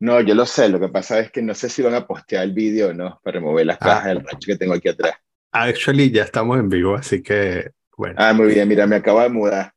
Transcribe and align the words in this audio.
No, 0.00 0.20
yo 0.20 0.34
lo 0.34 0.44
sé, 0.44 0.68
lo 0.68 0.80
que 0.80 0.88
pasa 0.88 1.20
es 1.20 1.30
que 1.30 1.40
no 1.40 1.54
sé 1.54 1.68
si 1.68 1.82
van 1.82 1.94
a 1.94 2.06
postear 2.06 2.44
el 2.44 2.52
vídeo 2.52 2.88
o 2.88 2.92
no, 2.92 3.20
para 3.22 3.36
remover 3.36 3.66
las 3.66 3.78
cajas 3.78 4.06
del 4.06 4.24
rancho 4.24 4.46
que 4.46 4.56
tengo 4.56 4.74
aquí 4.74 4.88
atrás. 4.88 5.14
Actually, 5.52 6.10
ya 6.10 6.24
estamos 6.24 6.58
en 6.58 6.68
vivo, 6.68 6.96
así 6.96 7.22
que, 7.22 7.70
bueno. 7.96 8.16
Ah, 8.18 8.32
muy 8.32 8.48
bien, 8.48 8.68
mira, 8.68 8.86
me 8.86 8.96
acabo 8.96 9.20
de 9.20 9.28
mudar. 9.28 9.72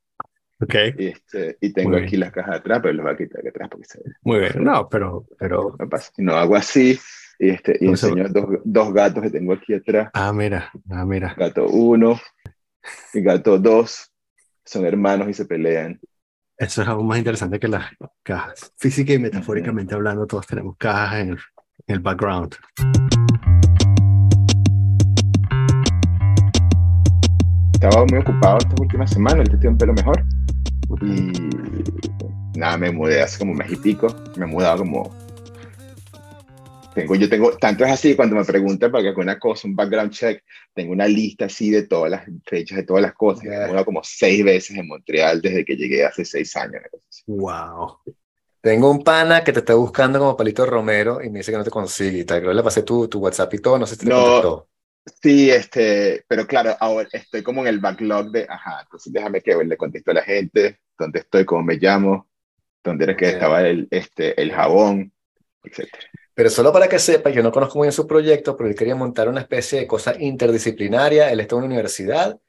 Ok. 0.59 0.75
Y, 0.97 1.07
este, 1.07 1.57
y 1.61 1.71
tengo 1.71 1.91
Muy 1.91 2.03
aquí 2.03 2.17
las 2.17 2.31
cajas 2.31 2.55
atrás, 2.55 2.79
pero 2.81 2.93
las 2.95 3.03
voy 3.05 3.13
a 3.13 3.17
quitar 3.17 3.39
aquí 3.39 3.49
atrás 3.49 3.69
porque 3.69 3.85
se 3.85 4.01
Muy 4.23 4.39
bien. 4.39 4.63
No, 4.63 4.89
pero, 4.89 5.27
pero, 5.37 5.75
me 5.77 5.87
pasa. 5.87 6.11
No 6.17 6.33
hago 6.33 6.55
así, 6.55 6.99
y, 7.39 7.49
este, 7.49 7.77
y 7.79 7.85
¿Cómo 7.85 7.95
se 7.95 8.07
enseño 8.07 8.29
dos, 8.29 8.45
dos 8.63 8.93
gatos 8.93 9.21
que 9.21 9.29
tengo 9.29 9.53
aquí 9.53 9.75
atrás. 9.75 10.09
ah, 10.13 10.33
mira, 10.33 10.71
ah, 10.89 11.05
mira. 11.05 11.35
Gato 11.37 11.67
uno 11.67 12.19
y 13.13 13.21
gato 13.21 13.59
dos 13.59 14.11
son 14.65 14.85
hermanos 14.85 15.29
y 15.29 15.33
se 15.33 15.45
pelean. 15.45 15.99
Eso 16.59 16.81
es 16.81 16.87
aún 16.87 17.05
más 17.05 17.19
interesante 17.19 17.59
que 17.59 17.67
las 17.67 17.85
cajas. 18.23 18.73
Física 18.77 19.13
y 19.13 19.19
metafóricamente 19.19 19.93
hablando, 19.93 20.25
todos 20.25 20.47
tenemos 20.47 20.75
cajas 20.77 21.19
en 21.19 21.29
el, 21.29 21.39
en 21.85 21.95
el 21.95 21.99
background. 21.99 22.55
Estaba 27.73 28.05
muy 28.05 28.17
ocupado 28.17 28.57
estas 28.57 28.79
últimas 28.79 29.11
semanas, 29.11 29.47
estoy 29.47 29.67
un 29.67 29.77
pelo 29.77 29.93
mejor. 29.93 30.25
Y 31.03 32.57
nada, 32.57 32.75
me 32.75 32.89
mudé 32.89 33.21
hace 33.21 33.37
como 33.37 33.51
un 33.51 33.59
mes 33.59 33.71
y 33.71 33.75
pico. 33.75 34.07
Me 34.35 34.45
he 34.45 34.47
mudado 34.47 34.79
como. 34.79 35.26
Tengo, 36.97 37.15
yo 37.15 37.29
tengo, 37.29 37.57
tanto 37.57 37.85
es 37.85 37.91
así, 37.91 38.15
cuando 38.15 38.35
me 38.35 38.43
preguntan 38.43 38.91
para 38.91 39.03
que 39.03 39.09
haga 39.09 39.21
una 39.21 39.39
cosa, 39.39 39.67
un 39.67 39.75
background 39.75 40.11
check, 40.11 40.43
tengo 40.73 40.93
una 40.93 41.07
lista 41.07 41.45
así 41.45 41.69
de 41.69 41.83
todas 41.87 42.09
las 42.09 42.23
fechas, 42.45 42.77
de 42.77 42.83
todas 42.83 43.01
las 43.03 43.13
cosas. 43.13 43.45
He 43.45 43.67
mudado 43.67 43.85
como 43.85 44.01
seis 44.03 44.43
veces 44.43 44.75
en 44.77 44.87
Montreal 44.87 45.41
desde 45.41 45.63
que 45.63 45.75
llegué 45.75 46.05
hace 46.05 46.25
seis 46.25 46.55
años. 46.55 46.81
Wow. 47.27 47.99
Tengo 48.61 48.89
un 48.89 49.03
pana 49.03 49.43
que 49.43 49.53
te 49.53 49.59
está 49.59 49.75
buscando 49.75 50.19
como 50.19 50.35
Palito 50.35 50.65
Romero 50.65 51.21
y 51.23 51.29
me 51.29 51.39
dice 51.39 51.51
que 51.51 51.57
no 51.57 51.63
te 51.63 51.69
consigue 51.69 52.25
tal. 52.25 52.39
Creo 52.39 52.51
que 52.51 52.55
le 52.55 52.63
pasé 52.63 52.83
tu, 52.83 53.07
tu 53.07 53.19
WhatsApp 53.19 53.53
y 53.53 53.59
todo, 53.59 53.77
no 53.77 53.85
sé 53.85 53.95
si 53.95 54.05
te 54.05 54.09
No. 54.09 54.15
contestó. 54.15 54.67
Sí, 55.21 55.49
este, 55.49 56.25
pero 56.27 56.45
claro, 56.45 56.75
ahora 56.79 57.07
estoy 57.13 57.41
como 57.41 57.61
en 57.61 57.67
el 57.67 57.79
backlog 57.79 58.29
de, 58.29 58.45
ajá, 58.49 58.81
entonces 58.81 59.13
déjame 59.13 59.41
que 59.41 59.55
le 59.55 59.77
contesto 59.77 60.11
a 60.11 60.15
la 60.15 60.21
gente, 60.21 60.79
dónde 60.99 61.19
estoy, 61.19 61.45
cómo 61.45 61.63
me 61.63 61.75
llamo, 61.75 62.27
dónde 62.83 63.05
era 63.05 63.15
que 63.15 63.27
Ok. 63.27 63.33
estaba 63.33 63.61
el, 63.61 63.87
este, 63.89 64.39
el 64.41 64.51
jabón, 64.51 65.13
etcétera. 65.63 66.07
Pero 66.37 66.51
solo 66.51 66.71
para 66.71 66.87
que 66.87 66.99
sepa, 66.99 67.31
yo 67.31 67.41
no 67.41 67.51
conozco 67.51 67.79
muy 67.79 67.87
bien 67.87 67.93
su 67.93 68.05
proyecto, 68.05 68.55
pero 68.55 68.69
él 68.69 68.75
quería 68.75 68.93
montar 68.93 69.27
una 69.27 69.39
especie 69.41 69.79
de 69.79 69.87
cosa 69.87 70.13
interdisciplinaria. 70.19 71.31
Él 71.31 71.39
está 71.39 71.55
en 71.55 71.63
una 71.63 71.65
universidad 71.65 72.39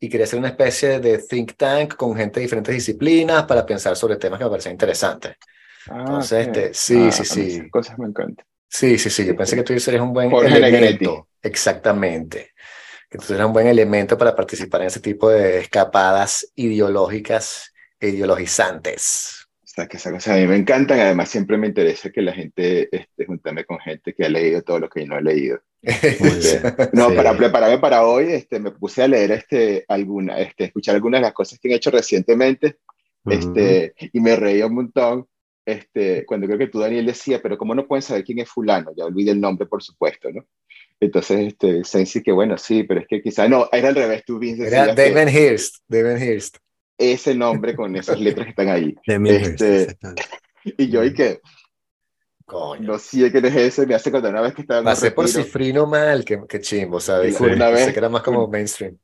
y 0.00 0.08
quería 0.08 0.24
hacer 0.24 0.40
una 0.40 0.48
especie 0.48 0.98
de 0.98 1.18
think 1.18 1.52
tank 1.56 1.94
con 1.94 2.16
gente 2.16 2.40
de 2.40 2.46
diferentes 2.46 2.74
disciplinas 2.74 3.44
para 3.44 3.64
pensar 3.64 3.94
sobre 3.94 4.16
temas 4.16 4.40
que 4.40 4.46
me 4.46 4.50
parecen 4.50 4.72
interesantes. 4.72 5.36
Entonces, 5.88 6.48
ok. 6.48 6.56
este, 6.56 6.74
sí, 6.74 7.12
sí, 7.12 7.18
a 7.18 7.20
mí 7.20 7.24
sí. 7.24 7.56
Esas 7.58 7.70
cosas 7.70 7.98
me 8.00 8.08
encantan. 8.08 8.44
Sí, 8.68 8.98
sí, 8.98 9.10
sí. 9.10 9.24
Yo 9.24 9.36
pensé 9.36 9.54
que 9.54 9.62
tú 9.62 9.78
serías 9.78 10.02
un 10.02 10.12
buen 10.12 10.28
Jorge 10.28 10.50
Negretti. 10.50 11.04
elemento. 11.04 11.28
Exactamente. 11.40 12.50
Que 13.08 13.18
tú 13.18 13.26
serías 13.26 13.46
un 13.46 13.52
buen 13.52 13.68
elemento 13.68 14.18
para 14.18 14.34
participar 14.34 14.80
en 14.80 14.88
ese 14.88 14.98
tipo 14.98 15.30
de 15.30 15.60
escapadas 15.60 16.50
ideológicas 16.56 17.72
e 18.00 18.08
ideologizantes. 18.08 19.45
Sea, 19.76 19.86
que 19.88 19.98
esas 19.98 20.10
cosas 20.10 20.34
a 20.34 20.40
mí 20.40 20.46
me 20.46 20.56
encantan, 20.56 20.98
además 21.00 21.28
siempre 21.28 21.58
me 21.58 21.66
interesa 21.66 22.10
que 22.10 22.22
la 22.22 22.32
gente, 22.32 22.88
este, 22.90 23.26
juntarme 23.26 23.66
con 23.66 23.78
gente 23.78 24.14
que 24.14 24.24
ha 24.24 24.28
leído 24.30 24.62
todo 24.62 24.78
lo 24.78 24.88
que 24.88 25.00
yo 25.00 25.06
no 25.06 25.18
he 25.18 25.22
leído. 25.22 25.60
Bien. 25.82 26.74
No, 26.94 27.10
Sí. 27.10 27.14
para 27.14 27.36
prepararme 27.36 27.78
para 27.78 28.06
hoy, 28.06 28.32
este, 28.32 28.58
me 28.58 28.70
puse 28.70 29.02
a 29.02 29.08
leer 29.08 29.32
este, 29.32 29.84
alguna, 29.86 30.40
este, 30.40 30.64
escuchar 30.64 30.94
algunas 30.94 31.20
de 31.20 31.26
las 31.26 31.34
cosas 31.34 31.58
que 31.58 31.68
han 31.68 31.74
hecho 31.74 31.90
recientemente, 31.90 32.78
este, 33.26 33.92
y 34.12 34.20
me 34.20 34.34
reí 34.34 34.62
un 34.62 34.74
montón, 34.74 35.26
este, 35.66 36.24
cuando 36.24 36.46
creo 36.46 36.58
que 36.58 36.68
tú, 36.68 36.78
Daniel, 36.78 37.04
decía, 37.04 37.42
pero 37.42 37.58
¿cómo 37.58 37.74
no 37.74 37.86
pueden 37.86 38.02
saber 38.02 38.24
quién 38.24 38.38
es 38.38 38.48
fulano? 38.48 38.92
Ya 38.96 39.04
olvidé 39.04 39.32
el 39.32 39.40
nombre, 39.42 39.66
por 39.66 39.82
supuesto, 39.82 40.30
¿no? 40.32 40.46
Entonces, 40.98 41.48
este, 41.48 41.84
Sensi, 41.84 42.22
que 42.22 42.32
bueno, 42.32 42.56
sí, 42.56 42.84
pero 42.84 43.00
es 43.00 43.06
que 43.06 43.20
quizá, 43.20 43.46
no, 43.46 43.68
era 43.70 43.88
al 43.88 43.94
revés, 43.94 44.24
tú 44.24 44.38
Vince, 44.38 44.68
Era 44.68 44.94
David 44.94 45.28
Hirst. 45.28 45.76
David 45.86 46.22
Hirst. 46.22 46.56
Ese 46.98 47.34
nombre 47.34 47.74
con 47.76 47.94
esas 47.96 48.18
letras 48.20 48.46
que 48.46 48.50
están 48.50 48.68
ahí. 48.68 48.94
De 49.06 49.18
mí, 49.18 49.30
Este. 49.30 49.96
Y 50.78 50.88
yo, 50.88 51.04
y 51.04 51.12
que, 51.14 51.40
Coño. 52.44 52.92
no 52.92 52.98
sé 52.98 53.30
quién 53.30 53.44
es 53.46 53.56
ese, 53.56 53.86
me 53.86 53.94
hace 53.94 54.10
contar 54.10 54.32
una 54.32 54.40
vez 54.42 54.54
que 54.54 54.62
estaba 54.62 54.82
Pasé 54.84 55.10
por 55.10 55.28
Cifrino 55.28 55.86
mal, 55.86 56.24
que, 56.24 56.40
que 56.48 56.60
chimbo, 56.60 57.00
¿sabes? 57.00 57.36
Sí, 57.36 57.44
una 57.44 57.70
vez- 57.70 57.92
que 57.92 57.98
era 57.98 58.08
más 58.08 58.22
como 58.22 58.46
mainstream. 58.48 58.96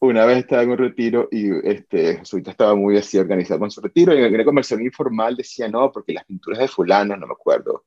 una 0.00 0.24
vez 0.26 0.38
estaba 0.38 0.62
en 0.62 0.70
un 0.70 0.78
retiro 0.78 1.28
y 1.30 1.50
este, 1.68 2.18
Jesuita 2.18 2.50
estaba 2.50 2.74
muy 2.74 2.96
así 2.96 3.16
organizado 3.18 3.60
con 3.60 3.70
su 3.70 3.80
retiro 3.80 4.14
y 4.14 4.22
en 4.22 4.34
una 4.34 4.44
conversación 4.44 4.82
informal 4.84 5.36
decía, 5.36 5.68
no, 5.68 5.90
porque 5.92 6.12
las 6.12 6.24
pinturas 6.24 6.58
de 6.60 6.68
fulano, 6.68 7.16
no 7.16 7.26
me 7.26 7.32
acuerdo, 7.32 7.84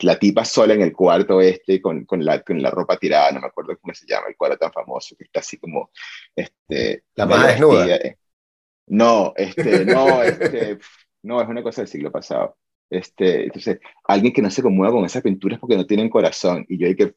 la 0.00 0.18
tipa 0.18 0.44
sola 0.44 0.74
en 0.74 0.82
el 0.82 0.92
cuarto 0.92 1.40
este 1.40 1.80
con, 1.80 2.04
con, 2.04 2.22
la, 2.24 2.42
con 2.42 2.60
la 2.62 2.70
ropa 2.70 2.96
tirada, 2.98 3.32
no 3.32 3.40
me 3.40 3.46
acuerdo 3.46 3.76
cómo 3.78 3.94
se 3.94 4.06
llama, 4.06 4.26
el 4.28 4.36
cuadro 4.36 4.58
tan 4.58 4.72
famoso 4.72 5.16
que 5.16 5.24
está 5.24 5.40
así 5.40 5.56
como, 5.58 5.90
este, 6.34 7.04
La 7.14 7.24
más 7.26 7.46
desnuda. 7.46 7.86
vestida, 7.86 7.96
eh. 8.08 8.18
No, 8.86 9.32
este, 9.36 9.84
no, 9.84 10.22
este, 10.22 10.78
no, 11.22 11.40
es 11.40 11.48
una 11.48 11.62
cosa 11.62 11.82
del 11.82 11.88
siglo 11.88 12.12
pasado. 12.12 12.56
Este, 12.88 13.44
entonces, 13.44 13.80
alguien 14.04 14.32
que 14.32 14.42
no 14.42 14.50
se 14.50 14.62
conmueva 14.62 14.92
con 14.92 15.04
esas 15.04 15.22
pinturas 15.22 15.58
porque 15.58 15.76
no 15.76 15.86
tienen 15.86 16.08
corazón. 16.08 16.64
Y 16.68 16.78
yo, 16.78 16.86
y 16.88 16.94
que, 16.94 17.12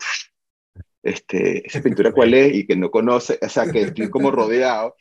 este, 1.04 1.66
esa 1.66 1.82
pintura 1.82 2.12
cuál 2.12 2.34
es 2.34 2.56
y 2.56 2.68
que 2.68 2.76
no 2.76 2.90
conoce, 2.90 3.40
o 3.42 3.50
sea, 3.50 3.72
que 3.72 3.82
estoy 3.82 4.10
como 4.10 4.32
rodeado. 4.32 4.96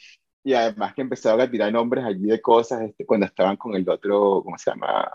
Y 0.45 0.55
además 0.55 0.95
que 0.95 1.03
empezaban 1.03 1.41
a 1.41 1.51
tirar 1.51 1.73
nombres 1.73 2.05
allí 2.05 2.27
de 2.27 2.41
cosas 2.41 2.83
este, 2.83 3.05
cuando 3.05 3.27
estaban 3.27 3.56
con 3.56 3.75
el 3.75 3.89
otro, 3.89 4.43
¿cómo 4.45 4.56
se 4.56 4.71
llama? 4.71 5.11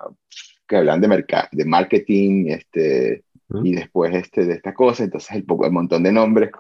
Que 0.68 0.78
hablan 0.78 1.02
de, 1.02 1.26
de 1.52 1.66
marketing, 1.66 2.48
este, 2.50 3.24
y 3.64 3.76
después 3.76 4.14
este, 4.16 4.46
de 4.46 4.54
esta 4.56 4.74
cosa, 4.74 5.04
entonces 5.04 5.36
el, 5.36 5.46
poco, 5.46 5.66
el 5.66 5.72
montón 5.72 6.04
de 6.04 6.12
nombres, 6.12 6.52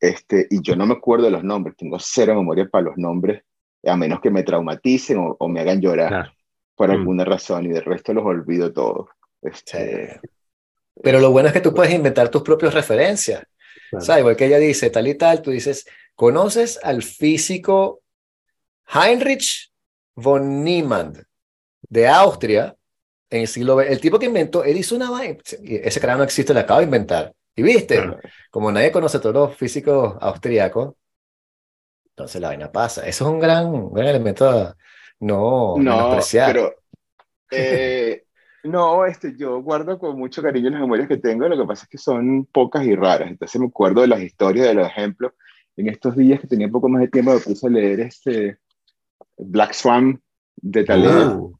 este, 0.00 0.46
y 0.50 0.60
yo 0.62 0.76
no 0.76 0.86
me 0.86 0.94
acuerdo 0.94 1.26
de 1.26 1.30
los 1.30 1.44
nombres, 1.44 1.76
tengo 1.76 1.98
cero 2.00 2.34
memoria 2.34 2.68
para 2.68 2.84
los 2.84 2.96
nombres, 2.96 3.42
a 3.84 3.96
menos 3.96 4.20
que 4.20 4.30
me 4.30 4.42
traumaticen 4.42 5.18
o, 5.18 5.36
o 5.38 5.48
me 5.48 5.60
hagan 5.60 5.80
llorar 5.80 6.08
Claro. 6.08 6.32
por 6.76 6.88
Mm. 6.88 6.92
alguna 6.92 7.24
razón, 7.24 7.66
y 7.66 7.68
de 7.68 7.80
resto 7.80 8.12
los 8.12 8.24
olvido 8.24 8.72
todos. 8.72 9.08
Este, 9.42 10.20
Sí. 10.22 10.28
Pero 11.02 11.18
lo 11.20 11.30
bueno 11.30 11.48
es 11.48 11.54
que 11.54 11.60
tú 11.62 11.72
puedes 11.72 11.94
inventar 11.94 12.28
tus 12.28 12.42
propias 12.42 12.74
referencias. 12.74 13.42
Claro. 13.90 14.02
O 14.02 14.04
sea, 14.06 14.18
igual 14.18 14.36
que 14.36 14.46
ella 14.46 14.58
dice 14.58 14.90
tal 14.90 15.08
y 15.08 15.14
tal, 15.14 15.40
tú 15.40 15.50
dices, 15.50 15.86
¿conoces 16.14 16.78
al 16.82 17.02
físico 17.02 18.02
Heinrich 18.92 19.70
von 20.14 20.62
Niemann 20.64 21.14
de 21.88 22.08
Austria 22.08 22.76
en 23.30 23.42
el 23.42 23.48
siglo 23.48 23.76
XX? 23.78 23.90
El 23.90 24.00
tipo 24.00 24.18
que 24.18 24.26
inventó, 24.26 24.64
él 24.64 24.76
hizo 24.76 24.94
una 24.96 25.10
vaina, 25.10 25.38
ese 25.62 26.00
cara 26.00 26.16
no 26.16 26.24
existe, 26.24 26.52
lo 26.52 26.60
acaba 26.60 26.80
de 26.80 26.84
inventar. 26.86 27.32
Y 27.56 27.62
viste, 27.62 27.96
Claro. 27.96 28.18
como 28.50 28.70
nadie 28.72 28.92
conoce 28.92 29.16
a 29.16 29.20
todos 29.20 29.34
los 29.34 29.56
físicos 29.56 30.16
austriacos, 30.20 30.94
entonces 32.20 32.40
la 32.40 32.48
vaina 32.48 32.72
pasa. 32.72 33.06
Eso 33.06 33.24
es 33.26 33.30
un 33.30 33.40
gran, 33.40 33.66
un 33.68 33.92
gran 33.92 34.08
elemento 34.08 34.48
a 34.48 34.76
no, 35.20 35.84
no, 35.84 36.32
pero 36.42 36.74
eh, 37.50 38.24
no, 38.64 39.06
este, 39.06 39.36
yo 39.36 39.62
guardo 39.62 39.98
con 39.98 40.18
mucho 40.18 40.42
cariño 40.42 40.70
las 40.70 40.80
memorias 40.80 41.08
que 41.08 41.18
tengo, 41.18 41.48
lo 41.48 41.58
que 41.58 41.66
pasa 41.68 41.84
es 41.84 41.90
que 41.90 41.98
son 41.98 42.46
pocas 42.46 42.84
y 42.86 42.94
raras, 42.96 43.30
entonces 43.30 43.60
me 43.60 43.68
acuerdo 43.68 44.02
de 44.02 44.08
las 44.08 44.22
historias, 44.22 44.68
de 44.68 44.74
los 44.74 44.88
ejemplos. 44.88 45.34
En 45.76 45.88
estos 45.88 46.16
días 46.16 46.40
que 46.40 46.48
tenía 46.48 46.66
un 46.68 46.72
poco 46.74 46.88
más 46.88 47.02
de 47.02 47.08
tiempo 47.08 47.32
me 47.34 47.40
puse 47.40 47.66
a 47.66 47.70
leer 47.70 48.00
este 48.00 48.58
Black 49.38 49.74
Swan 49.74 50.22
de 50.56 50.84
Taleb. 50.84 51.32
Uh, 51.32 51.52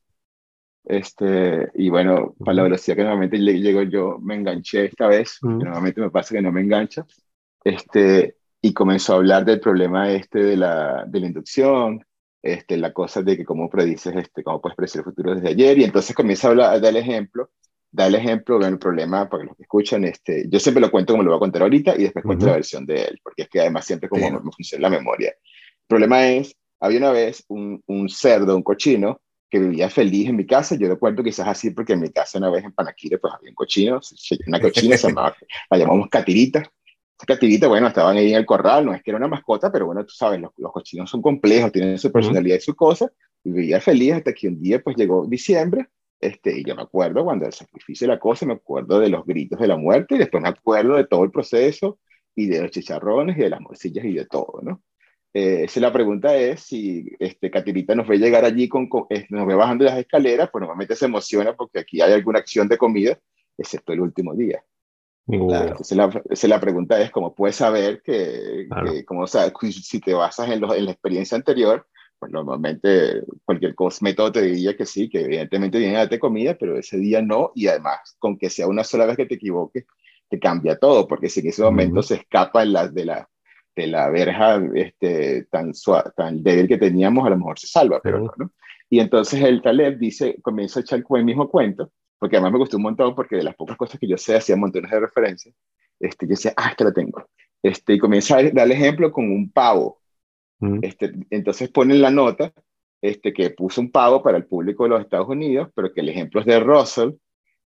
Este, 0.85 1.69
y 1.75 1.91
bueno, 1.91 2.35
para 2.43 2.57
la 2.57 2.63
velocidad 2.65 2.97
que 2.97 3.03
normalmente 3.03 3.39
le- 3.39 3.61
llego 3.61 3.83
yo, 3.83 4.19
me 4.21 4.35
enganché 4.35 4.87
esta 4.87 5.07
vez, 5.07 5.43
Ujú. 5.43 5.59
que 5.59 5.65
normalmente 5.65 6.01
me 6.01 6.11
pasa 6.11 6.35
que 6.35 6.43
no 6.43 6.51
me 6.53 6.63
engancha, 6.63 7.07
este, 7.65 8.37
y 8.63 8.73
comenzó 8.73 9.15
a 9.15 9.17
hablar 9.17 9.45
del 9.45 9.61
problema 9.61 10.11
este 10.11 10.41
de 10.41 10.57
la, 10.57 11.05
de 11.07 11.21
la 11.21 11.27
inducción, 11.27 12.05
este, 12.43 12.77
la 12.77 12.93
cosa 12.93 13.23
de 13.23 13.37
que 13.37 13.45
cómo 13.45 13.69
predices, 13.69 14.15
este, 14.17 14.43
cómo 14.43 14.61
puedes 14.61 14.77
predecir 14.77 15.01
el 15.01 15.05
futuro 15.05 15.35
desde 15.35 15.49
ayer, 15.49 15.79
y 15.79 15.85
entonces 15.85 16.15
comienza 16.15 16.49
a 16.49 16.51
hablar, 16.51 16.75
a 16.75 16.79
dar 16.81 16.97
ejemplo, 16.97 17.51
da 17.91 18.07
el 18.07 18.15
ejemplo, 18.15 18.59
bueno, 18.59 18.75
el 18.75 18.79
problema, 18.79 19.29
para 19.29 19.45
los 19.45 19.57
que 19.57 19.63
escuchan, 19.63 20.05
este, 20.05 20.47
yo 20.49 20.61
siempre 20.61 20.81
lo 20.81 20.91
cuento 20.91 21.15
como 21.15 21.23
lo 21.23 21.31
voy 21.31 21.37
a 21.37 21.41
contar 21.41 21.63
ahorita, 21.63 21.97
y 21.97 22.05
después 22.05 22.25
cuento 22.25 22.45
Ujú. 22.45 22.51
la 22.51 22.57
versión 22.57 22.87
de 22.87 23.03
él, 23.03 23.21
porque 23.23 23.43
es 23.43 23.49
que 23.49 23.61
además 23.61 23.87
siempre 23.87 24.09
como 24.09 24.27
Sí. 24.27 24.51
funciona 24.57 24.89
la 24.89 24.97
memoria. 24.97 25.31
El 25.31 25.87
problema 25.87 26.27
es, 26.29 26.55
había 26.81 26.99
una 26.99 27.13
vez 27.13 27.45
un, 27.49 27.83
un 27.87 28.09
cerdo, 28.09 28.57
un 28.57 28.63
cochino, 28.63 29.21
que 29.51 29.59
vivía 29.59 29.91
feliz 29.91 30.29
en 30.29 30.37
mi 30.37 30.47
casa. 30.47 30.77
Yo 30.77 30.87
lo 30.87 30.97
cuento 30.97 31.25
quizás 31.25 31.49
así 31.49 31.71
porque 31.71 31.95
en 31.95 32.01
mi 32.01 32.11
casa 32.11 32.39
una 32.39 32.51
vez 32.51 32.65
en 32.65 32.73
Panaquire 32.73 33.19
pues 33.19 33.35
había 33.35 33.51
un 33.51 33.57
cochino, 33.57 34.01
una 34.47 34.61
cochina, 34.61 34.97
se 34.97 35.09
llamaba, 35.09 35.37
la 35.69 35.77
llamamos 35.77 36.09
Catirita. 36.09 36.63
Catirita, 37.27 37.69
bueno, 37.69 37.89
estaban 37.89 38.17
ahí 38.17 38.31
en 38.31 38.37
el 38.39 38.47
corral, 38.47 38.87
no 38.87 38.95
es 38.95 39.03
que 39.03 39.11
era 39.11 39.19
una 39.19 39.29
mascota, 39.29 39.71
pero 39.71 39.87
bueno, 39.87 40.05
tú 40.05 40.15
sabes, 40.15 40.41
los, 40.41 40.53
los 40.57 40.73
cochinos 40.73 41.11
son 41.11 41.23
complejos, 41.23 41.73
tienen 41.73 41.99
su 41.99 42.11
personalidad 42.13 42.57
y 42.57 42.61
su 42.61 42.75
cosa, 42.75 43.11
y 43.45 43.53
vivía 43.53 43.81
feliz 43.81 44.15
hasta 44.15 44.33
que 44.33 44.49
un 44.49 44.61
día 44.61 44.81
pues 44.83 44.97
llegó 44.97 45.27
diciembre, 45.27 45.89
este, 46.21 46.59
y 46.59 46.65
yo 46.65 46.75
me 46.77 46.83
acuerdo 46.83 47.25
cuando 47.25 47.47
el 47.47 47.53
sacrificio 47.53 48.07
de 48.07 48.15
la 48.15 48.21
cosa, 48.21 48.47
me 48.47 48.55
acuerdo 48.55 49.01
de 49.01 49.09
los 49.09 49.25
gritos 49.25 49.59
de 49.61 49.67
la 49.69 49.77
muerte, 49.77 50.15
y 50.17 50.19
después 50.19 50.43
me 50.43 50.49
acuerdo 50.49 50.97
de 50.97 51.07
todo 51.07 51.25
el 51.25 51.31
proceso, 51.31 51.99
y 52.35 52.47
de 52.47 52.63
los 52.63 52.71
chicharrones, 52.71 53.37
y 53.37 53.41
de 53.41 53.51
las 53.51 53.61
morcillas, 53.61 54.05
y 54.05 54.15
de 54.15 54.27
todo, 54.27 54.61
¿no? 54.63 54.83
Eh, 55.33 55.67
la 55.77 55.93
pregunta 55.93 56.37
es 56.37 56.61
si 56.63 57.07
este, 57.21 57.51
Catirita 57.51 57.95
nos 57.95 58.09
ve 58.09 58.19
llegar 58.19 58.45
allí, 58.45 58.69
con, 58.69 58.89
con- 58.89 59.07
eh, 59.11 59.27
nos 59.31 59.47
ve 59.47 59.55
bajando 59.55 59.85
las 59.85 59.99
escaleras, 59.99 60.49
pues 60.51 60.61
normalmente 60.61 60.97
se 60.97 61.05
emociona 61.07 61.55
porque 61.55 61.79
aquí 61.81 62.01
hay 62.01 62.13
alguna 62.13 62.41
acción 62.41 62.67
de 62.69 62.77
comida 62.79 63.19
excepto 63.57 63.93
el 63.93 64.01
último 64.01 64.35
día. 64.35 64.65
Claro. 65.31 65.69
Entonces 65.69 65.97
la, 65.97 66.05
entonces 66.05 66.51
la 66.51 66.61
pregunta 66.61 67.01
es, 67.01 67.11
¿cómo 67.11 67.35
puedes 67.35 67.57
saber 67.57 68.03
que, 68.03 68.67
Claro. 68.69 68.93
que 68.93 69.05
cómo 69.05 69.27
sabes, 69.27 69.53
si 69.83 70.01
te 70.01 70.15
basas 70.15 70.51
en, 70.51 70.61
los- 70.61 70.77
en 70.77 70.85
la 70.87 70.93
experiencia 70.93 71.37
anterior, 71.37 71.87
pues 72.19 72.33
normalmente 72.33 73.23
cualquier 73.47 73.75
método 74.03 74.31
te 74.33 74.43
diría 74.43 74.77
que 74.77 74.85
sí, 74.85 75.09
que 75.09 75.23
evidentemente 75.23 75.79
viene 75.79 75.97
a 75.97 76.01
darte 76.01 76.19
comida, 76.19 76.55
pero 76.59 76.79
ese 76.79 76.99
día 76.99 77.23
no, 77.23 77.51
y 77.55 77.67
además, 77.69 78.17
con 78.19 78.37
que 78.37 78.51
sea 78.51 78.67
una 78.69 78.85
sola 78.85 79.07
vez 79.07 79.17
que 79.17 79.27
te 79.27 79.37
equivoques, 79.37 79.87
te 80.29 80.39
cambia 80.39 80.77
todo, 80.79 81.09
porque 81.09 81.29
si 81.29 81.41
en 81.41 81.49
ese 81.49 81.63
momento 81.63 82.03
se 82.03 82.17
escapa 82.17 82.65
la, 82.65 82.89
de, 82.89 83.05
la, 83.07 83.29
de 83.75 83.87
la 83.87 84.11
verja 84.11 84.63
este, 84.75 85.45
tan, 85.51 85.73
sua- 85.75 86.13
tan 86.15 86.43
débil 86.43 86.69
que 86.69 86.77
teníamos, 86.79 87.27
a 87.27 87.31
lo 87.31 87.39
mejor 87.39 87.59
se 87.59 87.67
salva, 87.67 88.01
pero. 88.03 88.31
¿no? 88.37 88.53
Y 88.91 89.01
entonces 89.01 89.43
el 89.43 89.63
Taleb 89.63 89.99
dice, 89.99 90.37
comienza 90.43 90.81
a 90.81 90.83
echar 90.83 91.03
el 91.17 91.25
mismo 91.25 91.49
cuento, 91.49 91.91
porque 92.21 92.37
además 92.37 92.53
me 92.53 92.59
gustó 92.59 92.77
un 92.77 92.85
montón, 92.85 93.15
porque 93.17 93.35
de 93.37 93.43
las 93.43 93.57
pocas 93.57 93.77
cosas 93.77 93.99
que 93.99 94.07
yo 94.07 94.17
sé, 94.17 94.37
hacía 94.37 94.55
montones 94.55 94.91
de 94.91 95.01
referencias, 95.01 95.55
este, 95.99 96.27
yo 96.27 96.31
decía, 96.31 96.53
ah, 96.57 96.69
este 96.71 96.85
lo 96.85 96.93
tengo. 96.93 97.27
Este, 97.63 97.95
y 97.95 97.99
comienza 97.99 98.37
a 98.39 98.43
dar 98.45 98.67
el 98.67 98.73
ejemplo 98.73 99.11
con 99.11 99.25
un 99.31 99.51
pavo. 99.51 100.01
Mm, 100.61 100.79
Este, 100.83 101.13
entonces 101.31 101.69
ponen 101.71 102.01
la 102.01 102.11
nota 102.11 102.53
este, 103.03 103.33
que 103.33 103.51
puso 103.51 103.81
un 103.81 103.91
pavo 103.91 104.23
para 104.23 104.37
el 104.37 104.45
público 104.47 104.85
de 104.85 104.91
los 104.91 105.01
Estados 105.01 105.29
Unidos, 105.29 105.71
pero 105.75 105.93
que 105.93 106.01
el 106.03 106.11
ejemplo 106.11 106.41
es 106.41 106.47
de 106.47 106.61
Russell 106.61 107.11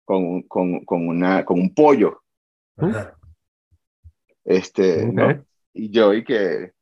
con, 0.04 0.24
un- 0.24 0.42
con, 0.44 0.84
con, 0.84 1.08
una, 1.08 1.44
con 1.44 1.58
un 1.60 1.74
pollo. 1.74 2.22
Ajá. 2.76 3.16
Este, 4.44 5.04
Ok. 5.06 5.12
¿no? 5.12 5.44
Y 5.72 5.90
yo, 5.90 6.14
y 6.14 6.22
que 6.24 6.72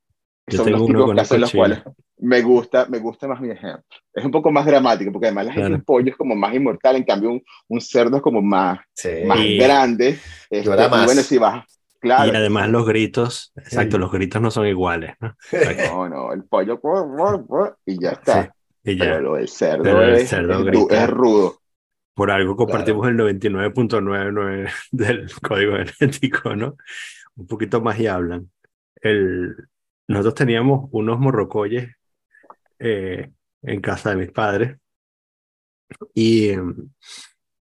Yo 0.48 0.56
son 0.58 0.66
tengo 0.66 0.78
los 0.78 0.88
uno 0.88 0.98
tipos 0.98 1.06
con 1.06 1.16
casos 1.16 1.34
en 1.36 1.40
los 1.40 1.52
cuales 1.52 1.82
me 2.22 2.40
gusta, 2.40 2.86
me 2.88 2.98
gusta 2.98 3.26
más 3.26 3.40
mi 3.40 3.50
ejemplo. 3.50 3.82
Es 4.14 4.24
un 4.24 4.30
poco 4.30 4.50
más 4.52 4.64
dramático, 4.64 5.10
porque 5.12 5.26
además 5.26 5.46
la 5.46 5.52
gente 5.52 5.68
Claro. 5.70 5.84
pollo 5.84 6.10
es 6.10 6.16
como 6.16 6.34
más 6.36 6.54
inmortal, 6.54 6.96
en 6.96 7.04
cambio 7.04 7.30
un, 7.30 7.42
un 7.68 7.80
cerdo 7.80 8.16
es 8.16 8.22
como 8.22 8.40
más, 8.40 8.78
Sí. 8.94 9.08
más 9.26 9.38
grande. 9.58 10.18
Este, 10.48 10.70
más. 10.70 11.04
bueno, 11.04 11.22
si 11.22 11.38
vas, 11.38 11.64
claro. 12.00 12.32
y 12.32 12.36
además 12.36 12.68
los 12.68 12.86
gritos, 12.86 13.52
exacto, 13.56 13.96
Sí. 13.96 14.00
los 14.00 14.12
gritos 14.12 14.40
no 14.40 14.50
son 14.52 14.66
iguales, 14.68 15.14
¿no? 15.20 15.34
No, 15.92 16.08
no, 16.08 16.32
el 16.32 16.44
pollo, 16.44 16.80
y 17.86 18.00
ya 18.00 18.10
está. 18.10 18.54
Sí, 18.84 18.92
y 18.92 18.98
Pero 18.98 19.14
ya, 19.14 19.20
lo 19.20 19.34
del 19.34 19.48
cerdo, 19.48 19.82
Pero 19.82 20.02
el 20.02 20.14
es, 20.14 20.28
cerdo 20.28 20.68
es, 20.68 20.90
es 20.90 21.10
rudo. 21.10 21.58
por 22.14 22.30
algo 22.30 22.54
compartimos 22.56 23.08
el 23.08 23.16
99.99 23.16 24.70
del 24.92 25.30
código 25.40 25.74
genético, 25.98 26.54
¿no? 26.54 26.76
Un 27.34 27.46
poquito 27.46 27.80
más 27.80 27.98
y 27.98 28.06
hablan. 28.06 28.50
El, 29.00 29.56
nosotros 30.06 30.34
teníamos 30.34 30.88
unos 30.92 31.18
morrocoyes 31.18 31.88
eh, 32.82 33.32
en 33.62 33.80
casa 33.82 34.10
de 34.10 34.16
mis 34.16 34.32
padres 34.32 34.78
y, 36.14 36.48
em, 36.50 36.90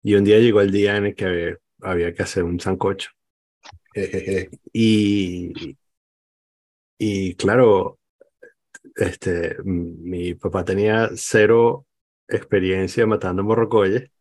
y 0.03 0.15
un 0.15 0.23
día 0.23 0.39
llegó 0.39 0.61
el 0.61 0.71
día 0.71 0.97
en 0.97 1.07
el 1.07 1.15
que 1.15 1.25
había, 1.25 1.57
había 1.81 2.13
que 2.13 2.23
hacer 2.23 2.43
un 2.43 2.59
sancocho. 2.59 3.11
Y, 4.73 5.77
y 6.97 7.35
claro, 7.35 7.99
este, 8.95 9.57
mi 9.65 10.35
papá 10.35 10.65
tenía 10.65 11.09
cero 11.15 11.87
experiencia 12.27 13.05
matando 13.07 13.43
morrocoyes 13.43 14.11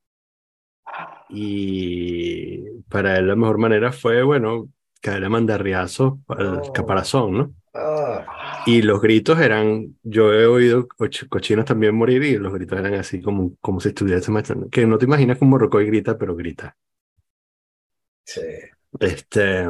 y 1.29 2.83
para 2.89 3.19
él 3.19 3.29
la 3.29 3.37
mejor 3.37 3.59
manera 3.59 3.93
fue, 3.93 4.23
bueno, 4.23 4.69
caer 5.01 5.25
a 5.25 5.29
mandarriazo 5.29 6.21
al 6.29 6.63
Oh. 6.63 6.73
caparazón, 6.73 7.33
¿no? 7.33 7.55
Ah, 7.75 8.27
Y 8.65 8.83
los 8.83 9.01
gritos 9.01 9.41
eran, 9.41 9.97
yo 10.03 10.33
he 10.35 10.47
oído 10.47 10.87
coch- 10.89 11.29
cochinos 11.29 11.65
también 11.65 11.95
morir 11.95 12.23
y 12.25 12.37
los 12.39 12.53
gritos 12.53 12.79
eran 12.79 12.95
así 12.95 13.21
como, 13.23 13.57
como 13.61 13.81
si 13.81 13.89
estuviese 13.89 14.31
matando, 14.31 14.69
que 14.71 14.87
no 14.87 14.99
te 14.99 15.07
imaginas 15.07 15.39
que 15.39 15.45
un 15.45 15.51
morrocoy 15.51 15.87
grita, 15.87 16.19
pero 16.19 16.37
grita. 16.37 16.77
sí, 18.25 18.41
Este, 19.01 19.67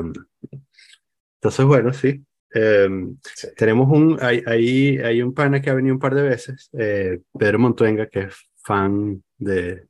entonces, 1.37 1.65
bueno, 1.67 1.93
sí. 1.93 2.25
Em, 2.53 3.19
sí. 3.35 3.49
tenemos 3.57 3.89
un, 3.91 4.19
hay, 4.23 4.43
hay, 4.47 4.99
hay 4.99 5.23
un 5.23 5.35
pana 5.35 5.61
que 5.63 5.71
ha 5.71 5.75
venido 5.75 5.95
un 5.95 6.01
par 6.01 6.15
de 6.15 6.23
veces, 6.23 6.69
eh, 6.73 7.21
Pedro 7.39 7.59
Montuenga, 7.61 8.09
que 8.09 8.21
es 8.25 8.35
fan 8.63 9.23
de, 9.39 9.87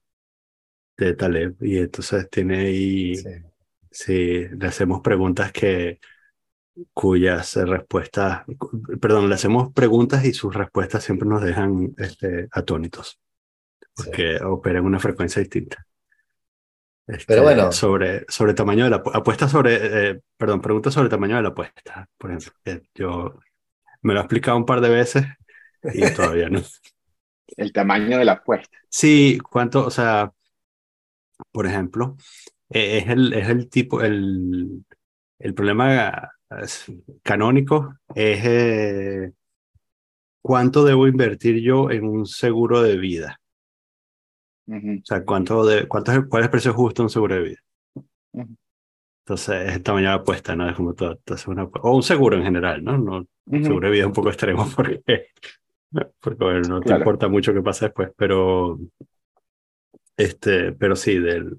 de 0.97 1.15
Taleb, 1.15 1.57
y 1.63 1.79
entonces 1.79 2.29
tiene 2.31 2.59
ahí, 2.61 3.23
sí. 3.23 3.51
sí, 3.91 4.47
le 4.49 4.67
hacemos 4.69 5.01
preguntas 5.03 5.53
que, 5.53 6.01
cuyas 6.95 7.57
eh, 7.57 7.67
respuestas, 7.67 8.45
perdón, 9.01 9.29
le 9.29 9.35
hacemos 9.35 9.73
preguntas 9.73 10.25
y 10.25 10.33
sus 10.33 10.55
respuestas 10.55 11.05
siempre 11.05 11.29
nos 11.29 11.43
dejan 11.43 11.95
este, 11.99 12.49
atónitos, 12.53 13.21
porque 13.95 14.39
operan 14.45 14.85
una 14.87 15.01
frecuencia 15.01 15.41
distinta. 15.41 15.87
Este, 17.07 17.25
Pero 17.27 17.43
bueno. 17.43 17.73
Sobre, 17.73 18.25
sobre 18.29 18.55
tamaño 18.55 18.85
de 18.85 18.91
la 18.91 19.03
apu- 19.03 19.11
apuesta 19.15 19.49
sobre, 19.49 20.11
eh, 20.11 20.21
perdón, 20.37 20.61
pregunta 20.61 20.91
sobre 20.91 21.09
tamaño 21.09 21.37
de 21.37 21.43
la 21.43 21.49
apuesta, 21.49 22.09
por 22.17 22.31
ejemplo. 22.31 22.53
que 22.65 22.83
Yo 22.95 23.39
me 24.03 24.15
lo 24.15 24.21
he 24.21 24.23
explicado 24.23 24.57
un 24.59 24.67
par 24.67 24.81
de 24.81 24.91
veces 24.91 25.27
y 25.93 26.03
todavía 26.15 26.49
no. 26.51 26.63
El 27.57 27.73
tamaño 27.73 28.19
de 28.19 28.25
la 28.25 28.33
apuesta. 28.33 28.77
Sí, 28.89 29.39
cuánto, 29.51 29.87
o 29.87 29.91
sea, 29.91 30.33
por 31.53 31.67
ejemplo, 31.67 32.17
eh, 32.71 32.99
es 32.99 33.09
el, 33.09 33.33
es 33.33 33.49
el 33.49 33.69
tipo, 33.69 34.03
el, 34.03 34.85
el 35.39 35.55
problema 35.55 36.09
eh, 36.09 36.13
canónico 37.23 37.95
es 38.15 38.41
eh, 38.45 39.33
cuánto 40.43 40.85
debo 40.85 41.07
invertir 41.07 41.63
yo 41.63 41.91
en 41.91 42.05
un 42.05 42.27
seguro 42.27 42.83
de 42.83 42.97
vida. 42.97 43.41
Ujú, 44.67 44.99
O 45.03 45.05
sea, 45.05 45.25
cuánto 45.25 45.65
de, 45.65 45.89
cuánto 45.89 46.13
es, 46.13 46.21
cuál 46.29 46.43
es 46.43 46.47
el 46.47 46.51
precio 46.51 46.73
justo 46.75 47.03
de 47.03 47.05
un 47.07 47.11
seguro 47.11 47.35
de 47.37 47.43
vida. 47.43 47.59
Ujú. 48.33 48.57
Entonces, 49.25 49.69
es 49.69 49.77
el 49.77 49.83
tamaño 49.83 50.09
de 50.09 50.15
apuesta, 50.15 50.57
¿no? 50.57 50.69
Es 50.69 50.77
como 50.77 50.95
todo, 50.95 51.13
entonces 51.13 51.47
una 51.47 51.65
o 51.65 51.95
un 51.97 52.03
seguro 52.03 52.37
en 52.37 52.43
general, 52.43 52.83
¿no? 52.83 52.99
No, 52.99 53.27
ujú. 53.47 53.65
seguro 53.65 53.87
de 53.89 53.93
vida 53.93 54.03
es 54.03 54.07
un 54.09 54.13
poco 54.13 54.29
extremo 54.29 54.67
porque, 54.75 55.03
porque 56.21 56.45
bueno, 56.45 56.61
no 56.69 56.81
te 56.81 56.89
Claro. 56.89 57.01
importa 57.03 57.29
mucho 57.29 57.55
qué 57.55 57.63
pasa 57.63 57.87
después, 57.87 58.11
pero 58.17 58.79
este, 60.17 60.73
pero 60.73 60.97
sí, 60.97 61.19
del 61.19 61.57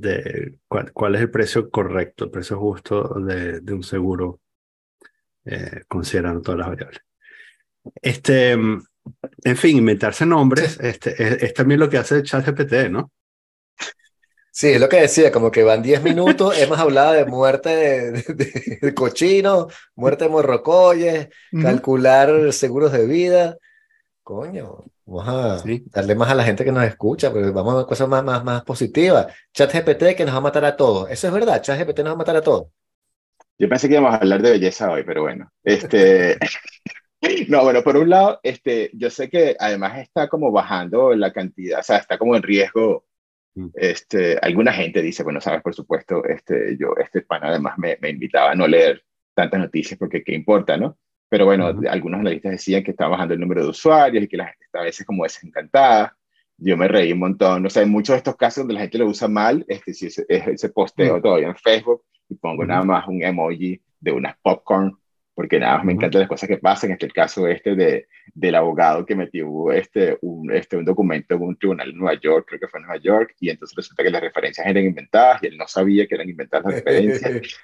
de 0.00 0.58
cuál, 0.68 0.92
cuál 0.92 1.14
es 1.16 1.22
el 1.22 1.30
precio 1.30 1.70
correcto, 1.70 2.24
el 2.26 2.30
precio 2.30 2.58
justo 2.58 3.02
de, 3.20 3.60
de 3.60 3.72
un 3.74 3.82
seguro, 3.82 4.40
eh, 5.44 5.82
considerando 5.88 6.42
todas 6.42 6.58
las 6.60 6.68
variables. 6.68 7.00
Este, 8.02 8.56
mm, 8.56 8.82
en 9.44 9.56
fin, 9.56 9.78
inventarse 9.78 10.26
nombres, 10.26 10.78
este, 10.80 11.10
es, 11.22 11.42
es 11.42 11.54
también 11.54 11.80
lo 11.80 11.90
que 11.90 11.98
hace 11.98 12.22
ChatGPT, 12.22 12.90
¿no? 12.90 13.12
Sí, 14.50 14.68
es 14.70 14.80
lo 14.80 14.88
que 14.88 15.00
decía, 15.02 15.30
como 15.30 15.50
que 15.50 15.62
van 15.62 15.82
10 15.82 16.02
minutos, 16.02 16.58
hemos 16.58 16.78
hablado 16.78 17.12
de 17.12 17.24
muerte 17.26 17.68
de, 17.70 18.10
de- 18.34 18.78
de 18.82 18.94
cochino, 18.94 19.68
muerte 19.94 20.24
de 20.24 20.30
morrocoyes, 20.30 21.28
calcular 21.58 22.52
seguros 22.52 22.92
de 22.92 23.06
vida. 23.06 23.56
Coño, 24.24 24.84
vamos 25.08 25.28
a 25.28 25.58
Sí. 25.58 25.82
darle 25.86 26.14
más 26.14 26.30
a 26.30 26.34
la 26.34 26.44
gente 26.44 26.64
que 26.64 26.72
nos 26.72 26.84
escucha, 26.84 27.30
porque 27.32 27.50
vamos 27.50 27.82
a 27.82 27.86
cosas 27.86 28.08
más, 28.08 28.22
más, 28.22 28.44
más 28.44 28.62
positivas. 28.64 29.26
ChatGPT 29.52 30.14
que 30.16 30.24
nos 30.24 30.34
va 30.34 30.38
a 30.38 30.42
matar 30.42 30.64
a 30.64 30.76
todos. 30.76 31.10
Eso 31.10 31.28
es 31.28 31.32
verdad, 31.32 31.62
ChatGPT 31.62 32.00
nos 32.00 32.08
va 32.08 32.12
a 32.12 32.16
matar 32.16 32.36
a 32.36 32.42
todos. 32.42 32.68
Yo 33.58 33.68
pensé 33.68 33.88
que 33.88 33.94
íbamos 33.94 34.14
a 34.14 34.18
hablar 34.18 34.40
de 34.42 34.50
belleza 34.52 34.90
hoy, 34.90 35.02
pero 35.04 35.22
bueno. 35.22 35.50
Este, 35.64 36.38
no, 37.48 37.64
bueno, 37.64 37.82
por 37.82 37.96
un 37.96 38.08
lado, 38.10 38.38
este, 38.42 38.90
yo 38.92 39.10
sé 39.10 39.28
que 39.28 39.56
además 39.58 39.98
está 39.98 40.28
como 40.28 40.52
bajando 40.52 41.14
la 41.14 41.32
cantidad, 41.32 41.80
o 41.80 41.82
sea, 41.82 41.96
está 41.96 42.18
como 42.18 42.36
en 42.36 42.42
riesgo. 42.42 43.06
Mm. 43.54 43.68
Este, 43.74 44.38
alguna 44.40 44.72
gente 44.72 45.02
dice, 45.02 45.24
bueno, 45.24 45.40
sabes, 45.40 45.62
por 45.62 45.74
supuesto, 45.74 46.24
este, 46.24 46.76
yo, 46.78 46.94
este 47.02 47.22
pan 47.22 47.42
además 47.44 47.74
me, 47.78 47.98
me 48.00 48.10
invitaba 48.10 48.52
a 48.52 48.54
no 48.54 48.68
leer 48.68 49.02
tantas 49.34 49.58
noticias 49.58 49.98
porque 49.98 50.22
qué 50.22 50.34
importa, 50.34 50.76
¿no? 50.76 50.98
Pero 51.28 51.44
bueno, 51.44 51.70
Ujú. 51.70 51.88
algunos 51.88 52.20
analistas 52.20 52.52
decían 52.52 52.82
que 52.82 52.92
estaba 52.92 53.10
bajando 53.10 53.34
el 53.34 53.40
número 53.40 53.62
de 53.62 53.68
usuarios 53.70 54.24
y 54.24 54.28
que 54.28 54.36
la 54.36 54.46
gente 54.46 54.64
está 54.64 54.80
a 54.80 54.84
veces 54.84 55.04
como 55.06 55.24
desencantada. 55.24 56.16
Yo 56.56 56.76
me 56.76 56.88
reí 56.88 57.12
un 57.12 57.20
montón. 57.20 57.66
O 57.66 57.70
sea, 57.70 57.82
en 57.82 57.90
muchos 57.90 58.14
de 58.14 58.18
estos 58.18 58.36
casos 58.36 58.62
donde 58.62 58.74
la 58.74 58.80
gente 58.80 58.98
lo 58.98 59.06
usa 59.06 59.28
mal, 59.28 59.64
es 59.68 59.82
que 59.84 59.92
si 59.94 60.06
es 60.06 60.18
ese 60.28 60.68
posteo 60.70 61.18
Mm. 61.18 61.22
todavía 61.22 61.48
en 61.48 61.56
Facebook 61.56 62.02
y 62.28 62.34
pongo 62.34 62.62
Ujú. 62.62 62.68
nada 62.68 62.82
más 62.82 63.06
un 63.08 63.22
emoji 63.22 63.80
de 64.00 64.12
unas 64.12 64.36
popcorn, 64.42 64.96
porque 65.34 65.60
nada 65.60 65.76
más 65.76 65.84
me 65.86 65.92
encantan 65.92 66.20
las 66.22 66.28
cosas 66.28 66.48
que 66.48 66.56
pasan. 66.58 66.90
Este 66.90 67.06
el 67.06 67.12
caso 67.12 67.46
este 67.46 67.76
de, 67.76 68.08
del 68.34 68.54
abogado 68.56 69.06
que 69.06 69.14
metió 69.14 69.70
este 69.70 70.18
un, 70.22 70.50
este, 70.50 70.76
un 70.76 70.84
documento 70.84 71.34
en 71.36 71.42
un 71.42 71.56
tribunal 71.56 71.90
en 71.90 71.96
Nueva 71.98 72.18
York, 72.20 72.46
creo 72.48 72.58
que 72.60 72.66
fue 72.68 72.80
en 72.80 72.86
Nueva 72.86 73.00
York, 73.00 73.34
y 73.38 73.50
entonces 73.50 73.76
resulta 73.76 74.02
que 74.02 74.10
las 74.10 74.22
referencias 74.22 74.66
eran 74.66 74.84
inventadas 74.84 75.42
y 75.42 75.46
él 75.48 75.56
no 75.56 75.68
sabía 75.68 76.06
que 76.08 76.14
eran 76.16 76.28
inventadas 76.28 76.64
las 76.66 76.74
referencias. 76.84 77.60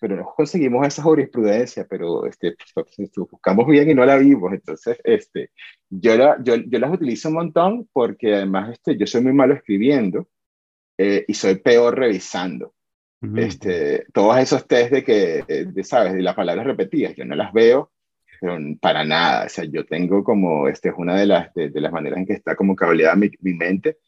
Pero 0.00 0.16
no 0.16 0.24
conseguimos 0.36 0.86
esa 0.86 1.02
jurisprudencia, 1.02 1.86
pero 1.88 2.26
este, 2.26 2.56
pues, 2.74 3.10
buscamos 3.30 3.66
bien 3.66 3.90
y 3.90 3.94
no 3.94 4.04
la 4.04 4.16
vimos. 4.16 4.52
Entonces, 4.52 4.98
este, 5.04 5.50
yo, 5.88 6.16
la, 6.16 6.36
yo, 6.42 6.56
yo 6.56 6.78
las 6.78 6.92
utilizo 6.92 7.28
un 7.28 7.34
montón 7.34 7.88
porque 7.92 8.34
además 8.34 8.72
este, 8.72 8.96
yo 8.96 9.06
soy 9.06 9.22
muy 9.22 9.32
malo 9.32 9.54
escribiendo 9.54 10.28
eh, 10.98 11.24
y 11.26 11.34
soy 11.34 11.56
peor 11.56 11.98
revisando. 11.98 12.74
Ujú. 13.22 13.36
Este, 13.36 14.06
todos 14.12 14.38
esos 14.38 14.66
test 14.66 14.92
de 14.92 15.04
que, 15.04 15.44
eh, 15.46 15.64
de, 15.66 15.84
¿sabes? 15.84 16.14
De 16.14 16.22
las 16.22 16.34
palabras 16.34 16.66
repetidas, 16.66 17.14
yo 17.14 17.24
no 17.24 17.34
las 17.34 17.52
veo, 17.52 17.92
pero 18.40 18.58
para 18.80 19.04
nada. 19.04 19.46
O 19.46 19.48
sea, 19.48 19.64
yo 19.64 19.84
tengo 19.84 20.24
como, 20.24 20.68
este 20.68 20.88
es 20.88 20.94
una 20.96 21.18
de 21.18 21.26
las, 21.26 21.52
de, 21.54 21.70
de 21.70 21.80
las 21.80 21.92
maneras 21.92 22.18
en 22.18 22.26
que 22.26 22.32
está 22.32 22.56
como 22.56 22.74
cableada 22.74 23.16
mi, 23.16 23.30
mi 23.40 23.54
mente, 23.54 23.98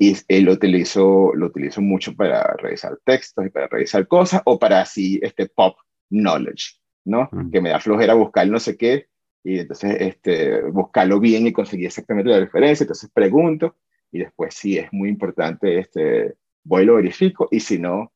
y 0.00 0.16
él 0.28 0.44
lo 0.44 0.52
utilizo, 0.52 1.32
lo 1.34 1.48
utilizo 1.48 1.82
mucho 1.82 2.16
para 2.16 2.54
revisar 2.54 2.98
textos 3.04 3.44
y 3.44 3.50
para 3.50 3.68
revisar 3.68 4.08
cosas 4.08 4.40
o 4.46 4.58
para 4.58 4.80
así 4.80 5.20
este 5.22 5.46
pop 5.46 5.76
knowledge, 6.08 6.80
¿no? 7.04 7.28
Mm. 7.30 7.50
Que 7.50 7.60
me 7.60 7.68
da 7.68 7.80
flojera 7.80 8.14
buscar 8.14 8.48
no 8.48 8.58
sé 8.58 8.78
qué 8.78 9.08
y 9.44 9.58
entonces 9.58 9.96
este, 10.00 10.62
buscarlo 10.62 11.20
bien 11.20 11.46
y 11.46 11.52
conseguir 11.52 11.86
exactamente 11.86 12.30
la 12.30 12.40
referencia, 12.40 12.84
entonces 12.84 13.10
pregunto 13.12 13.76
y 14.10 14.20
después 14.20 14.54
si 14.54 14.78
es 14.78 14.90
muy 14.90 15.10
importante, 15.10 15.78
este, 15.78 16.34
voy 16.64 16.84
y 16.84 16.86
lo 16.86 16.94
verifico 16.94 17.48
y 17.50 17.60
si 17.60 17.78
no, 17.78 18.10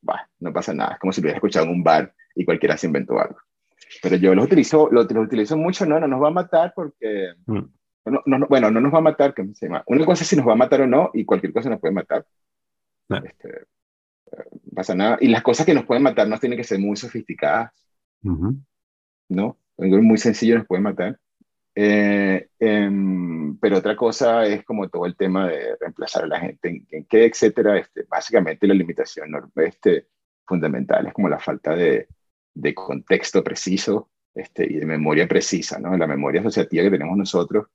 bah, 0.00 0.28
no 0.40 0.52
pasa 0.52 0.74
nada, 0.74 0.94
es 0.94 0.98
como 0.98 1.12
si 1.12 1.20
lo 1.20 1.26
hubiera 1.26 1.36
escuchado 1.36 1.66
en 1.66 1.72
un 1.72 1.84
bar 1.84 2.12
y 2.34 2.44
cualquiera 2.44 2.76
se 2.76 2.88
inventó 2.88 3.20
algo. 3.20 3.38
Pero 4.02 4.16
yo 4.16 4.34
los 4.34 4.46
utilizo, 4.46 4.88
lo, 4.90 5.02
utilizo 5.02 5.56
mucho, 5.56 5.86
no, 5.86 6.00
no 6.00 6.08
nos 6.08 6.20
va 6.20 6.28
a 6.28 6.32
matar 6.32 6.72
porque... 6.74 7.34
Mm. 7.46 7.60
No, 8.04 8.20
no, 8.26 8.46
bueno, 8.48 8.70
no 8.70 8.80
nos 8.80 8.92
va 8.92 8.98
a 8.98 9.02
matar, 9.02 9.32
que 9.34 9.46
se 9.54 9.66
llama. 9.66 9.84
Una 9.86 10.04
cosa 10.04 10.24
es 10.24 10.28
si 10.28 10.36
nos 10.36 10.46
va 10.46 10.52
a 10.52 10.56
matar 10.56 10.80
o 10.80 10.86
no, 10.86 11.10
y 11.14 11.24
cualquier 11.24 11.52
cosa 11.52 11.70
nos 11.70 11.80
puede 11.80 11.94
matar. 11.94 12.26
Este, 13.08 13.48
eh, 14.32 14.44
pasa 14.74 14.94
nada. 14.94 15.18
Y 15.20 15.28
las 15.28 15.42
cosas 15.42 15.66
que 15.66 15.74
nos 15.74 15.84
pueden 15.84 16.02
matar 16.02 16.26
no 16.26 16.38
tienen 16.38 16.56
que 16.56 16.64
ser 16.64 16.78
muy 16.78 16.96
sofisticadas. 16.96 17.72
¿No? 18.22 19.58
Algo 19.78 20.02
muy 20.02 20.18
sencillo 20.18 20.58
nos 20.58 20.66
puede 20.66 20.82
matar. 20.82 21.18
Eh, 21.74 22.48
em, 22.58 23.56
pero 23.58 23.78
otra 23.78 23.96
cosa 23.96 24.44
es 24.46 24.64
como 24.64 24.88
todo 24.88 25.06
el 25.06 25.16
tema 25.16 25.48
de 25.48 25.76
reemplazar 25.80 26.24
a 26.24 26.26
la 26.26 26.40
gente 26.40 26.84
en, 26.90 27.04
qué, 27.06 27.26
etcétera. 27.26 27.78
Este, 27.78 28.04
básicamente 28.08 28.66
la 28.66 28.74
limitación 28.74 29.30
este, 29.56 30.08
fundamental 30.44 31.06
es 31.06 31.14
como 31.14 31.28
la 31.28 31.38
falta 31.38 31.74
de, 31.74 32.08
de 32.54 32.74
contexto 32.74 33.42
preciso 33.42 34.10
este, 34.34 34.70
y 34.70 34.76
de 34.76 34.86
memoria 34.86 35.28
precisa, 35.28 35.78
¿no? 35.78 35.96
La 35.96 36.06
memoria 36.06 36.40
asociativa 36.40 36.84
que 36.84 36.90
tenemos 36.90 37.16
nosotros 37.16 37.66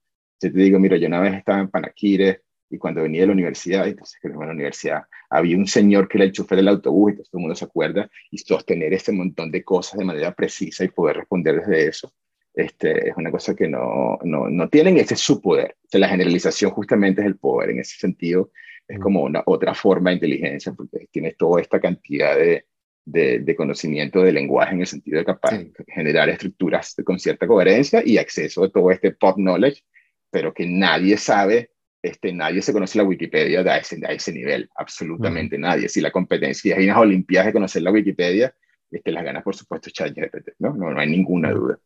yo 0.41 0.51
te 0.51 0.59
digo, 0.59 0.79
mira, 0.79 0.97
yo 0.97 1.07
una 1.07 1.19
vez 1.19 1.35
estaba 1.35 1.59
en 1.59 1.69
Panaquire 1.69 2.41
y 2.69 2.77
cuando 2.77 3.01
venía 3.01 3.21
de 3.21 3.27
la 3.27 3.33
universidad, 3.33 3.87
entonces 3.87 4.19
que 4.21 4.27
en 4.27 4.39
la 4.39 4.51
universidad, 4.51 5.03
había 5.29 5.57
un 5.57 5.67
señor 5.67 6.07
que 6.07 6.17
era 6.17 6.25
el 6.25 6.31
chofer 6.31 6.57
del 6.57 6.67
autobús, 6.67 7.11
entonces 7.11 7.31
todo 7.31 7.39
el 7.39 7.43
mundo 7.43 7.55
se 7.55 7.65
acuerda, 7.65 8.09
y 8.29 8.37
sostener 8.37 8.93
ese 8.93 9.11
montón 9.11 9.51
de 9.51 9.63
cosas 9.63 9.99
de 9.99 10.05
manera 10.05 10.33
precisa 10.33 10.83
y 10.83 10.89
poder 10.89 11.17
responder 11.17 11.61
desde 11.61 11.87
eso, 11.87 12.13
este, 12.53 13.09
es 13.09 13.15
una 13.15 13.31
cosa 13.31 13.55
que 13.55 13.67
no, 13.67 14.17
no, 14.23 14.49
no 14.49 14.69
tienen, 14.69 14.97
ese 14.97 15.13
es 15.13 15.19
su 15.19 15.41
poder. 15.41 15.75
O 15.93 15.97
la 15.97 16.09
generalización 16.09 16.71
justamente 16.71 17.21
es 17.21 17.27
el 17.27 17.37
poder, 17.37 17.69
en 17.69 17.79
ese 17.79 17.97
sentido 17.97 18.51
es 18.87 18.99
como 18.99 19.23
una 19.23 19.43
otra 19.45 19.73
forma 19.73 20.09
de 20.09 20.15
inteligencia, 20.15 20.73
porque 20.73 21.07
tienes 21.11 21.35
toda 21.37 21.61
esta 21.61 21.79
cantidad 21.79 22.35
de, 22.35 22.65
de, 23.05 23.39
de 23.39 23.55
conocimiento 23.55 24.21
de 24.21 24.31
lenguaje 24.31 24.73
en 24.73 24.81
el 24.81 24.87
sentido 24.87 25.19
de 25.19 25.25
capaz 25.25 25.59
generar 25.87 26.29
estructuras 26.29 26.95
con 27.05 27.19
cierta 27.19 27.47
coherencia 27.47 28.01
y 28.05 28.17
acceso 28.17 28.63
a 28.63 28.69
todo 28.69 28.91
este 28.91 29.11
pop 29.11 29.35
knowledge 29.37 29.83
pero 30.29 30.53
que 30.53 30.65
nadie 30.65 31.17
sabe, 31.17 31.71
este, 32.01 32.31
nadie 32.33 32.61
se 32.61 32.73
conoce 32.73 32.97
la 32.97 33.03
Wikipedia 33.03 33.61
a 33.61 33.77
ese, 33.77 33.99
ese 34.09 34.31
nivel, 34.31 34.69
absolutamente 34.75 35.57
nadie. 35.57 35.89
Si 35.89 36.01
la 36.01 36.11
competencia 36.11 36.75
hay 36.75 36.85
unas 36.85 36.97
Olimpiadas 36.97 37.47
de 37.47 37.53
conocer 37.53 37.81
la 37.81 37.91
Wikipedia, 37.91 38.53
este, 38.91 39.11
las 39.11 39.23
ganas, 39.23 39.43
por 39.43 39.55
supuesto, 39.55 39.89
ChatGPT, 39.89 40.49
¿no? 40.59 40.73
¿no? 40.73 40.91
No 40.91 40.99
hay 40.99 41.09
ninguna 41.09 41.51
duda. 41.51 41.79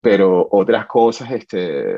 Pero 0.00 0.48
otras 0.50 0.86
cosas, 0.86 1.30
este, 1.32 1.96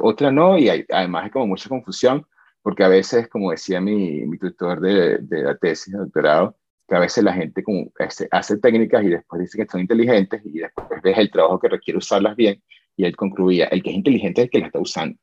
otras 0.00 0.32
no, 0.32 0.58
y 0.58 0.68
hay, 0.68 0.84
además 0.90 1.24
hay 1.24 1.30
como 1.30 1.46
mucha 1.46 1.68
confusión, 1.68 2.26
porque 2.62 2.82
a 2.82 2.88
veces, 2.88 3.28
como 3.28 3.52
decía 3.52 3.80
mi, 3.80 4.26
mi 4.26 4.38
tutor 4.38 4.80
de, 4.80 5.18
de 5.18 5.42
la 5.42 5.56
tesis 5.56 5.92
de 5.92 6.00
doctorado, 6.00 6.58
que 6.88 6.94
a 6.94 7.00
veces 7.00 7.22
la 7.24 7.32
gente 7.32 7.62
como, 7.62 7.90
este, 7.98 8.28
hace 8.30 8.58
técnicas 8.58 9.04
y 9.04 9.08
después 9.08 9.40
dice 9.40 9.58
que 9.58 9.70
son 9.70 9.80
inteligentes 9.80 10.40
y 10.44 10.58
después 10.58 11.02
ves 11.02 11.18
el 11.18 11.30
trabajo 11.30 11.58
que 11.58 11.68
requiere 11.68 11.98
usarlas 11.98 12.36
bien 12.36 12.62
y 12.96 13.04
él 13.04 13.16
concluía, 13.16 13.66
el 13.66 13.82
que 13.82 13.90
es 13.90 13.96
inteligente 13.96 14.40
es 14.40 14.44
el 14.46 14.50
que 14.50 14.58
la 14.58 14.66
está 14.66 14.78
usando. 14.78 15.18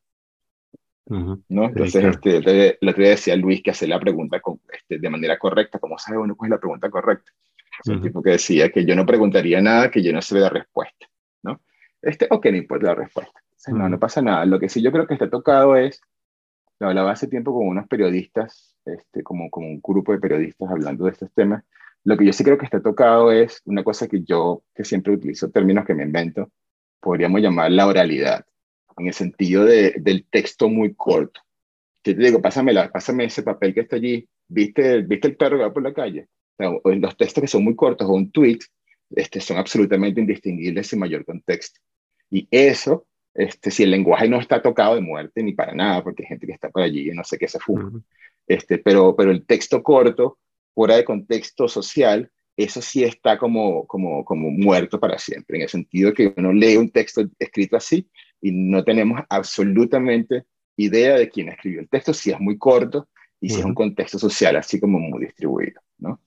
¿No? 1.06 1.38
Entonces, 1.66 2.04
este, 2.04 2.78
el 2.80 2.88
otro 2.88 3.02
día 3.02 3.10
decía 3.10 3.36
Luis 3.36 3.62
que 3.62 3.70
hace 3.70 3.86
la 3.86 4.00
pregunta 4.00 4.40
con, 4.40 4.60
este, 4.72 4.98
de 4.98 5.10
manera 5.10 5.38
correcta. 5.38 5.78
¿Cómo 5.78 5.98
sabe 5.98 6.18
uno 6.18 6.36
cuál 6.36 6.48
es 6.48 6.50
la 6.52 6.60
pregunta 6.60 6.90
correcta? 6.90 7.30
Es 7.82 7.88
el 7.90 8.00
tipo 8.00 8.22
que 8.22 8.30
decía 8.30 8.70
que 8.70 8.84
yo 8.84 8.94
no 8.94 9.04
preguntaría 9.04 9.60
nada 9.60 9.90
que 9.90 10.02
yo 10.02 10.12
no 10.12 10.22
se 10.22 10.38
la 10.38 10.48
respuesta, 10.48 11.06
¿no? 11.42 11.60
Este, 12.00 12.26
ok, 12.30 12.46
no 12.46 12.56
importa 12.56 12.86
la 12.86 12.94
respuesta. 12.94 13.40
no, 13.68 13.88
no 13.88 13.98
pasa 13.98 14.22
nada. 14.22 14.44
Lo 14.46 14.58
que 14.58 14.68
sí 14.68 14.80
yo 14.80 14.92
creo 14.92 15.06
que 15.06 15.14
está 15.14 15.28
tocado 15.28 15.76
es, 15.76 16.00
lo 16.78 16.88
hablaba 16.88 17.12
hace 17.12 17.26
tiempo 17.26 17.52
con 17.52 17.66
unos 17.66 17.88
periodistas, 17.88 18.76
este, 18.84 19.22
como, 19.22 19.50
como 19.50 19.66
un 19.66 19.80
grupo 19.82 20.12
de 20.12 20.18
periodistas 20.18 20.70
hablando 20.70 21.04
de 21.04 21.12
estos 21.12 21.32
temas. 21.32 21.64
Lo 22.04 22.16
que 22.16 22.26
yo 22.26 22.32
sí 22.32 22.44
creo 22.44 22.58
que 22.58 22.66
está 22.66 22.80
tocado 22.80 23.32
es 23.32 23.60
una 23.64 23.82
cosa 23.82 24.06
que 24.06 24.22
yo, 24.22 24.62
que 24.74 24.84
siempre 24.84 25.14
utilizo 25.14 25.50
términos 25.50 25.84
que 25.84 25.94
me 25.94 26.04
invento, 26.04 26.50
podríamos 27.00 27.40
llamar 27.40 27.70
la 27.70 27.86
oralidad 27.86 28.44
en 28.98 29.06
el 29.06 29.14
sentido 29.14 29.64
de, 29.64 29.94
del 29.98 30.26
texto 30.26 30.68
muy 30.68 30.94
corto. 30.94 31.40
Yo 32.04 32.14
te 32.14 32.22
digo, 32.22 32.42
pásame, 32.42 32.72
la, 32.72 32.90
pásame 32.90 33.24
ese 33.24 33.42
papel 33.42 33.72
que 33.72 33.80
está 33.80 33.96
allí, 33.96 34.28
¿viste, 34.48 35.02
¿viste 35.02 35.28
el 35.28 35.36
perro 35.36 35.56
que 35.56 35.64
va 35.64 35.72
por 35.72 35.82
la 35.82 35.94
calle? 35.94 36.28
Los 36.58 37.16
textos 37.16 37.40
que 37.40 37.48
son 37.48 37.64
muy 37.64 37.74
cortos 37.74 38.08
o 38.08 38.12
un 38.12 38.30
tweet 38.30 38.58
este, 39.10 39.40
son 39.40 39.56
absolutamente 39.56 40.20
indistinguibles 40.20 40.86
sin 40.86 40.98
mayor 40.98 41.24
contexto. 41.24 41.80
Y 42.30 42.46
eso, 42.50 43.06
este, 43.34 43.70
si 43.70 43.82
el 43.84 43.90
lenguaje 43.90 44.28
no 44.28 44.40
está 44.40 44.62
tocado 44.62 44.94
de 44.94 45.00
muerte 45.00 45.42
ni 45.42 45.52
para 45.52 45.74
nada, 45.74 46.02
porque 46.02 46.22
hay 46.22 46.28
gente 46.28 46.46
que 46.46 46.52
está 46.52 46.70
por 46.70 46.82
allí 46.82 47.10
y 47.10 47.14
no 47.14 47.24
sé 47.24 47.38
qué 47.38 47.48
se 47.48 47.58
fuma, 47.58 47.90
este, 48.46 48.78
pero, 48.78 49.16
pero 49.16 49.30
el 49.30 49.46
texto 49.46 49.82
corto, 49.82 50.38
fuera 50.74 50.96
de 50.96 51.04
contexto 51.04 51.68
social, 51.68 52.30
eso 52.56 52.80
sí 52.80 53.02
está 53.02 53.38
como, 53.38 53.86
como, 53.86 54.24
como 54.24 54.50
muerto 54.50 55.00
para 55.00 55.18
siempre, 55.18 55.56
en 55.56 55.62
el 55.62 55.68
sentido 55.68 56.12
que 56.12 56.32
uno 56.36 56.52
lee 56.52 56.76
un 56.76 56.90
texto 56.90 57.22
escrito 57.38 57.76
así 57.76 58.08
y 58.44 58.52
no 58.52 58.84
tenemos 58.84 59.22
absolutamente 59.30 60.44
idea 60.76 61.16
de 61.16 61.30
quién 61.30 61.48
escribió 61.48 61.80
el 61.80 61.88
texto, 61.88 62.12
si 62.12 62.30
es 62.30 62.38
muy 62.38 62.58
corto 62.58 63.08
y 63.40 63.48
si 63.48 63.60
es 63.60 63.64
un 63.64 63.74
contexto 63.74 64.18
social 64.18 64.54
así 64.56 64.78
como 64.78 64.98
muy 64.98 65.24
distribuido, 65.24 65.80
¿no? 65.96 66.20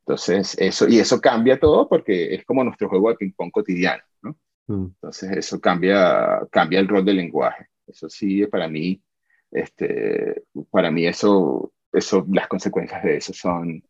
Entonces, 0.00 0.56
eso, 0.58 0.88
y 0.88 0.98
eso 0.98 1.20
cambia 1.20 1.60
todo 1.60 1.86
porque 1.86 2.34
es 2.34 2.42
como 2.46 2.64
nuestro 2.64 2.88
juego 2.88 3.10
de 3.10 3.16
ping-pong 3.16 3.50
cotidiano, 3.50 4.02
¿no? 4.22 4.34
Entonces, 4.66 5.30
eso 5.32 5.60
cambia, 5.60 6.40
cambia 6.50 6.80
el 6.80 6.88
rol 6.88 7.04
del 7.04 7.16
lenguaje. 7.16 7.66
Eso 7.86 8.08
sí, 8.08 8.46
para 8.46 8.66
mí, 8.66 9.02
este, 9.50 10.44
para 10.70 10.90
mí 10.90 11.06
eso, 11.06 11.74
eso, 11.92 12.24
las 12.32 12.48
consecuencias 12.48 13.02
de 13.02 13.18
eso 13.18 13.34
son, 13.34 13.82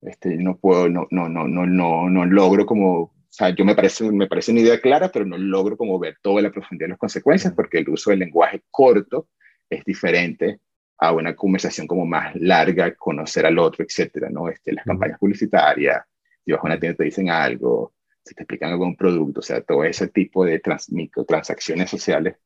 este, 0.00 0.36
no 0.36 0.56
puedo, 0.58 0.88
no, 0.88 1.06
no, 1.12 1.28
no, 1.28 1.46
no, 1.46 1.64
no, 1.64 2.10
no 2.10 2.24
logro 2.26 2.66
como 2.66 3.14
o 3.28 3.32
sea, 3.38 3.50
yo 3.50 3.64
me 3.64 3.74
parece, 3.74 4.10
me 4.10 4.26
parece 4.26 4.52
una 4.52 4.60
idea 4.62 4.80
clara, 4.80 5.10
pero 5.10 5.26
no 5.26 5.36
logro 5.36 5.76
como 5.76 5.98
ver 5.98 6.16
toda 6.22 6.40
la 6.40 6.50
profundidad 6.50 6.86
de 6.86 6.90
las 6.92 6.98
consecuencias 6.98 7.52
porque 7.54 7.78
el 7.78 7.88
uso 7.88 8.10
del 8.10 8.20
lenguaje 8.20 8.62
corto 8.70 9.28
es 9.68 9.84
diferente 9.84 10.60
a 10.96 11.12
una 11.12 11.36
conversación 11.36 11.86
como 11.86 12.06
más 12.06 12.34
larga, 12.36 12.94
conocer 12.94 13.44
al 13.44 13.58
otro, 13.58 13.84
etcétera, 13.84 14.30
¿no? 14.30 14.48
Este, 14.48 14.72
las 14.72 14.84
campañas 14.84 15.18
publicitarias, 15.18 16.04
si 16.44 16.52
vas 16.52 16.60
a 16.62 16.66
una 16.66 16.80
tienda 16.80 16.96
te 16.96 17.04
dicen 17.04 17.28
algo, 17.30 17.92
si 18.24 18.34
te 18.34 18.42
explican 18.42 18.72
algún 18.72 18.96
producto, 18.96 19.40
o 19.40 19.42
sea, 19.42 19.60
todo 19.60 19.84
ese 19.84 20.08
tipo 20.08 20.44
de 20.44 20.58
trans, 20.58 20.90
microtransacciones 20.90 21.90
sociales 21.90 22.36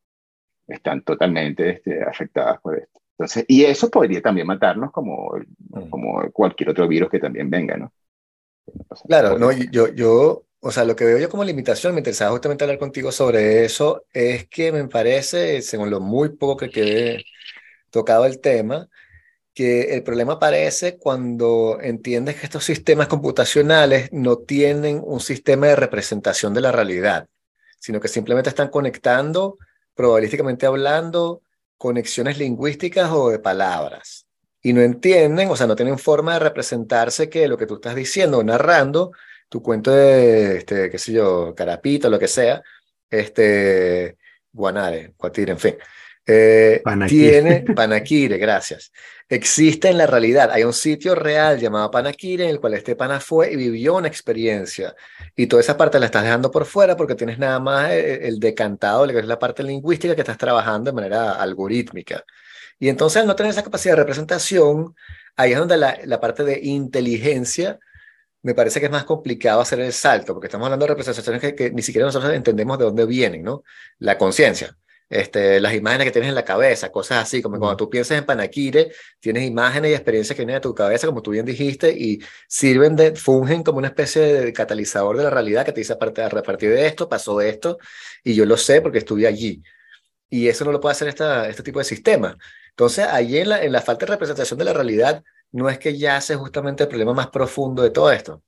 están 0.66 1.02
totalmente 1.02 1.70
este, 1.70 2.02
afectadas 2.02 2.60
por 2.60 2.78
esto. 2.78 3.00
Entonces, 3.12 3.44
y 3.46 3.64
eso 3.64 3.88
podría 3.88 4.20
también 4.20 4.48
matarnos 4.48 4.90
como, 4.90 5.32
como 5.88 6.30
cualquier 6.32 6.70
otro 6.70 6.88
virus 6.88 7.08
que 7.08 7.20
también 7.20 7.48
venga, 7.48 7.76
¿no? 7.76 7.92
Claro, 9.06 9.38
no, 9.38 9.52
yo, 9.52 9.88
yo 9.88 10.44
o 10.64 10.70
sea, 10.70 10.84
lo 10.84 10.94
que 10.94 11.04
veo 11.04 11.18
yo 11.18 11.28
como 11.28 11.42
limitación, 11.42 11.92
me 11.92 11.98
interesaba 12.00 12.30
justamente 12.30 12.62
hablar 12.62 12.78
contigo 12.78 13.10
sobre 13.10 13.64
eso, 13.64 14.04
es 14.12 14.46
que 14.48 14.70
me 14.70 14.86
parece, 14.86 15.60
según 15.60 15.90
lo 15.90 15.98
muy 16.00 16.28
poco 16.36 16.56
que 16.56 16.70
quedé 16.70 17.24
tocado 17.90 18.26
el 18.26 18.40
tema, 18.40 18.88
que 19.54 19.94
el 19.96 20.04
problema 20.04 20.34
aparece 20.34 20.98
cuando 20.98 21.80
entiendes 21.82 22.36
que 22.36 22.46
estos 22.46 22.64
sistemas 22.64 23.08
computacionales 23.08 24.08
no 24.12 24.38
tienen 24.38 25.00
un 25.04 25.18
sistema 25.18 25.66
de 25.66 25.76
representación 25.76 26.54
de 26.54 26.60
la 26.60 26.70
realidad, 26.70 27.26
sino 27.80 27.98
que 27.98 28.06
simplemente 28.06 28.48
están 28.48 28.68
conectando, 28.68 29.58
probabilísticamente 29.96 30.66
hablando, 30.66 31.42
conexiones 31.76 32.38
lingüísticas 32.38 33.10
o 33.10 33.30
de 33.30 33.40
palabras. 33.40 34.26
Y 34.62 34.74
no 34.74 34.80
entienden, 34.80 35.50
o 35.50 35.56
sea, 35.56 35.66
no 35.66 35.74
tienen 35.74 35.98
forma 35.98 36.34
de 36.34 36.38
representarse 36.38 37.28
que 37.28 37.48
lo 37.48 37.58
que 37.58 37.66
tú 37.66 37.74
estás 37.74 37.96
diciendo 37.96 38.38
o 38.38 38.44
narrando 38.44 39.10
tu 39.52 39.62
cuento 39.62 39.90
de, 39.90 40.56
este, 40.56 40.88
qué 40.88 40.98
sé 40.98 41.12
yo, 41.12 41.54
Carapita, 41.54 42.08
lo 42.08 42.18
que 42.18 42.26
sea, 42.26 42.62
este, 43.10 44.16
Guanare, 44.50 45.12
Guatire, 45.18 45.52
en 45.52 45.58
fin. 45.58 45.74
Eh, 46.24 46.82
tiene 47.06 47.60
Panaquire, 47.76 48.38
gracias. 48.38 48.90
Existe 49.28 49.90
en 49.90 49.98
la 49.98 50.06
realidad, 50.06 50.50
hay 50.50 50.64
un 50.64 50.72
sitio 50.72 51.14
real 51.14 51.58
llamado 51.60 51.90
Panaquire 51.90 52.44
en 52.44 52.50
el 52.50 52.60
cual 52.60 52.72
este 52.72 52.96
pana 52.96 53.20
fue 53.20 53.52
y 53.52 53.56
vivió 53.56 53.96
una 53.96 54.08
experiencia. 54.08 54.94
Y 55.36 55.46
toda 55.48 55.60
esa 55.60 55.76
parte 55.76 56.00
la 56.00 56.06
estás 56.06 56.24
dejando 56.24 56.50
por 56.50 56.64
fuera 56.64 56.96
porque 56.96 57.14
tienes 57.14 57.38
nada 57.38 57.60
más 57.60 57.90
el, 57.90 58.40
decantado, 58.40 59.06
que 59.06 59.18
es 59.18 59.26
la 59.26 59.38
parte 59.38 59.62
lingüística 59.62 60.14
que 60.14 60.22
estás 60.22 60.38
trabajando 60.38 60.90
de 60.90 60.94
manera 60.94 61.32
algorítmica. 61.32 62.24
Y 62.78 62.88
entonces 62.88 63.20
al 63.20 63.28
no 63.28 63.36
tener 63.36 63.52
esa 63.52 63.62
capacidad 63.62 63.92
de 63.92 64.00
representación, 64.00 64.94
ahí 65.36 65.52
es 65.52 65.58
donde 65.58 65.76
la, 65.76 65.98
la 66.04 66.20
parte 66.20 66.42
de 66.42 66.58
inteligencia 66.62 67.78
me 68.42 68.54
parece 68.54 68.80
que 68.80 68.86
es 68.86 68.92
más 68.92 69.04
complicado 69.04 69.60
hacer 69.60 69.80
el 69.80 69.92
salto, 69.92 70.34
porque 70.34 70.48
estamos 70.48 70.66
hablando 70.66 70.84
de 70.84 70.90
representaciones 70.90 71.54
que, 71.54 71.70
ni 71.70 71.82
siquiera 71.82 72.06
nosotros 72.06 72.32
entendemos 72.34 72.78
de 72.78 72.84
dónde 72.84 73.06
vienen, 73.06 73.42
¿no? 73.42 73.62
La 73.98 74.18
conciencia. 74.18 74.76
este, 75.08 75.60
las 75.60 75.74
imágenes 75.74 76.06
que 76.06 76.10
tienes 76.12 76.30
en 76.30 76.34
la 76.34 76.44
cabeza, 76.44 76.90
cosas 76.90 77.22
así, 77.22 77.42
como 77.42 77.58
cuando 77.58 77.76
tú 77.76 77.90
piensas 77.90 78.18
en 78.18 78.24
Panaquire, 78.24 78.92
tienes 79.20 79.44
imágenes 79.44 79.90
y 79.90 79.94
experiencias 79.94 80.34
que 80.36 80.42
vienen 80.42 80.56
de 80.56 80.60
tu 80.62 80.74
cabeza, 80.74 81.06
como 81.06 81.22
tú 81.22 81.32
bien 81.32 81.44
dijiste, 81.44 81.90
y 81.92 82.20
sirven 82.48 82.96
de, 82.96 83.14
fungen 83.14 83.62
como 83.62 83.78
una 83.78 83.88
especie 83.88 84.22
de 84.22 84.52
catalizador 84.54 85.18
de 85.18 85.24
la 85.24 85.30
realidad 85.30 85.66
que 85.66 85.72
te 85.72 85.80
dice, 85.80 85.92
a 85.92 85.98
partir 85.98 86.70
de 86.70 86.86
esto, 86.86 87.08
pasó 87.08 87.40
esto, 87.42 87.78
y 88.24 88.34
yo 88.34 88.46
lo 88.46 88.56
sé 88.56 88.80
porque 88.80 88.98
estuve 88.98 89.26
allí. 89.26 89.62
Y 90.30 90.48
eso 90.48 90.64
no 90.64 90.72
lo 90.72 90.80
puede 90.80 90.92
hacer 90.92 91.08
esta, 91.08 91.48
este 91.48 91.62
tipo 91.62 91.78
de 91.78 91.84
sistema. 91.84 92.36
Entonces, 92.70 93.06
ahí 93.06 93.36
en 93.38 93.50
la, 93.50 93.62
en 93.62 93.72
la 93.72 93.82
falta 93.82 94.06
de 94.06 94.12
representación 94.12 94.58
de 94.58 94.64
la 94.64 94.72
realidad, 94.72 95.22
no 95.52 95.68
es 95.68 95.78
que 95.78 95.96
ya 95.96 96.20
sea 96.20 96.38
justamente 96.38 96.84
el 96.84 96.88
problema 96.88 97.14
más 97.14 97.28
profundo 97.28 97.82
de 97.82 97.90
todo 97.90 98.10
esto. 98.10 98.42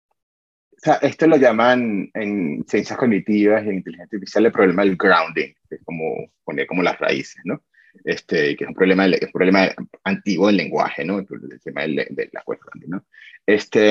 O 0.00 0.80
sea, 0.80 0.94
esto 1.02 1.26
lo 1.26 1.36
llaman 1.36 2.08
en 2.14 2.64
ciencias 2.68 2.96
cognitivas 2.96 3.64
y 3.64 3.68
en 3.68 3.76
inteligencia 3.76 4.04
artificial 4.04 4.46
el 4.46 4.52
problema 4.52 4.84
del 4.84 4.96
grounding, 4.96 5.52
que 5.68 5.74
es 5.74 5.80
como 5.84 6.30
poner 6.44 6.68
como 6.68 6.84
las 6.84 6.98
raíces, 7.00 7.42
¿no? 7.44 7.64
Este, 8.04 8.54
que 8.54 8.62
es 8.62 8.68
un 8.68 8.76
problema, 8.76 9.06
es 9.06 9.22
un 9.22 9.32
problema 9.32 9.68
antiguo 10.04 10.46
del 10.46 10.56
lenguaje, 10.56 11.04
¿no? 11.04 11.18
El, 11.18 11.26
tema 11.64 11.82
de, 11.82 12.06
de 12.10 12.30
la 12.32 12.44
grounding, 12.46 12.90
¿no? 12.90 13.04
Este, 13.44 13.90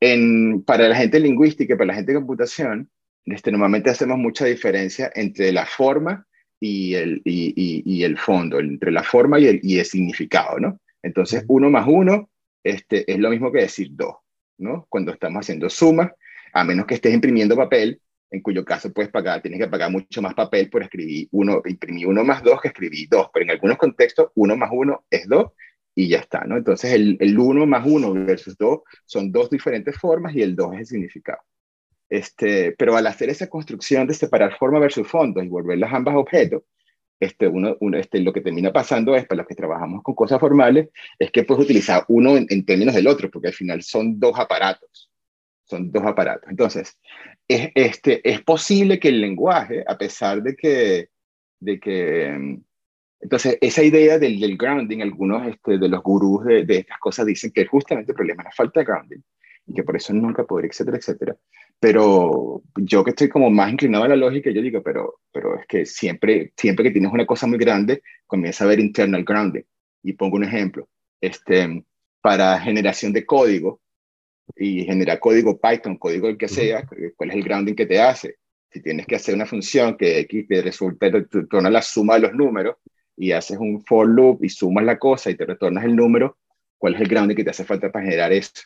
en, 0.00 0.62
para 0.64 0.88
la 0.88 0.96
gente 0.96 1.20
lingüística 1.20 1.74
y 1.74 1.76
para 1.76 1.86
la 1.86 1.94
gente 1.94 2.10
de 2.10 2.18
computación, 2.18 2.90
este, 3.24 3.52
normalmente 3.52 3.90
hacemos 3.90 4.18
mucha 4.18 4.44
diferencia 4.44 5.12
entre 5.14 5.52
la 5.52 5.64
forma 5.64 6.26
y 6.58 6.94
el, 6.94 7.22
y, 7.24 7.52
y, 7.86 8.02
el 8.02 8.18
fondo, 8.18 8.58
entre 8.58 8.90
la 8.90 9.04
forma 9.04 9.38
y 9.38 9.46
el, 9.46 9.60
y 9.62 9.78
el 9.78 9.84
significado, 9.84 10.58
¿no? 10.58 10.80
Entonces, 11.02 11.44
uno 11.48 11.70
más 11.70 11.86
uno 11.88 12.30
este, 12.62 13.10
es 13.10 13.18
lo 13.18 13.30
mismo 13.30 13.50
que 13.50 13.60
decir 13.60 13.88
dos. 13.92 14.16
¿no? 14.58 14.86
Cuando 14.88 15.12
estamos 15.12 15.40
haciendo 15.40 15.68
sumas, 15.68 16.12
a 16.52 16.64
menos 16.64 16.86
que 16.86 16.94
estés 16.94 17.12
imprimiendo 17.12 17.56
papel, 17.56 18.00
en 18.30 18.40
cuyo 18.40 18.64
caso 18.64 18.92
puedes 18.92 19.10
pagar, 19.10 19.42
tienes 19.42 19.60
que 19.60 19.68
pagar 19.68 19.90
mucho 19.90 20.22
más 20.22 20.34
papel 20.34 20.70
por 20.70 20.82
escribir 20.82 21.28
uno, 21.32 21.60
imprimir 21.66 22.06
uno 22.06 22.24
más 22.24 22.42
dos 22.42 22.60
que 22.60 22.68
escribir 22.68 23.08
dos, 23.10 23.28
pero 23.32 23.44
en 23.44 23.50
algunos 23.50 23.76
contextos 23.76 24.30
uno 24.34 24.56
más 24.56 24.70
uno 24.72 25.04
es 25.10 25.28
dos 25.28 25.52
y 25.94 26.08
ya 26.08 26.20
está, 26.20 26.44
¿no? 26.44 26.56
Entonces 26.56 26.92
el, 26.92 27.18
el 27.20 27.38
uno 27.38 27.66
más 27.66 27.86
uno 27.86 28.14
versus 28.14 28.56
dos 28.56 28.80
son 29.04 29.30
dos 29.30 29.50
diferentes 29.50 29.98
formas 29.98 30.34
y 30.34 30.40
el 30.40 30.56
dos 30.56 30.72
es 30.74 30.80
el 30.80 30.86
significado. 30.86 31.40
Este, 32.08 32.72
pero 32.72 32.96
al 32.96 33.06
hacer 33.06 33.28
esa 33.28 33.48
construcción 33.48 34.06
de 34.06 34.14
separar 34.14 34.56
forma 34.58 34.78
versus 34.78 35.06
fondo 35.06 35.42
y 35.42 35.48
volverlas 35.48 35.92
ambas 35.92 36.14
objetos, 36.14 36.62
este, 37.24 37.46
uno, 37.46 37.76
uno, 37.80 37.98
este, 37.98 38.20
lo 38.20 38.32
que 38.32 38.40
termina 38.40 38.72
pasando 38.72 39.14
es, 39.14 39.26
para 39.26 39.38
los 39.38 39.46
que 39.46 39.54
trabajamos 39.54 40.02
con 40.02 40.14
cosas 40.14 40.40
formales, 40.40 40.88
es 41.18 41.30
que 41.30 41.44
puedes 41.44 41.64
utilizar 41.64 42.04
uno 42.08 42.36
en, 42.36 42.64
términos 42.64 42.94
del 42.94 43.06
otro, 43.06 43.30
porque 43.30 43.48
al 43.48 43.54
final 43.54 43.82
son 43.82 44.18
dos 44.18 44.38
aparatos. 44.38 45.10
Son 45.64 45.90
dos 45.90 46.04
aparatos. 46.04 46.50
Entonces, 46.50 46.98
es, 47.46 47.70
este, 47.74 48.28
es 48.28 48.42
posible 48.42 48.98
que 48.98 49.08
el 49.08 49.20
lenguaje, 49.20 49.84
a 49.86 49.96
pesar 49.96 50.42
de 50.42 50.56
que, 50.56 51.08
de 51.60 51.78
que 51.78 52.58
entonces, 53.20 53.56
esa 53.60 53.84
idea 53.84 54.18
del, 54.18 54.40
del 54.40 54.56
grounding, 54.56 55.00
algunos 55.00 55.46
este, 55.46 55.78
de 55.78 55.88
los 55.88 56.02
gurús 56.02 56.44
de, 56.44 56.64
de, 56.64 56.78
estas 56.78 56.98
cosas 56.98 57.24
dicen 57.24 57.52
que 57.52 57.66
justamente 57.66 58.10
el 58.10 58.16
problema 58.16 58.42
es 58.42 58.46
la 58.46 58.52
falta 58.52 58.80
de 58.80 58.86
grounding 58.86 59.22
y 59.66 59.74
que 59.74 59.82
por 59.82 59.96
eso 59.96 60.12
nunca 60.12 60.44
podría, 60.44 60.68
etcétera, 60.68 60.98
etcétera. 60.98 61.36
Pero 61.78 62.62
yo 62.76 63.02
que 63.02 63.10
estoy 63.10 63.28
como 63.28 63.50
más 63.50 63.70
inclinado 63.72 64.04
a 64.04 64.08
la 64.08 64.16
lógica, 64.16 64.50
yo 64.50 64.62
digo, 64.62 64.82
pero, 64.82 65.20
pero 65.32 65.58
es 65.58 65.66
que 65.66 65.84
siempre, 65.84 66.52
siempre 66.56 66.84
que 66.84 66.92
tienes 66.92 67.12
una 67.12 67.26
cosa 67.26 67.46
muy 67.46 67.58
grande, 67.58 68.02
comienza 68.26 68.64
a 68.64 68.68
ver 68.68 68.80
internal 68.80 69.24
grounding. 69.24 69.64
Y 70.02 70.12
pongo 70.12 70.36
un 70.36 70.44
ejemplo. 70.44 70.88
Este, 71.20 71.84
para 72.20 72.60
generación 72.60 73.12
de 73.12 73.26
código 73.26 73.80
y 74.56 74.84
generar 74.84 75.18
código 75.18 75.60
Python, 75.60 75.96
código 75.96 76.28
el 76.28 76.38
que 76.38 76.48
sea, 76.48 76.86
¿cuál 77.16 77.30
es 77.30 77.36
el 77.36 77.42
grounding 77.42 77.74
que 77.74 77.86
te 77.86 78.00
hace? 78.00 78.36
Si 78.70 78.80
tienes 78.80 79.06
que 79.06 79.16
hacer 79.16 79.34
una 79.34 79.46
función 79.46 79.96
que 79.96 80.20
X 80.20 80.46
te 80.48 80.62
resulta, 80.62 81.10
te 81.10 81.26
retorna 81.30 81.68
la 81.68 81.82
suma 81.82 82.14
de 82.14 82.20
los 82.20 82.32
números 82.32 82.76
y 83.16 83.32
haces 83.32 83.58
un 83.58 83.84
for 83.84 84.08
loop 84.08 84.42
y 84.44 84.48
sumas 84.48 84.84
la 84.84 84.98
cosa 84.98 85.30
y 85.30 85.36
te 85.36 85.44
retornas 85.44 85.84
el 85.84 85.94
número, 85.94 86.38
¿cuál 86.78 86.94
es 86.94 87.00
el 87.00 87.08
grounding 87.08 87.36
que 87.36 87.44
te 87.44 87.50
hace 87.50 87.64
falta 87.64 87.90
para 87.90 88.04
generar 88.04 88.32
eso? 88.32 88.62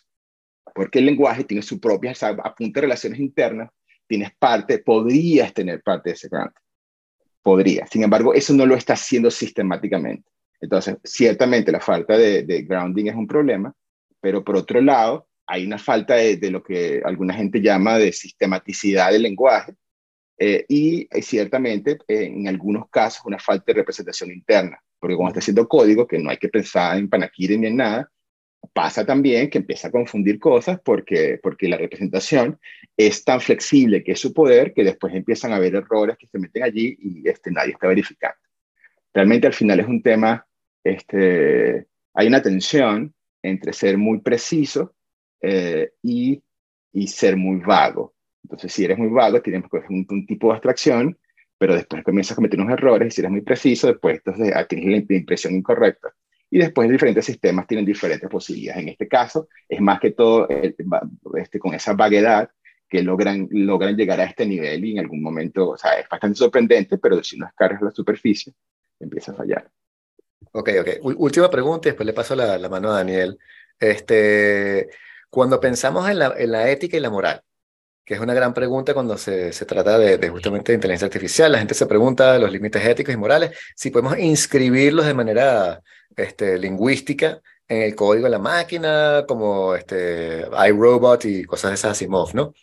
Porque 0.77 0.99
el 0.99 1.07
lenguaje 1.07 1.43
tiene 1.43 1.63
su 1.63 1.81
propia, 1.81 2.13
apunta 2.45 2.83
relaciones 2.83 3.19
internas, 3.19 3.71
tienes 4.07 4.31
parte, 4.39 4.79
podrías 4.79 5.55
tener 5.55 5.83
parte 5.83 6.11
de 6.11 6.15
ese 6.17 6.29
grounding. 6.29 6.53
Podría. 7.41 7.87
Sin 7.87 8.03
embargo, 8.03 8.35
eso 8.35 8.53
no 8.53 8.67
lo 8.67 8.75
está 8.75 8.93
haciendo 8.93 9.31
sistemáticamente. 9.31 10.29
Entonces, 10.61 10.99
ciertamente 11.03 11.73
la 11.73 11.81
falta 11.81 12.19
de, 12.19 12.67
grounding 12.69 13.07
es 13.07 13.15
un 13.15 13.27
problema, 13.27 13.73
pero 14.21 14.45
por 14.45 14.55
otro 14.57 14.83
lado, 14.83 15.27
hay 15.47 15.65
una 15.65 15.79
falta 15.79 16.17
de, 16.17 16.51
lo 16.51 16.63
que 16.63 17.01
alguna 17.03 17.33
gente 17.33 17.63
llama 17.63 17.97
de 17.97 18.13
sistematicidad 18.13 19.13
del 19.13 19.23
lenguaje 19.23 19.75
eh, 20.39 20.67
y 20.69 21.09
eh, 21.11 21.23
ciertamente 21.23 21.97
en 22.07 22.49
algunos 22.49 22.91
casos 22.91 23.25
una 23.25 23.39
falta 23.39 23.65
de 23.69 23.79
representación 23.79 24.31
interna, 24.31 24.79
porque 25.01 25.17
cuando 25.17 25.31
está 25.31 25.39
haciendo 25.39 25.67
código, 25.67 26.07
que 26.07 26.19
no 26.19 26.29
hay 26.29 26.37
que 26.37 26.51
pensar 26.51 26.99
en 26.99 27.09
Panaquire 27.09 27.57
ni 27.57 27.69
en 27.69 27.77
nada, 27.77 28.11
pasa 28.73 29.05
también 29.05 29.51
que 29.51 29.59
empieza 29.59 29.89
a 29.89 29.91
confundir 29.91 30.39
cosas 30.39 30.81
porque, 30.85 31.39
porque 31.43 31.69
la 31.69 31.77
representación 31.77 32.59
es 32.97 33.25
tan 33.25 33.41
flexible 33.41 34.03
que 34.03 34.13
es 34.13 34.21
su 34.21 34.33
poder 34.33 34.73
que 34.73 34.85
después 34.85 35.15
empiezan 35.15 35.53
a 35.53 35.57
haber 35.57 35.75
errores 35.75 36.17
que 36.19 36.27
se 36.27 36.39
meten 36.39 36.63
allí 36.63 36.97
y 37.01 37.29
este, 37.29 37.51
nadie 37.51 37.73
está 37.73 37.89
verificando. 37.89 38.39
Realmente 39.13 39.47
al 39.47 39.55
final 39.55 39.81
es 39.81 39.87
un 39.87 40.03
tema, 40.03 40.47
este, 40.85 41.87
hay 42.15 42.27
una 42.27 42.43
tensión 42.43 43.15
entre 43.43 43.73
ser 43.73 43.99
muy 43.99 44.21
preciso 44.21 44.95
eh, 45.41 45.93
y, 46.03 46.43
y, 46.93 47.07
ser 47.07 47.37
muy 47.37 47.61
vago. 47.61 48.15
Entonces, 48.43 48.73
si 48.73 48.85
eres 48.85 48.99
muy 48.99 49.09
vago, 49.09 49.41
tienes 49.43 49.65
un, 49.89 50.27
tipo 50.27 50.49
de 50.49 50.55
abstracción, 50.55 51.19
pero 51.59 51.75
después 51.75 52.03
comienzas 52.05 52.33
a 52.33 52.37
cometer 52.37 52.61
unos 52.61 52.73
errores 52.73 53.09
y 53.09 53.11
si 53.11 53.21
eres 53.21 53.31
muy 53.31 53.43
preciso, 53.43 53.87
después 53.89 54.17
entonces, 54.17 54.53
tienes 54.69 55.07
la 55.09 55.17
impresión 55.17 55.55
incorrecta 55.55 56.15
y 56.51 56.59
después 56.59 56.89
diferentes 56.89 57.25
sistemas 57.25 57.67
tienen 57.67 57.85
diferentes 57.85 58.29
posibilidades. 58.29 58.83
En 58.83 58.89
este 58.91 59.09
caso, 59.09 59.49
es 59.69 59.81
más 59.81 60.01
que 60.01 60.13
todo 60.13 60.49
este, 60.49 61.59
con 61.59 61.75
esa 61.75 61.95
vaguedad 61.95 62.51
que 62.89 63.03
logran, 63.03 63.49
logran 63.51 63.97
llegar 63.97 64.21
a 64.21 64.25
este 64.25 64.47
nivel 64.47 64.85
y 64.85 64.93
en 64.93 65.01
algún 65.01 65.21
momento, 65.21 65.71
o 65.71 65.77
sea, 65.77 65.99
es 65.99 66.09
bastante 66.09 66.39
sorprendente, 66.39 66.99
pero 66.99 67.23
si 67.23 67.37
no 67.37 67.47
escargas 67.47 67.83
la 67.83 67.91
superficie, 67.91 68.53
empieza 69.01 69.33
a 69.33 69.35
fallar. 69.35 69.69
Ok, 70.53 70.71
ok. 70.81 70.89
última 71.19 71.51
pregunta 71.51 71.89
y 71.89 71.91
después 71.91 72.07
le 72.07 72.13
paso 72.13 72.37
la, 72.37 72.57
la, 72.59 72.69
mano 72.69 72.91
a 72.91 72.97
Daniel. 72.99 73.39
Este, 73.79 74.89
cuando 75.29 75.61
pensamos 75.61 76.09
en 76.09 76.21
la, 76.21 76.35
en 76.39 76.53
la 76.53 76.71
ética 76.71 76.97
y 76.97 77.01
la 77.01 77.11
moral, 77.11 77.43
que 78.07 78.15
es 78.15 78.21
una 78.21 78.33
gran 78.33 78.55
pregunta 78.55 78.95
cuando 78.95 79.19
se, 79.19 79.53
se 79.53 79.67
trata 79.67 79.99
de, 79.99 80.17
de, 80.17 80.29
justamente 80.31 80.73
de 80.73 80.77
inteligencia 80.77 81.07
artificial. 81.07 81.53
La 81.53 81.59
gente 81.59 81.75
se 81.75 81.87
pregunta 81.87 82.39
los 82.39 82.53
límites 82.53 82.83
éticos 82.87 83.13
y 83.13 83.19
morales, 83.19 83.51
si 83.75 83.91
podemos 83.91 84.17
inscribirlos 84.19 85.05
de 85.07 85.15
manera 85.15 85.83
este, 86.17 86.57
lingüística 86.57 87.43
en 87.69 87.83
el 87.83 87.95
código 87.97 88.25
de 88.25 88.31
la 88.31 88.39
máquina, 88.39 89.25
como 89.27 89.75
este, 89.75 90.47
iRobot 90.69 91.25
y 91.25 91.45
cosas 91.45 91.73
de 91.73 91.75
esas 91.75 91.93
Asimov, 91.93 92.35
¿no? 92.35 92.55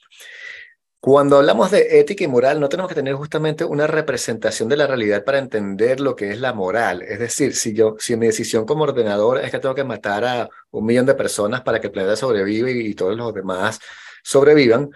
Cuando 1.06 1.36
hablamos 1.40 1.70
de 1.70 2.00
ética 2.00 2.24
y 2.24 2.28
moral, 2.30 2.62
no 2.62 2.70
tenemos 2.70 2.88
que 2.88 2.96
tener 2.96 3.14
justamente 3.16 3.66
una 3.66 3.88
representación 3.88 4.70
de 4.70 4.78
la 4.78 4.88
realidad 4.88 5.26
para 5.26 5.38
entender 5.38 6.00
lo 6.00 6.16
que 6.16 6.32
es 6.32 6.40
la 6.40 6.54
moral. 6.54 7.02
Es 7.02 7.20
decir, 7.20 7.54
si, 7.56 7.74
yo, 7.74 7.98
si 8.00 8.16
mi 8.16 8.28
decisión 8.28 8.66
como 8.66 8.86
ordenador 8.86 9.40
es 9.40 9.52
que 9.52 9.60
tengo 9.60 9.76
que 9.76 9.84
matar 9.84 10.24
a 10.24 10.50
un 10.72 10.86
millón 10.86 11.06
de 11.06 11.14
personas 11.14 11.60
para 11.60 11.82
que 11.82 11.88
el 11.88 11.92
planeta 11.92 12.16
sobreviva 12.16 12.72
y, 12.72 12.94
todos 12.94 13.18
los 13.18 13.34
demás 13.34 13.82
sobrevivan, 14.24 14.92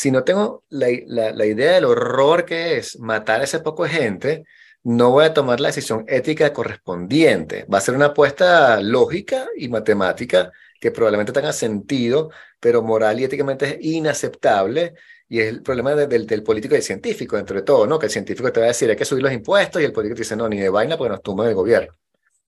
si 0.00 0.10
no 0.10 0.24
tengo 0.24 0.64
la, 0.70 0.88
la, 1.06 1.44
idea 1.46 1.72
del 1.74 1.84
horror 1.84 2.46
que 2.46 2.78
es 2.78 2.98
matar 2.98 3.42
a 3.42 3.44
ese 3.44 3.60
poco 3.60 3.84
de 3.84 3.90
gente, 3.90 4.44
no 4.82 5.10
voy 5.10 5.26
a 5.26 5.34
tomar 5.34 5.60
la 5.60 5.68
decisión 5.68 6.06
ética 6.08 6.54
correspondiente. 6.54 7.66
Va 7.66 7.76
a 7.78 7.80
ser 7.82 7.94
una 7.94 8.06
apuesta 8.06 8.80
lógica 8.80 9.46
y 9.58 9.68
matemática 9.68 10.52
que 10.80 10.90
probablemente 10.90 11.32
tenga 11.32 11.52
sentido, 11.52 12.30
pero 12.58 12.82
moral 12.82 13.20
y 13.20 13.24
éticamente 13.24 13.66
es 13.66 13.76
inaceptable. 13.84 14.94
Y 15.28 15.40
es 15.40 15.48
el 15.48 15.62
problema 15.62 15.94
del, 15.94 16.26
del, 16.26 16.42
político 16.42 16.74
y 16.74 16.78
del 16.78 16.84
científico, 16.84 17.36
entre 17.36 17.60
todo, 17.60 17.86
¿no? 17.86 17.98
Que 17.98 18.06
el 18.06 18.12
científico 18.12 18.50
te 18.50 18.60
va 18.60 18.66
a 18.66 18.68
decir 18.68 18.88
hay 18.88 18.96
que 18.96 19.04
subir 19.04 19.22
los 19.22 19.32
impuestos 19.32 19.82
y 19.82 19.84
el 19.84 19.92
político 19.92 20.16
te 20.16 20.22
dice 20.22 20.34
no, 20.34 20.48
ni 20.48 20.60
de 20.60 20.70
vaina 20.70 20.96
porque 20.96 21.10
nos 21.10 21.22
tumba 21.22 21.46
el 21.46 21.54
gobierno. 21.54 21.94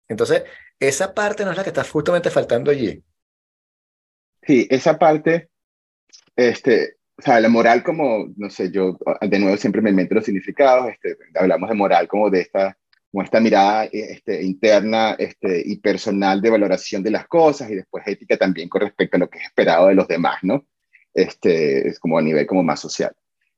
Entonces, 0.08 0.44
esa 0.80 1.12
parte 1.12 1.44
no 1.44 1.50
es 1.50 1.58
la 1.58 1.64
que 1.64 1.68
está 1.70 1.84
justamente 1.84 2.30
faltando 2.30 2.70
allí. 2.70 3.04
Sí, 4.40 4.66
esa 4.70 4.98
parte, 4.98 5.50
este, 6.34 6.96
o 7.22 7.24
sea, 7.24 7.40
la 7.40 7.48
moral 7.48 7.84
como, 7.84 8.32
no 8.36 8.50
sé, 8.50 8.72
yo 8.72 8.98
de 9.20 9.38
nuevo 9.38 9.56
siempre 9.56 9.80
me 9.80 9.90
invento 9.90 10.16
los 10.16 10.24
significados, 10.24 10.90
este, 10.90 11.16
hablamos 11.36 11.68
de 11.68 11.76
moral 11.76 12.08
como 12.08 12.28
de 12.28 12.40
esta, 12.40 12.76
como 13.12 13.22
esta 13.22 13.38
mirada 13.38 13.84
este, 13.92 14.42
interna 14.42 15.14
este, 15.16 15.62
y 15.64 15.76
personal 15.76 16.42
de 16.42 16.50
valoración 16.50 17.00
de 17.00 17.12
las 17.12 17.28
cosas 17.28 17.70
y 17.70 17.76
después 17.76 18.02
ética 18.08 18.36
también 18.36 18.68
con 18.68 18.80
respecto 18.80 19.16
a 19.16 19.20
lo 19.20 19.30
que 19.30 19.38
es 19.38 19.44
esperado 19.44 19.86
de 19.86 19.94
los 19.94 20.08
demás, 20.08 20.38
¿no? 20.42 20.66
Este, 21.14 21.86
es 21.86 22.00
como 22.00 22.18
a 22.18 22.22
nivel 22.22 22.44
como 22.44 22.64
más 22.64 22.80
social. 22.80 23.14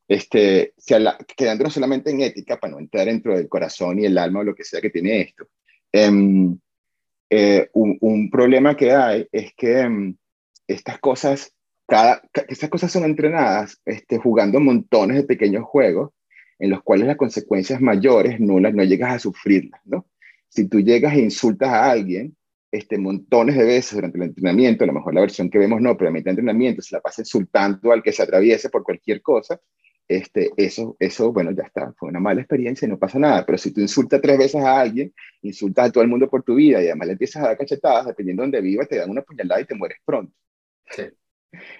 Este, 0.06 0.74
si 0.76 0.94
quedándonos 1.34 1.72
solamente 1.72 2.10
en 2.10 2.20
ética, 2.20 2.60
para 2.60 2.72
no 2.72 2.80
entrar 2.80 3.06
dentro 3.06 3.34
del 3.34 3.48
corazón 3.48 3.98
y 3.98 4.04
el 4.04 4.18
alma 4.18 4.40
o 4.40 4.44
lo 4.44 4.54
que 4.54 4.64
sea 4.64 4.82
que 4.82 4.90
tiene 4.90 5.22
esto, 5.22 5.48
em, 5.90 6.58
eh, 7.30 7.70
un, 7.72 8.28
problema 8.30 8.76
que 8.76 8.92
hay 8.92 9.26
es 9.32 9.54
que 9.56 9.80
em, 9.80 10.16
estas 10.68 10.98
cosas 10.98 11.53
cada, 11.86 12.22
esas 12.48 12.70
cosas 12.70 12.90
son 12.90 13.04
entrenadas 13.04 13.80
este, 13.84 14.18
jugando 14.18 14.60
montones 14.60 15.16
de 15.16 15.24
pequeños 15.24 15.64
juegos 15.64 16.10
en 16.58 16.70
los 16.70 16.82
cuales 16.82 17.06
las 17.06 17.16
consecuencias 17.16 17.80
mayores 17.80 18.40
no, 18.40 18.60
no 18.60 18.84
llegas 18.84 19.14
a 19.14 19.18
sufrirlas, 19.18 19.80
¿no? 19.84 20.06
Si 20.48 20.68
tú 20.68 20.80
llegas 20.80 21.14
e 21.14 21.20
insultas 21.20 21.68
a 21.68 21.90
alguien, 21.90 22.36
este, 22.70 22.98
montones 22.98 23.56
de 23.56 23.64
veces 23.64 23.94
durante 23.94 24.18
el 24.18 24.24
entrenamiento, 24.24 24.84
a 24.84 24.86
lo 24.86 24.92
mejor 24.92 25.14
la 25.14 25.20
versión 25.20 25.50
que 25.50 25.58
vemos 25.58 25.80
no, 25.80 25.96
pero 25.96 26.10
a 26.10 26.12
mitad 26.12 26.26
de 26.26 26.30
entrenamiento 26.30 26.82
se 26.82 26.94
la 26.94 27.00
pasa 27.00 27.22
insultando 27.22 27.92
al 27.92 28.02
que 28.02 28.12
se 28.12 28.22
atraviese 28.22 28.68
por 28.70 28.82
cualquier 28.82 29.22
cosa, 29.22 29.60
este, 30.06 30.50
eso, 30.56 30.96
eso, 30.98 31.32
bueno, 31.32 31.50
ya 31.52 31.64
está, 31.64 31.92
fue 31.96 32.08
una 32.10 32.20
mala 32.20 32.40
experiencia 32.40 32.86
y 32.86 32.90
no 32.90 32.98
pasa 32.98 33.18
nada. 33.18 33.44
Pero 33.46 33.58
si 33.58 33.72
tú 33.72 33.80
insultas 33.80 34.20
tres 34.20 34.38
veces 34.38 34.62
a 34.62 34.80
alguien, 34.80 35.14
insultas 35.42 35.88
a 35.88 35.92
todo 35.92 36.02
el 36.02 36.10
mundo 36.10 36.28
por 36.28 36.42
tu 36.42 36.54
vida 36.56 36.82
y 36.82 36.86
además 36.86 37.06
le 37.06 37.12
empiezas 37.12 37.42
a 37.42 37.46
dar 37.48 37.58
cachetadas, 37.58 38.06
dependiendo 38.06 38.42
de 38.42 38.46
dónde 38.46 38.60
vivas, 38.60 38.88
te 38.88 38.96
dan 38.96 39.10
una 39.10 39.22
puñalada 39.22 39.60
y 39.60 39.64
te 39.66 39.74
mueres 39.74 39.98
pronto. 40.04 40.34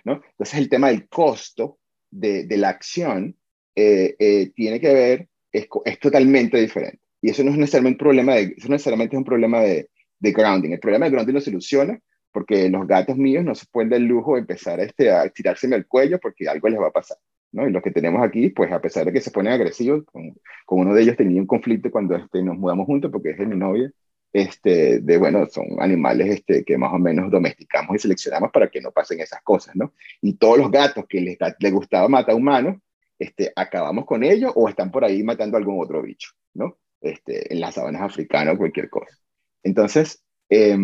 ¿No? 0.05 0.23
Entonces 0.31 0.59
el 0.59 0.69
tema 0.69 0.89
del 0.89 1.09
costo 1.09 1.79
de, 2.11 2.45
de 2.45 2.57
la 2.57 2.71
acción 2.71 3.37
eh, 3.75 4.15
eh, 4.19 4.53
tiene 4.55 4.81
que 4.81 4.93
ver, 4.93 5.29
es, 5.53 5.67
es, 5.85 5.99
totalmente 5.99 6.59
diferente. 6.61 7.01
Y 7.21 7.31
eso 7.31 7.43
no 7.43 7.51
es 7.51 7.59
necesariamente 7.59 8.03
un 8.03 8.07
problema 8.07 8.35
de, 8.35 8.55
eso 8.57 8.69
necesariamente 8.69 9.17
es 9.17 9.19
un 9.19 9.25
problema 9.25 9.61
de, 9.61 9.89
de 10.19 10.33
grounding. 10.33 10.73
El 10.73 10.81
problema 10.81 11.07
de 11.07 11.13
grounding 11.13 11.35
lo 11.35 11.41
soluciona 11.41 11.99
porque 12.33 12.69
los 12.69 12.87
gatos 12.87 13.17
míos 13.17 13.45
no 13.45 13.55
se 13.55 13.67
pueden 13.71 13.91
dar 13.91 14.01
el 14.01 14.07
lujo 14.07 14.35
de 14.35 14.41
empezar 14.41 14.81
este, 14.81 15.11
a 15.11 15.29
tirárseme 15.29 15.77
al 15.77 15.87
cuello 15.87 16.19
porque 16.21 16.49
algo 16.49 16.69
les 16.69 16.81
va 16.81 16.89
a 16.89 16.93
pasar. 16.93 17.17
¿no? 17.53 17.69
Y 17.69 17.71
los 17.71 17.83
que 17.83 17.93
tenemos 17.93 18.23
aquí, 18.23 18.51
pues 18.51 18.73
a 18.73 18.81
pesar 18.81 19.07
de 19.07 19.13
que 19.13 19.21
se 19.21 19.31
ponen 19.31 19.53
agresivos, 19.53 20.05
con, 20.05 20.35
con 20.67 20.81
uno 20.81 20.95
de 20.95 21.03
ellos 21.03 21.17
tenía 21.17 21.41
un 21.41 21.47
conflicto 21.47 21.91
cuando 21.91 22.17
este, 22.17 22.43
nos 22.43 22.57
mudamos 22.59 22.87
juntos 22.87 23.11
porque 23.13 23.31
es 23.31 23.39
de 23.39 23.47
mi 23.47 23.57
novia, 23.57 23.91
este, 24.35 24.99
de, 24.99 25.17
bueno, 25.17 25.47
son 25.47 25.65
animales 25.79 26.29
este, 26.29 26.65
que 26.65 26.77
más 26.77 26.93
o 26.93 26.99
menos 26.99 27.31
domesticamos 27.31 27.95
y 27.95 28.01
seleccionamos 28.01 28.51
para 28.51 28.69
que 28.69 28.81
no 28.81 28.91
pasen 28.91 29.21
esas 29.21 29.41
cosas, 29.43 29.77
¿no? 29.77 29.95
Y 30.21 30.35
todos 30.35 30.59
los 30.59 30.73
gatos 30.73 31.05
que 31.09 31.21
les, 31.21 31.39
les 31.61 31.73
gustaba 31.73 32.09
matar 32.09 32.35
humanos, 32.35 32.79
este, 33.17 33.53
acabamos 33.55 34.05
con 34.07 34.25
ellos 34.25 34.51
o 34.57 34.69
están 34.69 34.91
por 34.91 35.05
ahí 35.05 35.23
matando 35.23 35.57
a 35.57 35.61
algún 35.61 35.81
otro 35.81 36.03
bicho, 36.03 36.33
¿no? 36.53 36.77
Este, 37.01 37.53
en 37.53 37.61
las 37.61 37.77
sabanas 37.77 38.03
africanas 38.03 38.57
o 38.57 38.59
cualquier 38.59 38.91
cosa. 38.91 39.17
Entonces, 39.63 40.21
eh, 40.51 40.77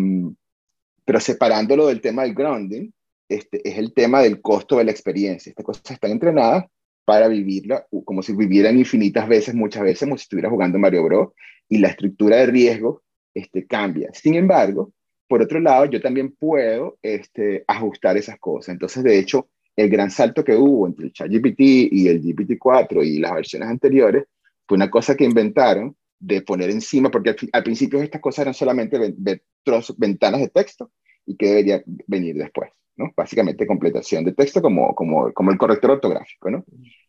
pero 1.03 1.19
separándolo 1.19 1.87
del 1.87 1.99
tema 1.99 2.23
del 2.23 2.33
grounding, 2.33 2.89
este, 3.27 3.67
es 3.67 3.77
el 3.77 3.93
tema 3.93 4.21
del 4.21 4.41
costo 4.41 4.77
de 4.77 4.85
la 4.85 4.91
experiencia. 4.91 5.49
Estas 5.49 5.65
cosas 5.65 5.91
están 5.91 6.11
entrenadas 6.11 6.67
para 7.03 7.27
vivirla 7.27 7.85
como 8.05 8.23
si 8.23 8.33
vivieran 8.33 8.77
infinitas 8.77 9.27
veces, 9.27 9.53
muchas 9.53 9.83
veces, 9.83 10.07
como 10.07 10.17
si 10.17 10.23
estuviera 10.23 10.49
jugando 10.49 10.79
Mario 10.79 11.03
Bros. 11.03 11.29
Y 11.67 11.79
la 11.79 11.89
estructura 11.89 12.37
de 12.37 12.45
riesgo 12.45 13.03
este, 13.33 13.65
cambia. 13.65 14.09
Sin 14.13 14.35
embargo, 14.35 14.93
por 15.27 15.41
otro 15.41 15.59
lado, 15.59 15.85
yo 15.85 16.01
también 16.01 16.35
puedo 16.35 16.97
este, 17.01 17.63
ajustar 17.67 18.17
esas 18.17 18.37
cosas. 18.39 18.73
Entonces, 18.73 19.03
de 19.03 19.17
hecho, 19.17 19.49
el 19.75 19.89
gran 19.89 20.11
salto 20.11 20.43
que 20.43 20.55
hubo 20.55 20.87
entre 20.87 21.05
el 21.05 21.13
ChatGPT 21.13 21.59
y 21.59 22.07
el 22.07 22.21
GPT-4 22.21 23.05
y 23.05 23.19
las 23.19 23.33
versiones 23.33 23.69
anteriores 23.69 24.25
fue 24.67 24.75
una 24.75 24.89
cosa 24.89 25.15
que 25.15 25.23
inventaron 25.23 25.95
de 26.19 26.41
poner 26.41 26.69
encima, 26.69 27.09
porque 27.09 27.35
al, 27.51 27.63
principio 27.63 28.01
estas 28.01 28.21
cosas 28.21 28.43
eran 28.43 28.53
solamente 28.53 28.99
ventanas 29.97 30.41
de 30.41 30.49
texto 30.49 30.91
y 31.25 31.35
que 31.35 31.47
debería 31.47 31.83
venir 32.07 32.35
después. 32.35 32.69
¿no? 32.97 33.11
Básicamente 33.15 33.65
completación 33.65 34.23
de 34.25 34.33
texto 34.33 34.61
como, 34.61 34.93
como, 34.93 35.31
como 35.33 35.51
el 35.51 35.57
corrector 35.57 35.91
ortográfico, 35.91 36.51
¿no? 36.51 36.65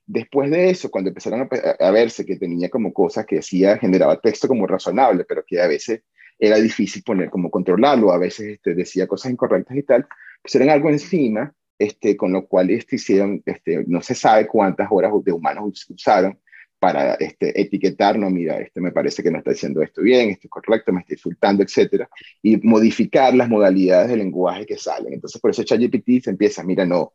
Después 0.06 0.50
de 0.50 0.70
eso, 0.70 0.90
cuando 0.90 1.08
empezaron 1.08 1.48
a, 1.78 1.90
verse 1.90 2.26
que 2.26 2.36
tenía 2.36 2.68
como 2.68 2.92
cosas 2.92 3.24
que 3.24 3.36
decía, 3.36 3.78
generaba 3.78 4.20
texto 4.20 4.48
como 4.48 4.66
razonable, 4.66 5.24
pero 5.24 5.44
que 5.46 5.60
a 5.60 5.68
veces 5.68 6.02
era 6.38 6.56
difícil 6.56 7.02
poner 7.04 7.30
como 7.30 7.50
controlarlo, 7.50 8.12
a 8.12 8.18
veces 8.18 8.54
este, 8.54 8.74
decía 8.74 9.06
cosas 9.06 9.32
incorrectas 9.32 9.76
y 9.76 9.82
tal, 9.84 10.06
eran 10.52 10.70
algo 10.70 10.90
encima, 10.90 11.54
este, 11.78 12.16
con 12.16 12.32
lo 12.32 12.46
cual 12.46 12.70
este, 12.70 12.96
hicieron, 12.96 13.42
este, 13.46 13.84
no 13.86 14.02
se 14.02 14.14
sabe 14.14 14.46
cuántas 14.46 14.88
horas 14.90 15.12
de 15.24 15.32
humanos 15.32 15.86
usaron 15.88 16.38
para 16.78 17.14
este, 17.14 17.60
etiquetar, 17.60 18.18
no, 18.18 18.28
mira, 18.28 18.58
este 18.58 18.80
me 18.80 18.90
parece 18.90 19.22
que 19.22 19.30
no 19.30 19.38
está 19.38 19.52
diciendo 19.52 19.82
esto 19.82 20.02
bien, 20.02 20.30
esto 20.30 20.48
es 20.48 20.50
correcto, 20.50 20.92
me 20.92 21.00
está 21.00 21.14
insultando, 21.14 21.62
etcétera, 21.62 22.08
y 22.42 22.56
modificar 22.56 23.32
las 23.34 23.48
modalidades 23.48 24.08
del 24.08 24.18
lenguaje 24.18 24.66
que 24.66 24.76
salen. 24.76 25.12
Entonces, 25.12 25.40
por 25.40 25.52
eso 25.52 25.62
ChatGPT 25.62 26.24
se 26.24 26.30
empieza, 26.30 26.64
mira, 26.64 26.84
no, 26.84 27.14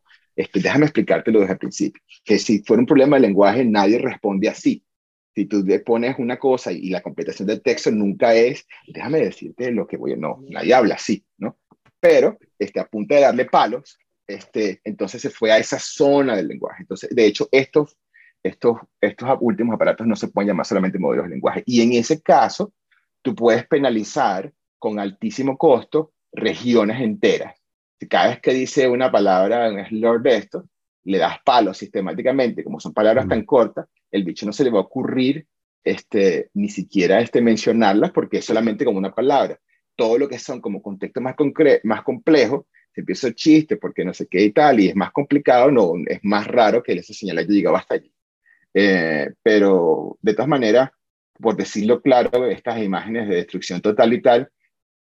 déjame 0.54 0.86
explicártelo 0.86 1.40
desde 1.40 1.54
el 1.54 1.58
principio, 1.58 2.02
que 2.24 2.38
si 2.38 2.60
fuera 2.60 2.80
un 2.80 2.86
problema 2.86 3.16
de 3.16 3.22
lenguaje, 3.22 3.64
nadie 3.64 3.98
responde 3.98 4.48
así. 4.48 4.84
Si 5.34 5.46
tú 5.46 5.62
le 5.64 5.80
pones 5.80 6.18
una 6.18 6.38
cosa 6.38 6.72
y, 6.72 6.90
la 6.90 7.02
completación 7.02 7.46
del 7.46 7.62
texto 7.62 7.90
nunca 7.90 8.34
es, 8.34 8.66
déjame 8.86 9.20
decirte 9.20 9.70
lo 9.70 9.86
que 9.86 9.96
voy 9.96 10.12
a, 10.12 10.16
no, 10.16 10.42
nadie 10.48 10.74
habla 10.74 10.96
así, 10.96 11.24
¿no? 11.38 11.58
Pero, 12.00 12.38
este, 12.58 12.80
a 12.80 12.86
punto 12.86 13.14
de 13.14 13.20
darle 13.20 13.44
palos, 13.44 13.98
este, 14.26 14.80
entonces 14.84 15.22
se 15.22 15.30
fue 15.30 15.50
a 15.52 15.58
esa 15.58 15.78
zona 15.78 16.36
del 16.36 16.48
lenguaje. 16.48 16.82
Entonces, 16.82 17.10
de 17.10 17.26
hecho, 17.26 17.48
estos 17.50 17.96
estos, 18.42 18.78
estos 19.00 19.28
últimos 19.40 19.74
aparatos 19.74 20.06
no 20.06 20.16
se 20.16 20.28
pueden 20.28 20.48
llamar 20.48 20.66
solamente 20.66 20.98
modelos 20.98 21.26
de 21.26 21.30
lenguaje. 21.30 21.62
Y 21.66 21.82
en 21.82 21.92
ese 21.92 22.20
caso, 22.22 22.72
tú 23.22 23.34
puedes 23.34 23.66
penalizar 23.66 24.52
con 24.78 24.98
altísimo 24.98 25.56
costo 25.56 26.12
regiones 26.32 27.00
enteras. 27.00 27.57
Cada 28.06 28.28
vez 28.28 28.40
que 28.40 28.52
dice 28.52 28.88
una 28.88 29.10
palabra, 29.10 29.70
un 29.70 29.84
slur 29.86 30.22
de 30.22 30.36
esto, 30.36 30.68
le 31.04 31.18
das 31.18 31.38
palos 31.44 31.78
sistemáticamente, 31.78 32.62
como 32.62 32.78
son 32.78 32.92
palabras 32.92 33.26
tan 33.26 33.44
cortas, 33.44 33.86
el 34.10 34.24
bicho 34.24 34.46
no 34.46 34.52
se 34.52 34.64
le 34.64 34.70
va 34.70 34.78
a 34.78 34.82
ocurrir 34.82 35.46
este, 35.82 36.50
ni 36.54 36.68
siquiera 36.68 37.20
este, 37.20 37.40
mencionarlas 37.40 38.10
porque 38.12 38.38
es 38.38 38.44
solamente 38.44 38.84
como 38.84 38.98
una 38.98 39.14
palabra. 39.14 39.58
Todo 39.96 40.18
lo 40.18 40.28
que 40.28 40.38
son 40.38 40.60
como 40.60 40.82
contextos 40.82 41.22
más, 41.22 41.34
más 41.84 42.02
complejos, 42.02 42.66
se 42.92 43.00
empieza 43.00 43.28
el 43.28 43.34
chiste 43.34 43.76
porque 43.76 44.04
no 44.04 44.12
sé 44.14 44.26
qué 44.28 44.42
y 44.42 44.52
tal, 44.52 44.80
y 44.80 44.88
es 44.88 44.96
más 44.96 45.12
complicado, 45.12 45.70
no, 45.70 45.92
es 46.06 46.20
más 46.22 46.46
raro 46.46 46.82
que 46.82 46.92
esa 46.92 47.14
señal 47.14 47.38
haya 47.38 47.48
llegado 47.48 47.76
hasta 47.76 47.94
allí. 47.94 48.12
Eh, 48.74 49.30
pero 49.42 50.18
de 50.20 50.34
todas 50.34 50.48
maneras, 50.48 50.90
por 51.40 51.56
decirlo 51.56 52.00
claro, 52.02 52.46
estas 52.46 52.82
imágenes 52.82 53.28
de 53.28 53.36
destrucción 53.36 53.80
total 53.80 54.12
y 54.12 54.22
tal, 54.22 54.50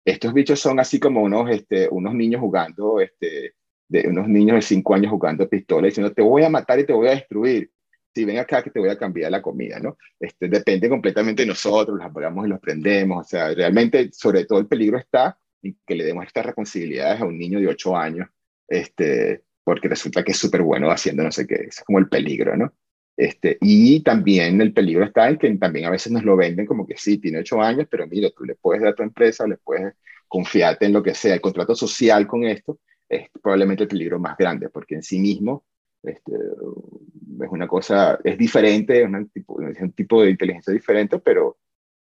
estos 0.05 0.33
bichos 0.35 0.61
son 0.61 0.79
así 0.81 1.01
como 1.01 1.23
unos, 1.23 1.51
este, 1.51 1.89
unos 1.91 2.15
niños 2.15 2.41
jugando, 2.41 3.01
este, 3.01 3.55
de 3.89 4.09
unos 4.09 4.29
niños 4.29 4.57
de 4.57 4.63
5 4.63 4.95
años 4.95 5.11
jugando 5.11 5.49
pistola, 5.49 5.87
diciendo, 5.87 6.13
te 6.13 6.23
voy 6.23 6.43
a 6.43 6.51
matar 6.51 6.79
y 6.79 6.87
te 6.87 6.93
voy 6.93 7.09
a 7.09 7.13
destruir. 7.13 7.71
Si 8.15 8.25
ven 8.25 8.39
acá 8.39 8.63
que 8.63 8.71
te 8.71 8.79
voy 8.79 8.91
a 8.91 8.99
cambiar 8.99 9.31
la 9.33 9.43
comida, 9.43 9.81
¿no? 9.81 9.97
Este, 10.21 10.49
depende 10.49 10.89
completamente 10.89 11.43
de 11.43 11.49
nosotros, 11.49 11.97
los 11.97 12.07
apagamos 12.07 12.47
y 12.47 12.49
los 12.49 12.61
prendemos. 12.61 13.27
O 13.27 13.29
sea, 13.29 13.53
realmente, 13.53 14.11
sobre 14.13 14.45
todo 14.45 14.61
el 14.61 14.67
peligro 14.67 14.99
está 14.99 15.37
en 15.63 15.77
que 15.85 15.95
le 15.97 16.05
demos 16.05 16.25
estas 16.27 16.47
reconciliaciones 16.47 17.23
a 17.23 17.27
un 17.27 17.37
niño 17.37 17.59
de 17.59 17.69
8 17.69 17.97
años, 17.97 18.29
este, 18.69 19.43
porque 19.65 19.89
resulta 19.89 20.23
que 20.23 20.33
es 20.33 20.39
súper 20.39 20.63
bueno 20.63 20.91
haciendo 20.91 21.25
no 21.25 21.33
sé 21.33 21.47
qué. 21.47 21.67
Es 21.69 21.83
como 21.85 21.99
el 21.99 22.09
peligro, 22.09 22.57
¿no? 22.57 22.73
Este, 23.17 23.59
y 23.61 24.03
también 24.03 24.61
el 24.61 24.73
peligro 24.73 25.05
está 25.05 25.29
en 25.29 25.39
que 25.39 25.51
también 25.57 25.87
a 25.87 25.91
veces 25.91 26.13
nos 26.13 26.25
lo 26.25 26.37
venden 26.37 26.67
como 26.67 26.87
que 26.87 26.97
sí, 26.97 27.19
tiene 27.19 27.39
ocho 27.39 27.61
años, 27.63 27.87
pero 27.89 28.07
mira, 28.09 28.31
tú 28.31 28.45
le 28.45 28.57
puedes 28.57 28.83
dar 28.83 28.93
a 28.93 28.95
tu 28.95 29.03
empresa, 29.03 29.47
le 29.47 29.57
puedes 29.57 29.95
confiarte 30.27 30.87
en 30.87 30.93
lo 30.93 31.03
que 31.03 31.15
sea. 31.15 31.35
El 31.35 31.41
contrato 31.41 31.75
social 31.77 32.27
con 32.27 32.45
esto 32.45 32.81
es 33.09 33.29
probablemente 33.41 33.85
el 33.85 33.89
peligro 33.89 34.19
más 34.19 34.37
grande, 34.37 34.69
porque 34.69 34.97
en 34.97 35.03
sí 35.03 35.21
mismo 35.21 35.65
este, 36.03 36.33
es 36.33 37.49
una 37.51 37.69
cosa, 37.69 38.19
es 38.25 38.37
diferente, 38.37 39.03
es, 39.03 39.09
un 39.09 39.93
tipo, 39.93 40.23
de 40.23 40.31
inteligencia 40.31 40.73
diferente, 40.73 41.19
pero, 41.21 41.59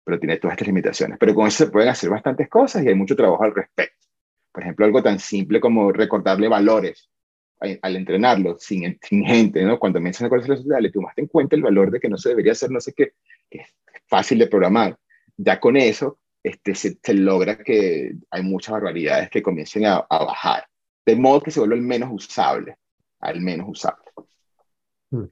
pero 0.05 0.19
tiene 0.21 0.37
todas 0.37 0.55
estas 0.55 0.69
limitaciones. 0.69 1.19
Pero 1.19 1.35
con 1.35 1.49
eso 1.49 1.65
se 1.65 1.71
pueden 1.71 1.89
hacer 1.89 2.11
bastantes 2.11 2.49
cosas 2.49 2.85
y 2.85 2.89
hay 2.89 2.95
mucho 2.95 3.17
trabajo 3.17 3.43
al 3.43 3.55
respecto. 3.55 4.07
Por 4.53 4.63
ejemplo, 4.63 4.87
algo 4.87 5.03
tan 5.03 5.19
simple 5.19 5.61
como 5.61 5.93
recordarle 5.93 6.47
valores 6.47 7.11
al 7.81 7.97
entrenarlo 7.97 8.57
sin, 8.61 8.99
gente, 9.01 9.65
¿no? 9.65 9.79
Cuando 9.79 10.01
mencionas 10.01 10.29
cuáles 10.29 10.47
son 10.47 10.57
las 10.57 10.65
sociales, 10.65 10.93
tomaste 10.93 11.23
en 11.23 11.29
cuenta 11.29 11.57
el 11.57 11.63
valor 11.63 11.91
de 11.91 12.01
que 12.01 12.09
no 12.09 12.19
se 12.19 12.31
debería 12.31 12.53
hacer 12.53 12.71
no 12.71 12.81
sé 12.81 12.93
qué, 12.93 13.13
que 13.51 13.59
es 13.59 13.75
fácil 14.07 14.39
de 14.39 14.47
programar. 14.47 14.97
Ya 15.37 15.59
con 15.59 15.77
eso 15.77 16.19
este, 16.43 16.75
se, 16.75 16.99
logra 17.15 17.59
que 17.59 18.13
hay 18.31 18.43
muchas 18.43 18.73
barbaridades 18.73 19.31
que 19.31 19.43
comiencen 19.43 19.87
a, 19.87 19.97
a, 20.09 20.25
bajar, 20.25 20.67
de 21.07 21.17
modo 21.17 21.41
que 21.41 21.51
se 21.51 21.61
vuelva 21.61 21.77
el 21.77 21.83
menos 21.83 22.11
usable, 22.13 22.77
al 23.21 23.41
menos 23.41 23.69
usable. 23.69 24.05
Hmm. 25.11 25.27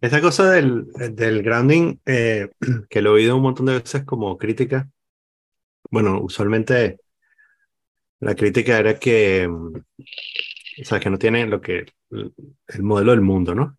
Esa 0.00 0.20
cosa 0.20 0.50
del, 0.50 0.86
del 0.92 1.42
grounding, 1.42 1.98
eh, 2.06 2.48
que 2.90 3.02
lo 3.02 3.10
he 3.10 3.14
oído 3.14 3.36
un 3.36 3.42
montón 3.42 3.66
de 3.66 3.78
veces 3.78 4.04
como 4.04 4.36
crítica, 4.36 4.88
bueno, 5.90 6.20
usualmente 6.22 6.98
la 8.20 8.34
crítica 8.34 8.78
era 8.78 8.98
que 8.98 9.50
o 10.80 10.84
sea, 10.84 11.00
que 11.00 11.10
no 11.10 11.18
tiene 11.18 11.46
lo 11.46 11.60
que 11.60 11.86
el 12.10 12.82
modelo 12.82 13.12
del 13.12 13.20
mundo, 13.20 13.54
¿no? 13.54 13.76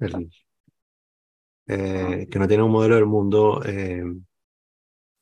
Eh, 1.68 2.28
que 2.30 2.40
no 2.40 2.48
tiene 2.48 2.64
un 2.64 2.72
modelo 2.72 2.96
del 2.96 3.06
mundo. 3.06 3.62
Eh, 3.66 4.04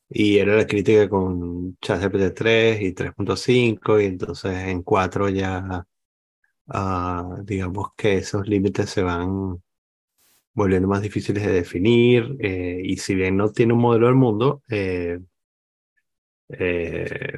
y 0.09 0.37
era 0.37 0.55
la 0.57 0.67
crítica 0.67 1.07
con 1.09 1.77
ChatGPT 1.81 2.33
3 2.35 2.81
y 2.81 2.93
3.5, 2.93 3.99
y 4.01 4.05
entonces 4.05 4.51
en 4.67 4.83
4 4.83 5.29
ya, 5.29 5.85
uh, 6.67 7.43
digamos 7.43 7.89
que 7.97 8.17
esos 8.17 8.47
límites 8.47 8.89
se 8.89 9.03
van 9.03 9.61
volviendo 10.53 10.87
más 10.87 11.01
difíciles 11.01 11.45
de 11.45 11.53
definir, 11.53 12.35
eh, 12.39 12.81
y 12.83 12.97
si 12.97 13.15
bien 13.15 13.37
no 13.37 13.51
tiene 13.51 13.73
un 13.73 13.81
modelo 13.81 14.07
del 14.07 14.15
mundo, 14.15 14.63
eh, 14.69 15.19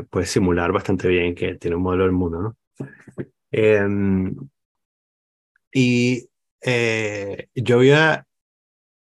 puede 0.09 0.25
simular 0.25 0.71
bastante 0.71 1.07
bien 1.07 1.35
que 1.35 1.55
tiene 1.55 1.75
un 1.77 1.83
modelo 1.83 2.03
del 2.03 2.13
mundo, 2.13 2.41
¿no? 2.41 2.57
Em, 3.53 4.35
y 5.71 6.29
eh, 6.61 7.47
yo 7.55 7.77
había 7.77 8.27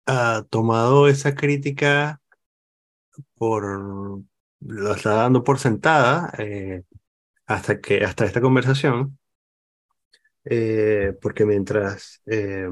ha 0.06 0.44
tomado 0.50 1.08
esa 1.08 1.34
crítica 1.34 2.20
por, 3.36 3.62
lo 4.60 4.92
está 4.94 5.14
dando 5.14 5.44
por 5.44 5.58
sentada 5.58 6.32
eh, 6.38 6.84
hasta 7.46 7.80
que, 7.80 8.04
hasta 8.04 8.24
esta 8.26 8.40
conversación, 8.40 9.18
eh, 10.44 11.14
porque 11.22 11.44
mientras 11.46 12.22
eh, 12.26 12.68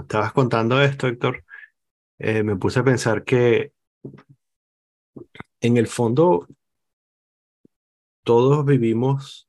estabas 0.00 0.32
contando 0.32 0.80
esto, 0.82 1.08
Héctor, 1.08 1.44
me 2.18 2.56
puse 2.56 2.80
a 2.80 2.84
pensar 2.84 3.24
que 3.24 3.72
en 5.60 5.76
el 5.76 5.86
fondo 5.86 6.46
todos 8.24 8.64
vivimos 8.64 9.47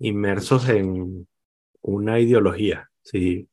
inmersos 0.00 0.68
en 0.68 1.28
una 1.82 2.18
ideología, 2.18 2.90
si, 3.02 3.48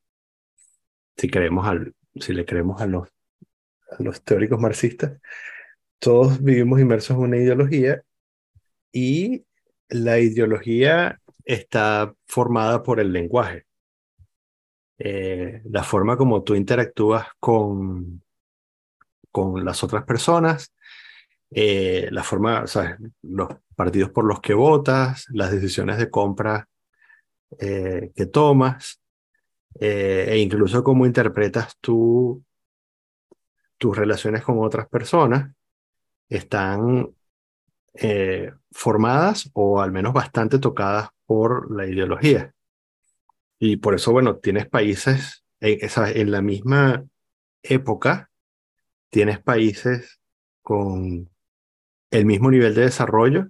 si, 1.15 1.29
creemos 1.29 1.67
al, 1.67 1.93
si 2.15 2.33
le 2.33 2.45
creemos 2.45 2.81
a 2.81 2.87
los, 2.87 3.09
a 3.91 4.01
los 4.01 4.23
teóricos 4.23 4.59
marxistas, 4.59 5.19
todos 5.99 6.41
vivimos 6.41 6.79
inmersos 6.79 7.17
en 7.17 7.23
una 7.23 7.37
ideología 7.37 8.01
y 8.91 9.45
la 9.89 10.19
ideología 10.19 11.19
está 11.45 12.13
formada 12.25 12.83
por 12.83 12.99
el 12.99 13.13
lenguaje. 13.13 13.65
Eh, 14.99 15.61
la 15.65 15.83
forma 15.83 16.17
como 16.17 16.43
tú 16.43 16.55
interactúas 16.55 17.27
con, 17.39 18.23
con 19.31 19.63
las 19.63 19.83
otras 19.83 20.03
personas, 20.05 20.73
eh, 21.51 22.09
la 22.11 22.23
forma, 22.23 22.63
o 22.63 22.67
los 23.21 23.49
partidos 23.75 24.09
por 24.09 24.25
los 24.25 24.41
que 24.41 24.53
votas, 24.53 25.25
las 25.29 25.51
decisiones 25.51 25.97
de 25.97 26.09
compra 26.09 26.67
eh, 27.59 28.11
que 28.15 28.25
tomas, 28.25 29.01
eh, 29.79 30.25
e 30.29 30.37
incluso 30.39 30.83
cómo 30.83 31.05
interpretas 31.05 31.77
tú 31.79 32.43
tus 33.77 33.95
relaciones 33.95 34.43
con 34.43 34.59
otras 34.59 34.87
personas, 34.89 35.53
están 36.29 37.13
formadas 38.71 39.49
o 39.53 39.81
al 39.81 39.91
menos 39.91 40.13
bastante 40.13 40.59
tocadas 40.59 41.09
por 41.25 41.71
la 41.75 41.87
ideología. 41.87 42.53
Y 43.57 43.77
por 43.77 43.95
eso, 43.95 44.11
bueno, 44.11 44.37
tienes 44.37 44.67
países, 44.67 45.43
en 45.59 46.31
la 46.31 46.41
misma 46.41 47.03
época, 47.63 48.29
tienes 49.09 49.41
países 49.41 50.19
con 50.61 51.29
el 52.17 52.25
mismo 52.25 52.49
nivel 52.49 52.73
de 52.73 52.81
desarrollo 52.81 53.47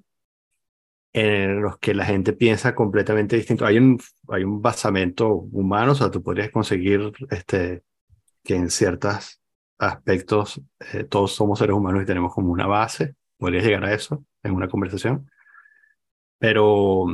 en 1.14 1.62
los 1.62 1.80
que 1.80 1.94
la 1.94 2.06
gente 2.06 2.34
piensa 2.34 2.76
completamente 2.76 3.36
distinto. 3.36 3.66
Hay 3.66 3.78
un, 3.78 4.00
hay 4.28 4.44
un 4.44 4.62
basamento 4.62 5.30
humano, 5.34 5.94
o 5.94 5.96
sea, 5.96 6.12
tú 6.12 6.22
podrías 6.22 6.52
conseguir 6.52 7.12
este, 7.30 7.84
que 8.44 8.56
en 8.56 8.70
ciertos 8.70 9.42
aspectos 9.80 10.62
eh, 10.94 11.06
todos 11.06 11.34
somos 11.34 11.60
seres 11.60 11.76
humanos 11.76 12.04
y 12.04 12.06
tenemos 12.06 12.34
como 12.34 12.52
una 12.52 12.68
base, 12.68 13.16
podrías 13.38 13.64
llegar 13.64 13.86
a 13.86 13.94
eso 13.94 14.26
en 14.44 14.54
una 14.54 14.68
conversación, 14.68 15.30
pero, 16.40 17.06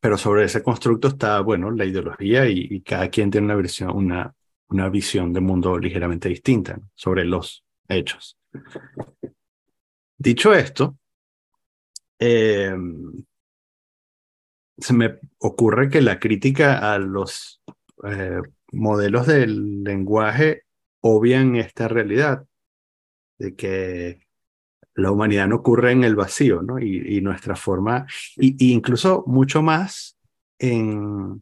pero 0.00 0.18
sobre 0.18 0.44
ese 0.44 0.62
constructo 0.62 1.08
está, 1.08 1.40
bueno, 1.40 1.70
la 1.70 1.84
ideología 1.84 2.48
y, 2.48 2.80
cada 2.82 3.08
quien 3.08 3.30
tiene 3.30 3.46
una 3.46 3.56
visión, 3.56 3.90
una, 3.96 4.34
una 4.68 4.88
visión 4.88 5.32
de 5.32 5.40
mundo 5.40 5.78
ligeramente 5.78 6.28
distinta 6.28 6.78
sobre 6.94 7.24
los 7.24 7.64
hechos. 7.88 8.38
Dicho 10.26 10.52
esto, 10.52 10.98
eh, 12.18 12.74
se 14.76 14.92
me 14.92 15.20
ocurre 15.38 15.88
que 15.88 16.02
la 16.02 16.18
crítica 16.18 16.92
a 16.92 16.98
los 16.98 17.62
eh, 18.02 18.40
modelos 18.72 19.28
del 19.28 19.84
lenguaje 19.84 20.64
obvian 21.00 21.54
esta 21.54 21.86
realidad 21.86 22.44
de 23.38 23.54
que 23.54 24.26
la 24.94 25.12
humanidad 25.12 25.46
no 25.46 25.58
ocurre 25.58 25.92
en 25.92 26.02
el 26.02 26.16
vacío, 26.16 26.60
¿no? 26.60 26.80
Y, 26.80 27.20
nuestra 27.20 27.54
forma, 27.54 28.04
y, 28.34 28.72
incluso 28.72 29.22
mucho 29.28 29.62
más 29.62 30.18
en, 30.58 31.40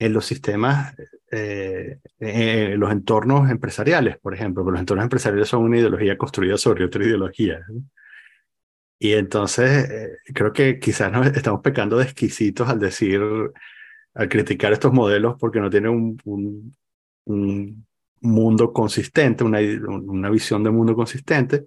en 0.00 0.14
los 0.14 0.24
sistemas, 0.26 0.96
eh, 1.30 1.98
en 2.18 2.80
los 2.80 2.90
entornos 2.90 3.50
empresariales, 3.50 4.18
por 4.18 4.34
ejemplo, 4.34 4.64
porque 4.64 4.72
los 4.72 4.80
entornos 4.80 5.04
empresariales 5.04 5.48
son 5.48 5.62
una 5.62 5.78
ideología 5.78 6.16
construida 6.16 6.56
sobre 6.56 6.84
otra 6.86 7.04
ideología. 7.04 7.60
Y 8.98 9.12
entonces 9.12 9.90
eh, 9.90 10.32
creo 10.34 10.52
que 10.52 10.78
quizás 10.78 11.12
nos 11.12 11.26
estamos 11.28 11.60
pecando 11.60 11.98
de 11.98 12.04
exquisitos 12.04 12.68
al 12.68 12.80
decir, 12.80 13.20
al 14.14 14.28
criticar 14.28 14.72
estos 14.72 14.92
modelos 14.92 15.36
porque 15.38 15.60
no 15.60 15.70
tienen 15.70 15.90
un, 15.90 16.74
un, 17.24 17.86
mundo 18.22 18.72
consistente, 18.72 19.44
una, 19.44 19.60
una 19.60 20.28
visión 20.30 20.62
de 20.62 20.70
mundo 20.70 20.94
consistente 20.94 21.66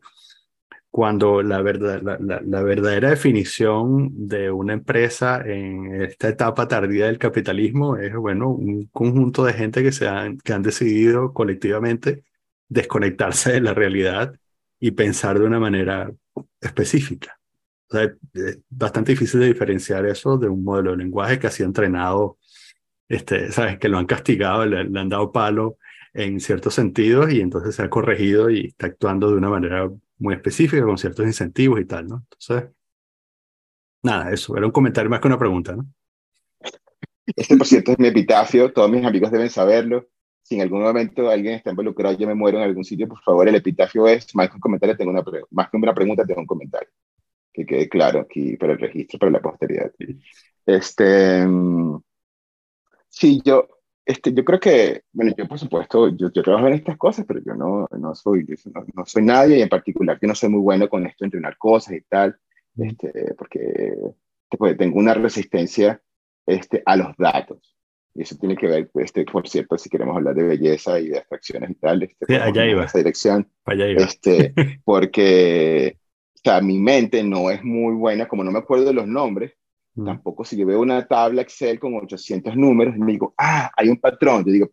cuando 0.94 1.42
la, 1.42 1.64
verdad, 1.64 2.04
la, 2.04 2.62
verdadera 2.62 3.10
definición 3.10 4.12
de 4.28 4.52
una 4.52 4.74
empresa 4.74 5.42
en 5.44 6.04
esta 6.04 6.30
etapa 6.30 6.68
tardía 6.68 7.08
del 7.08 7.18
capitalismo 7.18 7.98
es, 7.98 8.16
bueno, 8.16 8.50
un 8.50 8.86
conjunto 8.92 9.44
de 9.44 9.54
gente 9.54 9.82
que, 9.82 9.92
se 9.92 10.08
han, 10.08 10.38
que 10.38 10.54
han 10.54 10.62
decidido 10.62 11.34
colectivamente 11.34 12.24
desconectarse 12.70 13.54
de 13.54 13.62
la 13.62 13.74
realidad 13.74 14.36
y 14.80 14.92
pensar 14.92 15.40
de 15.40 15.46
una 15.46 15.60
manera 15.60 16.12
específica. 16.62 17.40
O 17.90 17.98
es 17.98 18.12
bastante 18.70 19.14
difícil 19.14 19.40
de 19.40 19.48
diferenciar 19.48 20.06
eso 20.06 20.38
de 20.38 20.48
un 20.48 20.64
modelo 20.64 20.92
de 20.92 20.98
lenguaje 20.98 21.40
que 21.40 21.48
ha 21.48 21.50
sido 21.50 21.70
entrenado, 21.70 22.38
este, 23.10 23.52
¿sabes? 23.52 23.80
Que 23.80 23.90
lo 23.90 23.98
han 23.98 24.06
castigado, 24.06 24.64
le, 24.68 24.84
le 24.84 25.00
han 25.00 25.10
dado 25.10 25.32
palo 25.32 25.78
en 26.14 26.40
ciertos 26.40 26.76
sentidos 26.76 27.34
y 27.34 27.42
entonces 27.42 27.74
se 27.74 27.82
ha 27.82 27.90
corregido 27.90 28.52
y 28.52 28.68
está 28.68 28.86
actuando 28.86 29.32
de 29.32 29.38
una 29.38 29.50
manera 29.50 29.90
muy 30.18 30.36
específica, 30.36 30.84
con 30.84 30.98
ciertos 30.98 31.26
incentivos 31.26 31.80
y 31.82 31.86
tal, 31.86 32.08
¿no? 32.08 32.26
Entonces, 32.32 32.72
nada, 34.04 34.32
eso, 34.32 34.56
era 34.58 34.66
un 34.66 34.72
comentario 34.72 35.10
más 35.10 35.20
que 35.20 35.28
una 35.28 35.40
pregunta, 35.40 35.76
¿no? 35.76 35.86
Este, 37.26 37.56
por 37.58 37.68
cierto, 37.68 37.92
es 37.94 38.00
mi 38.00 38.08
epitafio, 38.08 38.72
todos 38.74 38.90
mis 38.92 39.06
amigos 39.06 39.32
deben 39.32 39.50
saberlo. 39.50 40.08
Si 40.42 40.56
en 40.56 40.62
algún 40.62 40.82
momento 40.82 41.30
alguien 41.30 41.56
está 41.56 41.70
involucrado, 41.70 42.18
yo 42.18 42.28
me 42.28 42.36
muero 42.36 42.58
en 42.58 42.66
algún 42.66 42.84
sitio, 42.84 43.08
por 43.08 43.22
favor, 43.22 43.48
el 43.48 43.56
epitafio 43.56 44.08
es, 44.08 44.36
más 44.36 44.50
que 44.50 44.56
un 44.56 44.60
comentario, 44.60 44.98
tengo 44.98 45.12
una, 45.12 45.24
más 45.52 45.70
que 45.70 45.78
una 45.78 45.94
pregunta, 45.94 46.26
tengo 46.26 46.42
un 46.42 46.48
comentario. 46.48 46.90
Que 47.54 47.66
quede 47.66 47.88
claro 47.88 48.20
aquí 48.22 48.58
para 48.58 48.74
el 48.74 48.80
registro, 48.80 49.20
para 49.20 49.32
la 49.32 49.42
posteridad. 49.42 49.92
Este, 50.66 51.46
mm, 51.48 52.02
sí, 53.10 53.42
yo, 53.46 53.68
este, 54.06 54.34
yo 54.34 54.44
creo 54.44 54.60
que, 54.60 55.04
bueno, 55.12 55.34
yo 55.38 55.48
por 55.48 55.60
supuesto, 55.60 56.10
yo, 56.10 56.32
yo 56.32 56.44
trabajo 56.44 56.68
en 56.68 56.74
estas 56.74 56.98
cosas, 56.98 57.26
pero 57.28 57.42
yo 57.46 57.54
no, 57.56 57.88
no, 57.98 58.16
soy, 58.16 58.46
no, 58.94 59.06
soy 59.06 59.24
nadie 59.24 59.60
y 59.60 59.62
en 59.62 59.70
particular 59.70 60.20
yo 60.22 60.28
no 60.28 60.36
soy 60.36 60.50
muy 60.50 60.60
bueno 60.60 60.90
con 60.90 61.06
esto, 61.06 61.26
entrenar 61.26 61.58
cosas 61.58 61.94
y 61.96 62.02
tal, 62.02 62.36
este, 62.78 63.34
porque 63.38 63.96
tengo 64.78 65.00
una 65.00 65.14
resistencia 65.14 66.02
este, 66.46 66.84
a 66.86 66.96
los 66.96 67.16
datos. 67.18 67.78
Y 68.16 68.22
eso 68.22 68.36
tiene 68.38 68.56
que 68.56 68.68
ver, 68.68 68.92
este, 68.96 69.26
por 69.26 69.48
cierto, 69.50 69.76
si 69.78 69.90
queremos 69.90 70.16
hablar 70.16 70.36
de 70.36 70.44
belleza 70.44 71.00
y 71.00 71.08
de 71.10 71.18
abstracciones 71.18 71.72
y 71.72 71.76
tal, 71.76 72.04
este, 72.04 72.26
sí, 72.28 72.36
allá 72.36 72.66
iba. 72.66 72.86
esa 72.86 73.00
dirección, 73.00 73.50
allá 73.66 73.88
iba. 73.88 74.04
Este, 74.04 74.54
porque 74.86 75.98
o 76.36 76.50
sea, 76.50 76.60
mi 76.60 76.78
mente 76.78 77.24
no 77.24 77.50
es 77.50 77.64
muy 77.64 77.96
buena, 77.96 78.28
como 78.28 78.44
no 78.44 78.52
me 78.52 78.60
acuerdo 78.60 78.86
de 78.86 78.94
los 78.94 79.08
nombres, 79.08 79.54
Mm. 79.96 80.06
Tampoco 80.06 80.44
si 80.44 80.58
yo 80.58 80.66
veo 80.66 80.82
una 80.82 81.06
tabla 81.08 81.42
Excel 81.42 81.80
con 81.80 81.96
800 81.96 82.56
números 82.56 82.96
y 82.96 83.00
me 83.00 83.12
digo, 83.12 83.34
ah, 83.38 83.72
hay 83.76 83.90
un 83.90 83.98
patrón, 83.98 84.44
yo 84.46 84.52
digo, 84.52 84.72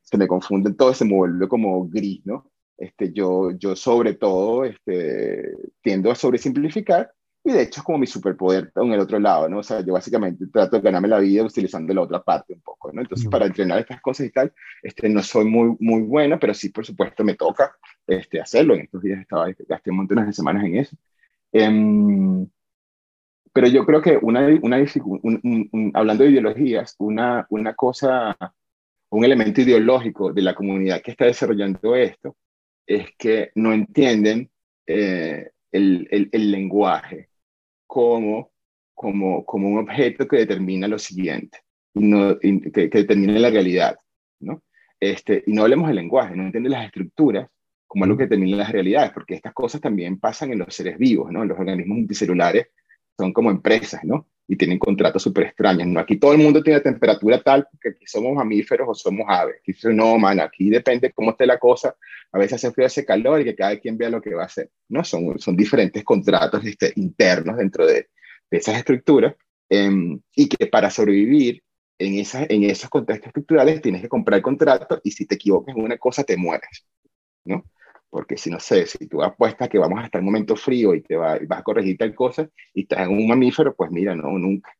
se 0.00 0.16
me 0.16 0.28
confunden 0.28 0.76
todo, 0.76 0.94
se 0.94 1.04
me 1.04 1.14
vuelve 1.14 1.48
como 1.48 1.88
gris, 1.88 2.24
¿no? 2.24 2.50
Este, 2.78 3.12
yo, 3.12 3.50
yo 3.52 3.74
sobre 3.74 4.14
todo 4.14 4.64
este, 4.64 5.52
tiendo 5.82 6.10
a 6.10 6.14
sobresimplificar 6.14 7.10
y 7.42 7.52
de 7.52 7.62
hecho 7.62 7.80
es 7.80 7.84
como 7.84 7.98
mi 7.98 8.06
superpoder 8.06 8.72
en 8.74 8.92
el 8.92 9.00
otro 9.00 9.18
lado, 9.18 9.48
¿no? 9.48 9.58
O 9.58 9.62
sea, 9.62 9.80
yo 9.80 9.92
básicamente 9.92 10.46
trato 10.48 10.76
de 10.76 10.82
ganarme 10.82 11.08
la 11.08 11.20
vida 11.20 11.44
utilizando 11.44 11.94
la 11.94 12.02
otra 12.02 12.22
parte 12.22 12.52
un 12.52 12.60
poco, 12.60 12.92
¿no? 12.92 13.00
Entonces, 13.00 13.26
mm. 13.26 13.30
para 13.30 13.46
entrenar 13.46 13.78
estas 13.78 14.00
cosas 14.00 14.26
y 14.26 14.30
tal, 14.30 14.52
este, 14.82 15.08
no 15.08 15.22
soy 15.22 15.44
muy, 15.44 15.76
muy 15.78 16.02
buena, 16.02 16.38
pero 16.38 16.52
sí, 16.54 16.70
por 16.70 16.84
supuesto, 16.84 17.22
me 17.22 17.34
toca 17.34 17.76
este, 18.06 18.40
hacerlo. 18.40 18.74
En 18.74 18.80
estos 18.82 19.00
días 19.00 19.20
estaba, 19.20 19.46
gasté 19.68 19.92
montón 19.92 20.26
de 20.26 20.32
semanas 20.32 20.64
en 20.64 20.76
eso. 20.76 20.96
Eh, 21.52 22.46
pero 23.56 23.68
yo 23.68 23.86
creo 23.86 24.02
que 24.02 24.18
una, 24.20 24.46
una 24.60 24.84
hablando 25.94 26.24
de 26.24 26.30
ideologías, 26.30 26.94
una, 26.98 27.46
una 27.48 27.72
cosa, 27.72 28.36
un 29.08 29.24
elemento 29.24 29.62
ideológico 29.62 30.30
de 30.30 30.42
la 30.42 30.54
comunidad 30.54 31.00
que 31.00 31.12
está 31.12 31.24
desarrollando 31.24 31.96
esto 31.96 32.36
es 32.86 33.06
que 33.16 33.52
no 33.54 33.72
entienden 33.72 34.50
eh, 34.86 35.52
el, 35.72 36.06
el, 36.10 36.28
el, 36.32 36.50
lenguaje 36.50 37.30
como, 37.86 38.52
como, 38.92 39.42
como 39.46 39.70
un 39.70 39.78
objeto 39.78 40.28
que 40.28 40.36
determina 40.36 40.86
lo 40.86 40.98
siguiente, 40.98 41.60
y 41.94 42.00
no, 42.00 42.38
que, 42.38 42.90
que, 42.90 42.98
determina 42.98 43.38
la 43.38 43.48
realidad. 43.48 43.96
¿no? 44.38 44.64
Este, 45.00 45.44
y 45.46 45.54
no 45.54 45.62
hablemos 45.62 45.86
del 45.86 45.96
lenguaje, 45.96 46.36
no 46.36 46.42
entienden 46.42 46.72
las 46.72 46.84
estructuras 46.84 47.48
como 47.86 48.04
algo 48.04 48.18
que 48.18 48.24
determina 48.24 48.58
las 48.58 48.70
realidades, 48.70 49.12
porque 49.12 49.34
estas 49.34 49.54
cosas 49.54 49.80
también 49.80 50.20
pasan 50.20 50.52
en 50.52 50.58
los 50.58 50.74
seres 50.74 50.98
vivos, 50.98 51.32
¿no? 51.32 51.40
en 51.40 51.48
los 51.48 51.58
organismos 51.58 51.96
multicelulares 51.96 52.66
son 53.18 53.32
como 53.32 53.50
empresas, 53.50 54.04
¿no? 54.04 54.26
y 54.48 54.56
tienen 54.56 54.78
contratos 54.78 55.22
súper 55.22 55.46
extraños. 55.46 55.88
¿no? 55.88 56.00
Aquí 56.00 56.16
todo 56.16 56.32
el 56.32 56.38
mundo 56.38 56.62
tiene 56.62 56.80
temperatura 56.80 57.42
tal 57.42 57.66
porque 57.70 57.90
aquí 57.90 58.06
somos 58.06 58.34
mamíferos 58.34 58.88
o 58.88 58.94
somos 58.94 59.26
aves. 59.28 59.56
Aquí 59.60 59.72
no, 59.92 60.18
man, 60.18 60.40
aquí 60.40 60.70
depende 60.70 61.12
cómo 61.12 61.32
esté 61.32 61.46
la 61.46 61.58
cosa. 61.58 61.96
A 62.32 62.38
veces 62.38 62.54
hace 62.54 62.72
frío, 62.72 62.86
hace 62.86 63.04
calor 63.04 63.40
y 63.40 63.44
que 63.44 63.54
cada 63.54 63.78
quien 63.78 63.98
vea 63.98 64.10
lo 64.10 64.22
que 64.22 64.34
va 64.34 64.42
a 64.42 64.46
hacer. 64.46 64.70
¿no? 64.88 65.02
Son, 65.04 65.38
son 65.38 65.56
diferentes 65.56 66.04
contratos 66.04 66.64
este, 66.64 66.92
internos 66.96 67.56
dentro 67.56 67.86
de, 67.86 68.08
de 68.50 68.58
esas 68.58 68.76
estructuras 68.76 69.34
em, 69.68 70.20
y 70.34 70.48
que 70.48 70.66
para 70.66 70.90
sobrevivir 70.90 71.62
en, 71.98 72.18
esas, 72.18 72.46
en 72.48 72.64
esos 72.64 72.88
contextos 72.90 73.28
estructurales 73.28 73.82
tienes 73.82 74.02
que 74.02 74.08
comprar 74.08 74.38
el 74.38 74.42
contrato 74.42 75.00
y 75.02 75.10
si 75.10 75.26
te 75.26 75.34
equivocas 75.36 75.74
en 75.74 75.82
una 75.82 75.98
cosa 75.98 76.22
te 76.22 76.36
mueres. 76.36 76.86
¿no? 77.44 77.64
Porque 78.10 78.36
si 78.36 78.50
no 78.50 78.60
sé, 78.60 78.86
si 78.86 79.06
tú 79.06 79.22
apuestas 79.22 79.68
que 79.68 79.78
vamos 79.78 80.00
a 80.00 80.06
estar 80.06 80.20
en 80.20 80.26
un 80.26 80.32
momento 80.32 80.56
frío 80.56 80.94
y 80.94 81.02
te 81.02 81.16
va, 81.16 81.38
vas 81.46 81.60
a 81.60 81.62
corregir 81.62 81.98
tal 81.98 82.14
cosa 82.14 82.48
y 82.72 82.82
estás 82.82 83.00
en 83.00 83.10
un 83.10 83.26
mamífero, 83.26 83.74
pues 83.74 83.90
mira, 83.90 84.14
no, 84.14 84.38
nunca. 84.38 84.70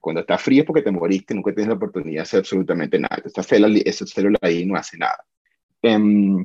Cuando 0.00 0.22
está 0.22 0.38
frío 0.38 0.62
es 0.62 0.66
porque 0.66 0.82
te 0.82 0.90
moriste, 0.90 1.34
nunca 1.34 1.52
tienes 1.52 1.68
la 1.68 1.74
oportunidad 1.74 2.16
de 2.16 2.22
hacer 2.22 2.38
absolutamente 2.40 2.98
nada. 2.98 3.22
Esta 3.24 3.42
célula, 3.42 3.80
esa 3.84 4.06
célula 4.06 4.38
ahí 4.40 4.64
no 4.64 4.76
hace 4.76 4.96
nada. 4.96 5.24
Um, 5.82 6.44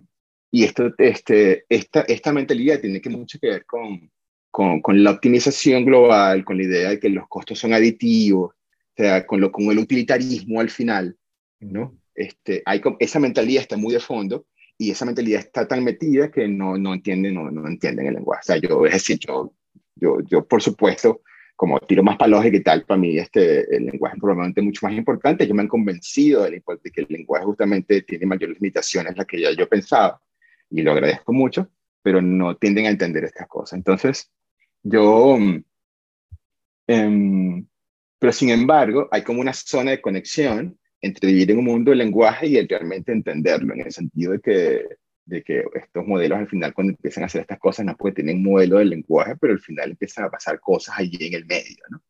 y 0.51 0.63
esto, 0.63 0.91
este, 0.97 1.65
esta, 1.69 2.01
esta 2.01 2.33
mentalidad 2.33 2.81
tiene 2.81 2.99
que 2.99 3.09
mucho 3.09 3.39
que 3.39 3.47
ver 3.47 3.65
con, 3.65 4.11
con, 4.51 4.81
con, 4.81 5.03
la 5.03 5.11
optimización 5.11 5.85
global, 5.85 6.43
con 6.43 6.57
la 6.57 6.63
idea 6.63 6.89
de 6.89 6.99
que 6.99 7.09
los 7.09 7.27
costos 7.27 7.59
son 7.59 7.73
aditivos, 7.73 8.51
o 8.51 8.93
sea, 8.95 9.25
con, 9.25 9.39
lo, 9.39 9.51
con 9.51 9.65
el 9.65 9.79
utilitarismo 9.79 10.59
al 10.59 10.69
final, 10.69 11.15
¿no? 11.59 11.97
Este, 12.15 12.61
hay, 12.65 12.81
esa 12.99 13.19
mentalidad 13.19 13.61
está 13.61 13.77
muy 13.77 13.93
de 13.93 13.99
fondo 13.99 14.45
y 14.81 14.91
esa 14.91 15.05
mentalidad 15.05 15.41
está 15.41 15.67
tan 15.67 15.83
metida 15.83 16.31
que 16.31 16.47
no, 16.47 16.77
no 16.77 16.93
entienden 16.93 17.35
no, 17.35 17.51
no 17.51 17.67
entienden 17.67 18.07
el 18.07 18.13
lenguaje. 18.13 18.39
O 18.41 18.45
sea, 18.45 18.57
yo, 18.57 18.85
es 18.85 18.93
decir, 18.93 19.19
yo, 19.19 19.53
yo, 19.93 20.21
yo 20.21 20.47
por 20.47 20.61
supuesto, 20.61 21.21
como 21.57 21.77
tiro 21.81 22.01
más 22.01 22.15
para 22.15 22.29
lógica 22.29 22.55
y 22.55 22.63
tal, 22.63 22.85
para 22.85 22.97
mí 22.97 23.17
este, 23.17 23.75
el 23.75 23.87
lenguaje 23.87 24.15
es 24.15 24.21
probablemente 24.21 24.61
mucho 24.61 24.87
más 24.87 24.95
importante. 24.95 25.45
Yo 25.45 25.53
me 25.53 25.63
han 25.63 25.67
convencido 25.67 26.43
de, 26.43 26.51
de 26.51 26.91
que 26.91 27.01
el 27.01 27.07
lenguaje 27.09 27.43
justamente 27.43 28.03
tiene 28.03 28.25
mayores 28.25 28.55
limitaciones 28.57 29.17
las 29.17 29.25
que 29.25 29.41
ya 29.41 29.51
yo 29.51 29.67
pensaba, 29.67 30.21
y 30.69 30.81
lo 30.81 30.93
agradezco 30.93 31.33
mucho, 31.33 31.69
pero 32.01 32.21
no 32.21 32.55
tienden 32.55 32.85
a 32.85 32.89
entender 32.89 33.25
estas 33.25 33.49
cosas. 33.49 33.77
Entonces, 33.77 34.31
yo, 34.81 35.37
eh, 36.87 37.63
pero 38.17 38.31
sin 38.31 38.49
embargo, 38.49 39.09
hay 39.11 39.23
como 39.23 39.41
una 39.41 39.51
zona 39.51 39.91
de 39.91 39.99
conexión 39.99 40.79
entre 41.01 41.27
vivir 41.27 41.51
en 41.51 41.59
un 41.59 41.65
mundo 41.65 41.91
del 41.91 41.99
lenguaje 41.99 42.47
y 42.47 42.57
el 42.57 42.67
realmente 42.67 43.11
entenderlo, 43.11 43.73
en 43.73 43.81
el 43.81 43.91
sentido 43.91 44.33
de 44.33 44.39
que, 44.39 44.85
de 45.25 45.43
que 45.43 45.63
estos 45.75 46.05
modelos 46.05 46.39
al 46.39 46.47
final 46.47 46.73
cuando 46.73 46.91
empiezan 46.91 47.23
a 47.23 47.27
hacer 47.27 47.41
estas 47.41 47.59
cosas 47.59 47.85
no 47.85 47.95
porque 47.95 48.15
tienen 48.15 48.43
modelo 48.43 48.77
del 48.77 48.89
lenguaje, 48.89 49.35
pero 49.39 49.53
al 49.53 49.59
final 49.59 49.91
empiezan 49.91 50.25
a 50.25 50.29
pasar 50.29 50.59
cosas 50.59 50.95
allí 50.97 51.17
en 51.27 51.33
el 51.33 51.45
medio, 51.45 51.83
¿no? 51.89 52.01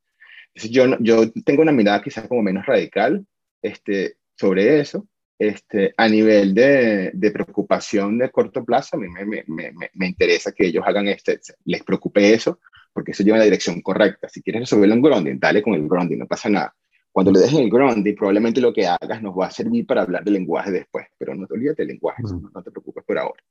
Entonces 0.54 0.72
yo, 0.72 0.98
yo 1.00 1.32
tengo 1.46 1.62
una 1.62 1.72
mirada 1.72 2.02
quizás 2.02 2.28
como 2.28 2.42
menos 2.42 2.66
radical 2.66 3.26
este, 3.62 4.18
sobre 4.36 4.80
eso, 4.80 5.08
este, 5.38 5.94
a 5.96 6.10
nivel 6.10 6.54
de, 6.54 7.12
de, 7.14 7.32
preocupación 7.32 8.18
de 8.18 8.30
corto 8.30 8.66
plazo, 8.66 8.98
a 8.98 9.00
mí 9.00 9.08
me, 9.08 9.26
me, 9.26 9.44
me, 9.48 9.90
me, 9.94 10.08
interesa 10.08 10.52
que 10.52 10.66
ellos 10.66 10.84
hagan 10.86 11.08
este, 11.08 11.40
les 11.64 11.82
preocupe 11.84 12.34
eso, 12.34 12.60
porque 12.92 13.12
eso 13.12 13.24
lleva 13.24 13.38
en 13.38 13.40
la 13.40 13.46
dirección 13.46 13.82
correcta. 13.82 14.28
Si 14.28 14.42
quieres 14.42 14.64
resolverlo 14.64 14.96
en 14.96 15.02
grounding, 15.02 15.40
dale 15.40 15.62
con 15.62 15.76
el 15.76 15.88
grounding, 15.88 16.18
no 16.18 16.28
pasa 16.28 16.50
nada. 16.50 16.76
Cuando 17.12 17.32
le 17.32 17.40
dejen 17.40 17.64
el 17.64 17.70
grounding, 17.70 18.16
probablemente 18.16 18.62
lo 18.62 18.74
que 18.74 18.88
hagas 18.88 19.22
nos 19.22 19.38
va 19.38 19.48
a 19.48 19.52
servir 19.52 19.86
para 19.86 20.04
hablar 20.04 20.24
de 20.24 20.32
lenguaje 20.32 20.72
después, 20.72 21.08
pero 21.18 21.36
no 21.36 21.48
te 21.48 21.56
olvides 21.56 21.76
del 21.76 21.88
lenguaje, 21.88 22.22
no, 22.24 22.50
no, 22.54 22.64
te 22.64 22.72
preocupes 22.72 23.04
por 23.04 23.18
ahora. 23.18 23.44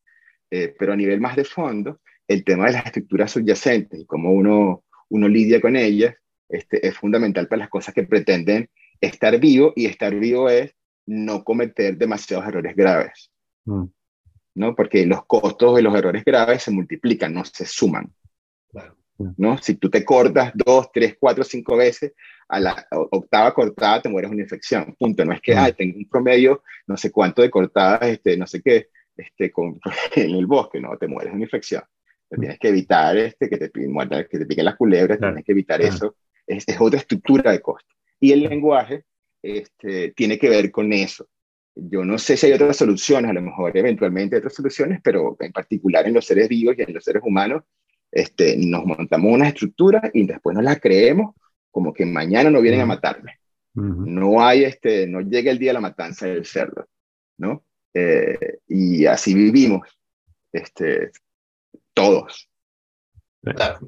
Eh, 0.51 0.75
pero 0.79 0.93
a 0.93 0.97
nivel 0.97 1.21
más 1.21 1.37
de 1.37 1.45
fondo, 1.45 2.01
el 2.27 2.45
tema 2.45 2.67
de 2.67 2.73
las 2.73 2.87
estructuras 2.87 3.33
subyacentes 3.33 4.01
y 4.01 4.07
cómo 4.07 4.33
uno, 4.33 4.85
uno 5.09 5.29
lidia 5.29 5.61
con 5.61 5.77
ellas 5.77 6.15
este, 6.49 6.87
es 6.87 6.97
fundamental 6.97 7.49
para 7.49 7.61
las 7.61 7.69
cosas 7.69 7.95
que 7.95 8.05
pretenden 8.05 8.71
estar 9.01 9.39
vivo, 9.39 9.73
y 9.77 9.87
estar 9.87 10.15
vivo 10.15 10.49
es 10.49 10.75
no 11.07 11.45
cometer 11.45 11.97
demasiados 11.97 12.47
errores 12.47 12.75
graves. 12.77 13.31
Mm. 13.65 13.85
¿no? 14.59 14.75
Porque 14.75 15.07
los 15.07 15.25
costos 15.25 15.77
de 15.77 15.83
los 15.83 15.95
errores 15.95 16.25
graves 16.25 16.65
se 16.65 16.71
multiplican, 16.71 17.33
no 17.33 17.45
se 17.45 17.65
suman. 17.65 18.13
Claro. 18.71 18.97
¿No? 19.37 19.59
Si 19.59 19.75
tú 19.75 19.91
te 19.91 20.05
cortas 20.05 20.53
dos, 20.55 20.91
tres, 20.93 21.17
cuatro, 21.19 21.45
cinco 21.45 21.77
veces, 21.77 22.13
a 22.49 22.61
la 22.61 22.87
octava 22.91 23.53
cortada 23.53 24.03
te 24.03 24.09
mueres 24.09 24.31
una 24.31 24.43
infección, 24.43 24.95
punto. 24.99 25.25
No 25.25 25.33
es 25.33 25.41
que, 25.41 25.55
mm. 25.55 25.73
tengo 25.77 25.99
un 25.99 26.09
promedio, 26.09 26.63
no 26.87 26.97
sé 26.97 27.11
cuánto 27.11 27.43
de 27.43 27.51
cortadas, 27.51 28.03
este, 28.03 28.37
no 28.37 28.47
sé 28.47 28.63
qué, 28.63 28.89
este, 29.17 29.51
con, 29.51 29.79
en 30.17 30.31
el 30.31 30.47
bosque, 30.47 30.81
no, 30.81 30.97
te 30.97 31.09
mueres 31.09 31.35
una 31.35 31.45
infección. 31.45 31.83
Mm. 32.31 32.41
Tienes 32.41 32.59
que 32.59 32.69
evitar 32.69 33.17
este, 33.17 33.49
que, 33.49 33.59
te, 33.59 33.71
que 33.71 34.39
te 34.39 34.47
piquen 34.47 34.65
las 34.65 34.77
culebras, 34.77 35.19
tienes 35.19 35.45
que 35.45 35.53
evitar 35.53 35.81
eso. 35.81 36.17
Es, 36.47 36.65
es, 36.67 36.81
otra 36.81 37.01
estructura 37.01 37.53
de 37.53 37.61
costo. 37.61 37.95
Y 38.21 38.33
el 38.33 38.43
lenguaje 38.43 39.05
este, 39.43 40.13
tiene 40.13 40.39
que 40.39 40.49
ver 40.49 40.71
con 40.71 40.93
eso. 40.93 41.29
Yo 41.75 42.05
no 42.05 42.19
sé 42.19 42.37
si 42.37 42.47
hay 42.47 42.53
otras 42.55 42.77
soluciones, 42.77 43.31
a 43.31 43.35
lo 43.35 43.43
mejor 43.43 43.77
eventualmente 43.77 44.35
hay 44.35 44.39
otras 44.39 44.55
soluciones, 44.55 45.01
pero 45.03 45.37
en 45.39 45.53
particular 45.53 46.07
en 46.07 46.15
los 46.15 46.25
seres 46.25 46.49
vivos 46.49 46.75
y 46.77 46.83
en 46.83 46.93
los 46.93 47.05
seres 47.05 47.23
humanos, 47.25 47.63
este, 48.11 48.57
nos 48.57 48.85
montamos 48.85 49.33
una 49.33 49.49
estructura 49.49 50.11
y 50.13 50.27
después 50.27 50.55
nos 50.55 50.65
la 50.65 50.77
creemos 50.77 51.35
como 51.71 51.93
que 51.93 52.07
mañana 52.07 52.51
no 52.51 52.61
vienen 52.61 52.81
a 52.81 52.87
matarme. 52.87 53.39
No 53.75 54.45
hay, 54.45 54.65
este, 54.65 55.07
no 55.07 55.21
llega 55.21 55.53
el 55.53 55.59
día 55.59 55.71
de 55.71 55.75
la 55.75 55.81
matanza 55.81 56.27
del 56.27 56.45
cerdo, 56.45 56.89
¿no? 57.37 57.65
Eh, 57.95 58.59
y 58.67 59.07
así 59.07 59.35
vivimos, 59.35 59.89
este, 60.53 61.13
todos. 61.95 62.51
Claro. 63.41 63.79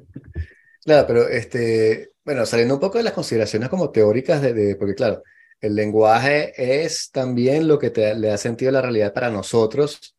Claro, 0.85 1.07
pero 1.07 1.27
este, 1.27 2.11
bueno, 2.23 2.45
saliendo 2.45 2.75
un 2.75 2.79
poco 2.79 2.99
de 2.99 3.03
las 3.03 3.11
consideraciones 3.11 3.67
como 3.67 3.91
teóricas 3.91 4.41
de, 4.41 4.53
de 4.53 4.75
porque 4.77 4.95
claro, 4.95 5.23
el 5.59 5.75
lenguaje 5.75 6.53
es 6.55 7.11
también 7.11 7.67
lo 7.67 7.77
que 7.77 7.89
te, 7.89 8.15
le 8.15 8.29
da 8.29 8.37
sentido 8.37 8.69
a 8.69 8.73
la 8.73 8.81
realidad 8.81 9.13
para 9.13 9.29
nosotros, 9.29 10.15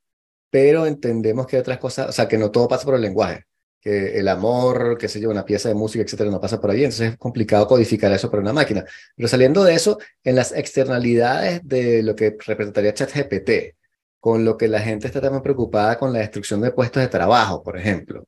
pero 0.50 0.84
entendemos 0.86 1.46
que 1.46 1.56
hay 1.56 1.60
otras 1.60 1.78
cosas, 1.78 2.10
o 2.10 2.12
sea, 2.12 2.28
que 2.28 2.36
no 2.36 2.50
todo 2.50 2.68
pasa 2.68 2.84
por 2.84 2.96
el 2.96 3.00
lenguaje 3.00 3.46
que 3.82 4.18
el 4.18 4.28
amor, 4.28 4.96
qué 4.98 5.08
sé 5.08 5.20
yo, 5.20 5.28
una 5.28 5.44
pieza 5.44 5.68
de 5.68 5.74
música, 5.74 6.04
etcétera, 6.04 6.30
no 6.30 6.40
pasa 6.40 6.60
por 6.60 6.70
ahí. 6.70 6.84
Entonces 6.84 7.12
es 7.12 7.18
complicado 7.18 7.66
codificar 7.66 8.12
eso 8.12 8.30
para 8.30 8.42
una 8.42 8.52
máquina. 8.52 8.84
Pero 9.16 9.28
saliendo 9.28 9.64
de 9.64 9.74
eso, 9.74 9.98
en 10.24 10.36
las 10.36 10.52
externalidades 10.52 11.60
de 11.64 12.02
lo 12.02 12.14
que 12.16 12.36
representaría 12.46 12.94
ChatGPT, 12.94 13.76
con 14.20 14.44
lo 14.44 14.56
que 14.56 14.68
la 14.68 14.80
gente 14.80 15.08
está 15.08 15.20
también 15.20 15.42
preocupada 15.42 15.98
con 15.98 16.12
la 16.12 16.20
destrucción 16.20 16.60
de 16.60 16.70
puestos 16.70 17.02
de 17.02 17.08
trabajo, 17.08 17.62
por 17.62 17.76
ejemplo. 17.76 18.24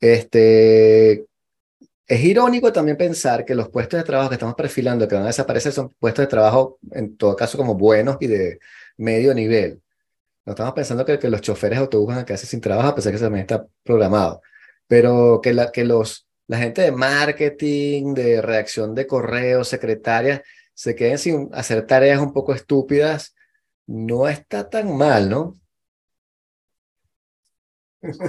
Este, 0.00 1.24
es 2.06 2.24
irónico 2.24 2.72
también 2.72 2.96
pensar 2.96 3.44
que 3.44 3.54
los 3.54 3.70
puestos 3.70 3.98
de 3.98 4.04
trabajo 4.04 4.28
que 4.28 4.34
estamos 4.34 4.54
perfilando, 4.54 5.08
que 5.08 5.14
van 5.14 5.24
a 5.24 5.28
desaparecer, 5.28 5.72
son 5.72 5.90
puestos 5.98 6.24
de 6.24 6.28
trabajo, 6.28 6.78
en 6.90 7.16
todo 7.16 7.34
caso, 7.36 7.56
como 7.56 7.74
buenos 7.74 8.18
y 8.20 8.26
de 8.26 8.58
medio 8.98 9.34
nivel. 9.34 9.81
No 10.44 10.52
estamos 10.52 10.74
pensando 10.74 11.04
que, 11.04 11.18
que 11.18 11.30
los 11.30 11.40
choferes 11.40 11.78
de 11.78 11.84
autobús 11.84 12.08
van 12.08 12.18
a 12.18 12.24
quedarse 12.24 12.46
sin 12.46 12.60
trabajo, 12.60 12.88
a 12.88 12.94
pesar 12.94 13.12
que 13.12 13.16
eso 13.16 13.26
también 13.26 13.42
está 13.42 13.66
programado. 13.84 14.42
Pero 14.86 15.40
que, 15.42 15.52
la, 15.52 15.70
que 15.70 15.84
los, 15.84 16.26
la 16.48 16.58
gente 16.58 16.82
de 16.82 16.92
marketing, 16.92 18.14
de 18.14 18.42
redacción 18.42 18.94
de 18.94 19.06
correos, 19.06 19.68
secretarias, 19.68 20.42
se 20.74 20.94
queden 20.94 21.18
sin 21.18 21.48
hacer 21.52 21.86
tareas 21.86 22.20
un 22.20 22.32
poco 22.32 22.54
estúpidas, 22.54 23.34
no 23.86 24.28
está 24.28 24.68
tan 24.68 24.96
mal, 24.96 25.28
¿no? 25.30 25.58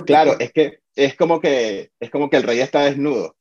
Claro, 0.05 0.39
es 0.39 0.51
que 0.51 0.79
es 0.95 1.15
como 1.15 1.41
que 1.41 1.91
es 1.99 2.11
como 2.11 2.29
que 2.29 2.37
el 2.37 2.43
rey 2.43 2.59
está 2.59 2.81
desnudo 2.81 3.35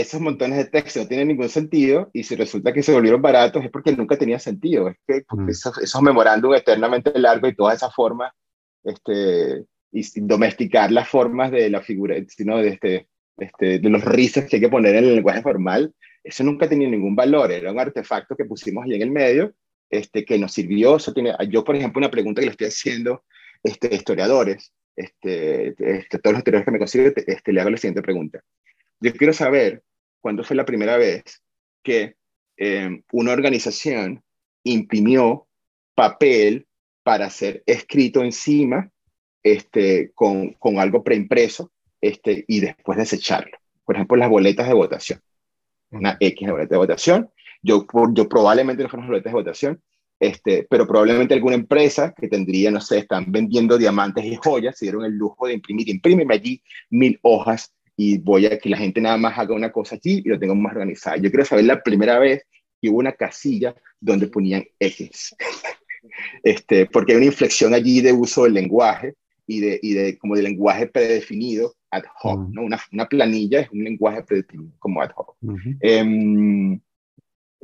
esos 0.00 0.20
montones 0.20 0.58
de 0.58 0.64
texto 0.64 1.00
no 1.00 1.06
tienen 1.06 1.28
ningún 1.28 1.48
sentido 1.48 2.10
y 2.12 2.24
si 2.24 2.34
resulta 2.34 2.72
que 2.72 2.82
se 2.82 2.92
volvieron 2.92 3.22
baratos 3.22 3.64
es 3.64 3.70
porque 3.70 3.92
nunca 3.92 4.16
tenía 4.16 4.40
sentido. 4.40 4.88
Es 4.88 4.96
que 5.06 5.24
mm. 5.30 5.48
esos, 5.48 5.78
esos 5.78 6.02
memorándum 6.02 6.52
eternamente 6.54 7.16
largos 7.18 7.52
y 7.52 7.54
todas 7.54 7.76
esas 7.76 7.94
formas, 7.94 8.32
este, 8.82 9.64
y 9.92 10.20
domesticar 10.20 10.90
las 10.90 11.08
formas 11.08 11.52
de 11.52 11.70
la 11.70 11.80
figura, 11.80 12.16
sino 12.28 12.58
de, 12.58 12.68
este, 12.68 13.08
este, 13.38 13.78
de 13.78 13.88
los 13.88 14.04
risas 14.04 14.46
que 14.46 14.56
hay 14.56 14.62
que 14.62 14.68
poner 14.68 14.96
en 14.96 15.04
el 15.04 15.14
lenguaje 15.14 15.42
formal, 15.42 15.94
eso 16.24 16.42
nunca 16.42 16.68
tenía 16.68 16.88
ningún 16.88 17.14
valor, 17.14 17.52
era 17.52 17.70
un 17.70 17.78
artefacto 17.78 18.34
que 18.34 18.46
pusimos 18.46 18.84
ahí 18.84 18.94
en 18.94 19.02
el 19.02 19.10
medio, 19.12 19.54
este, 19.90 20.24
que 20.24 20.38
nos 20.38 20.52
sirvió. 20.52 20.96
Eso 20.96 21.12
tiene, 21.12 21.34
yo, 21.48 21.62
por 21.62 21.76
ejemplo, 21.76 22.00
una 22.00 22.10
pregunta 22.10 22.40
que 22.40 22.46
le 22.46 22.52
estoy 22.52 22.66
haciendo 22.66 23.22
este, 23.62 23.94
historiadores, 23.94 24.72
este, 24.96 25.74
este, 25.78 26.18
todos 26.18 26.32
los 26.32 26.38
historiadores 26.38 26.64
que 26.64 26.72
me 26.72 26.78
consiguen, 26.78 27.14
este, 27.16 27.52
le 27.52 27.60
hago 27.60 27.70
la 27.70 27.76
siguiente 27.76 28.02
pregunta. 28.02 28.42
Yo 29.04 29.12
quiero 29.12 29.34
saber 29.34 29.82
cuándo 30.22 30.44
fue 30.44 30.56
la 30.56 30.64
primera 30.64 30.96
vez 30.96 31.42
que 31.82 32.16
eh, 32.56 33.02
una 33.12 33.32
organización 33.32 34.24
imprimió 34.62 35.46
papel 35.94 36.66
para 37.02 37.28
ser 37.28 37.62
escrito 37.66 38.22
encima 38.22 38.90
este, 39.42 40.10
con, 40.14 40.54
con 40.54 40.78
algo 40.78 41.04
preimpreso 41.04 41.70
este, 42.00 42.46
y 42.48 42.60
después 42.60 42.96
desecharlo. 42.96 43.58
Por 43.84 43.96
ejemplo, 43.96 44.16
las 44.16 44.30
boletas 44.30 44.68
de 44.68 44.72
votación. 44.72 45.20
Una 45.90 46.16
X 46.18 46.46
de 46.46 46.52
boleta 46.52 46.74
de 46.74 46.78
votación. 46.78 47.30
Yo, 47.60 47.86
yo 48.14 48.26
probablemente 48.26 48.82
no 48.82 48.88
fueron 48.88 49.04
las 49.04 49.10
boletas 49.10 49.32
de 49.34 49.38
votación, 49.38 49.82
este, 50.18 50.66
pero 50.70 50.86
probablemente 50.86 51.34
alguna 51.34 51.56
empresa 51.56 52.14
que 52.16 52.28
tendría, 52.28 52.70
no 52.70 52.80
sé, 52.80 53.00
están 53.00 53.30
vendiendo 53.30 53.76
diamantes 53.76 54.24
y 54.24 54.36
joyas, 54.36 54.78
se 54.78 54.86
dieron 54.86 55.04
el 55.04 55.12
lujo 55.12 55.46
de 55.46 55.52
imprimir, 55.52 55.90
imprímeme 55.90 56.32
allí 56.32 56.62
mil 56.88 57.18
hojas 57.20 57.74
y 57.96 58.18
voy 58.18 58.46
a 58.46 58.58
que 58.58 58.68
la 58.68 58.76
gente 58.76 59.00
nada 59.00 59.16
más 59.16 59.38
haga 59.38 59.54
una 59.54 59.70
cosa 59.70 59.96
allí 59.96 60.22
y 60.24 60.28
lo 60.28 60.38
tengo 60.38 60.54
más 60.54 60.72
organizado. 60.72 61.16
Yo 61.16 61.30
quiero 61.30 61.44
saber 61.44 61.64
la 61.64 61.82
primera 61.82 62.18
vez 62.18 62.44
que 62.80 62.90
hubo 62.90 62.98
una 62.98 63.12
casilla 63.12 63.74
donde 64.00 64.26
ponían 64.26 64.64
X. 64.78 65.34
este, 66.42 66.86
porque 66.86 67.12
hay 67.12 67.18
una 67.18 67.26
inflexión 67.26 67.74
allí 67.74 68.00
de 68.00 68.12
uso 68.12 68.44
del 68.44 68.54
lenguaje 68.54 69.14
y 69.46 69.60
de, 69.60 69.78
y 69.82 69.92
de 69.92 70.18
como 70.18 70.36
de 70.36 70.42
lenguaje 70.42 70.86
predefinido 70.86 71.74
ad 71.90 72.04
hoc, 72.22 72.48
¿no? 72.50 72.62
Una, 72.62 72.80
una, 72.92 73.06
planilla 73.06 73.60
es 73.60 73.70
un 73.70 73.84
lenguaje 73.84 74.22
predefinido 74.22 74.72
como 74.78 75.00
ad 75.00 75.12
hoc. 75.14 75.36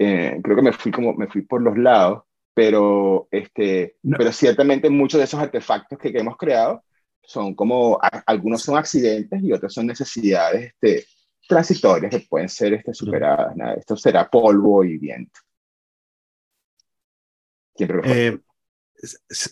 Eh, 0.03 0.41
creo 0.43 0.57
que 0.57 0.63
me 0.63 0.73
fui 0.73 0.91
como 0.91 1.13
me 1.13 1.27
fui 1.27 1.43
por 1.43 1.61
los 1.61 1.77
lados, 1.77 2.23
pero 2.55 3.29
este, 3.31 3.97
pero 4.17 4.33
ciertamente 4.33 4.89
muchos 4.89 5.19
de 5.19 5.25
esos 5.25 5.41
artefactos 5.41 5.99
que, 5.99 6.11
que 6.11 6.21
hemos 6.21 6.39
creado 6.39 6.83
son 7.23 7.55
como, 7.55 7.99
algunos 8.27 8.63
son 8.63 8.77
accidentes 8.77 9.43
y 9.43 9.53
otros 9.53 9.73
son 9.73 9.87
necesidades 9.87 10.73
este, 10.73 11.07
transitorias 11.49 12.11
que 12.11 12.27
pueden 12.29 12.49
ser 12.49 12.75
este, 12.75 12.95
superadas. 12.95 13.55
Esto 13.79 13.97
será 13.97 14.29
polvo 14.29 14.85
y 14.85 14.99
viento. 14.99 15.41
Eh, 17.79 18.39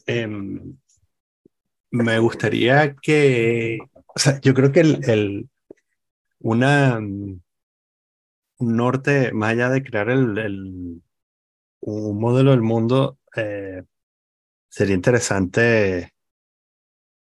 em, 0.06 0.76
me 1.90 2.18
gustaría 2.18 2.94
que, 2.94 3.78
o 4.06 4.18
sea, 4.18 4.40
yo 4.40 4.52
creo 4.54 4.70
que 4.70 4.80
el, 4.80 5.08
el 5.08 5.48
una, 6.40 6.98
un 6.98 7.42
norte, 8.58 9.32
más 9.32 9.50
allá 9.50 9.70
de 9.70 9.82
crear 9.82 10.10
el, 10.10 10.38
el 10.38 11.02
un 11.80 12.20
modelo 12.20 12.50
del 12.50 12.62
mundo, 12.62 13.18
eh, 13.36 13.82
sería 14.68 14.94
interesante 14.94 16.12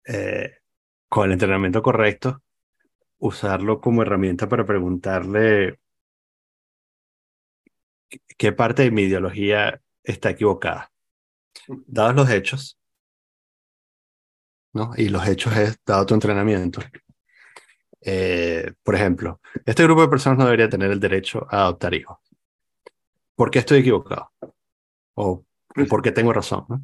eh, 0.07 0.59
con 1.09 1.26
el 1.26 1.32
entrenamiento 1.32 1.82
correcto, 1.82 2.42
usarlo 3.18 3.80
como 3.80 4.03
herramienta 4.03 4.48
para 4.48 4.64
preguntarle 4.66 5.78
qué 8.36 8.53
parte 8.53 8.82
de 8.82 8.90
mi 8.90 9.03
ideología 9.03 9.80
está 10.03 10.30
equivocada. 10.30 10.90
Dados 11.86 12.16
los 12.16 12.30
hechos, 12.30 12.78
¿no? 14.72 14.92
Y 14.96 15.09
los 15.09 15.26
hechos 15.26 15.57
es 15.57 15.78
dado 15.84 16.07
tu 16.07 16.14
entrenamiento. 16.14 16.80
Eh, 18.00 18.72
por 18.82 18.94
ejemplo, 18.94 19.40
este 19.64 19.84
grupo 19.84 20.03
de 20.03 20.09
personas 20.09 20.38
no 20.38 20.44
debería 20.44 20.68
tener 20.68 20.90
el 20.90 20.98
derecho 20.98 21.46
a 21.50 21.62
adoptar 21.62 21.94
hijos. 21.94 22.18
¿Por 23.36 23.50
qué 23.50 23.61
estoy 23.61 23.80
equivocado? 23.80 24.32
¿O 25.14 25.44
pues 25.68 25.88
por 25.88 26.03
qué 26.03 26.12
tengo 26.12 26.32
razón? 26.32 26.64
¿no? 26.68 26.82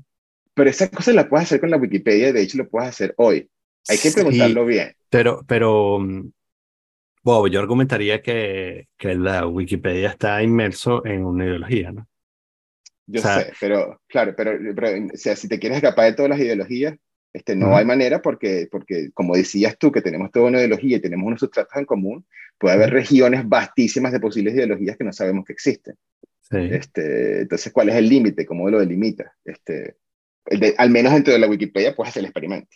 Pero 0.59 0.71
esa 0.71 0.91
cosa 0.91 1.13
la 1.13 1.29
puedes 1.29 1.47
hacer 1.47 1.61
con 1.61 1.71
la 1.71 1.77
Wikipedia, 1.77 2.33
de 2.33 2.43
hecho 2.43 2.59
lo 2.59 2.69
puedes 2.69 2.89
hacer 2.89 3.15
hoy. 3.17 3.49
Hay 3.89 3.97
que 3.97 4.11
preguntarlo 4.11 4.67
bien. 4.67 4.93
Pero, 5.09 5.45
pero, 5.47 6.01
Bob, 7.23 7.49
yo 7.49 7.61
argumentaría 7.61 8.21
que, 8.21 8.89
que 8.97 9.15
la 9.15 9.47
Wikipedia 9.47 10.09
está 10.09 10.43
inmerso 10.43 11.07
en 11.07 11.25
una 11.25 11.45
ideología, 11.45 11.93
¿no? 11.93 12.09
Yo 13.07 13.23
sé, 13.23 13.53
pero 13.61 14.01
claro, 14.09 14.35
pero, 14.37 14.51
o 15.15 15.17
sea, 15.17 15.37
si 15.37 15.47
te 15.47 15.61
quieres 15.61 15.77
escapar 15.77 16.07
de 16.07 16.15
todas 16.15 16.31
las 16.31 16.41
ideologías, 16.41 16.97
este, 17.33 17.55
no 17.55 17.77
hay 17.77 17.85
manera 17.85 18.21
porque, 18.21 18.67
porque, 18.69 19.11
como 19.15 19.37
decías 19.37 19.79
tú, 19.79 19.93
que 19.93 20.03
tenemos 20.03 20.33
toda 20.33 20.49
una 20.49 20.59
ideología 20.59 20.97
y 20.97 21.01
tenemos 21.01 21.25
unos 21.25 21.39
sustratos 21.39 21.77
en 21.77 21.85
común, 21.85 22.27
puede 22.59 22.75
haber 22.75 22.91
regiones 22.91 23.49
vastísimas 23.49 24.11
de 24.11 24.19
posibles 24.19 24.55
ideologías 24.55 24.97
que 24.97 25.05
no 25.05 25.13
sabemos 25.13 25.45
que 25.45 25.53
existen. 25.53 25.95
Sí. 26.51 26.57
Este, 26.73 27.43
entonces, 27.43 27.73
¿cuál 27.73 27.91
es 27.91 27.95
el 27.95 28.09
límite? 28.09 28.45
¿Cómo 28.45 28.69
lo 28.69 28.81
delimita? 28.81 29.33
Este, 29.45 29.95
al 30.77 30.91
menos 30.91 31.13
dentro 31.13 31.33
de 31.33 31.39
la 31.39 31.49
Wikipedia 31.49 31.95
puedes 31.95 32.11
hacer 32.11 32.21
el 32.21 32.27
experimento. 32.27 32.69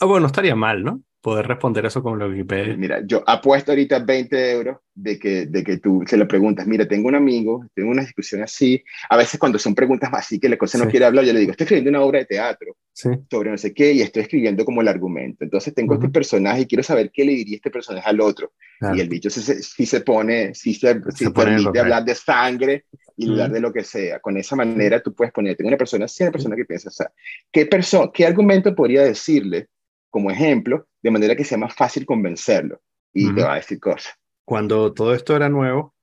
Ah, 0.00 0.06
bueno, 0.06 0.26
estaría 0.26 0.54
mal, 0.54 0.82
¿no? 0.82 1.02
Poder 1.22 1.46
responder 1.46 1.84
eso 1.84 2.02
con 2.02 2.18
la 2.18 2.26
Wikipedia. 2.26 2.74
Mira, 2.78 3.02
yo 3.04 3.22
apuesto 3.26 3.72
ahorita 3.72 3.98
20 3.98 4.52
euros 4.52 4.78
de 4.94 5.18
que, 5.18 5.44
de 5.46 5.62
que 5.62 5.76
tú 5.76 6.02
se 6.06 6.16
lo 6.16 6.26
preguntas, 6.26 6.66
mira, 6.66 6.88
tengo 6.88 7.08
un 7.08 7.14
amigo, 7.14 7.66
tengo 7.74 7.90
una 7.90 8.00
discusión 8.02 8.42
así. 8.42 8.82
A 9.10 9.18
veces 9.18 9.38
cuando 9.38 9.58
son 9.58 9.74
preguntas 9.74 10.08
así 10.14 10.40
que 10.40 10.48
la 10.48 10.56
cosa 10.56 10.78
no 10.78 10.88
quiere 10.88 11.04
hablar, 11.04 11.26
yo 11.26 11.34
le 11.34 11.40
digo, 11.40 11.50
estoy 11.50 11.64
escribiendo 11.64 11.90
una 11.90 12.00
obra 12.00 12.20
de 12.20 12.24
teatro 12.24 12.74
sobre 12.94 13.50
no 13.50 13.58
sé 13.58 13.74
qué 13.74 13.92
y 13.92 14.00
estoy 14.00 14.22
escribiendo 14.22 14.64
como 14.64 14.80
el 14.80 14.88
argumento. 14.88 15.44
Entonces 15.44 15.74
tengo 15.74 15.94
este 15.94 16.08
personaje 16.08 16.62
y 16.62 16.66
quiero 16.66 16.82
saber 16.82 17.10
qué 17.12 17.24
le 17.26 17.32
diría 17.32 17.56
este 17.56 17.70
personaje 17.70 18.08
al 18.08 18.20
otro. 18.20 18.52
Y 18.94 19.00
el 19.00 19.08
bicho 19.10 19.28
sí 19.28 19.42
se, 19.42 19.62
se 19.62 20.00
pone, 20.00 20.54
sí 20.54 20.72
se, 20.72 21.00
se, 21.14 21.30
permite 21.30 21.78
hablar 21.78 22.02
de 22.02 22.14
sangre 22.14 22.86
y 23.14 23.28
hablar 23.28 23.50
de 23.50 23.60
lo 23.60 23.70
que 23.74 23.84
sea. 23.84 24.20
Con 24.20 24.38
esa 24.38 24.56
manera 24.56 25.02
tú 25.02 25.14
puedes 25.14 25.34
poner, 25.34 25.54
tengo 25.54 25.68
una 25.68 25.76
persona 25.76 26.06
así, 26.06 26.22
una 26.22 26.32
persona 26.32 26.56
que 26.56 26.64
piensa, 26.64 26.88
o 26.88 26.92
sea, 26.92 27.12
¿qué, 27.52 27.68
¿qué 28.14 28.26
argumento 28.26 28.74
podría 28.74 29.02
decirle 29.02 29.68
como 30.10 30.30
ejemplo 30.30 30.86
de 31.02 31.10
manera 31.10 31.36
que 31.36 31.44
sea 31.44 31.58
más 31.58 31.74
fácil 31.74 32.04
convencerlo? 32.04 32.80
Y 33.12 33.34
te 33.34 33.42
va 33.42 33.54
a 33.54 33.56
decir 33.56 33.80
cosas. 33.80 34.14
Cuando 34.44 34.92
todo 34.92 35.14
esto 35.14 35.34
era 35.34 35.48
nuevo, 35.48 35.94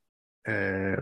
eh, 0.45 0.97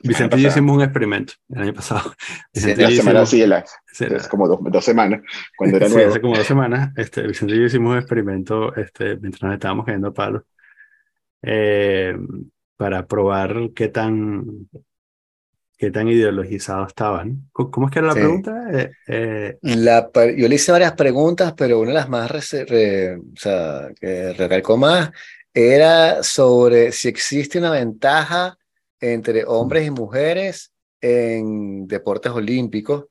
Vicente 0.00 0.36
y 0.36 0.42
yo 0.42 0.48
hicimos 0.48 0.76
un 0.76 0.82
experimento 0.82 1.34
el 1.48 1.62
año 1.62 1.74
pasado. 1.74 2.14
Vicente 2.54 2.82
la 2.82 2.90
semana 2.90 3.26
sí, 3.26 3.42
es 3.42 4.28
como 4.28 4.46
dos, 4.46 4.60
dos, 4.62 4.84
semanas, 4.84 5.22
cuando 5.56 5.76
era 5.76 5.88
nuevo. 5.90 6.10
hace 6.10 6.20
como 6.20 6.36
dos 6.36 6.46
semanas, 6.46 6.92
este, 6.96 7.26
Vicente 7.26 7.54
y 7.54 7.58
yo 7.58 7.64
hicimos 7.64 7.92
un 7.92 7.98
experimento 7.98 8.74
este, 8.76 9.16
mientras 9.16 9.42
nos 9.42 9.54
estábamos 9.54 9.86
cayendo 9.86 10.08
a 10.08 10.14
palos 10.14 10.42
eh, 11.42 12.16
para 12.76 13.06
probar 13.06 13.70
qué 13.74 13.88
tan 13.88 14.68
qué 15.78 15.92
tan 15.92 16.08
ideologizados 16.08 16.88
estaban. 16.88 17.48
¿Cómo 17.52 17.86
es 17.86 17.92
que 17.92 18.00
era 18.00 18.08
la 18.08 18.14
pregunta? 18.14 18.68
Eh, 18.72 18.90
eh, 19.06 19.58
la, 19.62 20.10
yo 20.36 20.48
le 20.48 20.54
hice 20.56 20.72
varias 20.72 20.92
preguntas, 20.92 21.54
pero 21.56 21.78
una 21.78 21.90
de 21.90 21.94
las 21.94 22.08
más 22.08 22.30
o 22.30 23.36
sea, 23.36 23.88
que 23.98 24.32
recalcó 24.32 24.76
más 24.76 25.10
era 25.54 26.22
sobre 26.24 26.90
si 26.92 27.08
existe 27.08 27.58
una 27.58 27.70
ventaja 27.70 28.58
entre 29.00 29.44
hombres 29.44 29.86
y 29.86 29.90
mujeres 29.90 30.72
en 31.00 31.86
deportes 31.86 32.32
olímpicos. 32.32 33.06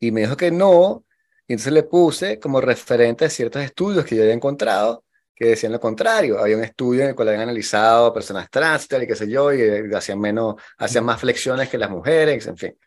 Y 0.00 0.10
me 0.10 0.22
dijo 0.22 0.36
que 0.36 0.50
no, 0.50 1.04
y 1.46 1.52
entonces 1.52 1.72
le 1.72 1.84
puse 1.84 2.40
como 2.40 2.60
referente 2.60 3.24
a 3.24 3.30
ciertos 3.30 3.62
estudios 3.62 4.04
que 4.04 4.16
yo 4.16 4.22
había 4.22 4.34
encontrado 4.34 5.04
que 5.36 5.48
decían 5.48 5.70
lo 5.72 5.78
contrario. 5.78 6.40
Había 6.40 6.56
un 6.56 6.64
estudio 6.64 7.02
en 7.02 7.10
el 7.10 7.14
cual 7.14 7.28
habían 7.28 7.42
analizado 7.42 8.12
personas 8.12 8.48
trans 8.50 8.88
y 8.90 9.06
qué 9.06 9.14
sé 9.14 9.28
yo, 9.28 9.52
y 9.52 9.60
eh, 9.60 9.90
hacían, 9.94 10.18
menos, 10.18 10.56
hacían 10.78 11.04
más 11.04 11.20
flexiones 11.20 11.68
que 11.68 11.76
las 11.76 11.90
mujeres, 11.90 12.46
en 12.46 12.56
fin. 12.56 12.78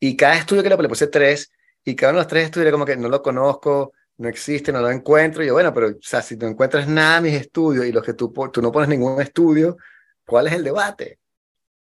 Y 0.00 0.16
cada 0.16 0.36
estudio 0.36 0.64
que 0.64 0.68
le, 0.68 0.88
puse 0.88 1.06
tres, 1.06 1.52
y 1.84 1.94
cada 1.94 2.10
uno 2.10 2.18
de 2.18 2.24
los 2.24 2.28
tres 2.28 2.44
estudios 2.46 2.66
era 2.66 2.72
como 2.72 2.84
que 2.84 2.96
no 2.96 3.08
lo 3.08 3.22
conozco, 3.22 3.92
no 4.18 4.28
existe, 4.28 4.72
no 4.72 4.80
lo 4.80 4.90
encuentro. 4.90 5.44
Y 5.44 5.46
yo, 5.46 5.52
bueno, 5.54 5.72
pero 5.72 5.88
o 5.90 6.02
sea, 6.02 6.22
si 6.22 6.36
no 6.36 6.48
encuentras 6.48 6.88
nada 6.88 7.18
en 7.18 7.24
mis 7.24 7.34
estudios 7.34 7.86
y 7.86 7.92
los 7.92 8.04
que 8.04 8.14
tú, 8.14 8.32
tú 8.52 8.60
no 8.60 8.72
pones 8.72 8.88
ningún 8.88 9.20
estudio, 9.22 9.76
¿cuál 10.26 10.48
es 10.48 10.54
el 10.54 10.64
debate? 10.64 11.20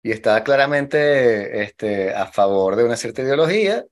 Y 0.02 0.12
está 0.12 0.44
claramente 0.44 1.62
este, 1.62 2.14
a 2.14 2.26
favor 2.26 2.76
de 2.76 2.84
una 2.84 2.96
cierta 2.96 3.22
ideología, 3.22 3.84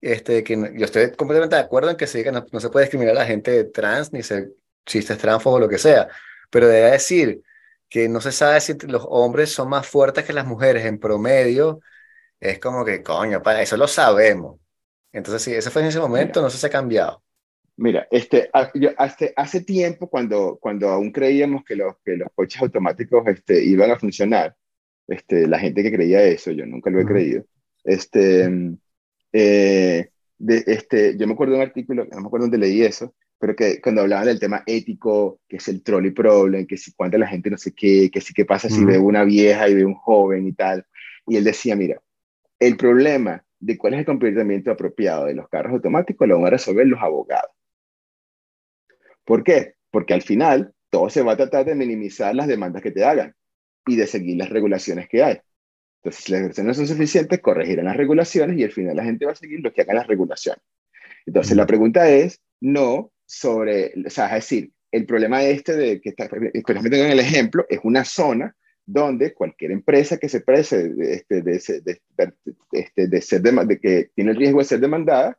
este, 0.00 0.44
que 0.44 0.56
yo 0.76 0.84
estoy 0.84 1.12
completamente 1.12 1.56
de 1.56 1.62
acuerdo 1.62 1.90
en 1.90 1.96
que 1.96 2.06
sí, 2.06 2.22
que 2.22 2.32
no, 2.32 2.44
no 2.52 2.60
se 2.60 2.68
puede 2.68 2.86
discriminar 2.86 3.16
a 3.16 3.20
la 3.20 3.26
gente 3.26 3.64
trans 3.64 4.12
ni 4.12 4.22
se 4.22 4.50
chistes 4.86 5.18
transfobos 5.18 5.58
o 5.58 5.60
lo 5.60 5.68
que 5.68 5.78
sea, 5.78 6.08
pero 6.50 6.68
debe 6.68 6.92
decir 6.92 7.42
que 7.88 8.08
no 8.08 8.20
se 8.20 8.32
sabe 8.32 8.60
si 8.60 8.74
los 8.86 9.04
hombres 9.08 9.52
son 9.52 9.68
más 9.68 9.86
fuertes 9.86 10.24
que 10.24 10.32
las 10.32 10.46
mujeres. 10.46 10.86
En 10.86 10.98
promedio, 10.98 11.80
es 12.40 12.58
como 12.58 12.84
que, 12.84 13.02
coño, 13.02 13.42
para 13.42 13.62
eso 13.62 13.76
lo 13.76 13.86
sabemos. 13.86 14.58
Entonces, 15.12 15.42
sí, 15.42 15.52
ese 15.54 15.70
fue 15.70 15.82
en 15.82 15.88
ese 15.88 16.00
momento, 16.00 16.40
no 16.40 16.48
sé 16.48 16.58
si 16.58 16.66
ha 16.66 16.70
cambiado. 16.70 17.22
Mira, 17.76 18.06
este, 18.10 18.50
hace, 18.52 19.32
hace 19.36 19.60
tiempo, 19.62 20.08
cuando, 20.08 20.58
cuando 20.60 20.88
aún 20.88 21.10
creíamos 21.12 21.64
que 21.64 21.76
los, 21.76 21.94
que 22.04 22.16
los 22.16 22.28
coches 22.34 22.62
automáticos 22.62 23.26
este, 23.26 23.62
iban 23.64 23.90
a 23.90 23.98
funcionar, 23.98 24.56
este, 25.06 25.46
la 25.46 25.58
gente 25.58 25.82
que 25.82 25.92
creía 25.92 26.22
eso, 26.22 26.50
yo 26.50 26.64
nunca 26.64 26.90
lo 26.90 27.00
he 27.00 27.04
creído, 27.04 27.44
este, 27.84 28.50
eh, 29.32 30.08
de, 30.38 30.64
este, 30.66 31.16
yo 31.16 31.26
me 31.26 31.34
acuerdo 31.34 31.54
de 31.54 31.60
un 31.60 31.66
artículo, 31.66 32.04
no 32.04 32.20
me 32.20 32.26
acuerdo 32.26 32.44
dónde 32.44 32.58
leí 32.58 32.82
eso, 32.82 33.14
pero 33.42 33.56
que 33.56 33.80
cuando 33.80 34.02
hablaban 34.02 34.26
del 34.26 34.38
tema 34.38 34.62
ético, 34.66 35.40
que 35.48 35.56
es 35.56 35.66
el 35.66 35.82
trolley 35.82 36.12
problem, 36.12 36.64
que 36.64 36.76
si 36.76 36.92
cuánta 36.92 37.18
la 37.18 37.26
gente 37.26 37.50
no 37.50 37.58
sé 37.58 37.74
qué, 37.74 38.08
que 38.08 38.20
si 38.20 38.32
qué 38.32 38.44
pasa 38.44 38.68
si 38.68 38.84
ve 38.84 38.98
una 38.98 39.24
vieja 39.24 39.68
y 39.68 39.74
ve 39.74 39.84
un 39.84 39.96
joven 39.96 40.46
y 40.46 40.52
tal. 40.52 40.86
Y 41.26 41.38
él 41.38 41.42
decía, 41.42 41.74
mira, 41.74 42.00
el 42.60 42.76
problema 42.76 43.44
de 43.58 43.76
cuál 43.76 43.94
es 43.94 43.98
el 43.98 44.06
comportamiento 44.06 44.70
apropiado 44.70 45.24
de 45.24 45.34
los 45.34 45.48
carros 45.48 45.72
automáticos 45.72 46.28
lo 46.28 46.36
van 46.36 46.46
a 46.46 46.50
resolver 46.50 46.86
los 46.86 47.02
abogados. 47.02 47.50
¿Por 49.24 49.42
qué? 49.42 49.74
Porque 49.90 50.14
al 50.14 50.22
final 50.22 50.72
todo 50.88 51.10
se 51.10 51.22
va 51.22 51.32
a 51.32 51.36
tratar 51.36 51.64
de 51.64 51.74
minimizar 51.74 52.36
las 52.36 52.46
demandas 52.46 52.80
que 52.80 52.92
te 52.92 53.04
hagan 53.04 53.34
y 53.88 53.96
de 53.96 54.06
seguir 54.06 54.36
las 54.36 54.50
regulaciones 54.50 55.08
que 55.08 55.24
hay. 55.24 55.40
Entonces, 55.96 56.22
si 56.22 56.30
las 56.30 56.42
regulaciones 56.42 56.78
no 56.78 56.86
son 56.86 56.94
suficientes, 56.94 57.40
corregirán 57.40 57.86
las 57.86 57.96
regulaciones 57.96 58.56
y 58.56 58.62
al 58.62 58.70
final 58.70 58.94
la 58.94 59.02
gente 59.02 59.26
va 59.26 59.32
a 59.32 59.34
seguir 59.34 59.58
lo 59.58 59.72
que 59.72 59.82
hagan 59.82 59.96
las 59.96 60.06
regulaciones. 60.06 60.62
Entonces, 61.26 61.56
la 61.56 61.66
pregunta 61.66 62.08
es, 62.08 62.40
no 62.60 63.11
sobre, 63.32 63.94
o 64.06 64.10
sea, 64.10 64.26
es 64.26 64.44
decir, 64.44 64.70
el 64.90 65.06
problema 65.06 65.42
este 65.42 65.74
de 65.74 66.00
que 66.02 66.10
está, 66.10 66.28
en 66.30 67.10
el 67.10 67.18
ejemplo, 67.18 67.64
es 67.70 67.80
una 67.82 68.04
zona 68.04 68.54
donde 68.84 69.32
cualquier 69.32 69.70
empresa 69.70 70.18
que 70.18 70.28
se 70.28 70.42
prese 70.42 70.90
de, 70.90 71.14
este, 71.14 71.40
de, 71.40 71.52
este, 71.56 71.80
de, 73.06 73.20
ser 73.22 73.40
de, 73.40 73.80
que 73.80 74.10
tiene 74.14 74.32
el 74.32 74.36
riesgo 74.36 74.58
de 74.58 74.66
ser 74.66 74.80
demandada, 74.80 75.38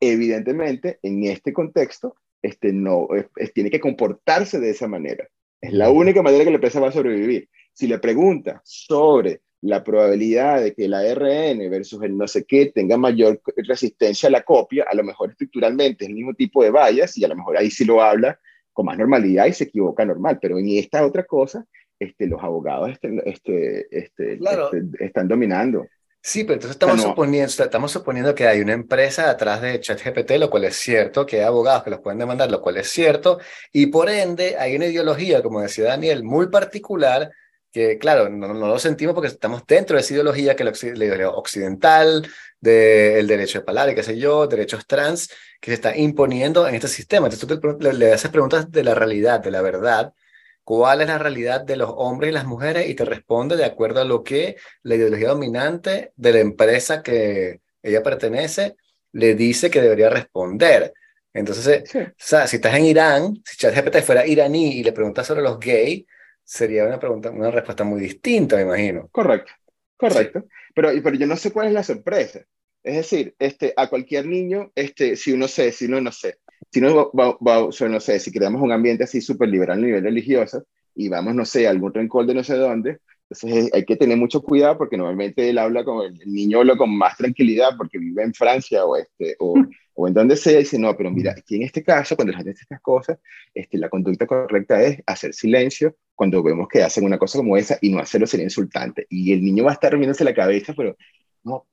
evidentemente 0.00 0.98
en 1.02 1.24
este 1.24 1.52
contexto 1.52 2.16
este, 2.40 2.72
no, 2.72 3.08
tiene 3.54 3.70
que 3.70 3.80
comportarse 3.80 4.58
de 4.58 4.70
esa 4.70 4.88
manera. 4.88 5.28
Es 5.60 5.72
la 5.74 5.90
única 5.90 6.22
manera 6.22 6.44
que 6.44 6.50
la 6.50 6.56
empresa 6.56 6.80
va 6.80 6.88
a 6.88 6.92
sobrevivir. 6.92 7.50
Si 7.74 7.86
le 7.86 7.98
pregunta 7.98 8.62
sobre 8.64 9.42
la 9.64 9.82
probabilidad 9.82 10.60
de 10.60 10.74
que 10.74 10.84
el 10.84 10.94
ARN 10.94 11.70
versus 11.70 12.02
el 12.02 12.16
no 12.16 12.28
sé 12.28 12.44
qué 12.44 12.66
tenga 12.66 12.98
mayor 12.98 13.40
resistencia 13.56 14.28
a 14.28 14.32
la 14.32 14.42
copia, 14.42 14.84
a 14.90 14.94
lo 14.94 15.02
mejor 15.02 15.30
estructuralmente 15.30 16.04
es 16.04 16.10
el 16.10 16.14
mismo 16.14 16.34
tipo 16.34 16.62
de 16.62 16.70
vallas 16.70 17.16
y 17.16 17.24
a 17.24 17.28
lo 17.28 17.36
mejor 17.36 17.56
ahí 17.56 17.70
sí 17.70 17.86
lo 17.86 18.02
habla 18.02 18.38
con 18.74 18.84
más 18.84 18.98
normalidad 18.98 19.46
y 19.46 19.54
se 19.54 19.64
equivoca 19.64 20.04
normal, 20.04 20.38
pero 20.40 20.58
en 20.58 20.68
esta 20.68 21.06
otra 21.06 21.24
cosa, 21.24 21.64
este, 21.98 22.26
los 22.26 22.42
abogados 22.42 22.90
este, 22.90 23.22
este, 23.24 23.86
este, 23.90 24.34
este 24.34 25.04
están 25.04 25.28
dominando. 25.28 25.86
Sí, 26.20 26.44
pero 26.44 26.54
entonces 26.54 26.76
estamos, 26.76 27.00
suponiendo, 27.00 27.64
estamos 27.64 27.92
suponiendo 27.92 28.34
que 28.34 28.46
hay 28.46 28.60
una 28.60 28.72
empresa 28.72 29.30
atrás 29.30 29.62
de 29.62 29.80
ChatGPT, 29.80 30.32
lo 30.32 30.50
cual 30.50 30.64
es 30.64 30.76
cierto, 30.76 31.24
que 31.24 31.36
hay 31.36 31.42
abogados 31.42 31.84
que 31.84 31.90
los 31.90 32.00
pueden 32.00 32.18
demandar, 32.18 32.50
lo 32.50 32.60
cual 32.60 32.76
es 32.78 32.88
cierto, 32.88 33.38
y 33.72 33.86
por 33.86 34.10
ende 34.10 34.56
hay 34.58 34.76
una 34.76 34.86
ideología, 34.86 35.42
como 35.42 35.60
decía 35.60 35.84
Daniel, 35.84 36.22
muy 36.22 36.48
particular 36.48 37.30
que 37.74 37.98
claro, 37.98 38.28
no, 38.28 38.54
lo 38.54 38.78
sentimos 38.78 39.16
porque 39.16 39.26
estamos 39.26 39.66
dentro 39.66 39.96
de 39.96 40.02
esa 40.02 40.14
ideología 40.14 40.54
que 40.54 40.62
la 40.62 40.70
ideología 40.70 41.30
occidental, 41.30 42.24
del 42.60 43.26
derecho 43.26 43.58
de 43.58 43.64
palabra, 43.64 43.94
qué 43.96 44.04
sé 44.04 44.16
yo, 44.16 44.46
derechos 44.46 44.86
trans, 44.86 45.28
que 45.60 45.72
se 45.72 45.74
está 45.74 45.96
imponiendo 45.96 46.68
en 46.68 46.76
este 46.76 46.86
sistema. 46.86 47.26
Entonces 47.26 47.48
tú 47.48 47.78
le, 47.80 48.12
haces 48.12 48.30
preguntas 48.30 48.70
de 48.70 48.84
la 48.84 48.94
realidad, 48.94 49.40
de 49.40 49.50
la 49.50 49.60
verdad, 49.60 50.14
cuál 50.62 51.00
es 51.00 51.08
la 51.08 51.18
realidad 51.18 51.62
de 51.62 51.76
los 51.76 51.90
hombres 51.96 52.30
y 52.30 52.32
las 52.32 52.46
mujeres 52.46 52.88
y 52.88 52.94
te 52.94 53.04
responde 53.04 53.56
de 53.56 53.64
acuerdo 53.64 54.00
a 54.00 54.04
lo 54.04 54.22
que 54.22 54.56
la 54.84 54.94
ideología 54.94 55.30
dominante 55.30 56.12
de 56.14 56.32
la 56.32 56.38
empresa 56.38 57.02
que 57.02 57.60
ella 57.82 58.04
pertenece 58.04 58.76
le 59.10 59.34
dice 59.34 59.68
que 59.68 59.82
debería 59.82 60.10
responder. 60.10 60.94
Entonces, 61.32 61.82
o 61.92 62.12
sea, 62.16 62.46
si 62.46 62.56
estás 62.56 62.76
en 62.76 62.84
Irán, 62.86 63.42
si 63.44 63.56
ChatGPT 63.56 64.02
fuera 64.02 64.24
iraní 64.24 64.78
y 64.78 64.84
le 64.84 64.92
preguntas 64.92 65.26
sobre 65.26 65.42
los 65.42 65.58
gays, 65.58 66.04
sería 66.44 66.84
una 66.86 67.00
pregunta, 67.00 67.30
una 67.30 67.50
respuesta 67.50 67.84
muy 67.84 68.00
distinta, 68.00 68.56
me 68.56 68.62
imagino. 68.62 69.08
Correcto, 69.10 69.52
correcto. 69.96 70.44
Pero, 70.74 70.90
pero 71.02 71.16
yo 71.16 71.26
no 71.26 71.36
sé 71.36 71.52
cuál 71.52 71.68
es 71.68 71.72
la 71.72 71.82
sorpresa. 71.82 72.40
Es 72.82 72.96
decir, 72.96 73.34
este, 73.38 73.72
a 73.76 73.88
cualquier 73.88 74.26
niño, 74.26 74.70
este, 74.74 75.16
si 75.16 75.32
uno 75.32 75.48
sé, 75.48 75.72
si 75.72 75.86
uno 75.86 76.00
no 76.02 76.12
sé, 76.12 76.36
si 76.70 76.80
uno 76.80 77.10
va, 77.12 77.36
va, 77.40 77.70
no 77.88 78.00
sé, 78.00 78.20
si 78.20 78.30
creamos 78.30 78.60
un 78.60 78.72
ambiente 78.72 79.04
así 79.04 79.20
súper 79.20 79.48
liberal 79.48 79.78
a 79.78 79.80
nivel 79.80 80.04
religioso 80.04 80.66
y 80.94 81.08
vamos, 81.08 81.34
no 81.34 81.44
sé, 81.46 81.66
a 81.66 81.70
algún 81.70 81.94
rincón 81.94 82.26
de 82.26 82.34
no 82.34 82.44
sé 82.44 82.56
dónde, 82.56 82.98
entonces 83.30 83.70
hay 83.72 83.84
que 83.84 83.96
tener 83.96 84.16
mucho 84.16 84.42
cuidado 84.42 84.76
porque 84.76 84.96
normalmente 84.96 85.48
él 85.48 85.58
habla 85.58 85.82
con 85.82 86.04
el, 86.04 86.18
niño 86.26 86.60
habla 86.60 86.76
con 86.76 86.96
más 86.96 87.16
tranquilidad 87.16 87.70
porque 87.76 87.98
vive 87.98 88.22
en 88.22 88.34
Francia 88.34 88.84
o, 88.84 88.96
este, 88.96 89.34
o, 89.38 89.54
o 89.94 90.08
en 90.08 90.14
donde 90.14 90.36
sea 90.36 90.54
y 90.54 90.58
dice, 90.58 90.78
no, 90.78 90.96
pero 90.96 91.10
mira, 91.10 91.32
aquí 91.32 91.56
en 91.56 91.62
este 91.62 91.82
caso, 91.82 92.16
cuando 92.16 92.32
la 92.32 92.38
gente 92.38 92.52
hace 92.52 92.62
estas 92.62 92.80
cosas, 92.80 93.18
este, 93.54 93.78
la 93.78 93.88
conducta 93.88 94.26
correcta 94.26 94.82
es 94.82 95.02
hacer 95.06 95.32
silencio 95.32 95.96
cuando 96.14 96.42
vemos 96.42 96.68
que 96.68 96.82
hacen 96.82 97.04
una 97.04 97.18
cosa 97.18 97.38
como 97.38 97.56
esa 97.56 97.78
y 97.80 97.90
no 97.90 97.98
hacerlo 97.98 98.26
sería 98.26 98.44
insultante. 98.44 99.06
Y 99.08 99.32
el 99.32 99.42
niño 99.42 99.64
va 99.64 99.70
a 99.70 99.74
estar 99.74 99.92
riéndose 99.92 100.24
la 100.24 100.34
cabeza, 100.34 100.74
pero 100.76 100.96
no, 101.44 101.66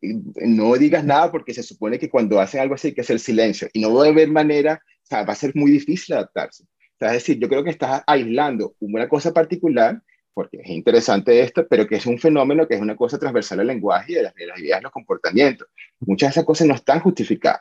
no 0.00 0.74
digas 0.74 1.04
nada 1.04 1.30
porque 1.30 1.54
se 1.54 1.62
supone 1.62 1.98
que 1.98 2.10
cuando 2.10 2.40
hacen 2.40 2.60
algo 2.60 2.74
así 2.74 2.88
hay 2.88 2.94
que 2.94 3.00
hacer 3.00 3.18
silencio 3.18 3.68
y 3.72 3.80
no 3.80 3.94
va 3.94 4.06
a 4.06 4.08
haber 4.08 4.28
manera, 4.30 4.82
o 4.84 5.06
sea, 5.06 5.24
va 5.24 5.32
a 5.32 5.36
ser 5.36 5.52
muy 5.54 5.70
difícil 5.70 6.14
adaptarse. 6.14 6.64
O 6.64 6.98
sea, 6.98 7.08
es 7.08 7.14
decir, 7.14 7.38
yo 7.38 7.48
creo 7.48 7.64
que 7.64 7.70
estás 7.70 8.02
aislando 8.06 8.74
una 8.80 9.08
cosa 9.08 9.32
particular 9.32 10.00
porque 10.34 10.58
es 10.62 10.68
interesante 10.70 11.40
esto, 11.40 11.66
pero 11.68 11.86
que 11.86 11.96
es 11.96 12.06
un 12.06 12.18
fenómeno 12.18 12.66
que 12.66 12.74
es 12.74 12.80
una 12.80 12.96
cosa 12.96 13.18
transversal 13.18 13.60
al 13.60 13.66
lenguaje 13.66 14.12
y 14.12 14.14
de 14.16 14.22
las, 14.22 14.34
ideas 14.36 14.78
de 14.78 14.82
los 14.82 14.92
comportamientos. 14.92 15.68
Muchas 16.00 16.28
de 16.28 16.30
esas 16.32 16.44
cosas 16.44 16.66
no 16.66 16.74
están 16.74 17.00
justificadas. 17.00 17.60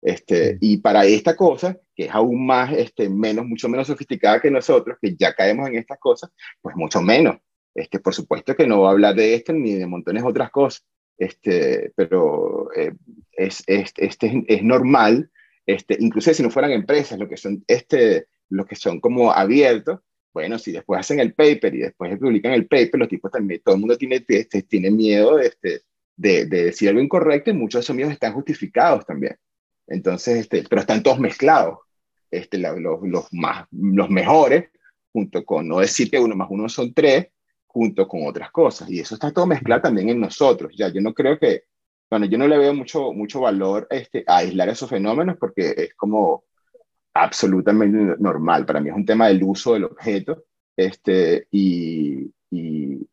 Este, 0.00 0.56
y 0.60 0.78
para 0.78 1.04
esta 1.04 1.34
cosa, 1.34 1.76
que 1.94 2.04
es 2.04 2.10
aún 2.10 2.46
más, 2.46 2.72
este, 2.72 3.08
menos, 3.08 3.44
mucho 3.44 3.68
menos 3.68 3.86
sofisticada 3.86 4.40
que 4.40 4.50
nosotros, 4.50 4.96
que 5.00 5.16
ya 5.16 5.34
caemos 5.34 5.68
en 5.68 5.76
estas 5.76 5.98
cosas, 5.98 6.30
pues 6.60 6.76
mucho 6.76 7.00
menos. 7.00 7.36
Este, 7.74 7.98
por 8.00 8.14
supuesto 8.14 8.56
que 8.56 8.66
no 8.66 8.82
va 8.82 8.88
a 8.88 8.92
hablar 8.92 9.14
de 9.14 9.34
esto 9.34 9.52
ni 9.52 9.74
de 9.74 9.86
montones 9.86 10.22
de 10.22 10.28
otras 10.28 10.50
cosas, 10.50 10.84
este, 11.16 11.92
pero 11.96 12.72
eh, 12.74 12.92
es, 13.32 13.62
es, 13.66 13.92
este, 13.96 14.44
es 14.46 14.62
normal, 14.62 15.30
este, 15.66 15.96
incluso 16.00 16.32
si 16.32 16.42
no 16.42 16.50
fueran 16.50 16.72
empresas, 16.72 17.18
lo 17.18 17.28
que 17.28 17.36
son, 17.36 17.62
este, 17.66 18.26
lo 18.48 18.66
que 18.66 18.76
son 18.76 19.00
como 19.00 19.32
abiertos, 19.32 20.00
bueno, 20.38 20.56
si 20.56 20.70
después 20.70 21.00
hacen 21.00 21.18
el 21.18 21.34
paper 21.34 21.74
y 21.74 21.78
después 21.78 22.16
publican 22.16 22.52
el 22.52 22.68
paper, 22.68 23.00
los 23.00 23.08
tipos 23.08 23.28
también, 23.28 23.60
todo 23.64 23.74
el 23.74 23.80
mundo 23.80 23.98
tiene, 23.98 24.24
este, 24.28 24.62
tiene 24.62 24.88
miedo 24.88 25.34
de, 25.34 25.46
este, 25.46 25.80
de, 26.14 26.46
de, 26.46 26.64
decir 26.66 26.88
algo 26.88 27.00
incorrecto 27.00 27.50
y 27.50 27.54
muchos 27.54 27.80
de 27.80 27.82
esos 27.82 27.96
miedos 27.96 28.12
están 28.12 28.34
justificados 28.34 29.04
también. 29.04 29.36
Entonces, 29.88 30.36
este, 30.36 30.62
pero 30.68 30.80
están 30.80 31.02
todos 31.02 31.18
mezclados. 31.18 31.80
Este, 32.30 32.56
los, 32.58 33.00
los, 33.02 33.32
más, 33.32 33.66
los 33.72 34.08
mejores, 34.10 34.70
junto 35.12 35.44
con 35.44 35.66
no 35.66 35.80
decir 35.80 36.08
que 36.08 36.20
uno 36.20 36.36
más 36.36 36.46
uno 36.52 36.68
son 36.68 36.94
tres, 36.94 37.26
junto 37.66 38.06
con 38.06 38.24
otras 38.24 38.52
cosas. 38.52 38.88
Y 38.88 39.00
eso 39.00 39.16
está 39.16 39.32
todo 39.32 39.46
mezclado 39.46 39.82
también 39.82 40.08
en 40.08 40.20
nosotros. 40.20 40.72
Ya, 40.76 40.88
yo 40.88 41.00
no 41.00 41.14
creo 41.14 41.36
que, 41.36 41.64
bueno, 42.08 42.26
yo 42.26 42.38
no 42.38 42.46
le 42.46 42.58
veo 42.58 42.74
mucho, 42.74 43.12
mucho 43.12 43.40
valor 43.40 43.88
este, 43.90 44.22
a 44.28 44.36
aislar 44.36 44.68
esos 44.68 44.88
fenómenos 44.88 45.36
porque 45.36 45.74
es 45.76 45.94
como, 45.94 46.44
absolutamente 47.22 48.16
normal. 48.18 48.64
Para 48.66 48.80
mí 48.80 48.88
es 48.90 48.96
un 48.96 49.06
tema 49.06 49.28
del 49.28 49.42
uso 49.42 49.74
del 49.74 49.84
objeto 49.84 50.44
este, 50.76 51.46
y, 51.50 52.30
y, 52.50 53.06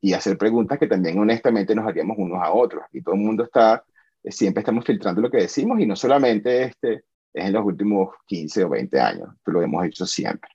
y, 0.00 0.12
hacer 0.12 0.36
preguntas 0.36 0.78
que 0.78 0.86
también 0.86 1.18
honestamente 1.18 1.74
nos 1.74 1.86
haríamos 1.86 2.16
unos 2.18 2.38
a 2.42 2.52
otros. 2.52 2.84
Y 2.92 3.02
todo 3.02 3.14
el 3.14 3.20
mundo 3.20 3.44
está, 3.44 3.84
siempre 4.24 4.60
estamos 4.60 4.84
filtrando 4.84 5.20
lo 5.20 5.30
que 5.30 5.38
decimos 5.38 5.80
y 5.80 5.86
no 5.86 5.96
solamente 5.96 6.64
este, 6.64 7.04
es 7.32 7.46
en 7.46 7.52
los 7.52 7.64
últimos 7.64 8.10
15 8.26 8.64
o 8.64 8.68
20 8.70 9.00
años, 9.00 9.28
lo 9.46 9.62
hemos 9.62 9.84
hecho 9.86 10.06
siempre. 10.06 10.50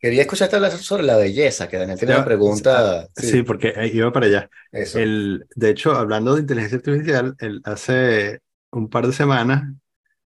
Quería 0.00 0.22
escucharte 0.22 0.54
hablar 0.54 0.70
sobre 0.70 1.02
la 1.02 1.16
belleza, 1.16 1.68
que 1.68 1.76
Daniel 1.76 1.98
tiene 1.98 2.14
una 2.14 2.24
pregunta. 2.24 3.08
Sí, 3.16 3.42
porque 3.42 3.74
iba 3.92 4.12
para 4.12 4.26
allá. 4.26 4.50
El, 4.70 5.46
de 5.56 5.70
hecho, 5.70 5.92
hablando 5.92 6.34
de 6.34 6.42
inteligencia 6.42 6.78
artificial, 6.78 7.34
el, 7.40 7.60
hace 7.64 8.40
un 8.70 8.88
par 8.88 9.08
de 9.08 9.12
semanas 9.12 9.64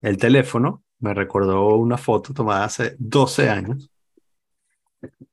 el 0.02 0.16
teléfono 0.16 0.84
me 1.00 1.14
recordó 1.14 1.76
una 1.76 1.96
foto 1.96 2.32
tomada 2.34 2.64
hace 2.64 2.96
12 2.98 3.48
años, 3.48 3.90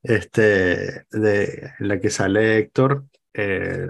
este, 0.02 1.06
de 1.12 1.74
la 1.80 2.00
que 2.00 2.10
sale 2.10 2.58
Héctor 2.58 3.06
eh, 3.34 3.88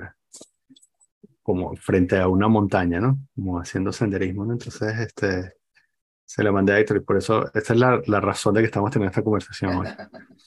como 1.43 1.75
frente 1.75 2.19
a 2.19 2.27
una 2.27 2.47
montaña, 2.47 2.99
¿no? 2.99 3.19
Como 3.35 3.59
haciendo 3.59 3.93
senderismo, 3.93 4.45
¿no? 4.45 4.53
Entonces, 4.53 4.99
este, 4.99 5.53
se 6.25 6.43
la 6.43 6.51
mandé 6.51 6.73
a 6.73 6.79
Héctor 6.79 6.97
y 6.97 7.01
por 7.01 7.17
eso, 7.17 7.45
esta 7.53 7.73
es 7.73 7.79
la, 7.79 8.01
la 8.07 8.19
razón 8.19 8.53
de 8.55 8.61
que 8.61 8.65
estamos 8.65 8.91
teniendo 8.91 9.11
esta 9.11 9.23
conversación 9.23 9.75
hoy. 9.75 9.87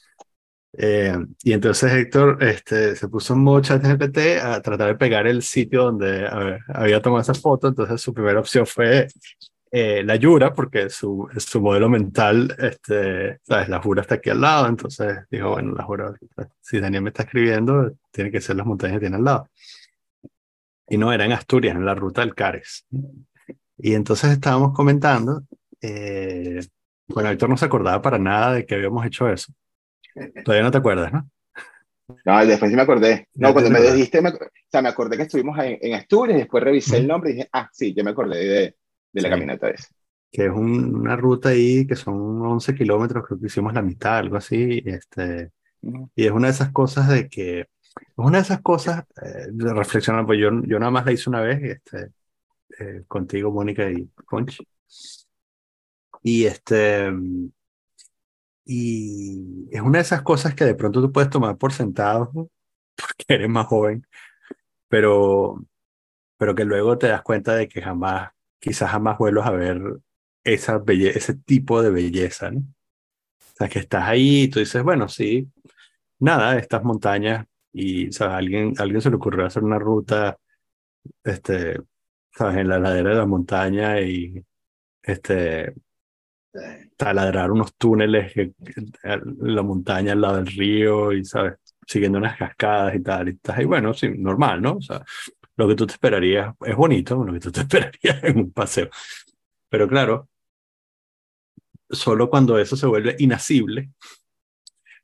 Eh, 0.73 1.13
y 1.43 1.51
entonces 1.51 1.91
Héctor 1.91 2.41
este, 2.41 2.95
se 2.95 3.09
puso 3.09 3.33
en 3.33 3.41
modo 3.41 3.59
chat 3.59 3.83
GPT 3.83 4.41
a 4.41 4.61
tratar 4.61 4.87
de 4.87 4.95
pegar 4.95 5.27
el 5.27 5.43
sitio 5.43 5.83
donde 5.83 6.25
había 6.69 7.01
tomado 7.01 7.21
esa 7.21 7.33
foto. 7.33 7.67
Entonces 7.67 7.99
su 7.99 8.13
primera 8.13 8.39
opción 8.39 8.65
fue 8.65 9.07
eh, 9.73 10.03
la 10.03 10.17
Yura, 10.17 10.53
porque 10.53 10.89
su, 10.89 11.29
su 11.37 11.61
modelo 11.61 11.87
mental, 11.87 12.53
este, 12.59 13.39
¿sabes? 13.41 13.69
La 13.69 13.81
Jura 13.81 14.01
está 14.01 14.15
aquí 14.15 14.29
al 14.29 14.41
lado, 14.41 14.67
entonces 14.67 15.19
dijo, 15.31 15.51
bueno, 15.51 15.73
la 15.73 15.83
Jura, 15.83 16.13
si 16.59 16.79
Daniel 16.81 17.03
me 17.03 17.09
está 17.09 17.23
escribiendo, 17.23 17.93
tiene 18.11 18.29
que 18.29 18.41
ser 18.41 18.57
las 18.57 18.65
montañas 18.65 18.97
que 18.97 19.01
tiene 19.01 19.15
al 19.15 19.23
lado. 19.23 19.49
Y 20.89 20.97
no, 20.97 21.13
era 21.13 21.23
en 21.23 21.31
Asturias, 21.31 21.73
en 21.73 21.85
la 21.85 21.95
ruta 21.95 22.19
del 22.19 22.35
Cares. 22.35 22.85
Y 23.77 23.93
entonces 23.93 24.31
estábamos 24.31 24.73
comentando, 24.73 25.43
eh, 25.81 26.59
bueno, 27.07 27.29
Héctor 27.29 27.49
no 27.49 27.55
se 27.55 27.65
acordaba 27.65 28.01
para 28.01 28.19
nada 28.19 28.55
de 28.55 28.65
que 28.65 28.75
habíamos 28.75 29.05
hecho 29.05 29.29
eso. 29.29 29.53
Todavía 30.43 30.63
no 30.63 30.71
te 30.71 30.79
acuerdas, 30.79 31.13
¿no? 31.13 31.29
No, 32.25 32.45
después 32.45 32.69
sí 32.69 32.75
me 32.75 32.81
acordé. 32.81 33.29
No, 33.35 33.53
cuando 33.53 33.69
me 33.69 33.79
dijiste, 33.79 34.19
o 34.19 34.31
sea, 34.69 34.81
me 34.81 34.89
acordé 34.89 35.15
que 35.15 35.23
estuvimos 35.23 35.57
en, 35.59 35.77
en 35.81 35.93
Asturias, 35.93 36.39
después 36.39 36.61
revisé 36.61 36.97
el 36.97 37.07
nombre 37.07 37.31
y 37.31 37.33
dije, 37.35 37.49
ah, 37.53 37.69
sí, 37.71 37.93
yo 37.93 38.03
me 38.03 38.11
acordé 38.11 38.45
de, 38.45 38.75
de 39.11 39.21
la 39.21 39.29
caminata 39.29 39.69
esa. 39.69 39.89
Que 40.31 40.45
es 40.45 40.51
una 40.51 41.15
ruta 41.15 41.49
ahí 41.49 41.85
que 41.85 41.95
son 41.95 42.41
11 42.41 42.73
kilómetros, 42.75 43.25
creo 43.25 43.39
que 43.39 43.47
hicimos 43.47 43.73
la 43.73 43.81
mitad, 43.81 44.17
algo 44.17 44.37
así. 44.37 44.81
Este, 44.85 45.51
Y 46.15 46.25
es 46.25 46.31
una 46.31 46.47
de 46.47 46.53
esas 46.53 46.71
cosas 46.71 47.09
de 47.09 47.27
que, 47.27 47.61
es 47.61 47.67
una 48.15 48.37
de 48.37 48.43
esas 48.43 48.61
cosas, 48.61 49.03
eh, 49.21 49.47
de 49.51 49.73
reflexionar, 49.73 50.25
pues 50.25 50.39
yo, 50.39 50.49
yo 50.63 50.79
nada 50.79 50.91
más 50.91 51.05
la 51.05 51.11
hice 51.11 51.29
una 51.29 51.41
vez, 51.41 51.61
este, 51.63 52.11
eh, 52.79 53.03
contigo, 53.07 53.51
Mónica 53.51 53.89
y 53.89 54.09
Conch. 54.25 54.61
Y 56.23 56.45
este, 56.45 57.11
y 58.65 59.67
es 59.71 59.81
una 59.81 59.97
de 59.99 60.03
esas 60.03 60.21
cosas 60.21 60.55
que 60.55 60.65
de 60.65 60.75
pronto 60.75 61.01
tú 61.01 61.11
puedes 61.11 61.29
tomar 61.29 61.57
por 61.57 61.73
sentado 61.73 62.31
porque 62.95 63.25
eres 63.27 63.49
más 63.49 63.67
joven, 63.67 64.05
pero, 64.87 65.65
pero 66.37 66.55
que 66.55 66.65
luego 66.65 66.97
te 66.97 67.07
das 67.07 67.21
cuenta 67.23 67.55
de 67.55 67.67
que 67.67 67.81
jamás 67.81 68.31
quizás 68.61 68.91
jamás 68.91 69.17
vuelvas 69.17 69.47
a 69.47 69.51
ver 69.51 69.81
esa 70.43 70.81
ese 70.87 71.35
tipo 71.35 71.81
de 71.81 71.91
belleza, 71.91 72.51
¿no? 72.51 72.61
O 72.61 73.55
sea, 73.57 73.69
que 73.69 73.79
estás 73.79 74.03
ahí 74.07 74.43
y 74.43 74.47
tú 74.49 74.59
dices, 74.59 74.83
bueno, 74.83 75.07
sí, 75.09 75.47
nada, 76.19 76.57
estas 76.57 76.83
montañas 76.83 77.45
y, 77.73 78.09
o 78.09 78.11
sea, 78.13 78.37
alguien, 78.37 78.73
alguien 78.79 79.01
se 79.01 79.09
le 79.09 79.17
ocurrió 79.17 79.45
hacer 79.45 79.63
una 79.63 79.79
ruta, 79.79 80.37
este, 81.23 81.79
¿sabes? 82.35 82.57
En 82.57 82.69
la 82.69 82.79
ladera 82.79 83.11
de 83.11 83.15
la 83.17 83.25
montaña 83.25 84.01
y, 84.01 84.43
este, 85.03 85.73
taladrar 86.97 87.51
unos 87.51 87.75
túneles 87.75 88.35
en 88.35 88.53
la 89.39 89.63
montaña 89.63 90.13
al 90.13 90.21
lado 90.21 90.37
del 90.37 90.47
río 90.47 91.13
y, 91.13 91.25
¿sabes? 91.25 91.55
Siguiendo 91.87 92.17
unas 92.17 92.37
cascadas 92.37 92.95
y 92.95 93.01
tal. 93.01 93.29
Y, 93.29 93.31
estás 93.31 93.57
ahí, 93.57 93.65
bueno, 93.65 93.93
sí, 93.93 94.09
normal, 94.17 94.61
¿no? 94.61 94.73
O 94.77 94.81
sea, 94.81 95.03
lo 95.61 95.67
que 95.67 95.75
tú 95.75 95.85
te 95.85 95.93
esperarías 95.93 96.55
es 96.65 96.75
bonito, 96.75 97.23
lo 97.23 97.33
que 97.33 97.39
tú 97.39 97.51
te 97.51 97.61
esperarías 97.61 98.23
en 98.23 98.39
un 98.39 98.51
paseo. 98.51 98.89
Pero 99.69 99.87
claro, 99.87 100.29
solo 101.89 102.29
cuando 102.29 102.57
eso 102.57 102.75
se 102.75 102.87
vuelve 102.87 103.15
inasible 103.19 103.91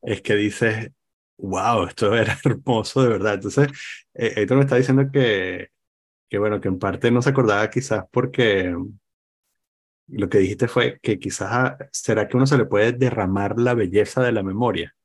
es 0.01 0.21
que 0.21 0.35
dices, 0.35 0.91
wow, 1.37 1.85
esto 1.85 2.15
era 2.17 2.37
hermoso 2.43 3.03
de 3.03 3.09
verdad. 3.09 3.35
Entonces, 3.35 3.67
eh, 4.13 4.33
esto 4.37 4.55
me 4.55 4.61
está 4.61 4.77
diciendo 4.77 5.09
que, 5.11 5.69
que, 6.29 6.37
bueno, 6.39 6.59
que 6.59 6.69
en 6.69 6.79
parte 6.79 7.11
no 7.11 7.21
se 7.21 7.29
acordaba 7.29 7.69
quizás 7.69 8.05
porque 8.11 8.75
lo 10.07 10.29
que 10.29 10.39
dijiste 10.39 10.67
fue 10.67 10.99
que 11.01 11.19
quizás 11.19 11.75
será 11.91 12.27
que 12.27 12.37
uno 12.37 12.47
se 12.47 12.57
le 12.57 12.65
puede 12.65 12.93
derramar 12.93 13.59
la 13.59 13.73
belleza 13.75 14.23
de 14.23 14.31
la 14.31 14.41
memoria, 14.41 14.95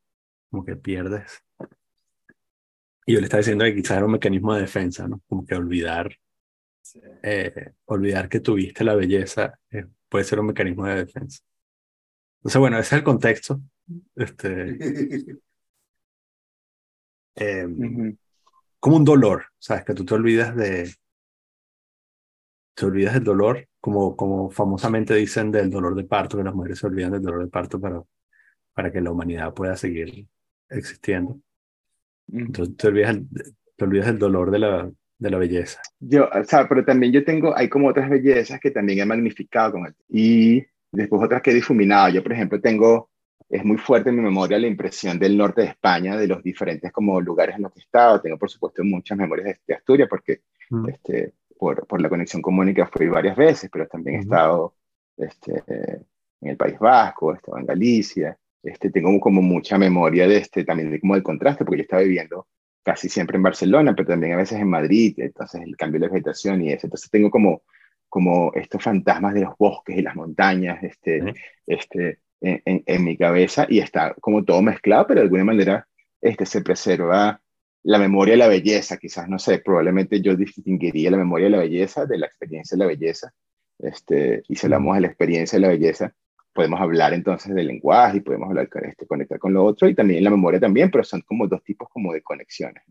como 0.50 0.64
que 0.64 0.76
pierdes. 0.76 1.42
Y 3.12 3.14
yo 3.14 3.20
le 3.20 3.26
estaba 3.26 3.40
diciendo 3.40 3.66
que 3.66 3.74
quizás 3.74 3.98
era 3.98 4.06
un 4.06 4.12
mecanismo 4.12 4.54
de 4.54 4.62
defensa, 4.62 5.06
¿no? 5.06 5.20
Como 5.28 5.44
que 5.44 5.54
olvidar, 5.54 6.16
eh, 7.22 7.74
olvidar 7.84 8.26
que 8.30 8.40
tuviste 8.40 8.84
la 8.84 8.94
belleza 8.94 9.60
eh, 9.70 9.84
puede 10.08 10.24
ser 10.24 10.40
un 10.40 10.46
mecanismo 10.46 10.86
de 10.86 11.04
defensa. 11.04 11.42
Entonces, 12.38 12.58
bueno, 12.58 12.78
ese 12.78 12.86
es 12.86 12.92
el 13.00 13.04
contexto. 13.04 13.60
Este, 14.16 14.78
em, 17.34 18.16
Como 18.80 18.96
un 18.96 19.04
dolor, 19.04 19.44
¿sabes? 19.58 19.84
Que 19.84 19.92
tú 19.92 20.06
te 20.06 20.14
olvidas 20.14 20.56
de... 20.56 20.94
Te 22.72 22.86
olvidas 22.86 23.12
del 23.12 23.24
dolor, 23.24 23.68
como, 23.78 24.16
como 24.16 24.50
famosamente 24.50 25.14
dicen 25.14 25.52
del 25.52 25.68
dolor 25.68 25.94
de 25.94 26.04
parto, 26.04 26.38
que 26.38 26.44
las 26.44 26.54
mujeres 26.54 26.78
se 26.78 26.86
olvidan 26.86 27.12
del 27.12 27.22
dolor 27.22 27.44
de 27.44 27.50
parto 27.50 27.78
para, 27.78 28.02
para 28.72 28.90
que 28.90 29.02
la 29.02 29.10
humanidad 29.10 29.52
pueda 29.52 29.76
seguir 29.76 30.26
existiendo. 30.70 31.38
Entonces 32.30 32.76
te 32.76 32.88
olvidas, 32.88 33.18
te 33.76 33.84
olvidas 33.84 34.06
del 34.06 34.18
dolor 34.18 34.50
de 34.50 34.58
la, 34.58 34.90
de 35.18 35.30
la 35.30 35.38
belleza. 35.38 35.80
Yo, 36.00 36.28
o 36.28 36.44
sea, 36.44 36.68
pero 36.68 36.84
también 36.84 37.12
yo 37.12 37.24
tengo, 37.24 37.56
hay 37.56 37.68
como 37.68 37.88
otras 37.88 38.10
bellezas 38.10 38.60
que 38.60 38.70
también 38.70 39.00
he 39.00 39.06
magnificado 39.06 39.72
con 39.72 39.86
él. 39.86 39.94
Y 40.08 40.64
después 40.90 41.22
otras 41.22 41.42
que 41.42 41.50
he 41.50 41.54
difuminado. 41.54 42.10
Yo, 42.10 42.22
por 42.22 42.32
ejemplo, 42.32 42.60
tengo, 42.60 43.10
es 43.48 43.64
muy 43.64 43.78
fuerte 43.78 44.10
en 44.10 44.16
mi 44.16 44.22
memoria 44.22 44.58
la 44.58 44.66
impresión 44.66 45.18
del 45.18 45.36
norte 45.36 45.62
de 45.62 45.68
España, 45.68 46.16
de 46.16 46.26
los 46.26 46.42
diferentes 46.42 46.92
como 46.92 47.20
lugares 47.20 47.56
en 47.56 47.62
los 47.62 47.72
que 47.72 47.80
he 47.80 47.82
estado. 47.82 48.20
Tengo, 48.20 48.38
por 48.38 48.50
supuesto, 48.50 48.84
muchas 48.84 49.16
memorias 49.16 49.58
de, 49.66 49.74
Asturias, 49.74 50.08
porque 50.08 50.42
mm. 50.70 50.88
este, 50.88 51.34
por, 51.58 51.86
por, 51.86 52.00
la 52.00 52.08
conexión 52.08 52.42
comunica 52.42 52.86
fui 52.86 53.06
varias 53.06 53.36
veces, 53.36 53.70
pero 53.72 53.86
también 53.86 54.16
he 54.16 54.20
estado 54.20 54.74
este, 55.16 55.62
en 56.40 56.48
el 56.48 56.56
País 56.56 56.78
Vasco, 56.78 57.32
he 57.32 57.36
estado 57.36 57.58
en 57.58 57.66
Galicia. 57.66 58.38
Este, 58.62 58.90
tengo 58.90 59.18
como 59.20 59.42
mucha 59.42 59.78
memoria 59.78 60.28
de 60.28 60.38
este, 60.38 60.64
también 60.64 60.90
de 60.90 61.00
como 61.00 61.16
el 61.16 61.22
contraste, 61.22 61.64
porque 61.64 61.78
yo 61.78 61.82
estaba 61.82 62.02
viviendo 62.02 62.46
casi 62.82 63.08
siempre 63.08 63.36
en 63.36 63.42
Barcelona, 63.42 63.94
pero 63.94 64.08
también 64.08 64.34
a 64.34 64.36
veces 64.36 64.60
en 64.60 64.68
Madrid, 64.68 65.14
entonces 65.18 65.62
el 65.62 65.76
cambio 65.76 66.00
de 66.00 66.06
la 66.06 66.12
vegetación 66.12 66.62
y 66.62 66.72
eso. 66.72 66.86
Entonces 66.86 67.10
tengo 67.10 67.30
como 67.30 67.62
como 68.12 68.52
estos 68.52 68.82
fantasmas 68.82 69.32
de 69.32 69.40
los 69.40 69.56
bosques 69.56 69.96
y 69.96 70.02
las 70.02 70.14
montañas 70.14 70.82
este, 70.82 71.32
este, 71.66 72.18
en, 72.42 72.82
en, 72.84 73.04
mi 73.04 73.16
cabeza 73.16 73.64
y 73.66 73.78
está 73.78 74.14
como 74.20 74.44
todo 74.44 74.60
mezclado, 74.60 75.06
pero 75.06 75.20
de 75.20 75.24
alguna 75.24 75.44
manera 75.44 75.88
este, 76.20 76.44
se 76.44 76.60
preserva 76.60 77.40
la 77.84 77.98
memoria 77.98 78.32
de 78.32 78.38
la 78.38 78.48
belleza, 78.48 78.98
quizás, 78.98 79.30
no 79.30 79.38
sé, 79.38 79.60
probablemente 79.60 80.20
yo 80.20 80.36
distinguiría 80.36 81.10
la 81.10 81.16
memoria 81.16 81.46
de 81.46 81.52
la 81.52 81.60
belleza 81.60 82.04
de 82.04 82.18
la 82.18 82.26
experiencia 82.26 82.76
de 82.76 82.84
la 82.84 82.88
belleza, 82.88 83.32
este, 83.78 84.42
y 84.46 84.56
si 84.56 84.66
hablamos 84.66 84.94
de 84.94 85.00
la 85.00 85.06
experiencia 85.06 85.56
de 85.56 85.62
la 85.62 85.68
belleza, 85.68 86.14
podemos 86.52 86.80
hablar 86.80 87.14
entonces 87.14 87.54
del 87.54 87.66
lenguaje 87.66 88.18
y 88.18 88.20
podemos 88.20 88.48
hablar, 88.48 88.68
este, 88.82 89.06
conectar 89.06 89.38
con 89.38 89.52
lo 89.52 89.64
otro 89.64 89.88
y 89.88 89.94
también 89.94 90.22
la 90.22 90.30
memoria 90.30 90.60
también, 90.60 90.90
pero 90.90 91.04
son 91.04 91.22
como 91.22 91.46
dos 91.46 91.62
tipos 91.64 91.88
como 91.88 92.12
de 92.12 92.22
conexiones. 92.22 92.82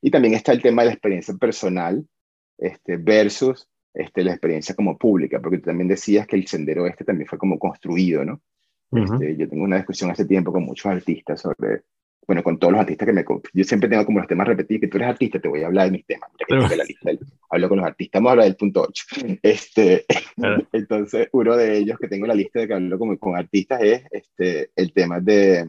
Y 0.00 0.10
también 0.10 0.34
está 0.34 0.52
el 0.52 0.62
tema 0.62 0.82
de 0.82 0.86
la 0.86 0.92
experiencia 0.92 1.34
personal 1.34 2.06
este, 2.58 2.96
versus 2.96 3.68
este, 3.94 4.22
la 4.22 4.32
experiencia 4.32 4.74
como 4.74 4.96
pública, 4.96 5.40
porque 5.40 5.58
tú 5.58 5.64
también 5.64 5.88
decías 5.88 6.26
que 6.26 6.36
el 6.36 6.46
sendero 6.46 6.86
este 6.86 7.04
también 7.04 7.28
fue 7.28 7.38
como 7.38 7.58
construido, 7.58 8.24
¿no? 8.24 8.40
este, 8.92 9.36
yo 9.36 9.48
tengo 9.48 9.64
una 9.64 9.76
discusión 9.76 10.10
hace 10.10 10.24
tiempo 10.24 10.52
con 10.52 10.64
muchos 10.64 10.86
artistas 10.86 11.40
sobre, 11.40 11.82
bueno, 12.28 12.42
con 12.42 12.58
todos 12.58 12.72
los 12.72 12.80
artistas 12.82 13.06
que 13.06 13.12
me... 13.14 13.24
Yo 13.54 13.64
siempre 13.64 13.88
tengo 13.88 14.04
como 14.04 14.18
los 14.18 14.28
temas 14.28 14.46
repetidos, 14.46 14.82
que 14.82 14.88
tú 14.88 14.98
eres 14.98 15.08
artista, 15.08 15.40
te 15.40 15.48
voy 15.48 15.62
a 15.62 15.68
hablar 15.68 15.86
de 15.86 15.92
mis 15.92 16.04
temas. 16.04 16.30
La 16.76 16.84
lista 16.84 17.10
hablo 17.48 17.68
con 17.70 17.78
los 17.78 17.86
artistas, 17.86 18.20
vamos 18.20 18.28
a 18.28 18.32
hablar 18.32 18.44
del 18.44 18.56
punto 18.56 18.82
8. 18.82 19.04
Este, 19.42 20.04
entonces, 20.72 21.28
uno 21.32 21.56
de 21.56 21.78
ellos 21.78 21.98
que 21.98 22.06
tengo 22.06 22.26
la 22.26 22.34
lista 22.34 22.60
de 22.60 22.68
que 22.68 22.74
hablo 22.74 22.98
como, 22.98 23.18
con 23.18 23.34
artistas 23.34 23.80
es 23.82 24.02
este, 24.10 24.70
el 24.76 24.92
tema 24.92 25.20
de, 25.20 25.66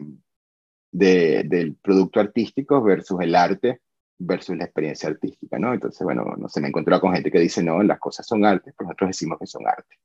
de, 0.92 1.44
del 1.44 1.76
producto 1.76 2.20
artístico 2.20 2.82
versus 2.82 3.18
el 3.22 3.34
arte 3.34 3.80
versus 4.18 4.54
la 4.54 4.64
experiencia 4.64 5.08
artística, 5.08 5.58
¿no? 5.58 5.72
Entonces, 5.72 6.02
bueno, 6.02 6.34
no 6.36 6.46
se 6.50 6.60
me 6.60 6.68
encontrado 6.68 7.00
con 7.00 7.14
gente 7.14 7.30
que 7.30 7.40
dice, 7.40 7.62
no, 7.62 7.82
las 7.82 7.98
cosas 7.98 8.26
son 8.26 8.44
arte, 8.44 8.74
pero 8.76 8.88
nosotros 8.88 9.08
decimos 9.08 9.38
que 9.38 9.46
son 9.46 9.66
arte. 9.66 9.96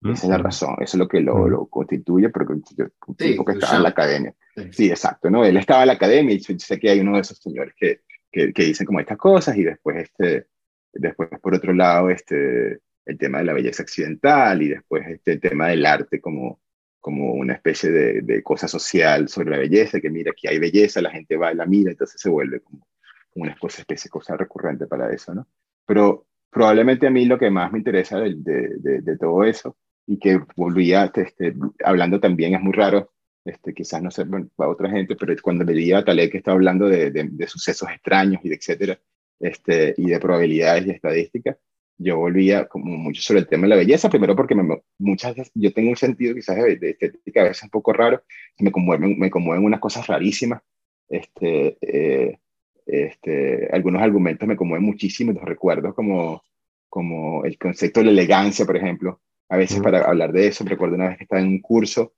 Esa 0.00 0.26
es 0.26 0.30
la 0.30 0.38
razón, 0.38 0.76
eso 0.80 0.96
es 0.96 0.98
lo 0.98 1.08
que 1.08 1.20
lo, 1.20 1.48
lo 1.48 1.66
constituye, 1.66 2.28
porque 2.28 2.52
un 2.52 3.16
tipo 3.16 3.44
que 3.44 3.52
estaba 3.52 3.76
en 3.76 3.82
la 3.82 3.88
academia. 3.88 4.34
Sí. 4.70 4.88
exacto, 4.90 5.28
¿no? 5.28 5.44
Él 5.44 5.56
estaba 5.56 5.82
en 5.82 5.88
la 5.88 5.94
academia 5.94 6.34
y 6.34 6.40
sé 6.40 6.78
que 6.78 6.90
hay 6.90 7.00
uno 7.00 7.14
de 7.14 7.20
esos 7.22 7.38
señores 7.38 7.74
que, 7.76 8.02
que, 8.30 8.52
que, 8.52 8.64
dicen 8.64 8.86
como 8.86 9.00
estas 9.00 9.18
cosas 9.18 9.56
y 9.56 9.64
después, 9.64 9.96
este, 9.96 10.46
después 10.92 11.28
por 11.40 11.54
otro 11.54 11.72
lado, 11.72 12.10
este, 12.10 12.80
el 13.06 13.18
tema 13.18 13.38
de 13.38 13.44
la 13.44 13.52
belleza 13.52 13.82
accidental 13.82 14.62
y 14.62 14.68
después 14.68 15.06
este, 15.08 15.32
el 15.32 15.40
tema 15.40 15.68
del 15.68 15.84
arte 15.84 16.20
como, 16.20 16.60
como 17.00 17.32
una 17.32 17.54
especie 17.54 17.90
de, 17.90 18.20
de 18.22 18.42
cosa 18.42 18.68
social 18.68 19.28
sobre 19.28 19.50
la 19.50 19.58
belleza, 19.58 20.00
que 20.00 20.10
mira, 20.10 20.30
aquí 20.30 20.46
hay 20.46 20.58
belleza, 20.58 21.00
la 21.00 21.10
gente 21.10 21.36
va 21.36 21.52
y 21.52 21.56
la 21.56 21.66
mira, 21.66 21.90
entonces 21.90 22.20
se 22.20 22.28
vuelve 22.28 22.60
como 22.60 22.86
una 23.34 23.52
especie 23.52 23.84
de 23.88 24.10
cosa 24.10 24.36
recurrente 24.36 24.86
para 24.86 25.12
eso, 25.12 25.34
¿no? 25.34 25.46
Pero 25.86 26.26
probablemente 26.50 27.06
a 27.06 27.10
mí 27.10 27.24
lo 27.24 27.38
que 27.38 27.50
más 27.50 27.72
me 27.72 27.78
interesa 27.78 28.18
de, 28.18 28.34
de, 28.36 29.00
de, 29.00 29.16
todo 29.16 29.44
eso, 29.44 29.76
y 30.08 30.18
que 30.18 30.40
volvía 30.56 31.12
este, 31.14 31.54
hablando 31.84 32.18
también, 32.18 32.54
es 32.54 32.62
muy 32.62 32.72
raro, 32.72 33.12
este, 33.44 33.74
quizás 33.74 34.02
no 34.02 34.10
sé 34.10 34.24
para 34.56 34.70
otra 34.70 34.90
gente, 34.90 35.14
pero 35.14 35.34
cuando 35.42 35.64
leía 35.64 35.98
a 35.98 36.04
Taleb 36.04 36.30
que 36.30 36.38
estaba 36.38 36.54
hablando 36.54 36.88
de, 36.88 37.10
de, 37.10 37.46
sucesos 37.46 37.90
extraños 37.90 38.40
y 38.42 38.48
de 38.48 38.54
etcétera, 38.54 38.98
este, 39.38 39.94
y 39.98 40.06
de 40.06 40.18
probabilidades 40.18 40.86
y 40.86 40.90
estadísticas, 40.90 41.58
yo 41.98 42.16
volvía 42.16 42.66
como 42.68 42.96
mucho 42.96 43.20
sobre 43.20 43.40
el 43.40 43.48
tema 43.48 43.64
de 43.64 43.68
la 43.68 43.76
belleza, 43.76 44.08
primero 44.08 44.34
porque 44.34 44.54
me, 44.54 44.80
muchas 44.98 45.36
veces 45.36 45.52
yo 45.54 45.72
tengo 45.74 45.90
un 45.90 45.96
sentido 45.96 46.34
quizás 46.34 46.56
de, 46.56 46.78
estética 46.90 47.42
a 47.42 47.48
veces 47.48 47.64
un 47.64 47.70
poco 47.70 47.92
raro, 47.92 48.22
me 48.58 48.72
conmueven, 48.72 49.18
me 49.18 49.28
conmueven 49.30 49.64
unas 49.64 49.80
cosas 49.80 50.06
rarísimas, 50.06 50.62
este, 51.10 51.76
eh, 51.82 52.38
este, 52.86 53.68
algunos 53.72 54.00
argumentos 54.00 54.48
me 54.48 54.56
conmueven 54.56 54.86
muchísimo, 54.86 55.32
los 55.32 55.44
recuerdo 55.44 55.94
como, 55.94 56.42
como 56.88 57.44
el 57.44 57.58
concepto 57.58 58.00
de 58.00 58.06
la 58.06 58.12
elegancia, 58.12 58.64
por 58.64 58.78
ejemplo. 58.78 59.20
A 59.48 59.56
veces 59.56 59.80
para 59.80 60.00
hablar 60.00 60.32
de 60.32 60.46
eso, 60.46 60.64
recuerdo 60.64 60.96
una 60.96 61.08
vez 61.08 61.18
que 61.18 61.24
estaba 61.24 61.40
en 61.40 61.48
un 61.48 61.60
curso, 61.60 62.14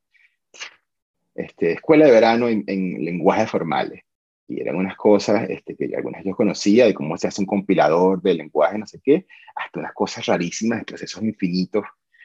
este, 1.35 1.73
escuela 1.73 2.07
de 2.07 2.13
verano 2.13 2.49
en, 2.49 3.05
lenguajes 3.05 3.51
formales. 3.51 4.03
Y 4.49 4.61
eran 4.61 4.77
unas 4.77 4.97
cosas 4.97 5.49
este, 5.49 5.77
que 5.77 5.95
algunas 5.95 6.25
yo 6.25 6.35
conocía, 6.35 6.87
de 6.87 6.95
cómo 6.95 7.17
se 7.17 7.29
hace 7.29 7.41
un 7.41 7.47
compilador 7.47 8.21
de 8.21 8.35
lenguaje, 8.35 8.79
no 8.79 8.87
sé 8.87 9.01
qué, 9.03 9.27
hasta 9.55 9.79
unas 9.79 9.93
cosas 9.93 10.27
rarísimas 10.27 10.81
de 10.81 10.85
procesos 10.87 11.23
infinitos 11.23 11.85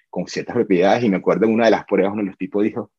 con 0.10 0.26
ciertas 0.26 0.56
propiedades. 0.56 1.04
Y 1.04 1.10
me 1.10 1.18
acuerdo 1.18 1.46
en 1.46 1.54
una 1.54 1.66
de 1.66 1.72
las 1.72 1.86
pruebas, 1.86 2.14
uno 2.14 2.24
de 2.24 2.30
los 2.30 2.38
tipos 2.38 2.64
dijo, 2.64 2.92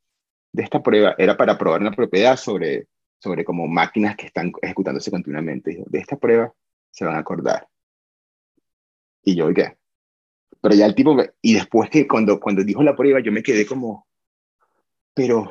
de 0.52 0.62
esta 0.62 0.82
prueba 0.82 1.16
era 1.18 1.36
para 1.36 1.59
probar 1.59 1.80
una 1.80 1.90
propiedad 1.90 2.36
sobre 2.36 2.86
sobre 3.18 3.44
como 3.44 3.66
máquinas 3.66 4.16
que 4.16 4.26
están 4.26 4.52
ejecutándose 4.62 5.11
continuamente. 5.11 5.82
de 5.86 5.98
esta 5.98 6.16
prueba 6.16 6.52
se 6.90 7.04
van 7.04 7.16
a 7.16 7.20
acordar. 7.20 7.68
Y 9.22 9.34
yo, 9.34 9.52
¿qué? 9.52 9.76
Pero 10.61 10.74
ya 10.74 10.86
el 10.86 10.94
tipo, 10.94 11.16
y 11.42 11.54
después 11.54 11.90
que 11.90 12.07
cuando, 12.07 12.40
cuando 12.40 12.64
dijo 12.64 12.82
la 12.82 12.96
prueba, 12.96 13.20
yo 13.20 13.32
me 13.32 13.42
quedé 13.42 13.66
como, 13.66 14.07
pero, 15.14 15.50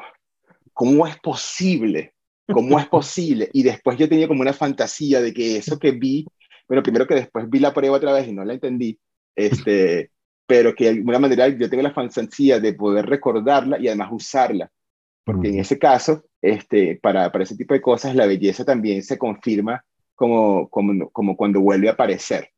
¿cómo 0.74 1.08
es 1.08 1.18
posible? 1.20 2.14
¿Cómo 2.52 2.80
es 2.80 2.88
posible? 2.90 3.50
Y 3.54 3.64
después 3.64 3.98
yo 3.98 4.10
tenía 4.10 4.28
como 4.28 4.42
una 4.42 4.54
fantasía 4.54 5.22
de 5.22 5.34
que 5.34 5.58
eso 5.58 5.80
que 5.80 5.92
vi, 5.92 6.26
bueno, 6.68 6.84
primero 6.84 7.08
que 7.08 7.16
después 7.16 7.50
vi 7.50 7.60
la 7.60 7.74
prueba 7.74 7.98
otra 7.98 8.14
vez 8.14 8.28
y 8.28 8.34
no 8.34 8.44
la 8.44 8.54
entendí, 8.54 9.00
este, 9.36 10.12
pero 10.46 10.74
que 10.74 10.86
de 10.86 10.90
alguna 10.92 11.20
manera 11.20 11.48
yo 11.48 11.70
tengo 11.70 11.84
la 11.84 11.94
fantasía 11.94 12.60
de 12.60 12.74
poder 12.74 13.06
recordarla 13.06 13.80
y 13.80 13.88
además 13.88 14.10
usarla 14.12 14.72
porque 15.26 15.50
en 15.50 15.60
ese 15.60 15.80
caso, 15.80 16.24
este, 16.40 17.00
para, 17.02 17.32
para 17.32 17.44
ese 17.44 17.58
tipo 17.58 17.74
de 17.74 17.82
cosas, 17.82 18.16
la 18.16 18.28
belleza 18.28 18.64
también 18.64 19.02
se 19.02 19.18
confirma 19.18 19.84
como, 20.14 20.70
como, 20.70 21.10
como 21.10 21.36
cuando 21.36 21.60
vuelve 21.60 21.90
a 21.90 21.94
aparecer, 21.94 22.52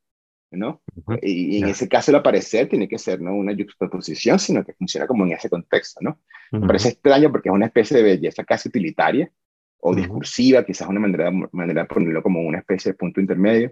¿no? 0.51 0.81
Y, 1.21 1.59
en 1.59 1.69
ese 1.69 1.87
caso 1.87 2.11
el 2.11 2.17
aparecer 2.17 2.69
tiene 2.69 2.87
que 2.87 2.97
ser 2.97 3.21
no 3.21 3.35
una 3.35 3.55
juxtaposición, 3.55 4.39
sino 4.39 4.63
que 4.63 4.73
funciona 4.73 5.07
como 5.07 5.25
en 5.25 5.33
ese 5.33 5.49
contexto, 5.49 5.99
¿no? 6.01 6.19
Me 6.51 6.65
parece 6.65 6.89
extraño 6.89 7.31
porque 7.31 7.49
es 7.49 7.55
una 7.55 7.65
especie 7.65 7.97
de 7.97 8.03
belleza 8.03 8.43
casi 8.43 8.69
utilitaria 8.69 9.31
o 9.79 9.93
discursiva, 9.93 10.65
quizás 10.65 10.87
una 10.87 10.99
manera, 10.99 11.31
manera 11.51 11.81
de 11.83 11.87
ponerlo 11.87 12.23
como 12.23 12.41
una 12.41 12.59
especie 12.59 12.91
de 12.91 12.97
punto 12.97 13.21
intermedio, 13.21 13.71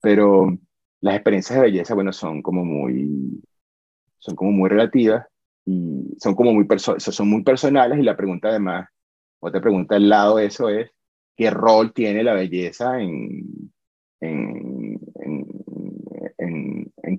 pero 0.00 0.56
las 1.00 1.14
experiencias 1.16 1.58
de 1.58 1.64
belleza, 1.64 1.94
bueno, 1.94 2.12
son 2.12 2.42
como 2.42 2.64
muy, 2.64 3.42
son 4.18 4.36
como 4.36 4.52
muy 4.52 4.70
relativas 4.70 5.26
y 5.66 6.16
son 6.18 6.34
como 6.34 6.52
muy, 6.52 6.66
son 6.78 7.28
muy 7.28 7.42
personales 7.42 7.98
y 7.98 8.02
la 8.02 8.16
pregunta 8.16 8.48
además, 8.48 8.88
otra 9.40 9.60
pregunta 9.60 9.96
al 9.96 10.08
lado 10.08 10.36
de 10.36 10.46
eso 10.46 10.68
es, 10.68 10.90
¿qué 11.36 11.50
rol 11.50 11.92
tiene 11.92 12.22
la 12.22 12.34
belleza 12.34 13.00
en, 13.00 13.72
en, 14.20 15.00
en, 15.16 15.61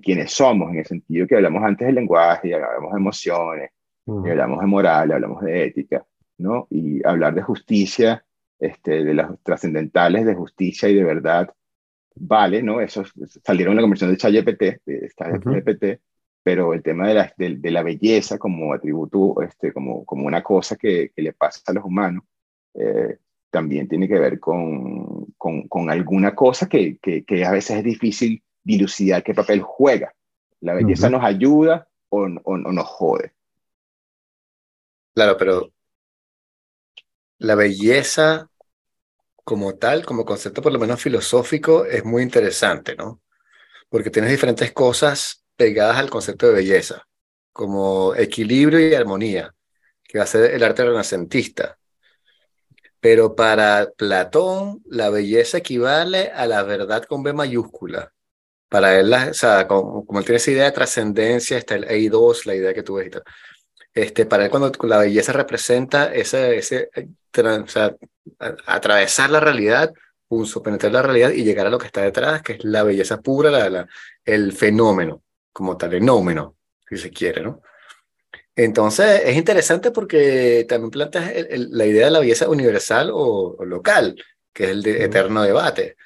quienes 0.04 0.32
somos? 0.32 0.70
En 0.70 0.78
el 0.78 0.86
sentido 0.86 1.26
que 1.26 1.36
hablamos 1.36 1.62
antes 1.64 1.86
del 1.86 1.96
lenguaje, 1.96 2.48
y 2.48 2.52
hablamos 2.52 2.92
de 2.92 2.98
emociones, 2.98 3.70
y 4.06 4.30
hablamos 4.30 4.60
de 4.60 4.66
moral, 4.66 5.12
hablamos 5.12 5.42
de 5.42 5.64
ética, 5.64 6.06
¿no? 6.38 6.66
Y 6.70 7.04
hablar 7.06 7.34
de 7.34 7.42
justicia, 7.42 8.24
este, 8.58 9.02
de 9.04 9.14
las 9.14 9.30
trascendentales 9.42 10.26
de 10.26 10.34
justicia 10.34 10.88
y 10.88 10.94
de 10.94 11.04
verdad, 11.04 11.52
vale, 12.14 12.62
¿no? 12.62 12.80
Eso 12.80 13.02
salieron 13.42 13.72
en 13.72 13.76
la 13.76 13.82
conversión 13.82 14.10
de 14.10 14.16
ChatGPT, 14.16 14.62
de 14.84 14.98
esta 15.06 15.30
GPT, 15.30 16.00
pero 16.42 16.74
el 16.74 16.82
tema 16.82 17.08
de 17.08 17.14
la, 17.14 17.34
de, 17.36 17.70
la, 17.70 17.82
belleza 17.82 18.38
como 18.38 18.72
atributo, 18.74 19.40
este, 19.42 19.72
como, 19.72 20.04
como 20.04 20.26
una 20.26 20.42
cosa 20.42 20.76
que, 20.76 21.10
que 21.14 21.22
le 21.22 21.32
pasa 21.32 21.60
a 21.66 21.72
los 21.72 21.84
humanos, 21.84 22.22
eh, 22.74 23.18
también 23.50 23.88
tiene 23.88 24.08
que 24.08 24.18
ver 24.18 24.38
con, 24.40 25.26
con, 25.38 25.68
con 25.68 25.88
alguna 25.88 26.34
cosa 26.34 26.68
que, 26.68 26.98
que, 26.98 27.24
que, 27.24 27.44
a 27.44 27.52
veces 27.52 27.78
es 27.78 27.84
difícil 27.84 28.42
dilucidar 28.64 29.22
qué 29.22 29.34
papel 29.34 29.60
juega. 29.60 30.14
La 30.60 30.74
belleza 30.74 31.10
nos 31.10 31.22
ayuda 31.22 31.86
o, 32.08 32.22
o, 32.22 32.56
nos 32.56 32.86
jode. 32.86 33.32
Claro, 35.14 35.36
pero 35.36 35.72
la 37.38 37.54
belleza 37.54 38.50
como 39.44 39.74
tal, 39.74 40.06
como 40.06 40.24
concepto 40.24 40.62
por 40.62 40.72
lo 40.72 40.78
menos 40.78 41.00
filosófico, 41.00 41.84
es 41.84 42.04
muy 42.04 42.22
interesante, 42.22 42.96
¿no? 42.96 43.20
Porque 43.90 44.10
tienes 44.10 44.30
diferentes 44.30 44.72
cosas 44.72 45.44
pegadas 45.54 45.98
al 45.98 46.10
concepto 46.10 46.46
de 46.46 46.54
belleza, 46.54 47.06
como 47.52 48.14
equilibrio 48.14 48.80
y 48.80 48.94
armonía, 48.94 49.54
que 50.02 50.18
va 50.18 50.24
a 50.24 50.26
ser 50.26 50.52
el 50.52 50.62
arte 50.62 50.84
renacentista. 50.84 51.78
Pero 53.00 53.36
para 53.36 53.90
Platón, 53.96 54.82
la 54.86 55.10
belleza 55.10 55.58
equivale 55.58 56.30
a 56.30 56.46
la 56.46 56.62
verdad 56.62 57.04
con 57.04 57.22
B 57.22 57.34
mayúscula. 57.34 58.14
Para 58.74 58.98
él, 58.98 59.14
o 59.14 59.34
sea, 59.34 59.68
como, 59.68 60.04
él 60.18 60.24
tiene 60.24 60.38
esa 60.38 60.50
idea 60.50 60.64
de 60.64 60.72
trascendencia, 60.72 61.56
está 61.56 61.76
el 61.76 61.86
A2, 61.86 62.44
la 62.44 62.56
idea 62.56 62.74
que 62.74 62.82
tú 62.82 62.94
ves 62.94 63.08
Este, 63.94 64.26
para 64.26 64.46
él, 64.46 64.50
cuando 64.50 64.72
la 64.82 64.98
belleza 64.98 65.32
representa 65.32 66.12
ese, 66.12 66.56
ese 66.56 66.90
o 67.36 67.68
sea, 67.68 67.94
atravesar 68.66 69.30
la 69.30 69.38
realidad, 69.38 69.94
puso, 70.26 70.60
penetrar 70.60 70.90
la 70.90 71.02
realidad 71.02 71.30
y 71.30 71.44
llegar 71.44 71.68
a 71.68 71.70
lo 71.70 71.78
que 71.78 71.86
está 71.86 72.02
detrás, 72.02 72.42
que 72.42 72.54
es 72.54 72.64
la 72.64 72.82
belleza 72.82 73.20
pura, 73.20 73.48
la, 73.48 73.70
la, 73.70 73.86
el 74.24 74.52
fenómeno 74.52 75.22
como 75.52 75.76
tal, 75.76 75.94
enómeno, 75.94 76.56
si 76.88 76.96
se 76.96 77.10
quiere, 77.10 77.42
¿no? 77.42 77.62
Entonces, 78.56 79.22
es 79.24 79.36
interesante 79.36 79.92
porque 79.92 80.66
también 80.68 80.90
planteas 80.90 81.32
la 81.48 81.86
idea 81.86 82.06
de 82.06 82.10
la 82.10 82.18
belleza 82.18 82.48
universal 82.48 83.10
o, 83.12 83.56
local, 83.64 84.20
que 84.52 84.64
es 84.64 84.70
el 84.70 84.82
de, 84.82 85.04
eterno 85.04 85.44
debate. 85.44 85.96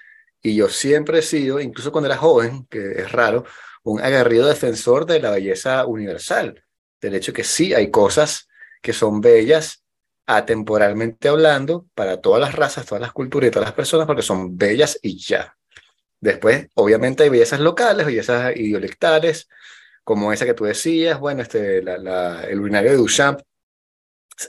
Y 0.42 0.54
yo 0.54 0.68
siempre 0.68 1.18
he 1.18 1.22
sido, 1.22 1.60
incluso 1.60 1.92
cuando 1.92 2.06
era 2.06 2.16
joven, 2.16 2.66
que 2.70 2.92
es 2.92 3.12
raro, 3.12 3.44
un 3.82 4.00
agarrido 4.00 4.46
defensor 4.46 5.06
de 5.06 5.20
la 5.20 5.30
belleza 5.30 5.86
universal, 5.86 6.62
del 7.00 7.14
hecho 7.14 7.32
que 7.32 7.44
sí 7.44 7.74
hay 7.74 7.90
cosas 7.90 8.48
que 8.82 8.92
son 8.92 9.20
bellas 9.20 9.84
atemporalmente 10.26 11.28
hablando 11.28 11.86
para 11.94 12.20
todas 12.20 12.40
las 12.40 12.54
razas, 12.54 12.84
todas 12.84 13.00
las 13.00 13.12
culturas 13.12 13.48
y 13.48 13.50
todas 13.50 13.68
las 13.68 13.74
personas, 13.74 14.06
porque 14.06 14.22
son 14.22 14.56
bellas 14.56 14.98
y 15.02 15.18
ya. 15.18 15.56
Después, 16.20 16.68
obviamente, 16.74 17.22
hay 17.22 17.30
bellezas 17.30 17.60
locales, 17.60 18.04
bellezas 18.04 18.54
idiolectales, 18.56 19.48
como 20.04 20.32
esa 20.32 20.44
que 20.44 20.54
tú 20.54 20.64
decías, 20.64 21.18
bueno, 21.18 21.42
este, 21.42 21.82
la, 21.82 22.44
el 22.44 22.60
urinario 22.60 22.90
de 22.90 22.96
Duchamp 22.96 23.40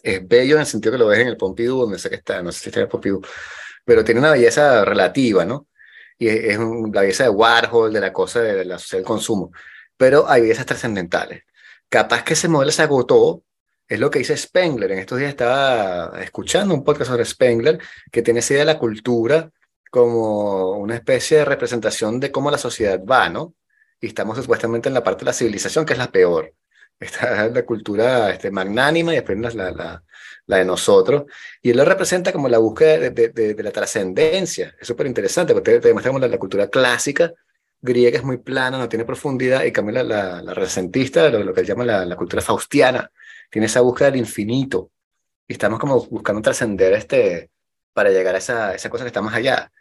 es 0.04 0.28
bello 0.28 0.56
en 0.56 0.62
el 0.62 0.68
sentido 0.68 0.94
que 0.94 0.98
lo 0.98 1.08
ves 1.08 1.20
en 1.20 1.28
el 1.28 1.38
Pompidou, 1.38 1.82
donde 1.82 2.00
sé 2.00 2.10
que 2.10 2.18
está, 2.18 2.42
no 2.42 2.52
sé 2.52 2.60
si 2.60 2.70
está 2.70 2.80
en 2.80 2.86
el 2.86 2.90
Pompidou, 2.90 3.22
pero 3.86 4.04
tiene 4.04 4.20
una 4.20 4.32
belleza 4.32 4.84
relativa, 4.86 5.46
¿no? 5.46 5.69
Y 6.20 6.28
es, 6.28 6.60
la 6.60 7.02
belleza 7.02 7.24
de 7.24 7.30
Warhol, 7.30 7.92
de 7.92 8.02
la 8.02 8.14
cosa 8.14 8.42
de 8.42 8.66
la 8.66 8.78
sociedad 8.78 9.00
del 9.00 9.08
consumo, 9.08 9.52
pero 9.98 10.30
hay 10.30 10.42
bellezas 10.42 10.66
trascendentales. 10.66 11.44
Capaz 11.90 12.24
que 12.24 12.34
ese 12.34 12.48
modelo 12.48 12.72
se 12.72 12.84
agotó, 12.84 13.44
es 13.88 14.00
lo 14.00 14.12
que 14.12 14.20
dice 14.20 14.38
Spengler. 14.38 14.92
En 14.92 15.00
estos 15.00 15.18
días 15.18 15.32
estaba 15.32 16.14
escuchando 16.22 16.74
un 16.76 16.84
podcast 16.84 17.10
sobre 17.10 17.26
Spengler, 17.26 17.80
que 18.12 18.22
tiene 18.22 18.42
esa 18.42 18.54
idea 18.54 18.62
de 18.66 18.74
la 18.74 18.80
cultura 18.80 19.50
como 19.90 20.74
una 20.74 20.96
especie 20.96 21.40
de 21.40 21.46
representación 21.46 22.20
de 22.20 22.32
cómo 22.32 22.52
la 22.52 22.60
sociedad 22.60 23.04
va, 23.04 23.30
¿no? 23.30 23.56
Y 24.00 24.08
estamos 24.08 24.38
supuestamente 24.38 24.90
en 24.90 24.94
la 24.94 25.04
parte 25.04 25.22
de 25.22 25.26
la 25.26 25.34
civilización, 25.34 25.86
que 25.86 25.94
es 25.94 26.00
la 26.00 26.12
peor. 26.12 26.54
Está 27.00 27.48
la 27.50 27.66
cultura 27.66 28.30
este, 28.32 28.52
magnánima 28.52 29.14
y 29.14 29.16
después 29.16 29.56
la, 29.56 29.72
la, 29.72 30.04
la, 30.50 30.58
de 30.58 30.66
nosotros. 30.66 31.24
Y 31.62 31.72
él 31.72 31.78
lo 31.78 31.86
representa 31.86 32.34
como 32.34 32.50
la 32.50 32.58
búsqueda 32.58 33.10
de, 33.10 33.56
la 33.58 33.72
trascendencia. 33.72 34.76
Es 34.80 34.88
súper 34.88 35.08
interesante, 35.08 35.54
porque 35.54 35.80
te, 35.80 35.88
demostramos 35.88 36.22
la, 36.22 36.38
cultura 36.38 36.68
clásica 36.68 37.34
griega 37.82 38.18
es 38.18 38.26
muy 38.26 38.38
plana, 38.38 38.78
no 38.78 38.90
tiene 38.90 39.06
profundidad, 39.06 39.64
y 39.64 39.72
cambia 39.72 40.04
la, 40.04 40.42
la, 40.42 40.54
renacentista, 40.54 41.30
lo, 41.30 41.44
lo 41.44 41.54
que 41.54 41.64
llama 41.64 41.86
la, 41.86 42.16
cultura 42.18 42.42
faustiana, 42.42 43.10
tiene 43.50 43.68
esa 43.68 43.82
búsqueda 43.82 44.12
del 44.12 44.20
infinito. 44.20 44.92
Y 45.48 45.54
estamos 45.54 45.80
como 45.80 46.06
buscando 46.08 46.42
trascender 46.42 46.94
este, 46.94 47.50
para 47.94 48.12
llegar 48.12 48.36
a 48.36 48.40
esa, 48.40 48.76
esa 48.76 48.90
cosa 48.90 49.04
que 49.04 49.10
está 49.10 49.22
más 49.22 49.36
allá 49.36 49.72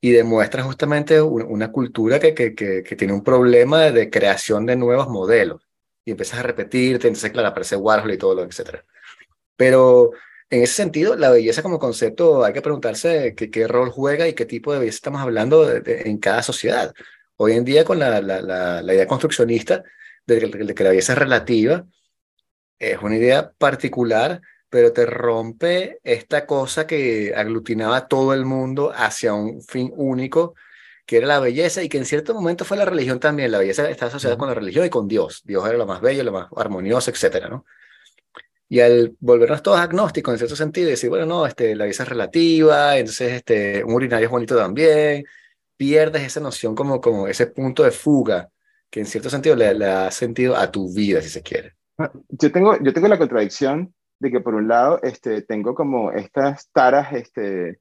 y 0.00 0.10
demuestra 0.10 0.62
justamente 0.62 1.22
una 1.22 1.72
cultura 1.72 2.20
que, 2.20 2.34
que, 2.34 2.54
que, 2.54 2.96
tiene 2.96 3.14
un 3.14 3.24
problema 3.24 3.90
de 3.90 4.10
creación 4.10 4.66
de 4.66 4.76
nuevos 4.76 5.08
modelos. 5.08 5.62
Y 6.04 6.10
empiezas 6.10 6.40
a 6.40 6.42
repetirte, 6.42 7.08
entonces, 7.08 7.30
claro, 7.30 7.48
aparece 7.48 7.76
Warhol 7.76 8.12
y 8.12 8.18
todo 8.18 8.34
lo, 8.34 8.42
etcétera. 8.42 8.84
Pero 9.56 10.12
en 10.50 10.62
ese 10.62 10.74
sentido, 10.74 11.16
la 11.16 11.30
belleza 11.30 11.62
como 11.62 11.78
concepto, 11.78 12.44
hay 12.44 12.52
que 12.52 12.62
preguntarse 12.62 13.34
qué, 13.34 13.50
qué 13.50 13.66
rol 13.68 13.90
juega 13.90 14.28
y 14.28 14.34
qué 14.34 14.46
tipo 14.46 14.72
de 14.72 14.80
belleza 14.80 14.96
estamos 14.96 15.20
hablando 15.22 15.70
en 15.70 16.18
cada 16.18 16.42
sociedad. 16.42 16.94
Hoy 17.36 17.52
en 17.52 17.64
día, 17.64 17.84
con 17.84 17.98
la, 17.98 18.20
la, 18.20 18.40
la, 18.40 18.94
idea 18.94 19.06
construccionista 19.06 19.82
de, 20.26 20.40
de 20.40 20.74
que 20.74 20.84
la 20.84 20.90
belleza 20.90 21.12
es 21.14 21.18
relativa, 21.18 21.86
es 22.78 22.98
una 23.02 23.16
idea 23.16 23.52
particular 23.58 24.40
pero 24.74 24.92
te 24.92 25.06
rompe 25.06 26.00
esta 26.02 26.46
cosa 26.46 26.84
que 26.84 27.32
aglutinaba 27.36 27.96
a 27.96 28.08
todo 28.08 28.34
el 28.34 28.44
mundo 28.44 28.90
hacia 28.92 29.32
un 29.32 29.62
fin 29.62 29.92
único, 29.94 30.56
que 31.06 31.18
era 31.18 31.28
la 31.28 31.38
belleza, 31.38 31.84
y 31.84 31.88
que 31.88 31.98
en 31.98 32.04
cierto 32.04 32.34
momento 32.34 32.64
fue 32.64 32.76
la 32.76 32.84
religión 32.84 33.20
también. 33.20 33.52
La 33.52 33.58
belleza 33.58 33.88
está 33.88 34.06
asociada 34.06 34.36
con 34.36 34.48
la 34.48 34.54
religión 34.54 34.84
y 34.84 34.90
con 34.90 35.06
Dios. 35.06 35.42
Dios 35.44 35.64
era 35.64 35.78
lo 35.78 35.86
más 35.86 36.00
bello, 36.00 36.24
lo 36.24 36.32
más 36.32 36.48
armonioso, 36.56 37.12
etcétera, 37.12 37.48
¿no? 37.48 37.64
Y 38.68 38.80
al 38.80 39.16
volvernos 39.20 39.62
todos 39.62 39.78
agnósticos 39.78 40.32
en 40.32 40.38
cierto 40.38 40.56
sentido, 40.56 40.88
decir, 40.88 41.10
bueno, 41.10 41.26
no, 41.26 41.46
este, 41.46 41.76
la 41.76 41.84
belleza 41.84 42.04
es 42.04 42.08
relativa, 42.08 42.96
entonces 42.96 43.32
este, 43.32 43.84
un 43.84 43.92
urinario 43.92 44.26
es 44.26 44.30
bonito 44.32 44.56
también, 44.56 45.24
pierdes 45.76 46.22
esa 46.22 46.40
noción 46.40 46.74
como, 46.74 47.00
como 47.00 47.28
ese 47.28 47.46
punto 47.46 47.82
de 47.82 47.90
fuga 47.90 48.48
que 48.90 49.00
en 49.00 49.06
cierto 49.06 49.28
sentido 49.28 49.56
le, 49.56 49.74
le 49.74 50.10
sentido 50.12 50.56
a 50.56 50.70
tu 50.70 50.92
vida, 50.94 51.20
si 51.20 51.28
se 51.28 51.42
quiere. 51.42 51.74
Ah, 51.98 52.12
yo 52.28 52.52
tengo, 52.52 52.78
yo 52.80 52.92
tengo 52.92 53.08
la 53.08 53.18
contradicción 53.18 53.92
de 54.20 54.30
que 54.30 54.40
por 54.40 54.54
un 54.54 54.68
lado 54.68 55.00
este, 55.02 55.42
tengo 55.42 55.74
como 55.74 56.12
estas 56.12 56.70
taras, 56.70 57.12
este, 57.12 57.80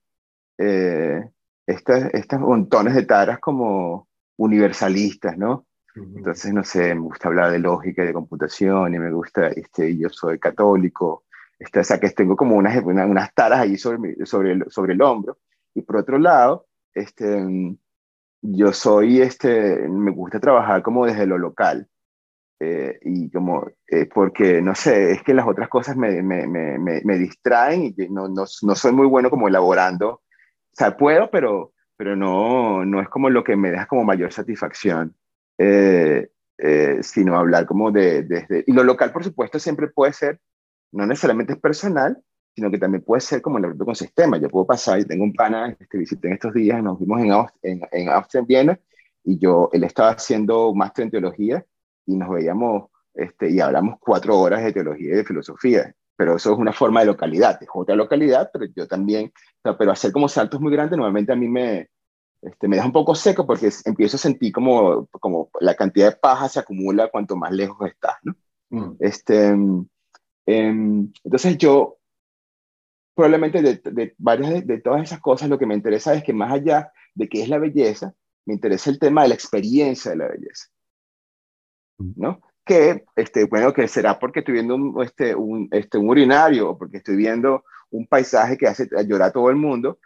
eh, 0.57 1.21
estas, 1.67 2.13
estas 2.13 2.39
montones 2.39 2.95
de 2.95 3.05
taras 3.05 3.39
como 3.39 4.07
universalistas, 4.37 5.37
¿no? 5.37 5.67
Entonces, 5.95 6.53
no 6.53 6.63
sé, 6.63 6.95
me 6.95 7.01
gusta 7.01 7.27
hablar 7.27 7.51
de 7.51 7.59
lógica 7.59 8.03
y 8.03 8.07
de 8.07 8.13
computación 8.13 8.93
y 8.93 8.99
me 8.99 9.11
gusta, 9.11 9.47
este, 9.49 9.95
yo 9.97 10.09
soy 10.09 10.39
católico, 10.39 11.25
este, 11.59 11.79
o 11.79 11.83
sea, 11.83 11.99
que 11.99 12.09
tengo 12.09 12.35
como 12.35 12.55
unas, 12.55 12.83
unas 12.83 13.33
taras 13.33 13.59
ahí 13.59 13.77
sobre, 13.77 14.25
sobre, 14.25 14.53
el, 14.53 14.65
sobre 14.69 14.93
el 14.93 15.01
hombro. 15.01 15.37
Y 15.75 15.81
por 15.83 15.97
otro 15.97 16.17
lado, 16.17 16.67
este, 16.93 17.45
yo 18.41 18.73
soy, 18.73 19.21
este, 19.21 19.87
me 19.87 20.11
gusta 20.11 20.39
trabajar 20.39 20.81
como 20.81 21.05
desde 21.05 21.25
lo 21.25 21.37
local. 21.37 21.87
Eh, 22.59 22.99
y 23.01 23.29
como, 23.29 23.67
eh, 23.87 24.05
porque 24.05 24.61
no 24.61 24.73
sé, 24.75 25.11
es 25.11 25.23
que 25.23 25.33
las 25.33 25.47
otras 25.47 25.69
cosas 25.69 25.97
me, 25.97 26.21
me, 26.21 26.47
me, 26.47 26.79
me 26.79 27.17
distraen 27.17 27.93
y 27.97 28.09
no, 28.09 28.27
no, 28.29 28.45
no, 28.61 28.75
soy 28.75 28.91
muy 28.91 29.07
bueno 29.07 29.29
como 29.29 29.47
elaborando. 29.47 30.09
O 30.09 30.21
sea, 30.71 30.95
puedo, 30.97 31.29
pero, 31.29 31.73
pero 31.97 32.15
no, 32.15 32.85
no 32.85 33.01
es 33.01 33.09
como 33.09 33.29
lo 33.29 33.43
que 33.43 33.55
me 33.55 33.71
deja 33.71 33.85
como 33.85 34.03
mayor 34.03 34.31
satisfacción, 34.31 35.15
eh, 35.57 36.29
sino 37.01 37.37
hablar 37.37 37.65
como 37.65 37.91
de, 37.91 38.23
desde... 38.23 38.63
y 38.65 38.73
lo 38.73 38.83
local, 38.83 39.11
por 39.11 39.23
supuesto, 39.23 39.59
siempre 39.59 39.87
puede 39.87 40.13
ser, 40.13 40.39
no 40.91 41.05
necesariamente 41.05 41.53
es 41.53 41.59
personal, 41.59 42.21
sino 42.55 42.69
que 42.69 42.77
también 42.77 43.03
puede 43.03 43.21
ser 43.21 43.41
como 43.41 43.57
el 43.57 43.63
propio 43.63 43.83
ecosistema. 43.83 44.37
Yo 44.37 44.49
puedo 44.49 44.65
pasar, 44.65 44.99
y 44.99 45.05
tengo 45.05 45.23
un 45.23 45.33
pana 45.33 45.75
que 45.89 45.97
visité 45.97 46.27
en 46.27 46.35
estos 46.35 46.53
días, 46.53 46.81
nos 46.83 46.99
vimos 46.99 47.21
en, 47.21 47.31
en, 47.63 47.81
en 47.91 48.09
Austria, 48.09 48.41
en 48.41 48.47
Viena, 48.47 48.79
y 49.23 49.39
yo, 49.39 49.69
él 49.73 49.83
estaba 49.83 50.11
haciendo 50.11 50.73
máster 50.73 51.05
en 51.05 51.11
teología, 51.11 51.65
y 52.05 52.15
nos 52.15 52.29
veíamos 52.29 52.89
este, 53.13 53.49
y 53.49 53.59
hablamos 53.59 53.97
cuatro 53.99 54.39
horas 54.39 54.63
de 54.63 54.73
teología 54.73 55.13
y 55.13 55.17
de 55.17 55.23
filosofía. 55.23 55.95
Pero 56.15 56.35
eso 56.35 56.53
es 56.53 56.59
una 56.59 56.73
forma 56.73 56.99
de 56.99 57.07
localidad, 57.07 57.57
es 57.61 57.69
otra 57.73 57.95
localidad, 57.95 58.49
pero 58.53 58.65
yo 58.75 58.87
también, 58.87 59.31
pero 59.63 59.91
hacer 59.91 60.11
como 60.11 60.27
saltos 60.27 60.61
muy 60.61 60.71
grandes 60.71 60.97
normalmente 60.97 61.31
a 61.31 61.35
mí 61.35 61.47
me, 61.47 61.89
este, 62.45 62.67
me 62.67 62.75
deja 62.75 62.87
un 62.87 62.93
poco 62.93 63.15
seco 63.15 63.45
porque 63.45 63.69
empiezo 63.85 64.17
a 64.17 64.19
sentir 64.19 64.51
como, 64.51 65.07
como 65.07 65.49
la 65.59 65.75
cantidad 65.75 66.11
de 66.11 66.17
paja 66.17 66.49
se 66.49 66.59
acumula 66.59 67.09
cuanto 67.09 67.35
más 67.35 67.51
lejos 67.51 67.87
estás, 67.87 68.17
¿no? 68.23 68.35
Mm. 68.69 68.95
Este, 68.99 69.47
em, 70.45 71.11
entonces 71.23 71.57
yo, 71.57 71.97
probablemente 73.15 73.61
de, 73.61 73.81
de 73.91 74.15
varias 74.17 74.65
de, 74.65 74.81
todas 74.81 75.03
esas 75.03 75.19
cosas, 75.19 75.49
lo 75.49 75.57
que 75.57 75.65
me 75.65 75.75
interesa 75.75 76.13
es 76.13 76.23
que 76.23 76.33
más 76.33 76.51
allá 76.51 76.91
de 77.13 77.29
qué 77.29 77.43
es 77.43 77.49
la 77.49 77.59
belleza, 77.59 78.13
me 78.45 78.55
interesa 78.55 78.89
el 78.89 78.99
tema 78.99 79.23
de 79.23 79.29
la 79.29 79.35
experiencia 79.35 80.11
de 80.11 80.17
la 80.17 80.27
belleza. 80.27 80.67
Mm. 81.99 82.11
¿No? 82.15 82.41
Que, 82.65 83.05
este, 83.15 83.45
bueno, 83.45 83.73
que 83.73 83.87
será 83.87 84.19
porque 84.19 84.39
estoy 84.39 84.55
viendo 84.55 84.75
un, 84.75 85.01
este, 85.03 85.35
un, 85.35 85.67
este, 85.71 85.97
un 85.97 86.09
urinario 86.09 86.71
o 86.71 86.77
porque 86.77 86.97
estoy 86.97 87.15
viendo 87.15 87.63
un 87.91 88.07
paisaje 88.07 88.57
que 88.57 88.67
hace 88.67 88.89
llorar 89.05 89.29
a 89.29 89.33
todo 89.33 89.49
el 89.49 89.55
mundo, 89.55 89.99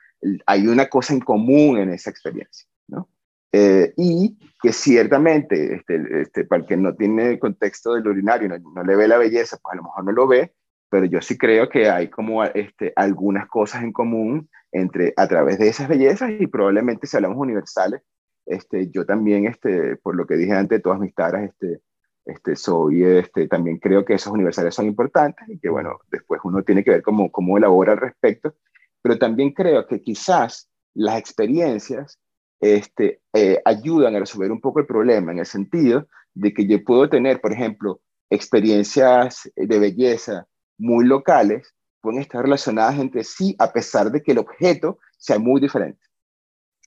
hay 0.46 0.68
una 0.68 0.88
cosa 0.88 1.14
en 1.14 1.20
común 1.20 1.78
en 1.78 1.92
esa 1.92 2.10
experiencia, 2.10 2.68
¿no? 2.88 3.10
Eh, 3.52 3.94
y 3.98 4.38
que 4.62 4.74
ciertamente, 4.74 5.76
este, 5.76 6.22
este, 6.22 6.46
para 6.46 6.62
el 6.62 6.68
que 6.68 6.78
no 6.78 6.96
tiene 6.96 7.32
el 7.32 7.40
contexto 7.40 7.94
del 7.94 8.08
urinario, 8.08 8.50
no, 8.50 8.58
no, 8.58 8.84
le 8.84 8.96
ve 8.96 9.08
la 9.08 9.18
belleza, 9.18 9.58
pues 9.62 9.74
a 9.74 9.78
lo 9.78 9.84
mejor 9.84 10.04
no 10.04 10.12
lo 10.12 10.28
ve, 10.28 10.54
pero 10.90 11.06
yo 11.06 11.22
sí 11.22 11.38
creo 11.38 11.70
que 11.70 11.90
hay 11.90 12.10
como 12.10 12.44
este, 12.44 12.94
algunas 12.96 13.48
cosas 13.48 13.84
en 13.84 13.94
común 13.94 14.50
entre, 14.72 15.14
a 15.16 15.28
través 15.28 15.60
de 15.60 15.70
esas 15.70 15.88
bellezas 15.88 16.32
y 16.40 16.48
probablemente 16.48 17.08
si 17.08 17.18
hablamos 17.18 17.38
universales, 17.38 18.02
este, 18.46 18.90
yo 18.90 19.06
también, 19.06 19.46
este, 19.46 19.98
por 19.98 20.16
lo 20.16 20.26
que 20.26 20.36
dije 20.36 20.54
antes, 20.54 20.82
todas 20.82 21.00
mis 21.00 21.14
taras, 21.14 21.44
este, 21.44 21.82
este, 22.26 22.56
soy, 22.56 23.04
este, 23.04 23.48
también 23.48 23.78
creo 23.78 24.04
que 24.06 24.14
esos 24.14 24.34
universales 24.34 24.76
son 24.76 24.86
importantes 24.86 25.48
y 25.50 25.60
que, 25.60 25.70
bueno, 25.70 26.00
después 26.12 26.42
uno 26.44 26.64
tiene 26.64 26.84
que 26.84 26.92
ver 26.92 27.02
cómo, 27.02 27.32
cómo 27.32 27.58
elabora 27.58 27.94
al 27.94 28.00
respecto, 28.00 28.56
pero 29.02 29.18
también 29.18 29.52
creo 29.52 29.86
que 29.88 30.02
quizás 30.02 30.70
las 30.94 31.18
experiencias 31.18 32.20
este, 32.60 33.22
eh, 33.34 33.62
ayudan 33.66 34.16
a 34.16 34.20
resolver 34.20 34.52
un 34.52 34.62
poco 34.62 34.80
el 34.80 34.88
problema 34.88 35.32
en 35.32 35.40
el 35.40 35.46
sentido 35.46 36.08
de 36.34 36.54
que 36.54 36.68
yo 36.68 36.84
puedo 36.84 37.10
tener, 37.10 37.40
por 37.40 37.54
ejemplo, 37.54 38.02
experiencias 38.30 39.50
de 39.56 39.80
belleza 39.80 40.48
muy 40.78 41.06
locales, 41.06 41.74
pueden 42.02 42.22
estar 42.22 42.42
relacionadas 42.42 43.00
entre 43.00 43.24
sí 43.24 43.56
a 43.60 43.72
pesar 43.72 44.12
de 44.12 44.22
que 44.22 44.32
el 44.32 44.40
objeto 44.40 45.00
sea 45.18 45.40
muy 45.40 45.62
diferente. 45.62 46.02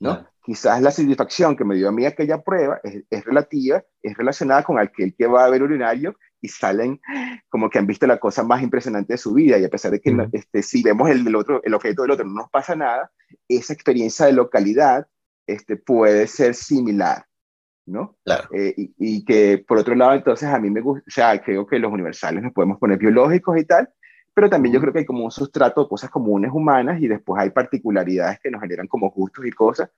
¿no? 0.01 0.27
Quizás 0.43 0.81
la 0.81 0.91
satisfacción 0.91 1.57
que 1.57 1.65
me 1.65 1.75
dio 1.75 1.89
a 1.89 1.93
mí 1.93 2.07
aquella 2.07 2.43
prueba 2.43 2.81
es, 2.83 3.05
es, 3.11 3.25
relativa, 3.25 3.85
es 4.03 4.17
relacionada 4.17 4.63
con 4.63 4.79
aquel 4.79 5.15
que 5.15 5.27
va 5.27 5.45
a 5.45 5.51
ver 5.51 5.63
urinario 5.63 6.17
y 6.41 6.49
salen 6.49 7.01
como 7.49 7.69
que 7.69 7.79
han 7.79 7.87
visto 7.87 8.07
la 8.07 8.19
cosa 8.19 8.43
más 8.43 8.63
impresionante 8.63 9.15
de 9.15 9.19
su 9.19 9.35
vida 9.35 9.59
y 9.59 9.65
a 9.65 9.69
pesar 9.69 9.91
de 9.91 10.01
que 10.01 10.17
este, 10.33 10.63
si 10.63 10.83
vemos 10.83 11.11
el, 11.11 11.25
del 11.25 11.37
otro, 11.37 11.63
el 11.63 11.75
objeto 11.75 12.03
del 12.03 12.13
otro 12.13 12.25
no 12.25 12.35
nos 12.35 12.51
pasa 12.51 12.75
nada, 12.75 13.11
esa 13.49 13.73
experiencia 13.73 14.27
de 14.27 14.33
localidad 14.33 15.07
este, 15.47 15.77
puede 15.77 16.27
ser 16.27 16.55
similar, 16.55 17.25
¿no? 17.87 18.17
Claro. 18.25 18.49
Eh, 18.53 18.75
y, 18.77 18.95
y, 18.99 19.25
que 19.25 19.65
por 19.67 19.79
otro 19.79 19.95
lado, 19.95 20.15
entonces 20.15 20.49
a 20.49 20.59
mí 20.59 20.71
me 20.71 20.81
gusta, 20.81 21.05
o 21.07 21.11
sea, 21.11 21.43
creo 21.43 21.67
que 21.67 21.79
los 21.79 21.93
universales 21.93 22.43
nos 22.43 22.53
podemos 22.53 22.79
poner 22.79 22.99
biológicos 22.99 23.59
y 23.59 23.65
tal, 23.65 23.89
pero 24.33 24.49
también 24.49 24.75
yo 24.75 24.81
creo 24.81 24.93
que 24.93 25.01
hay 25.01 25.05
como 25.05 25.25
un 25.25 25.31
sustrato 25.31 25.83
de 25.83 25.89
cosas 25.89 26.11
comunes 26.11 26.51
humanas 26.53 27.01
y 27.01 27.09
después 27.09 27.43
hay 27.43 27.51
particularidades 27.51 28.39
que 28.41 28.51
nos 28.51 28.61
generan 28.61 28.87
como 28.87 29.11
gustos 29.11 29.45
y 29.45 29.51
cosas 29.51 29.91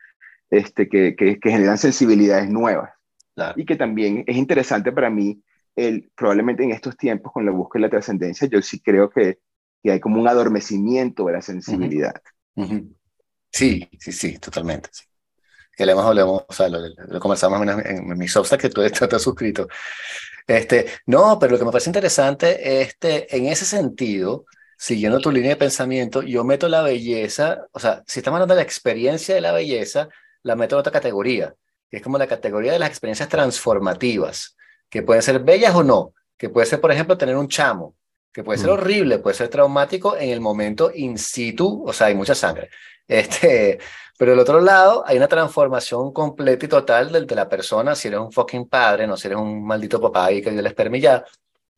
este, 0.50 0.88
que, 0.88 1.14
que, 1.16 1.38
que 1.38 1.50
generan 1.50 1.78
sensibilidades 1.78 2.50
nuevas. 2.50 2.90
Claro. 3.34 3.54
Y 3.56 3.64
que 3.64 3.76
también 3.76 4.24
es 4.26 4.36
interesante 4.36 4.92
para 4.92 5.10
mí, 5.10 5.42
el, 5.76 6.10
probablemente 6.14 6.64
en 6.64 6.72
estos 6.72 6.96
tiempos 6.96 7.32
con 7.32 7.44
la 7.46 7.52
búsqueda 7.52 7.80
de 7.80 7.86
la 7.86 7.90
trascendencia, 7.90 8.48
yo 8.48 8.60
sí 8.62 8.80
creo 8.80 9.10
que, 9.10 9.38
que 9.82 9.92
hay 9.92 10.00
como 10.00 10.20
un 10.20 10.28
adormecimiento 10.28 11.26
de 11.26 11.32
la 11.32 11.42
sensibilidad. 11.42 12.20
Uh 12.54 12.64
-huh. 12.64 12.66
Uh 12.66 12.74
-huh. 12.74 12.94
Sí, 13.50 13.88
sí, 13.98 14.12
sí, 14.12 14.38
totalmente. 14.38 14.88
Sí 14.92 15.04
que 15.74 15.86
le 15.86 15.92
hemos 15.92 16.04
hablado, 16.04 16.44
o 16.46 16.52
sea, 16.52 16.68
lo, 16.68 16.80
lo 16.86 17.20
conversamos 17.20 17.62
en, 17.62 17.70
en, 17.70 18.10
en 18.12 18.18
mi 18.18 18.28
Substack 18.28 18.60
que 18.60 18.68
tú 18.68 18.82
estás 18.82 19.22
suscrito. 19.22 19.68
Este, 20.46 20.86
no, 21.06 21.38
pero 21.38 21.52
lo 21.52 21.58
que 21.58 21.64
me 21.64 21.70
parece 21.70 21.88
interesante, 21.88 22.82
este, 22.82 23.34
en 23.34 23.46
ese 23.46 23.64
sentido, 23.64 24.44
siguiendo 24.76 25.18
tu 25.20 25.30
línea 25.30 25.50
de 25.50 25.56
pensamiento, 25.56 26.22
yo 26.22 26.44
meto 26.44 26.68
la 26.68 26.82
belleza, 26.82 27.66
o 27.72 27.78
sea, 27.78 28.02
si 28.06 28.20
estamos 28.20 28.36
hablando 28.36 28.54
de 28.54 28.60
la 28.60 28.64
experiencia 28.64 29.34
de 29.34 29.40
la 29.40 29.52
belleza, 29.52 30.08
la 30.42 30.56
meto 30.56 30.76
en 30.76 30.80
otra 30.80 30.92
categoría, 30.92 31.54
que 31.90 31.98
es 31.98 32.02
como 32.02 32.18
la 32.18 32.26
categoría 32.26 32.72
de 32.72 32.78
las 32.78 32.90
experiencias 32.90 33.28
transformativas, 33.28 34.56
que 34.92 35.02
pueden 35.02 35.22
ser 35.22 35.38
bellas 35.40 35.74
o 35.74 35.82
no, 35.82 36.12
que 36.36 36.50
puede 36.50 36.66
ser, 36.66 36.78
por 36.78 36.92
ejemplo, 36.92 37.16
tener 37.16 37.34
un 37.34 37.48
chamo, 37.48 37.96
que 38.30 38.44
puede 38.44 38.58
ser 38.58 38.68
mm. 38.68 38.72
horrible, 38.74 39.18
puede 39.20 39.34
ser 39.34 39.48
traumático 39.48 40.18
en 40.18 40.28
el 40.28 40.42
momento 40.42 40.92
in 40.94 41.16
situ, 41.16 41.82
o 41.86 41.94
sea, 41.94 42.08
hay 42.08 42.14
mucha 42.14 42.34
sangre. 42.34 42.68
Este, 43.08 43.78
pero 44.16 44.30
del 44.30 44.40
otro 44.40 44.60
lado, 44.60 45.02
hay 45.04 45.16
una 45.16 45.26
transformación 45.28 46.12
completa 46.12 46.64
y 46.64 46.68
total 46.68 47.10
de, 47.10 47.22
de, 47.22 47.34
la 47.34 47.48
persona, 47.48 47.94
si 47.96 48.08
eres 48.08 48.20
un 48.20 48.30
fucking 48.30 48.68
padre, 48.68 49.06
no 49.06 49.16
si 49.16 49.26
eres 49.26 49.38
un 49.38 49.66
maldito 49.66 50.00
papá 50.00 50.30
y 50.30 50.40
que 50.40 50.50
Dios 50.50 50.62
les 50.62 50.72
permite 50.72 51.04
ya. 51.04 51.24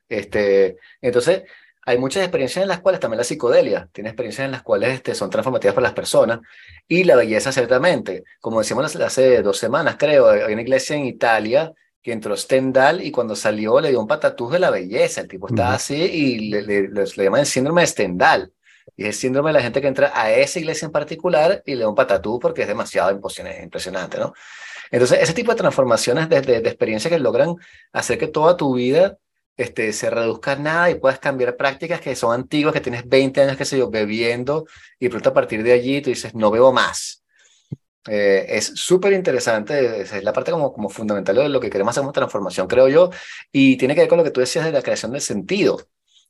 Este, 0.08 0.76
entonces, 1.00 1.44
hay 1.86 1.98
muchas 1.98 2.22
experiencias 2.22 2.62
en 2.62 2.68
las 2.68 2.80
cuales 2.80 3.00
también 3.00 3.18
la 3.18 3.24
psicodelia 3.24 3.88
tiene 3.92 4.10
experiencias 4.10 4.44
en 4.44 4.52
las 4.52 4.62
cuales 4.62 4.92
este, 4.94 5.14
son 5.14 5.30
transformativas 5.30 5.74
para 5.74 5.86
las 5.86 5.94
personas 5.94 6.40
y 6.86 7.04
la 7.04 7.16
belleza 7.16 7.52
ciertamente. 7.52 8.24
Como 8.40 8.58
decíamos 8.60 8.94
hace 8.96 9.42
dos 9.42 9.58
semanas, 9.58 9.96
creo, 9.98 10.28
hay 10.28 10.52
una 10.52 10.62
iglesia 10.62 10.94
en 10.96 11.06
Italia 11.06 11.72
que 12.04 12.12
entró 12.12 12.36
Stendhal 12.36 13.02
y 13.02 13.10
cuando 13.10 13.34
salió 13.34 13.80
le 13.80 13.88
dio 13.88 13.98
un 13.98 14.06
patatús 14.06 14.52
de 14.52 14.58
la 14.58 14.68
belleza. 14.68 15.22
El 15.22 15.28
tipo 15.28 15.48
estaba 15.48 15.72
así 15.72 15.94
y 15.94 16.50
le, 16.50 16.60
le, 16.60 16.82
le, 16.88 17.04
le 17.04 17.24
llaman 17.24 17.40
el 17.40 17.46
síndrome 17.46 17.80
de 17.80 17.86
Stendhal. 17.86 18.52
Y 18.94 19.04
es 19.04 19.08
el 19.08 19.14
síndrome 19.14 19.48
de 19.48 19.54
la 19.54 19.62
gente 19.62 19.80
que 19.80 19.88
entra 19.88 20.12
a 20.14 20.30
esa 20.30 20.58
iglesia 20.58 20.84
en 20.84 20.92
particular 20.92 21.62
y 21.64 21.74
le 21.74 21.80
da 21.80 21.88
un 21.88 21.94
patatú 21.94 22.38
porque 22.38 22.62
es 22.62 22.68
demasiado 22.68 23.10
impresionante, 23.10 24.18
¿no? 24.18 24.34
Entonces, 24.90 25.18
ese 25.22 25.32
tipo 25.32 25.50
de 25.52 25.56
transformaciones 25.56 26.28
de, 26.28 26.42
de, 26.42 26.60
de 26.60 26.68
experiencia 26.68 27.08
que 27.08 27.18
logran 27.18 27.56
hacer 27.94 28.18
que 28.18 28.26
toda 28.26 28.54
tu 28.54 28.74
vida 28.74 29.16
este, 29.56 29.90
se 29.94 30.10
reduzca 30.10 30.52
a 30.52 30.56
nada 30.56 30.90
y 30.90 30.96
puedas 30.96 31.18
cambiar 31.18 31.56
prácticas 31.56 32.02
que 32.02 32.14
son 32.14 32.34
antiguas, 32.34 32.74
que 32.74 32.82
tienes 32.82 33.08
20 33.08 33.40
años, 33.40 33.56
qué 33.56 33.64
sé 33.64 33.78
yo, 33.78 33.88
bebiendo 33.88 34.66
y 35.00 35.08
pronto 35.08 35.30
a 35.30 35.32
partir 35.34 35.62
de 35.62 35.72
allí 35.72 36.02
tú 36.02 36.10
dices, 36.10 36.34
no 36.34 36.50
bebo 36.50 36.70
más. 36.70 37.23
Eh, 38.06 38.46
es 38.48 38.66
súper 38.66 39.12
interesante, 39.14 40.02
es 40.02 40.22
la 40.22 40.32
parte 40.32 40.50
como, 40.50 40.72
como 40.72 40.90
fundamental 40.90 41.36
de 41.36 41.48
lo 41.48 41.60
que 41.60 41.70
queremos 41.70 41.92
hacer 41.92 42.02
como 42.02 42.12
transformación, 42.12 42.66
creo 42.66 42.88
yo, 42.88 43.10
y 43.50 43.76
tiene 43.76 43.94
que 43.94 44.02
ver 44.02 44.08
con 44.08 44.18
lo 44.18 44.24
que 44.24 44.30
tú 44.30 44.40
decías 44.40 44.64
de 44.64 44.72
la 44.72 44.82
creación 44.82 45.12
del 45.12 45.22
sentido 45.22 45.78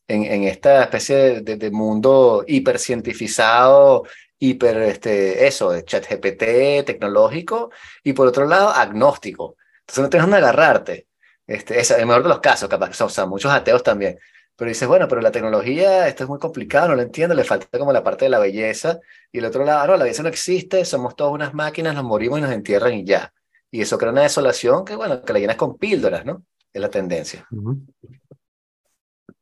en, 0.08 0.24
en 0.24 0.44
esta 0.44 0.84
especie 0.84 1.40
de, 1.40 1.56
de, 1.56 1.70
mundo 1.70 2.44
hipercientificado, 2.46 4.04
hiper, 4.38 4.76
este, 4.82 5.46
eso, 5.46 5.70
de 5.70 5.84
chat 5.84 6.06
GPT, 6.08 6.84
tecnológico, 6.84 7.70
y 8.02 8.12
por 8.12 8.28
otro 8.28 8.46
lado, 8.46 8.70
agnóstico. 8.70 9.56
Entonces 9.80 10.02
no 10.02 10.10
tienes 10.10 10.24
donde 10.26 10.38
agarrarte. 10.38 11.08
Este, 11.46 11.78
es 11.80 11.90
el 11.90 12.06
mejor 12.06 12.22
de 12.22 12.28
los 12.30 12.40
casos, 12.40 12.68
capaz 12.68 12.98
o 13.00 13.08
sea, 13.08 13.26
muchos 13.26 13.52
ateos 13.52 13.82
también. 13.82 14.18
Pero 14.56 14.68
dices, 14.68 14.86
bueno, 14.86 15.08
pero 15.08 15.20
la 15.20 15.32
tecnología, 15.32 16.06
esto 16.06 16.24
es 16.24 16.28
muy 16.28 16.38
complicado, 16.38 16.88
no 16.88 16.94
lo 16.94 17.02
entiendo, 17.02 17.34
le 17.34 17.42
falta 17.42 17.78
como 17.78 17.92
la 17.92 18.04
parte 18.04 18.26
de 18.26 18.28
la 18.28 18.38
belleza. 18.38 19.00
Y 19.32 19.38
el 19.38 19.46
otro 19.46 19.64
lado, 19.64 19.80
ah, 19.80 19.86
no, 19.86 19.96
la 19.96 20.04
belleza 20.04 20.22
no 20.22 20.28
existe, 20.28 20.84
somos 20.84 21.16
todas 21.16 21.32
unas 21.32 21.54
máquinas, 21.54 21.94
nos 21.94 22.04
morimos 22.04 22.38
y 22.38 22.42
nos 22.42 22.52
entierran 22.52 22.94
y 22.94 23.04
ya. 23.04 23.32
Y 23.70 23.80
eso 23.80 23.98
crea 23.98 24.12
una 24.12 24.22
desolación 24.22 24.84
que, 24.84 24.94
bueno, 24.94 25.22
que 25.22 25.32
la 25.32 25.40
llenas 25.40 25.56
con 25.56 25.76
píldoras, 25.76 26.24
¿no? 26.24 26.44
Es 26.72 26.80
la 26.80 26.88
tendencia. 26.88 27.46
Uh 27.50 27.72
-huh. 27.72 27.86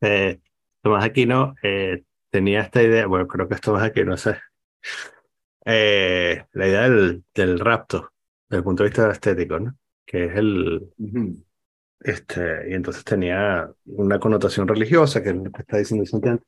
eh, 0.01 0.41
Tomás 0.81 1.05
Aquino 1.05 1.55
eh, 1.63 2.05
tenía 2.31 2.63
esta 2.63 2.83
idea, 2.83 3.07
bueno, 3.07 3.27
creo 3.29 3.47
que 3.47 3.55
es 3.57 3.61
Tomás 3.61 3.83
Aquino, 3.83 4.13
no 4.13 4.17
sé, 4.17 4.39
eh, 5.67 6.47
la 6.53 6.67
idea 6.67 6.89
del, 6.89 7.23
del, 7.35 7.59
rapto, 7.59 8.13
desde 8.49 8.59
el 8.59 8.65
punto 8.65 8.83
de 8.83 8.89
vista 8.89 9.11
estético, 9.11 9.61
¿no? 9.61 9.77
Que 10.07 10.25
es 10.25 10.37
el... 10.37 10.91
Uh 10.99 11.07
-huh. 11.07 11.45
Este, 12.05 12.71
y 12.71 12.75
entonces 12.75 13.05
tenía 13.05 13.71
una 13.87 14.19
connotación 14.19 14.67
religiosa, 14.67 15.23
que 15.23 15.31
es 15.31 15.37
lo 15.37 15.51
que 15.51 15.63
está 15.63 15.79
diciendo 15.79 16.07
Santiago, 16.07 16.41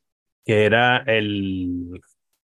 que 0.45 0.65
era 0.65 0.99
el... 1.07 2.01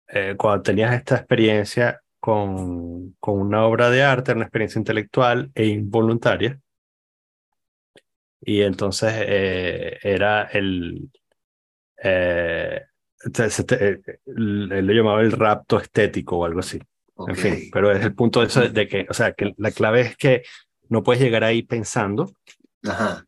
Eh, 0.08 0.36
cuando 0.38 0.62
tenías 0.62 0.94
esta 0.94 1.16
experiencia 1.16 2.00
con, 2.20 3.16
con 3.20 3.40
una 3.40 3.66
obra 3.66 3.90
de 3.90 4.04
arte, 4.04 4.34
una 4.34 4.44
experiencia 4.44 4.80
intelectual 4.80 5.52
e 5.56 5.66
involuntaria, 5.66 6.60
y 8.42 8.62
entonces 8.62 9.12
eh, 9.18 9.98
era 10.04 10.44
el, 10.44 11.10
eh, 12.04 12.82
él 13.26 14.86
lo 14.86 14.94
llamaba 14.94 15.22
el 15.22 15.32
rapto 15.32 15.80
estético 15.80 16.38
o 16.38 16.46
algo 16.46 16.60
así. 16.60 16.80
Okay. 17.16 17.34
En 17.34 17.42
fin, 17.42 17.70
pero 17.72 17.92
es 17.92 18.04
el 18.04 18.14
punto 18.14 18.42
de, 18.42 18.48
eso 18.48 18.62
de 18.68 18.88
que, 18.88 19.08
o 19.10 19.14
sea, 19.14 19.32
que 19.32 19.54
la 19.58 19.72
clave 19.72 20.02
es 20.02 20.18
que 20.18 20.44
no 20.90 21.02
puedes 21.02 21.22
llegar 21.22 21.44
ahí 21.44 21.64
pensando, 21.64 22.32
Ajá. 22.88 23.26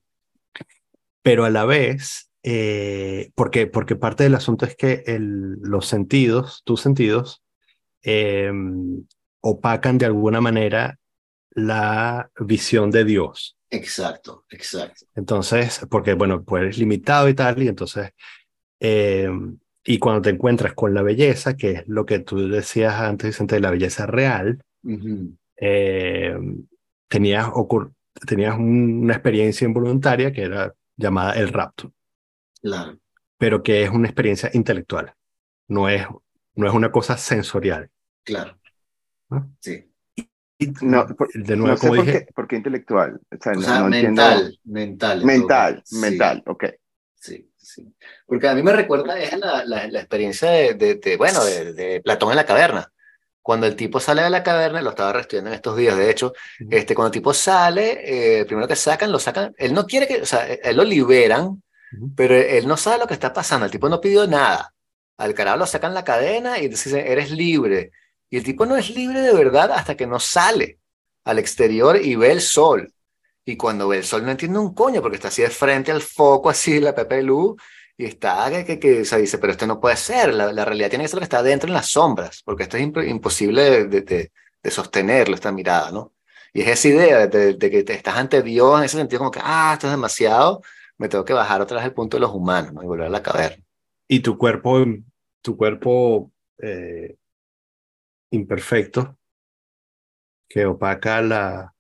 pero 1.22 1.45
a 1.45 1.49
la 1.49 1.66
vez, 1.66 2.30
eh, 2.43 3.32
porque, 3.36 3.68
porque 3.68 3.95
parte 3.95 4.24
del 4.24 4.36
asunto 4.36 4.66
es 4.66 4.76
que 4.76 5.03
el, 5.08 5.53
los 5.62 5.88
sentidos, 5.88 6.62
tus 6.64 6.82
sentidos, 6.82 7.43
eh, 8.03 8.51
opacan 9.41 9.97
de 9.97 10.05
alguna 10.05 10.39
manera 10.39 10.99
la 11.51 12.30
visión 12.39 12.91
de 12.91 13.03
Dios. 13.03 13.58
Exacto, 13.70 14.45
exacto. 14.49 15.05
Entonces, 15.16 15.82
porque, 15.89 16.14
bueno, 16.14 16.43
pues 16.43 16.64
eres 16.64 16.78
limitado 16.78 17.28
y 17.28 17.34
tal, 17.34 17.62
y 17.62 17.68
entonces 17.68 18.12
eh, 18.80 19.30
y 19.84 19.99
cuando 19.99 20.22
te 20.22 20.30
encuentras 20.32 20.74
con 20.74 20.93
la 20.93 21.01
belleza, 21.01 21.55
que 21.55 21.72
es 21.72 21.88
lo 21.88 22.05
que 22.05 22.20
tú 22.20 22.49
decías 22.49 22.95
antes, 22.95 23.30
Vicente, 23.30 23.55
de 23.55 23.62
la 23.62 23.72
belleza 23.72 24.05
real, 24.05 24.62
uh 24.84 24.89
-huh. 24.89 25.38
eh, 25.58 26.38
tenías, 27.08 27.47
tenías 28.26 28.55
una 28.57 29.13
experiencia 29.13 29.65
involuntaria 29.65 30.32
que 30.32 30.43
era 30.43 30.74
llamada 30.95 31.34
el 31.34 31.49
rapto. 31.49 31.93
Claro. 32.61 32.97
Pero 33.38 33.61
que 33.61 33.84
es 33.84 33.89
una 33.89 34.07
experiencia 34.07 34.49
intelectual, 34.53 35.13
no 35.68 35.89
es, 35.89 36.07
no 36.55 36.68
es 36.68 36.74
una 36.74 36.91
cosa 36.91 37.18
sensorial. 37.18 37.89
Claro. 38.24 38.57
Sí. 39.59 39.91
no, 40.82 41.05
de 41.34 41.55
nuevo, 41.55 41.78
como 41.78 42.01
dije, 42.01 42.28
por 42.34 42.47
qué, 42.47 42.55
intelectual. 42.55 43.20
O 43.32 43.61
sea, 43.61 43.84
mental, 43.84 44.59
mental. 44.63 45.24
Mental, 45.24 45.84
mental, 45.91 46.43
ok. 46.47 46.65
Sí, 47.15 47.51
sí. 47.57 47.93
Porque 48.26 48.47
a 48.47 48.55
mí 48.55 48.63
me 48.63 48.74
recuerda 48.74 49.20
es 49.20 49.38
la, 49.38 49.65
la, 49.65 49.99
experiencia 49.99 50.49
de, 50.49 50.74
de, 50.95 51.18
bueno, 51.18 51.43
de, 51.43 52.01
Platón 52.03 52.32
en 52.32 52.38
la 52.38 52.45
caverna. 52.45 52.91
Cuando 53.48 53.66
el 53.66 53.78
tipo 53.78 54.02
sale 54.02 54.24
de 54.24 54.30
la 54.30 54.43
caverna, 54.43 54.82
lo 54.82 54.89
estaba 54.89 55.14
reestudiando 55.14 55.52
en 55.52 55.56
estos 55.56 55.78
días, 55.78 55.95
de 55.95 56.12
hecho, 56.12 56.34
este, 56.70 56.93
cuando 56.93 57.08
el 57.08 57.14
tipo 57.14 57.34
sale, 57.34 58.41
eh, 58.41 58.43
primero 58.43 58.68
que 58.68 58.76
sacan, 58.76 59.10
lo 59.10 59.20
sacan, 59.20 59.56
él 59.58 59.74
no 59.74 59.86
quiere 59.86 60.06
que, 60.06 60.22
o 60.22 60.26
sea, 60.26 60.45
él 60.45 60.76
lo 60.76 60.84
liberan, 60.84 61.64
pero 62.14 62.36
él 62.36 62.68
no 62.68 62.76
sabe 62.76 62.98
lo 62.98 63.08
que 63.08 63.14
está 63.14 63.32
pasando, 63.32 63.66
el 63.66 63.72
tipo 63.72 63.88
no 63.88 64.02
pidió 64.02 64.28
nada. 64.28 64.74
Al 65.16 65.34
carajo 65.34 65.60
lo 65.60 65.66
sacan 65.66 65.93
la 65.93 66.04
cadena 66.04 66.60
y 66.60 66.68
dicen, 66.68 67.08
eres 67.08 67.32
libre. 67.32 67.93
Y 68.30 68.36
el 68.36 68.43
tipo 68.43 68.66
no 68.66 68.76
es 68.76 68.89
libre 68.89 69.22
de 69.22 69.34
verdad 69.34 69.72
hasta 69.72 69.95
que 69.95 70.08
no 70.08 70.20
sale 70.20 70.80
al 71.24 71.39
exterior 71.39 71.95
y 72.04 72.18
ve 72.18 72.34
el 72.34 72.41
sol. 72.41 72.93
Y 73.45 73.56
cuando 73.56 73.88
ve 73.88 74.00
el 74.00 74.04
sol 74.04 74.26
no 74.26 74.32
entiende 74.32 74.60
un 74.60 74.74
coño 74.74 75.02
porque 75.02 75.16
está 75.16 75.30
así 75.30 75.41
de 75.41 75.50
frente 75.50 75.93
al 75.93 76.02
foco, 76.02 76.50
así 76.50 76.82
la 76.82 76.93
pepe 76.93 77.24
luz, 77.24 77.56
y 77.98 78.06
está 78.06 78.64
que, 78.64 78.80
que, 78.80 79.04
se 79.06 79.18
dice, 79.18 79.39
pero 79.39 79.52
esto 79.52 79.66
no 79.66 79.80
puede 79.80 79.98
ser, 79.98 80.34
la, 80.34 80.54
la, 80.54 80.64
realidad 80.64 80.89
tiene 80.89 81.04
que 81.04 81.08
ser 81.08 81.20
que 81.20 81.24
está 81.24 81.41
dentro 81.41 81.68
en 81.68 81.74
las 81.74 81.88
sombras, 81.88 82.43
porque 82.43 82.64
esto 82.64 82.78
es 82.78 82.84
imposible 83.10 83.88
de, 83.88 84.02
de, 84.02 84.32
de, 84.62 84.72
sostenerlo, 84.72 85.34
esta 85.34 85.52
mirada, 85.52 85.91
¿no? 85.91 86.14
Y 86.54 86.62
es 86.62 86.68
esa 86.68 86.88
idea 86.88 87.28
de, 87.28 87.58
que 87.58 87.84
te 87.84 87.93
estás 87.93 88.16
ante 88.16 88.43
Dios 88.43 88.78
en 88.78 88.86
ese 88.86 88.98
sentido 88.98 89.20
como 89.20 89.32
que, 89.32 89.39
ah, 89.41 89.72
esto 89.74 89.88
es 89.88 89.91
demasiado, 89.91 90.62
me 90.98 91.10
tengo 91.10 91.26
que 91.26 91.34
bajar 91.34 91.62
otra 91.62 91.82
vez 91.82 91.91
punto 91.91 92.18
de 92.18 92.22
los 92.22 92.32
humanos, 92.32 92.74
¿no? 92.74 92.84
Y 92.84 92.86
volver 92.86 93.08
a 93.08 93.10
la 93.10 93.24
caverna. 93.24 93.64
Y 94.08 94.20
tu 94.20 94.38
cuerpo, 94.38 94.86
tu 95.41 95.58
cuerpo 95.58 96.32
eh, 96.60 97.16
imperfecto, 98.32 99.18
que 100.48 100.66
opaca 100.66 101.22
la 101.22 101.74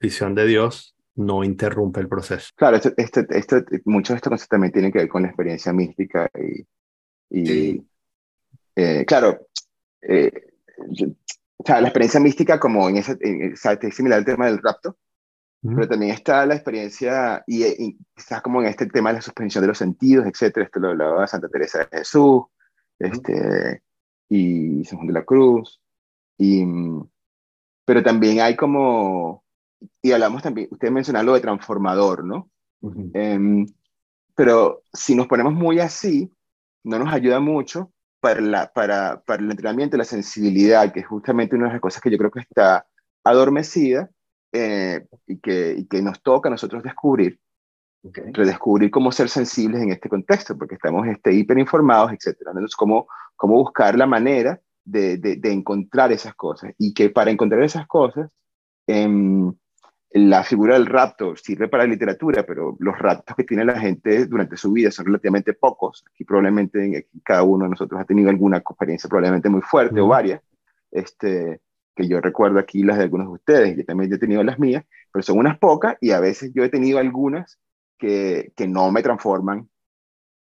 visión 0.00 0.34
de 0.34 0.46
Dios, 0.46 0.96
no 1.18 1.42
interrumpe 1.42 2.00
el 2.00 2.08
proceso. 2.08 2.50
Claro, 2.54 2.76
esto, 2.76 2.92
esto, 2.96 3.20
esto, 3.28 3.56
mucho 3.84 4.12
de 4.12 4.18
esto 4.18 4.30
también 4.48 4.72
tiene 4.72 4.92
que 4.92 5.00
ver 5.00 5.08
con 5.08 5.22
la 5.22 5.28
experiencia 5.28 5.72
mística 5.72 6.30
y, 6.38 6.64
y 7.30 7.84
eh, 8.76 9.04
claro, 9.04 9.48
eh, 10.02 10.30
o 11.56 11.64
sea, 11.66 11.80
la 11.80 11.88
experiencia 11.88 12.20
mística 12.20 12.60
como 12.60 12.88
en 12.88 12.98
esa, 12.98 13.16
es 13.20 13.94
similar 13.94 14.20
al 14.20 14.24
tema 14.24 14.46
del 14.46 14.62
rapto, 14.62 14.96
pero 15.60 15.88
también 15.88 16.12
está 16.12 16.46
la 16.46 16.54
experiencia 16.54 17.42
y, 17.48 17.64
y, 17.64 17.98
está 18.16 18.40
como 18.40 18.62
en 18.62 18.68
este 18.68 18.86
tema 18.86 19.10
de 19.10 19.16
la 19.16 19.22
suspensión 19.22 19.62
de 19.62 19.68
los 19.68 19.78
sentidos, 19.78 20.24
etcétera, 20.24 20.66
esto 20.66 20.78
lo 20.78 20.90
hablaba 20.90 21.26
Santa 21.26 21.48
Teresa 21.48 21.80
de 21.80 21.98
Jesús, 21.98 22.44
este, 22.96 23.82
y 24.28 24.84
San 24.84 24.98
Juan 24.98 25.08
de 25.08 25.14
la 25.14 25.24
Cruz, 25.24 25.80
y, 26.38 26.64
pero 27.84 28.04
también 28.04 28.40
hay 28.40 28.54
como 28.54 29.42
y 30.02 30.12
hablamos 30.12 30.42
también, 30.42 30.68
usted 30.70 30.90
mencionó 30.90 31.22
lo 31.22 31.34
de 31.34 31.40
transformador, 31.40 32.24
¿no? 32.24 32.50
Em, 33.14 33.66
pero 34.34 34.82
si 34.92 35.14
nos 35.14 35.26
ponemos 35.26 35.52
muy 35.52 35.80
así, 35.80 36.32
no 36.84 36.98
nos 36.98 37.12
ayuda 37.12 37.40
mucho 37.40 37.92
para, 38.20 38.40
la, 38.40 38.72
para, 38.72 39.20
para 39.26 39.42
el 39.42 39.50
entrenamiento, 39.50 39.96
la 39.96 40.04
sensibilidad, 40.04 40.92
que 40.92 41.00
es 41.00 41.06
justamente 41.06 41.56
una 41.56 41.66
de 41.66 41.72
las 41.72 41.80
cosas 41.80 42.02
que 42.02 42.10
yo 42.10 42.18
creo 42.18 42.30
que 42.30 42.40
está 42.40 42.86
adormecida 43.24 44.10
eh, 44.52 45.06
y, 45.26 45.38
que, 45.38 45.74
y 45.78 45.86
que 45.86 46.02
nos 46.02 46.22
toca 46.22 46.48
a 46.48 46.52
nosotros 46.52 46.82
descubrir. 46.82 47.40
Redescubrir 48.02 48.90
cómo 48.90 49.10
ser 49.10 49.28
sensibles 49.28 49.82
en 49.82 49.90
este 49.90 50.08
contexto, 50.08 50.56
porque 50.56 50.76
estamos 50.76 51.06
este, 51.08 51.32
hiperinformados, 51.32 52.12
etc. 52.12 52.38
Entonces, 52.46 52.76
cómo, 52.76 53.08
cómo 53.36 53.56
buscar 53.56 53.98
la 53.98 54.06
manera 54.06 54.60
de, 54.84 55.18
de, 55.18 55.36
de, 55.36 55.52
encontrar 55.52 56.12
esas 56.12 56.34
cosas. 56.34 56.72
Y 56.78 56.94
que 56.94 57.10
para 57.10 57.30
encontrar 57.30 57.62
esas 57.62 57.86
cosas, 57.86 58.30
eh, 58.86 59.52
la 60.10 60.42
figura 60.42 60.74
del 60.74 60.86
rapto 60.86 61.36
sirve 61.36 61.68
para 61.68 61.84
la 61.84 61.90
literatura, 61.90 62.44
pero 62.46 62.76
los 62.78 62.98
raptos 62.98 63.36
que 63.36 63.44
tiene 63.44 63.64
la 63.64 63.78
gente 63.78 64.26
durante 64.26 64.56
su 64.56 64.72
vida 64.72 64.90
son 64.90 65.06
relativamente 65.06 65.52
pocos. 65.52 66.04
Aquí 66.10 66.24
probablemente 66.24 67.08
cada 67.22 67.42
uno 67.42 67.64
de 67.64 67.70
nosotros 67.70 68.00
ha 68.00 68.04
tenido 68.04 68.30
alguna 68.30 68.58
experiencia 68.58 69.08
probablemente 69.08 69.50
muy 69.50 69.60
fuerte 69.60 70.00
o 70.00 70.08
varias, 70.08 70.40
este, 70.90 71.60
que 71.94 72.08
yo 72.08 72.20
recuerdo 72.20 72.58
aquí 72.58 72.82
las 72.82 72.96
de 72.96 73.04
algunos 73.04 73.26
de 73.26 73.32
ustedes, 73.34 73.76
yo 73.76 73.84
también 73.84 74.12
he 74.12 74.18
tenido 74.18 74.42
las 74.42 74.58
mías, 74.58 74.84
pero 75.12 75.22
son 75.22 75.38
unas 75.38 75.58
pocas 75.58 75.96
y 76.00 76.12
a 76.12 76.20
veces 76.20 76.52
yo 76.54 76.64
he 76.64 76.70
tenido 76.70 76.98
algunas 76.98 77.58
que, 77.98 78.52
que 78.56 78.66
no 78.66 78.90
me 78.90 79.02
transforman, 79.02 79.68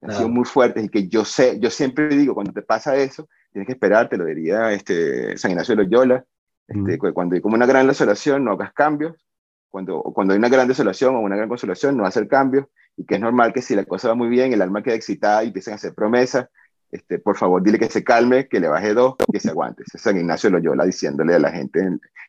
han 0.01 0.13
sido 0.13 0.29
muy 0.29 0.45
fuertes 0.45 0.85
y 0.85 0.89
que 0.89 1.07
yo 1.07 1.25
sé, 1.25 1.61
yo 1.61 1.71
siempre 1.71 2.09
digo, 2.09 2.35
cuando 2.35 2.53
te 2.53 2.63
pasa 2.63 2.97
eso, 2.97 3.29
tienes 3.53 3.67
que 3.67 3.75
esperar, 3.75 4.09
te 4.09 4.17
lo 4.17 4.25
diría 4.25 4.73
este, 4.73 5.37
San 5.39 5.53
Ignacio 5.53 5.77
de 5.77 5.85
Loyola, 5.85 6.25
este, 6.67 6.99
cuando 6.99 7.37
hay 7.37 7.41
como 7.41 7.55
una 7.55 7.67
gran 7.67 7.87
desolación, 7.87 8.45
no 8.45 8.53
hagas 8.53 8.73
cambios, 8.73 9.25
cuando, 9.73 10.03
cuando 10.03 10.35
hay 10.35 10.39
una 10.39 10.51
gran 10.51 10.69
desolación 10.69 11.17
o 11.17 11.21
una 11.21 11.35
gran 11.35 11.49
consolación, 11.49 11.97
no 11.97 12.05
hacer 12.05 12.29
cambios, 12.29 12.67
y 12.97 13.07
que 13.07 13.15
es 13.15 13.21
normal 13.21 13.55
que 13.55 13.63
si 13.63 13.75
la 13.75 13.87
cosa 13.87 14.09
va 14.09 14.15
muy 14.15 14.29
bien, 14.29 14.53
el 14.53 14.61
alma 14.61 14.83
queda 14.83 14.95
excitada 14.95 15.43
y 15.43 15.49
empiezan 15.49 15.73
a 15.73 15.75
hacer 15.77 15.95
promesas, 15.95 16.49
este, 16.91 17.19
por 17.19 17.39
favor, 17.39 17.63
dile 17.63 17.79
que 17.79 17.89
se 17.89 18.05
calme, 18.05 18.49
que 18.49 18.61
le 18.61 18.69
baje 18.69 18.93
dos, 18.93 19.15
que 19.33 19.41
se 19.41 19.49
aguante. 19.49 19.83
Ese 19.87 19.97
es 19.97 20.03
San 20.03 20.19
Ignacio 20.19 20.51
Loyola 20.51 20.85
diciéndole 20.85 21.35
a 21.35 21.39
la 21.39 21.51
gente 21.51 21.81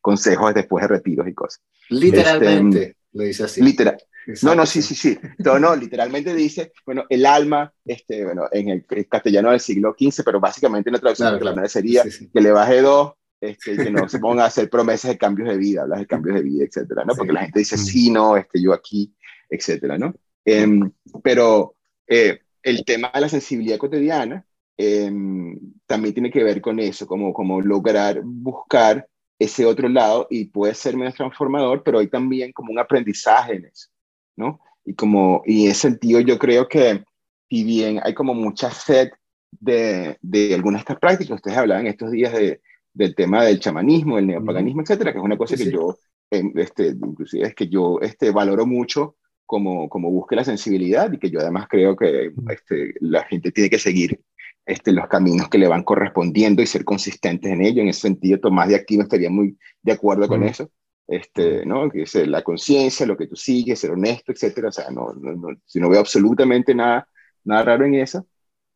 consejos 0.02 0.54
después 0.54 0.84
de 0.84 0.88
retiros 0.88 1.28
y 1.28 1.34
cosas. 1.34 1.62
Literalmente, 1.90 2.82
este, 2.82 2.98
lo 3.12 3.24
dice 3.24 3.44
así. 3.44 3.62
Literal. 3.62 3.98
No, 4.42 4.56
no, 4.56 4.66
sí, 4.66 4.82
sí, 4.82 4.96
sí. 4.96 5.20
No, 5.40 5.60
no, 5.60 5.76
literalmente 5.76 6.34
dice, 6.34 6.72
bueno, 6.86 7.04
el 7.10 7.26
alma, 7.26 7.74
este, 7.84 8.24
bueno, 8.24 8.48
en 8.54 8.70
el, 8.70 8.86
castellano 9.10 9.52
del 9.52 9.60
siglo 9.60 9.94
XV, 10.00 10.24
pero 10.24 10.40
básicamente 10.40 10.90
en 10.90 10.94
la 10.94 11.00
traducción 11.00 11.38
claro, 11.40 11.68
sería 11.68 12.04
que 12.04 12.42
le 12.42 12.52
baje 12.54 12.82
dos, 12.82 13.16
este, 13.44 13.76
que 13.76 13.92
no 13.92 14.08
se 14.08 14.20
pongan 14.20 14.40
a 14.40 14.46
hacer 14.46 14.70
promesas 14.70 15.12
de 15.12 15.18
cambios 15.18 15.50
de 15.50 15.58
vida, 15.58 15.82
hablas 15.82 16.00
de 16.00 16.08
cambios 16.08 16.36
de 16.36 16.44
vida, 16.44 16.64
etcétera, 16.64 17.04
¿no? 17.04 17.14
Porque 17.14 17.34
la 17.34 17.42
gente 17.42 17.60
dice, 17.60 17.78
sí, 17.78 18.10
no, 18.10 18.38
este, 18.38 18.62
yo 18.62 18.72
aquí, 18.72 19.14
etcétera, 19.50 19.98
¿no? 19.98 20.14
Em, 20.46 20.90
pero 21.22 21.76
eh, 22.08 22.40
el 22.62 22.86
tema 22.86 23.12
de 23.14 23.20
la 23.20 23.28
sensibilidad 23.28 23.78
cotidiana 23.78 24.46
em, 24.78 25.60
también 25.86 26.14
tiene 26.14 26.32
que 26.32 26.42
ver 26.42 26.62
con 26.62 26.80
eso, 26.80 27.06
como, 27.06 27.34
como 27.34 27.60
lograr 27.60 28.22
buscar 28.24 29.08
ese 29.38 29.66
otro 29.66 29.90
lado 29.90 30.28
y 30.30 30.46
puede 30.46 30.74
ser 30.74 30.96
menos 30.96 31.16
transformador, 31.16 31.84
pero 31.84 32.00
hay 32.00 32.08
también 32.08 32.54
como 32.54 32.72
un 32.72 32.80
aprendizaje 32.80 33.56
en 33.56 33.66
eso, 33.66 33.90
¿no? 34.38 34.62
Y, 34.86 34.94
como, 34.94 35.44
y 35.46 35.66
en 35.66 35.72
ese 35.72 35.82
sentido 35.82 36.22
yo 36.22 36.40
creo 36.40 36.70
que 36.70 37.04
si 37.50 37.64
bien 37.66 38.00
hay 38.04 38.14
como 38.14 38.34
mucha 38.34 38.72
sed 38.72 39.10
de, 39.52 40.18
de 40.22 40.54
algunas 40.54 40.80
de 40.80 40.84
estas 40.84 41.00
prácticas, 41.00 41.36
ustedes 41.36 41.58
hablaban 41.58 41.88
estos 41.88 42.10
días 42.12 42.32
de, 42.32 42.62
del 42.94 43.16
tema 43.16 43.44
del 43.44 43.60
chamanismo, 43.60 44.18
el 44.18 44.28
neopaganismo, 44.28 44.82
etcétera, 44.82 45.12
que 45.12 45.20
es 45.20 45.24
una 45.24 45.38
cosa 45.38 45.56
que 45.56 45.72
yo, 45.72 45.98
este, 46.30 46.88
inclusive 46.88 47.48
es 47.48 47.56
que 47.56 47.68
yo 47.68 48.00
este, 48.02 48.32
valoro 48.32 48.66
mucho 48.66 49.16
como, 49.46 49.90
como 49.90 50.12
busque 50.12 50.36
la 50.36 50.44
sensibilidad 50.44 51.12
y 51.12 51.18
que 51.18 51.30
yo 51.30 51.40
además 51.40 51.68
creo 51.70 51.96
que 51.96 52.32
este, 52.50 52.94
la 53.00 53.24
gente 53.24 53.52
tiene 53.52 53.70
que 53.70 53.80
seguir 53.80 54.20
este, 54.66 54.92
los 54.92 55.08
caminos 55.08 55.50
que 55.50 55.58
le 55.58 55.68
van 55.68 55.84
correspondiendo 55.84 56.62
y 56.62 56.68
ser 56.68 56.86
consistentes 56.86 57.52
en 57.52 57.62
ello. 57.62 57.82
En 57.82 57.90
ese 57.90 58.02
sentido, 58.02 58.40
Tomás 58.40 58.70
de 58.70 58.76
Aquino 58.76 59.04
estaría 59.04 59.30
muy 59.30 59.58
de 59.82 59.92
acuerdo 59.92 60.28
con 60.28 60.44
eso. 60.44 60.70
Este, 61.06 61.66
¿no? 61.66 61.90
Que 61.90 62.04
es 62.04 62.16
la 62.16 62.44
conciencia, 62.44 63.06
lo 63.06 63.18
que 63.18 63.28
tú 63.28 63.36
sigues, 63.36 63.80
ser 63.80 63.92
honesto, 63.92 64.32
etcétera. 64.32 64.70
O 64.70 64.72
sea, 64.72 64.90
no, 64.90 65.14
no, 65.14 65.34
no, 65.34 65.48
si 65.66 65.80
no 65.80 65.90
veo 65.90 66.00
absolutamente 66.00 66.74
nada, 66.74 67.08
nada 67.44 67.64
raro 67.64 67.86
en 67.86 67.96
eso, 67.96 68.26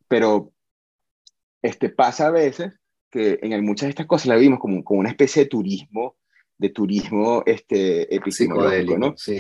pero 0.10 0.52
este, 1.62 1.90
pasa 1.90 2.28
a 2.28 2.32
veces 2.32 2.74
que 3.10 3.40
en 3.42 3.66
muchas 3.66 3.88
de 3.88 3.92
estas 3.92 4.06
cosas 4.06 4.28
la 4.28 4.36
vimos 4.36 4.60
como, 4.60 4.84
como 4.84 5.00
una 5.00 5.10
especie 5.10 5.44
de 5.44 5.50
turismo, 5.50 6.16
de 6.58 6.70
turismo 6.70 7.44
este, 7.46 8.14
epistemológico, 8.14 8.98
¿no? 8.98 9.14
Sí. 9.16 9.40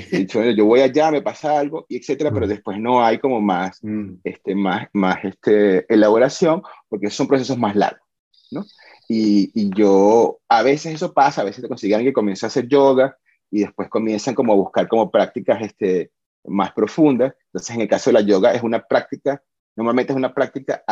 Yo 0.56 0.66
voy 0.66 0.82
allá, 0.82 1.12
me 1.12 1.22
pasa 1.22 1.60
algo, 1.60 1.86
y 1.90 1.98
etcétera, 1.98 2.32
pero 2.32 2.46
mm. 2.46 2.50
después 2.50 2.80
no 2.80 3.04
hay 3.04 3.18
como 3.18 3.42
más, 3.42 3.80
mm. 3.84 4.20
este, 4.24 4.56
más, 4.56 4.88
más 4.94 5.24
este, 5.24 5.92
elaboración, 5.92 6.62
porque 6.88 7.10
son 7.10 7.28
procesos 7.28 7.58
más 7.58 7.76
largos, 7.76 8.08
¿no? 8.52 8.66
Y, 9.10 9.52
y, 9.56 9.70
yo, 9.74 10.40
a 10.50 10.64
veces 10.64 10.96
eso 10.96 11.14
pasa, 11.14 11.42
a 11.42 11.46
veces 11.46 11.62
te 11.62 11.70
consiguen 11.70 12.04
que 12.04 12.14
comienza 12.14 12.48
a 12.48 12.50
hacer 12.50 12.68
yoga 12.68 13.18
y 13.50 13.62
después 13.62 13.90
comienzan 13.90 14.36
como 14.36 14.52
a 14.54 14.58
buscar 14.58 14.88
como 14.88 15.10
prácticas 15.10 15.62
este, 15.62 16.12
más 16.44 16.74
profundas. 16.74 17.34
Entonces, 17.46 17.76
en 17.76 17.82
el 17.82 17.88
caso 17.88 18.10
de 18.10 18.16
la 18.16 18.22
yoga, 18.22 18.54
es 18.54 18.64
una 18.64 18.82
práctica 18.82 19.42
Normalmente 19.78 20.12
es 20.12 20.18
una 20.18 20.34
práctica 20.34 20.84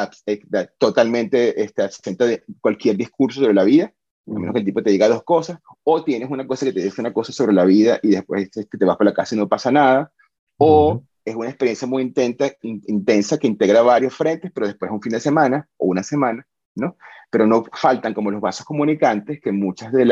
totalmente 0.78 1.62
este, 1.62 1.82
absente 1.82 2.28
de 2.28 2.44
cualquier 2.62 2.96
discurso 2.96 3.42
sobre 3.42 3.56
la 3.56 3.64
vida, 3.64 3.92
a 4.28 4.32
menos 4.32 4.54
que 4.54 4.60
el 4.60 4.66
tipo 4.66 4.84
te 4.84 4.92
diga 4.92 5.10
dos 5.10 5.24
cosas, 5.24 5.60
o 5.84 6.04
tienes 6.04 6.30
una 6.30 6.46
cosa 6.46 6.68
que 6.68 6.74
te 6.74 6.84
dice 6.84 7.02
una 7.02 7.12
cosa 7.12 7.34
sobre 7.34 7.54
la 7.54 7.66
vida 7.66 8.00
y 8.04 8.10
después 8.10 8.50
te 8.52 8.86
vas 8.86 8.96
para 8.96 9.10
la 9.10 9.16
casa 9.16 9.36
y 9.36 9.40
no 9.40 9.50
pasa 9.50 9.72
nada, 9.72 10.12
o 10.58 11.04
es 11.26 11.36
una 11.36 11.50
experiencia 11.50 11.88
muy 11.88 12.04
intensa, 12.04 12.52
intensa 12.62 13.40
que 13.40 13.48
integra 13.48 13.82
varios 13.82 14.14
frentes, 14.14 14.52
pero 14.54 14.68
después 14.68 14.92
un 14.92 15.02
fin 15.02 15.14
de 15.14 15.20
semana 15.20 15.68
o 15.78 15.88
una 15.88 16.04
semana, 16.04 16.46
¿no? 16.76 16.96
Pero 17.32 17.48
no 17.48 17.64
faltan 17.74 18.14
como 18.14 18.30
los 18.30 18.40
vasos 18.40 18.68
comunicantes 18.68 19.42
que 19.42 19.52
muchas 19.52 19.92
de, 19.92 20.06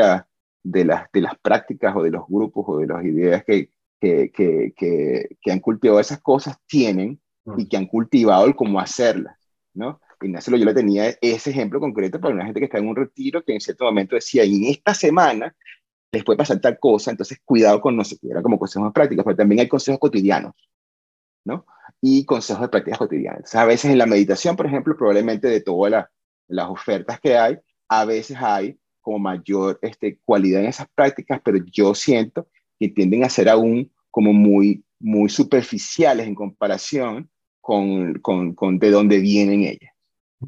de, 0.64 0.84
las, 0.84 1.12
de 1.12 1.20
las 1.20 1.38
prácticas 1.38 1.94
o 1.94 2.02
de 2.02 2.10
los 2.10 2.24
grupos 2.26 2.64
o 2.66 2.78
de 2.78 2.88
las 2.88 3.04
ideas 3.04 3.44
que, 3.44 3.70
que, 4.00 4.32
que, 4.32 5.36
que, 5.40 5.52
han 5.52 5.60
cultivado 5.60 6.00
esas 6.00 6.20
cosas 6.20 6.58
tienen 6.66 7.20
y 7.56 7.68
que 7.68 7.76
han 7.76 7.86
cultivado 7.86 8.46
el 8.46 8.54
cómo 8.54 8.80
hacerlas, 8.80 9.38
¿no? 9.74 10.00
Ignacio 10.24 10.56
yo 10.56 10.64
le 10.64 10.74
tenía 10.74 11.08
ese 11.20 11.50
ejemplo 11.50 11.80
concreto 11.80 12.20
para 12.20 12.34
una 12.34 12.44
gente 12.44 12.60
que 12.60 12.66
está 12.66 12.78
en 12.78 12.88
un 12.88 12.96
retiro 12.96 13.44
que 13.44 13.54
en 13.54 13.60
cierto 13.60 13.84
momento 13.84 14.14
decía, 14.14 14.44
en 14.44 14.64
esta 14.64 14.94
semana 14.94 15.54
les 16.12 16.24
puede 16.24 16.38
pasar 16.38 16.60
tal 16.60 16.78
cosa, 16.78 17.10
entonces 17.10 17.40
cuidado 17.44 17.80
con 17.80 17.96
no 17.96 18.04
sé 18.04 18.16
qué, 18.18 18.30
era 18.30 18.42
como 18.42 18.58
consejos 18.58 18.92
prácticos, 18.92 19.24
pero 19.24 19.36
también 19.36 19.60
hay 19.60 19.68
consejos 19.68 19.98
cotidianos, 19.98 20.54
¿no? 21.44 21.66
Y 22.00 22.24
consejos 22.24 22.62
de 22.62 22.68
prácticas 22.68 22.98
cotidianas. 22.98 23.54
a 23.54 23.64
veces 23.64 23.90
en 23.90 23.98
la 23.98 24.06
meditación, 24.06 24.56
por 24.56 24.66
ejemplo, 24.66 24.96
probablemente 24.96 25.48
de 25.48 25.60
todas 25.60 26.06
las 26.48 26.68
ofertas 26.68 27.20
que 27.20 27.36
hay, 27.36 27.58
a 27.88 28.04
veces 28.04 28.36
hay 28.40 28.78
como 29.00 29.18
mayor 29.18 29.78
este, 29.82 30.18
cualidad 30.24 30.62
en 30.62 30.68
esas 30.68 30.88
prácticas, 30.94 31.40
pero 31.44 31.58
yo 31.70 31.94
siento 31.94 32.48
que 32.78 32.88
tienden 32.88 33.24
a 33.24 33.28
ser 33.28 33.48
aún 33.48 33.92
como 34.10 34.32
muy, 34.32 34.84
muy 34.98 35.28
superficiales 35.28 36.26
en 36.26 36.34
comparación 36.34 37.28
con, 37.64 38.12
con, 38.20 38.54
con 38.54 38.78
de 38.78 38.90
dónde 38.90 39.20
vienen 39.20 39.62
ellas. 39.62 39.94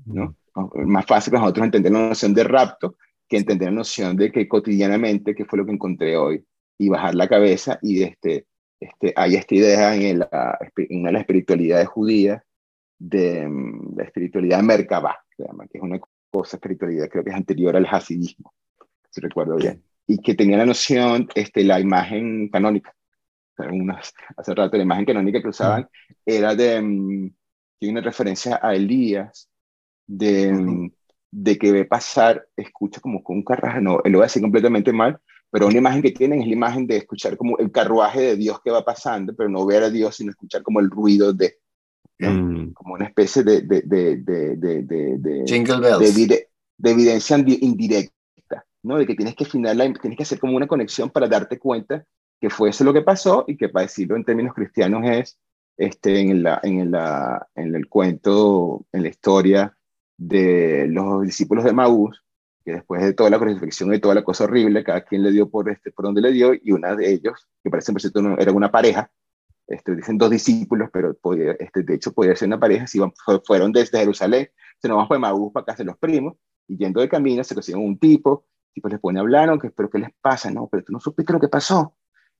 ¿no? 0.05 0.37
Más 0.85 1.07
fácil 1.07 1.31
para 1.31 1.45
nosotros 1.45 1.64
entender 1.64 1.91
la 1.91 2.09
noción 2.11 2.35
de 2.35 2.45
rapto 2.45 2.97
que 3.27 3.39
entender 3.39 3.71
la 3.71 3.77
noción 3.77 4.19
de 4.19 4.31
que 4.31 4.47
cotidianamente, 4.47 5.35
que 5.35 5.47
fue 5.47 5.59
lo 5.59 5.64
que 5.64 5.73
encontré 5.73 6.14
hoy, 6.14 6.45
y 6.79 6.91
bajar 6.91 7.14
la 7.14 7.27
cabeza 7.27 7.79
y 7.81 8.03
este, 8.03 8.47
este, 8.79 9.14
hay 9.17 9.37
esta 9.37 9.55
idea 9.55 9.97
en, 9.97 10.19
la, 10.19 10.59
en 10.77 11.01
una 11.01 11.09
de 11.09 11.12
las 11.14 11.21
espiritualidades 11.21 11.89
judías, 11.89 12.43
de 12.99 13.49
mm, 13.49 13.97
la 13.97 14.05
espiritualidad 14.05 14.62
Merkabah, 14.62 15.17
que 15.39 15.79
es 15.79 15.83
una 15.83 15.99
cosa 16.31 16.59
espiritualidad, 16.59 17.09
creo 17.09 17.25
que 17.25 17.31
es 17.31 17.37
anterior 17.37 17.75
al 17.77 17.87
hasidismo, 17.91 18.53
si 19.09 19.23
recuerdo 19.23 19.57
bien, 19.57 19.83
y 20.07 20.19
que 20.19 20.35
tenía 20.35 20.59
la 20.59 20.67
noción, 20.67 21.29
este, 21.35 21.64
la 21.64 21.81
imagen 21.81 22.51
canónica, 22.51 22.95
unas, 23.59 24.15
hace 24.37 24.55
rato 24.55 24.77
la 24.77 24.83
imagen 24.83 25.05
canónica 25.05 25.41
que 25.41 25.49
usaban 25.49 25.89
era 26.25 26.55
de, 26.55 26.81
mm, 26.81 27.31
tiene 27.79 27.99
una 27.99 28.01
referencia 28.01 28.61
a 28.63 28.75
Elías, 28.75 29.49
de, 30.07 30.53
mm, 30.53 30.91
de 31.31 31.59
que 31.59 31.73
ve 31.73 31.85
pasar, 31.85 32.47
escucha 32.57 33.01
como 33.01 33.23
con 33.23 33.37
un 33.37 33.45
carruaje, 33.45 33.81
no, 33.81 34.01
lo 34.05 34.19
voy 34.19 34.21
a 34.21 34.23
decir 34.25 34.43
completamente 34.43 34.93
mal, 34.93 35.19
pero 35.51 35.67
una 35.69 35.79
imagen 35.79 36.03
que 36.03 36.13
tienen 36.13 36.41
es 36.41 36.47
la 36.47 36.53
imagen 36.53 36.87
de 36.87 36.99
escuchar 36.99 37.37
como 37.37 37.59
el 37.59 37.71
carruaje 37.71 38.21
de 38.21 38.37
Dios 38.37 38.61
que 38.63 38.71
va 38.71 38.85
pasando, 38.85 39.35
pero 39.35 39.49
no 39.49 39.65
ver 39.65 39.85
a 39.85 39.91
Dios, 39.91 40.17
sino 40.17 40.31
escuchar 40.31 40.63
como 40.63 40.81
el 40.81 40.91
ruido 40.91 41.33
de, 41.33 41.59
mm. 42.19 42.73
como 42.73 42.95
una 42.95 43.07
especie 43.07 43.43
de, 43.43 43.63
de, 43.63 43.83
de, 43.83 44.17
de, 44.17 44.57
de, 44.57 44.83
de, 44.83 45.19
de, 45.19 46.49
de 46.79 46.91
evidencia 46.91 47.37
indirecta, 47.39 48.65
¿no? 48.83 48.99
De 48.99 49.07
que 49.07 49.15
tienes 49.15 49.35
que 49.35 49.45
final, 49.45 49.79
tienes 50.01 50.17
que 50.17 50.23
hacer 50.23 50.39
como 50.39 50.57
una 50.57 50.67
conexión 50.67 51.11
para 51.11 51.29
darte 51.29 51.59
cuenta 51.59 52.05
que 52.41 52.51
fue 52.51 52.70
eso 52.70 52.84
lo 52.84 52.93
que 52.93 53.03
pasó 53.03 53.45
y 53.47 53.57
que 53.57 53.68
para 53.68 53.84
decirlo 53.84 54.16
en 54.16 54.24
términos 54.24 54.55
cristianos 54.55 55.03
es, 55.05 55.39
este, 55.76 56.20
en, 56.20 56.43
la, 56.43 56.61
en, 56.62 56.91
la, 56.91 57.49
en 57.55 57.74
el 57.74 57.89
cuento, 57.89 58.87
en 58.93 59.03
la 59.03 59.09
historia, 59.09 59.76
de 60.16 60.87
los 60.89 61.22
discípulos 61.22 61.64
de 61.64 61.72
Maús, 61.72 62.22
que 62.64 62.72
después 62.72 63.03
de 63.03 63.12
toda 63.12 63.30
la 63.30 63.39
crucifixión 63.39 63.95
y 63.95 64.01
toda 64.01 64.14
la 64.14 64.24
cosa 64.24 64.45
horrible, 64.45 64.82
cada 64.82 65.03
quien 65.03 65.22
le 65.22 65.30
dio 65.30 65.49
por, 65.49 65.68
este, 65.70 65.93
por 65.93 66.07
donde 66.07 66.20
le 66.20 66.32
dio, 66.32 66.53
y 66.55 66.72
una 66.72 66.97
de 66.97 67.12
ellos, 67.12 67.47
que 67.62 67.70
parece 67.70 67.93
por 67.93 68.01
cierto 68.01 68.20
era 68.39 68.53
una 68.53 68.70
pareja, 68.70 69.11
este, 69.66 69.95
dicen 69.95 70.16
dos 70.16 70.30
discípulos, 70.30 70.89
pero 70.93 71.14
podía, 71.14 71.53
este, 71.53 71.82
de 71.82 71.95
hecho 71.95 72.12
podía 72.12 72.34
ser 72.37 72.49
una 72.49 72.61
pareja, 72.61 72.87
si 72.87 73.01
fueron 73.45 73.72
desde 73.72 73.99
Jerusalén, 73.99 74.49
se 74.80 74.89
nos 74.89 74.97
vamos 74.97 75.11
de 75.11 75.18
Maús 75.18 75.53
para 75.53 75.66
casa 75.66 75.78
de 75.78 75.87
los 75.87 75.99
primos, 75.99 76.37
y 76.68 76.76
yendo 76.76 77.01
de 77.01 77.09
camino 77.09 77.45
se 77.45 77.55
consiguieron 77.55 77.87
un 77.87 77.99
tipo, 77.99 78.47
tipo 78.72 78.89
les 78.89 79.01
pone 79.01 79.18
a 79.18 79.22
hablar, 79.22 79.59
que, 79.61 79.70
pero 79.70 79.91
¿qué 79.91 79.99
les 79.99 80.11
pasa? 80.20 80.51
No, 80.51 80.68
pero 80.68 80.84
tú 80.84 80.93
no 80.93 81.01
supiste 81.01 81.32
lo 81.32 81.41
que 81.41 81.49
pasó. 81.49 81.97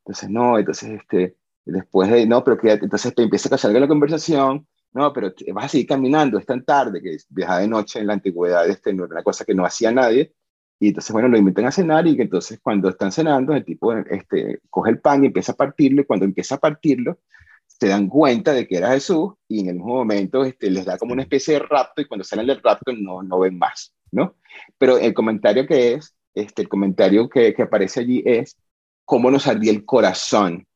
Entonces, 0.07 0.31
no, 0.31 0.57
entonces, 0.57 1.01
este, 1.01 1.37
después 1.65 2.09
de, 2.09 2.27
no, 2.27 2.45
pero 2.45 2.57
que 2.57 2.71
entonces 2.71 3.13
te 3.13 3.25
empieza 3.25 3.53
a 3.53 3.59
salir 3.59 3.81
la 3.81 3.89
conversación, 3.89 4.67
no, 4.93 5.13
pero 5.13 5.33
vas 5.53 5.65
a 5.65 5.69
seguir 5.69 5.89
caminando, 5.89 6.39
es 6.39 6.47
tan 6.47 6.65
tarde 6.65 7.03
que 7.03 7.17
viajar 7.29 7.63
de 7.63 7.69
noche 7.69 7.99
en 7.99 8.07
la 8.07 8.13
antigüedad 8.15 8.69
este, 8.69 8.95
no 8.95 9.05
era 9.05 9.15
una 9.15 9.23
cosa 9.25 9.45
que 9.45 9.53
no 9.55 9.67
hacía 9.67 9.91
nadie. 9.91 10.33
Y 10.79 10.89
entonces, 10.89 11.13
bueno, 11.13 11.29
lo 11.29 11.39
invitan 11.39 11.65
a 11.67 11.73
cenar 11.73 12.07
y 12.07 12.17
que 12.17 12.23
entonces 12.23 12.61
cuando 12.63 12.89
están 12.89 13.11
cenando, 13.11 13.53
el 13.53 13.65
tipo 13.65 13.93
este, 13.95 14.61
coge 14.71 14.91
el 14.91 15.01
pan 15.01 15.25
y 15.25 15.27
empieza 15.29 15.53
a 15.53 15.57
partirlo 15.57 16.03
y 16.03 16.05
cuando 16.05 16.25
empieza 16.25 16.55
a 16.55 16.59
partirlo, 16.59 17.19
se 17.67 17.89
dan 17.89 18.09
cuenta 18.09 18.53
de 18.53 18.67
que 18.67 18.77
era 18.77 18.93
Jesús 18.93 19.35
y 19.49 19.61
en 19.61 19.69
el 19.71 19.75
mismo 19.75 19.95
momento 19.97 20.45
este, 20.45 20.71
les 20.71 20.85
da 20.85 20.99
como 20.99 21.15
una 21.15 21.23
especie 21.23 21.55
de 21.55 21.61
rapto 21.61 22.01
y 22.01 22.07
cuando 22.07 22.25
salen 22.25 22.47
del 22.47 22.63
rapto 22.63 22.93
no, 22.93 23.23
no 23.23 23.41
ven 23.41 23.59
más, 23.59 23.93
¿no? 24.13 24.37
Pero 24.79 24.99
el 24.99 25.13
comentario 25.15 25.67
que 25.67 25.95
es, 25.95 26.17
este, 26.35 26.63
el 26.63 26.69
comentario 26.69 27.29
que, 27.29 27.53
que 27.55 27.63
aparece 27.63 28.01
allí 28.01 28.23
es 28.25 28.57
cómo 29.07 29.31
nos 29.31 29.47
ardía 29.47 29.73
el 29.73 29.87
corazón 29.87 30.67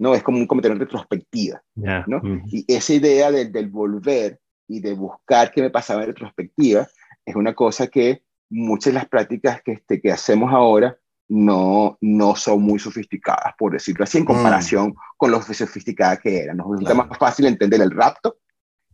¿no? 0.00 0.14
Es 0.14 0.22
como 0.22 0.38
un 0.38 0.46
comentario 0.46 0.74
en 0.76 0.80
retrospectiva, 0.80 1.62
¿no? 1.74 2.22
Y 2.46 2.64
esa 2.66 2.94
idea 2.94 3.30
del, 3.30 3.52
del 3.52 3.68
volver 3.68 4.40
y 4.66 4.80
de 4.80 4.94
buscar 4.94 5.52
qué 5.52 5.60
me 5.60 5.68
pasaba 5.68 6.00
en 6.00 6.08
retrospectiva 6.08 6.88
es 7.26 7.36
una 7.36 7.54
cosa 7.54 7.86
que 7.86 8.22
muchas 8.48 8.94
de 8.94 8.98
las 8.98 9.08
prácticas 9.08 9.60
que, 9.62 9.72
este, 9.72 10.00
que 10.00 10.10
hacemos 10.10 10.54
ahora 10.54 10.96
no, 11.28 11.98
no 12.00 12.34
son 12.34 12.62
muy 12.62 12.78
sofisticadas, 12.78 13.52
por 13.58 13.74
decirlo 13.74 14.04
así, 14.04 14.16
en 14.16 14.24
mm. 14.24 14.26
comparación 14.26 14.94
con 15.18 15.30
lo 15.30 15.42
sofisticada 15.42 16.16
que 16.16 16.44
eran. 16.44 16.56
Nos 16.56 16.70
resulta 16.70 16.94
más 16.94 17.18
fácil 17.18 17.44
entender 17.44 17.82
el 17.82 17.90
rapto 17.90 18.38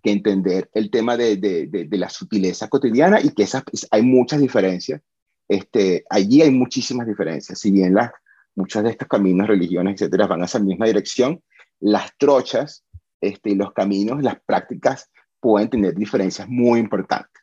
que 0.02 0.10
entender 0.10 0.68
el 0.74 0.90
tema 0.90 1.16
de, 1.16 1.36
de, 1.36 1.68
de, 1.68 1.98
la 1.98 2.08
sutileza 2.08 2.68
cotidiana 2.68 3.20
y 3.20 3.30
que 3.30 3.44
esas, 3.44 3.62
hay 3.92 4.02
muchas 4.02 4.40
diferencias. 4.40 5.00
Este, 5.48 6.04
allí 6.10 6.42
hay 6.42 6.50
muchísimas 6.50 7.06
diferencias. 7.06 7.60
Si 7.60 7.70
bien 7.70 7.94
las, 7.94 8.10
muchos 8.56 8.82
de 8.82 8.90
estos 8.90 9.06
caminos, 9.06 9.46
religiones, 9.46 9.94
etcétera, 9.94 10.26
van 10.26 10.42
a 10.42 10.46
esa 10.46 10.58
misma 10.58 10.86
dirección. 10.86 11.42
Las 11.78 12.16
trochas 12.16 12.84
este, 13.20 13.50
y 13.50 13.54
los 13.54 13.72
caminos, 13.72 14.22
las 14.22 14.40
prácticas 14.44 15.10
pueden 15.38 15.70
tener 15.70 15.94
diferencias 15.94 16.48
muy 16.48 16.80
importantes. 16.80 17.42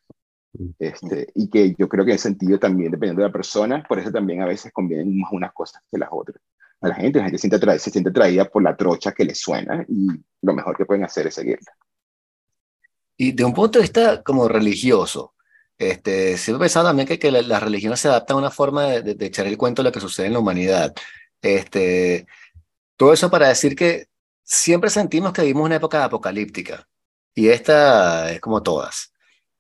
Este, 0.78 1.30
y 1.34 1.49
que 1.49 1.74
yo 1.78 1.89
creo 1.89 2.05
que 2.05 2.11
en 2.11 2.20
sentido 2.20 2.59
también, 2.59 2.91
dependiendo 2.91 3.22
de 3.22 3.30
la 3.30 3.34
persona, 3.34 3.84
por 3.88 3.99
eso 3.99 4.11
también 4.11 4.41
a 4.41 4.45
veces 4.45 4.72
convienen 4.72 5.18
más 5.20 5.32
unas 5.32 5.53
cosas 5.53 5.82
que 5.89 5.97
las 5.97 6.09
otras. 6.11 6.41
A 6.82 6.89
la 6.89 6.95
gente, 6.95 7.20
la 7.20 7.26
gente 7.26 7.38
se 7.38 7.43
siente, 7.43 7.55
atraída, 7.55 7.80
se 7.80 7.89
siente 7.89 8.09
atraída 8.09 8.45
por 8.45 8.61
la 8.61 8.76
trocha 8.76 9.14
que 9.14 9.24
le 9.24 9.34
suena 9.34 9.86
y 9.88 10.07
lo 10.41 10.53
mejor 10.53 10.76
que 10.76 10.86
pueden 10.86 11.05
hacer 11.05 11.28
es 11.28 11.36
seguirla. 11.36 11.72
Y 13.16 13.32
de 13.32 13.45
un 13.45 13.53
punto 13.53 13.80
de 13.80 13.84
vista 13.84 14.22
como 14.22 14.47
religioso, 14.47 15.34
este, 15.91 16.38
siempre 16.38 16.65
he 16.65 16.67
pensado 16.67 16.88
también 16.88 17.07
que, 17.07 17.19
que 17.19 17.31
las 17.31 17.63
religiones 17.63 17.99
se 17.99 18.07
adaptan 18.07 18.36
a 18.36 18.39
una 18.39 18.51
forma 18.51 18.86
de, 18.86 19.15
de, 19.15 19.25
echar 19.25 19.47
el 19.47 19.57
cuento 19.57 19.81
de 19.81 19.89
lo 19.89 19.91
que 19.91 19.99
sucede 19.99 20.27
en 20.27 20.34
la 20.34 20.39
humanidad. 20.39 20.93
Este, 21.41 22.27
todo 22.97 23.13
eso 23.13 23.29
para 23.29 23.49
decir 23.49 23.75
que 23.75 24.07
siempre 24.43 24.89
sentimos 24.89 25.34
que 25.34 25.41
vivimos 25.41 25.65
una 25.65 25.75
época 25.77 26.03
apocalíptica 26.03 26.88
y 27.36 27.49
esta 27.49 28.31
es 28.31 28.41
como 28.41 28.63
todas. 28.63 29.13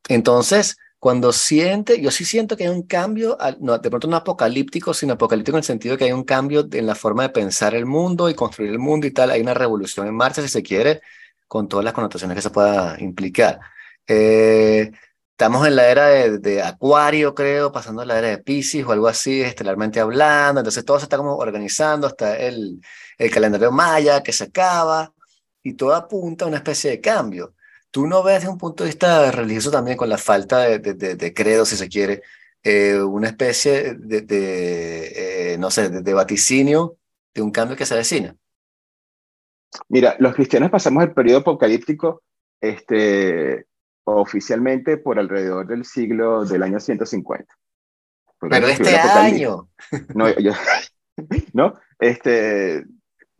Entonces, 0.07 0.77
cuando 0.99 1.33
siente, 1.33 2.01
yo 2.01 2.11
sí 2.11 2.25
siento 2.25 2.55
que 2.55 2.63
hay 2.63 2.69
un 2.69 2.83
cambio, 2.83 3.37
no, 3.59 3.77
de 3.77 3.89
pronto 3.89 4.07
no 4.07 4.15
apocalíptico, 4.15 4.93
sino 4.93 5.13
apocalíptico 5.13 5.57
en 5.57 5.59
el 5.59 5.65
sentido 5.65 5.93
de 5.93 5.97
que 5.97 6.05
hay 6.05 6.11
un 6.13 6.23
cambio 6.23 6.67
en 6.71 6.85
la 6.85 6.95
forma 6.95 7.23
de 7.23 7.29
pensar 7.29 7.75
el 7.75 7.85
mundo 7.85 8.29
y 8.29 8.35
construir 8.35 8.71
el 8.71 8.79
mundo 8.79 9.07
y 9.07 9.11
tal. 9.11 9.31
Hay 9.31 9.41
una 9.41 9.53
revolución 9.53 10.07
en 10.07 10.15
marcha, 10.15 10.41
si 10.41 10.47
se 10.47 10.63
quiere, 10.63 11.01
con 11.47 11.67
todas 11.67 11.83
las 11.83 11.93
connotaciones 11.93 12.35
que 12.35 12.41
se 12.41 12.49
pueda 12.51 12.95
implicar. 13.01 13.59
Eh, 14.07 14.91
Estamos 15.33 15.65
en 15.67 15.75
la 15.75 15.87
era 15.89 16.07
de, 16.07 16.61
Acuario, 16.61 17.33
creo, 17.33 17.71
pasando 17.71 18.03
a 18.03 18.05
la 18.05 18.19
era 18.19 18.27
de 18.29 18.37
Pisces 18.37 18.85
o 18.85 18.91
algo 18.91 19.07
así, 19.07 19.41
estelarmente 19.41 19.99
hablando. 19.99 20.61
Entonces 20.61 20.85
todo 20.85 20.99
se 20.99 21.05
está 21.05 21.17
como 21.17 21.35
organizando 21.37 22.05
hasta 22.05 22.37
el, 22.37 22.79
el 23.17 23.31
calendario 23.31 23.71
maya 23.71 24.21
que 24.21 24.31
se 24.31 24.43
acaba 24.45 25.11
y 25.63 25.73
todo 25.73 25.95
apunta 25.95 26.45
a 26.45 26.47
una 26.47 26.57
especie 26.57 26.91
de 26.91 27.01
cambio. 27.01 27.55
¿Tú 27.89 28.05
no 28.05 28.21
ves 28.21 28.41
desde 28.41 28.49
un 28.49 28.59
punto 28.59 28.83
de 28.83 28.89
vista 28.89 29.31
religioso 29.31 29.71
también 29.71 29.97
con 29.97 30.07
la 30.07 30.19
falta 30.19 30.59
de, 30.59 30.79
de, 30.79 31.33
credo, 31.33 31.65
si 31.65 31.77
se 31.77 31.89
quiere, 31.89 32.21
eh, 32.61 33.01
una 33.01 33.27
especie 33.27 33.95
de, 33.95 35.53
eh, 35.53 35.57
no 35.57 35.71
sé, 35.71 35.89
de, 35.89 36.13
vaticinio 36.13 36.97
de 37.33 37.41
un 37.41 37.51
cambio 37.51 37.75
que 37.75 37.87
se 37.87 37.95
avecina? 37.95 38.35
Mira, 39.89 40.15
los 40.19 40.35
cristianos 40.35 40.69
pasamos 40.69 41.03
el 41.03 41.13
periodo 41.13 41.39
apocalíptico 41.39 42.21
este, 42.61 43.65
oficialmente 44.05 44.97
por 44.97 45.19
alrededor 45.19 45.67
del 45.67 45.85
siglo 45.85 46.45
del 46.45 46.63
año 46.63 46.79
150. 46.79 47.45
Pero 48.49 48.67
este 48.67 48.95
año. 48.97 49.69
No, 50.13 50.25
no, 51.53 51.79
este, 51.99 52.83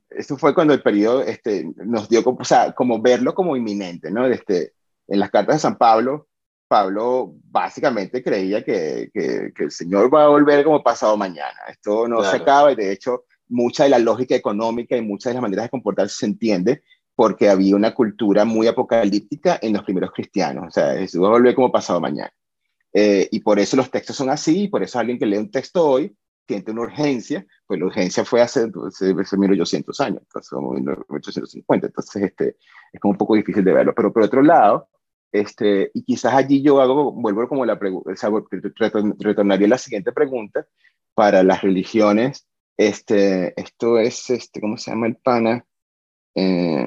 eso 0.10 0.38
fue 0.38 0.54
cuando 0.54 0.74
el 0.74 0.82
periodo 0.82 1.22
este, 1.24 1.70
nos 1.76 2.08
dio, 2.08 2.24
o 2.26 2.46
sea, 2.46 2.72
como 2.74 3.02
verlo 3.02 3.34
como 3.34 3.56
inminente, 3.56 4.12
¿no? 4.12 4.26
Este, 4.28 4.74
en 5.08 5.20
las 5.20 5.30
cartas 5.30 5.58
de 5.58 5.60
San 5.60 5.78
Pablo, 5.78 6.28
Pablo 6.68 7.36
básicamente 7.44 8.24
creía 8.24 8.64
que, 8.64 9.12
que, 9.14 9.52
el 9.58 9.72
Señor 9.72 10.14
va 10.14 10.26
a 10.26 10.30
volver 10.30 10.64
como 10.64 10.82
pasado 10.82 11.18
mañana. 11.18 11.60
Esto 11.68 12.08
no 12.08 12.24
se 12.24 12.38
acaba 12.38 12.72
y 12.72 12.76
de 12.76 12.92
hecho 12.92 13.26
mucha 13.50 13.84
de 13.84 13.90
la 13.90 14.00
lógica 14.00 14.36
económica 14.36 14.96
y 14.96 15.02
muchas 15.02 15.32
de 15.32 15.34
las 15.36 15.42
maneras 15.42 15.66
de 15.66 15.70
comportarse 15.70 16.16
se 16.16 16.26
entiende 16.26 16.84
porque 17.16 17.50
había 17.50 17.76
una 17.76 17.94
cultura 17.94 18.46
muy 18.46 18.68
apocalíptica 18.68 19.60
en 19.62 19.74
los 19.74 19.84
primeros 19.84 20.12
cristianos. 20.12 20.66
O 20.68 20.72
sea, 20.72 20.94
Jesús 20.94 21.22
va 21.22 21.28
a 21.28 21.32
volver 21.32 21.56
como 21.56 21.72
pasado 21.72 22.02
mañana. 22.02 22.32
Eh, 22.94 23.28
y 23.32 23.40
por 23.40 23.60
eso 23.60 23.76
los 23.76 23.90
textos 23.90 24.16
son 24.16 24.30
así, 24.30 24.64
y 24.64 24.68
por 24.68 24.84
eso 24.84 25.00
alguien 25.00 25.18
que 25.18 25.26
lee 25.26 25.38
un 25.38 25.52
texto 25.52 25.86
hoy 25.86 26.16
siente 26.48 26.72
una 26.72 26.82
urgencia, 26.82 27.46
pues 27.66 27.80
la 27.80 27.86
urgencia 27.88 28.26
fue 28.26 28.42
hace, 28.42 28.70
hace 29.20 29.38
1800 29.38 30.00
años, 30.02 30.22
entonces, 30.24 30.52
1850, 31.10 31.88
entonces 31.88 32.24
este, 32.24 32.58
es 32.92 33.00
como 33.00 33.14
un 33.14 33.18
poco 33.18 33.36
difícil 33.36 33.64
de 33.64 33.74
verlo. 33.74 33.94
Pero 33.96 34.12
por 34.14 34.24
otro 34.24 34.42
lado, 34.42 34.90
este, 35.32 35.90
y 35.94 36.04
quizás 36.04 36.34
allí 36.34 36.62
yo 36.62 36.82
hago, 36.82 37.12
vuelvo 37.12 37.48
como 37.48 37.66
la 37.66 37.80
pregunta, 37.80 38.12
o 38.12 38.16
sea, 38.16 38.30
retornaría 39.20 39.68
a 39.68 39.70
la 39.72 39.78
siguiente 39.78 40.12
pregunta, 40.12 40.68
para 41.16 41.44
las 41.44 41.62
religiones, 41.62 42.48
este, 42.78 43.60
esto 43.60 44.00
es, 44.00 44.30
este, 44.30 44.60
¿cómo 44.62 44.78
se 44.78 44.92
llama 44.92 45.08
el 45.08 45.16
pana? 45.18 45.66
Eh, 46.36 46.86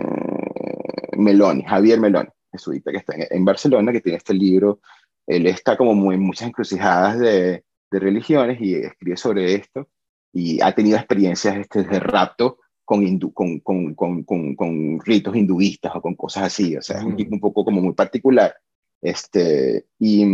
Meloni, 1.16 1.64
Javier 1.64 2.00
Meloni, 2.00 2.28
jesuita, 2.52 2.90
que 2.90 2.98
está 2.98 3.14
en, 3.16 3.44
Barcelona, 3.44 3.92
que 3.92 4.00
tiene 4.00 4.18
este 4.18 4.34
libro, 4.34 4.80
él 5.26 5.46
está 5.46 5.76
como 5.76 5.94
muy, 5.94 6.14
en 6.14 6.22
muchas 6.22 6.48
encrucijadas 6.48 7.18
de, 7.18 7.64
de 7.90 7.98
religiones 7.98 8.60
y 8.60 8.74
escribe 8.74 9.16
sobre 9.16 9.54
esto. 9.54 9.88
Y 10.32 10.60
ha 10.60 10.72
tenido 10.72 10.98
experiencias 10.98 11.56
este, 11.56 11.82
de 11.82 11.98
rapto 11.98 12.58
con, 12.84 13.18
con, 13.32 13.60
con, 13.60 13.94
con, 13.94 14.54
con, 14.54 15.00
ritos 15.00 15.34
hinduistas 15.34 15.92
o 15.94 16.00
con 16.00 16.14
cosas 16.14 16.44
así, 16.44 16.76
o 16.76 16.82
sea, 16.82 16.98
es 16.98 17.04
un 17.04 17.16
tipo 17.16 17.34
un 17.34 17.40
poco 17.40 17.64
como 17.64 17.80
muy 17.80 17.94
particular. 17.94 18.54
Este, 19.02 19.86
y, 19.98 20.24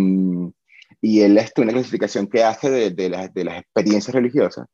y 1.01 1.21
él, 1.21 1.39
esto, 1.39 1.63
una 1.63 1.73
clasificación 1.73 2.27
que 2.27 2.45
hace 2.45 2.71
de, 2.71 2.91
de, 2.91 3.09
las, 3.09 3.33
de 3.33 3.45
las 3.45 3.61
experiencias 3.61 4.15
religiosas, 4.15 4.67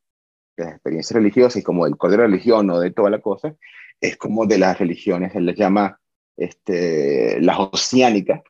de 0.56 0.64
las 0.64 0.74
experiencias 0.74 1.16
religiosas 1.16 1.56
y 1.56 1.62
como 1.62 1.86
el 1.86 1.96
código 1.96 2.22
de 2.22 2.28
religión 2.28 2.68
o 2.70 2.80
de 2.80 2.90
toda 2.90 3.10
la 3.10 3.20
cosa, 3.20 3.54
es 4.00 4.16
como 4.16 4.46
de 4.46 4.58
las 4.58 4.78
religiones, 4.78 5.34
él 5.34 5.46
les 5.46 5.56
llama 5.56 5.98
este, 6.36 7.40
las 7.40 7.58
oceánicas, 7.58 8.42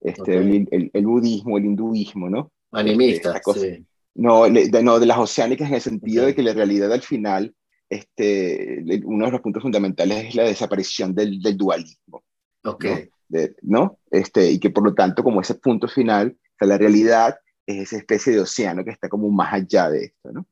este, 0.00 0.36
el, 0.36 0.90
el, 0.92 1.06
budismo, 1.06 1.58
el 1.58 1.64
hinduismo, 1.64 2.28
¿no? 2.28 2.52
Animistas, 2.72 3.40
sí. 3.54 3.84
No, 4.14 4.44
de, 4.44 4.82
no, 4.82 4.98
de 4.98 5.06
las 5.06 5.18
oceánicas 5.18 5.68
en 5.68 5.74
el 5.74 5.80
sentido 5.80 6.26
de 6.26 6.34
que 6.34 6.42
la 6.42 6.52
realidad 6.52 6.92
al 6.92 7.02
final, 7.02 7.54
este, 7.88 8.82
uno 9.04 9.26
de 9.26 9.32
los 9.32 9.40
puntos 9.40 9.62
fundamentales 9.62 10.26
es 10.26 10.34
la 10.34 10.44
desaparición 10.44 11.14
del, 11.14 11.40
del 11.40 11.56
dualismo. 11.56 12.22
Ok. 12.64 12.84
¿no? 13.28 13.38
¿no? 13.62 13.98
Este, 14.10 14.50
y 14.50 14.58
que 14.58 14.70
por 14.70 14.84
lo 14.84 14.94
tanto, 14.94 15.22
como 15.22 15.40
ese 15.40 15.54
punto 15.54 15.88
final, 15.88 16.36
la 16.66 16.78
realidad 16.78 17.36
es 17.66 17.82
esa 17.82 17.96
especie 17.96 18.32
de 18.32 18.40
océano 18.40 18.84
que 18.84 18.90
está 18.90 19.08
como 19.08 19.30
más 19.30 19.52
allá 19.52 19.90
de 19.90 20.04
esto, 20.04 20.32
¿no? 20.32 20.46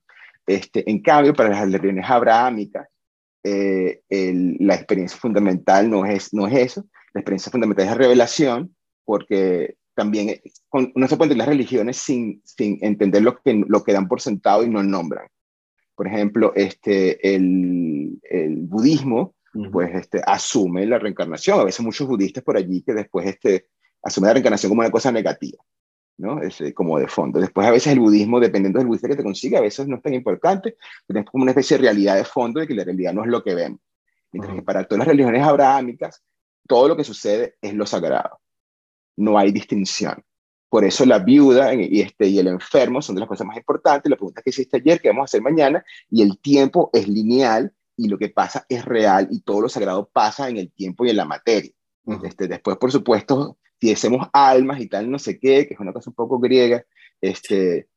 Este, 0.46 0.88
en 0.90 1.00
cambio, 1.00 1.34
para 1.34 1.50
las 1.50 1.60
religiones 1.60 2.08
abrahámicas, 2.08 2.88
eh, 3.42 4.02
la 4.58 4.74
experiencia 4.74 5.18
fundamental 5.18 5.90
no 5.90 6.04
es, 6.04 6.32
no 6.32 6.46
es 6.46 6.54
eso, 6.54 6.86
la 7.14 7.20
experiencia 7.20 7.50
fundamental 7.50 7.86
es 7.86 7.90
la 7.92 7.98
revelación, 7.98 8.76
porque 9.04 9.76
también 9.94 10.30
eh, 10.30 10.42
no 10.94 11.08
se 11.08 11.16
pueden 11.16 11.38
las 11.38 11.48
religiones 11.48 11.96
sin, 11.96 12.40
sin 12.44 12.78
entender 12.82 13.22
lo 13.22 13.36
que, 13.36 13.64
lo 13.66 13.82
que 13.82 13.92
dan 13.92 14.08
por 14.08 14.20
sentado 14.20 14.64
y 14.64 14.68
no 14.68 14.82
nombran. 14.82 15.26
Por 15.94 16.06
ejemplo, 16.06 16.52
este, 16.54 17.34
el, 17.34 18.18
el 18.22 18.56
budismo, 18.62 19.34
pues 19.70 19.94
este, 19.94 20.22
asume 20.24 20.86
la 20.86 20.98
reencarnación. 20.98 21.60
A 21.60 21.64
veces 21.64 21.84
muchos 21.84 22.08
budistas 22.08 22.42
por 22.42 22.56
allí 22.56 22.82
que 22.82 22.94
después 22.94 23.26
este, 23.26 23.66
asumen 24.02 24.28
la 24.28 24.34
reencarnación 24.34 24.70
como 24.70 24.80
una 24.80 24.90
cosa 24.90 25.12
negativa. 25.12 25.62
¿No? 26.20 26.42
Es 26.42 26.60
eh, 26.60 26.74
como 26.74 26.98
de 26.98 27.08
fondo. 27.08 27.40
Después 27.40 27.66
a 27.66 27.70
veces 27.70 27.92
el 27.92 28.00
budismo, 28.00 28.38
dependiendo 28.38 28.78
del 28.78 28.86
budista 28.86 29.08
que 29.08 29.16
te 29.16 29.22
consiga, 29.22 29.58
a 29.58 29.62
veces 29.62 29.88
no 29.88 29.96
es 29.96 30.02
tan 30.02 30.14
importante, 30.14 30.76
pero 31.06 31.20
es 31.20 31.26
como 31.26 31.42
una 31.42 31.52
especie 31.52 31.76
de 31.76 31.84
realidad 31.84 32.16
de 32.16 32.24
fondo 32.24 32.60
de 32.60 32.66
que 32.66 32.74
la 32.74 32.84
realidad 32.84 33.12
no 33.12 33.22
es 33.22 33.28
lo 33.28 33.42
que 33.42 33.54
vemos. 33.54 33.80
Mientras 34.32 34.54
que 34.54 34.62
para 34.62 34.84
todas 34.84 35.00
las 35.00 35.08
religiones 35.08 35.42
abrahámicas, 35.42 36.22
todo 36.68 36.88
lo 36.88 36.96
que 36.96 37.04
sucede 37.04 37.56
es 37.60 37.74
lo 37.74 37.86
sagrado. 37.86 38.38
No 39.16 39.38
hay 39.38 39.50
distinción. 39.50 40.22
Por 40.68 40.84
eso 40.84 41.04
la 41.04 41.18
viuda 41.18 41.74
y, 41.74 42.00
este, 42.00 42.28
y 42.28 42.38
el 42.38 42.46
enfermo 42.46 43.02
son 43.02 43.16
de 43.16 43.20
las 43.20 43.28
cosas 43.28 43.46
más 43.46 43.56
importantes. 43.56 44.08
La 44.08 44.16
pregunta 44.16 44.40
que 44.40 44.50
hiciste 44.50 44.76
ayer, 44.76 45.00
que 45.00 45.08
vamos 45.08 45.22
a 45.22 45.24
hacer 45.24 45.42
mañana, 45.42 45.84
y 46.08 46.22
el 46.22 46.38
tiempo 46.38 46.90
es 46.92 47.08
lineal 47.08 47.72
y 47.96 48.08
lo 48.08 48.18
que 48.18 48.28
pasa 48.28 48.64
es 48.68 48.84
real 48.84 49.26
y 49.30 49.40
todo 49.40 49.62
lo 49.62 49.68
sagrado 49.68 50.08
pasa 50.08 50.48
en 50.48 50.58
el 50.58 50.70
tiempo 50.70 51.04
y 51.04 51.10
en 51.10 51.16
la 51.16 51.24
materia. 51.24 51.72
este, 52.22 52.46
después, 52.46 52.76
por 52.76 52.92
supuesto, 52.92 53.58
hacemos 53.88 54.28
almas 54.32 54.80
y 54.80 54.88
tal, 54.88 55.10
no 55.10 55.18
sé 55.18 55.38
qué, 55.38 55.66
que 55.66 55.74
es 55.74 55.80
una 55.80 55.92
cosa 55.92 56.10
un 56.10 56.16
poco 56.16 56.38
griega, 56.38 56.84
este, 57.20 57.88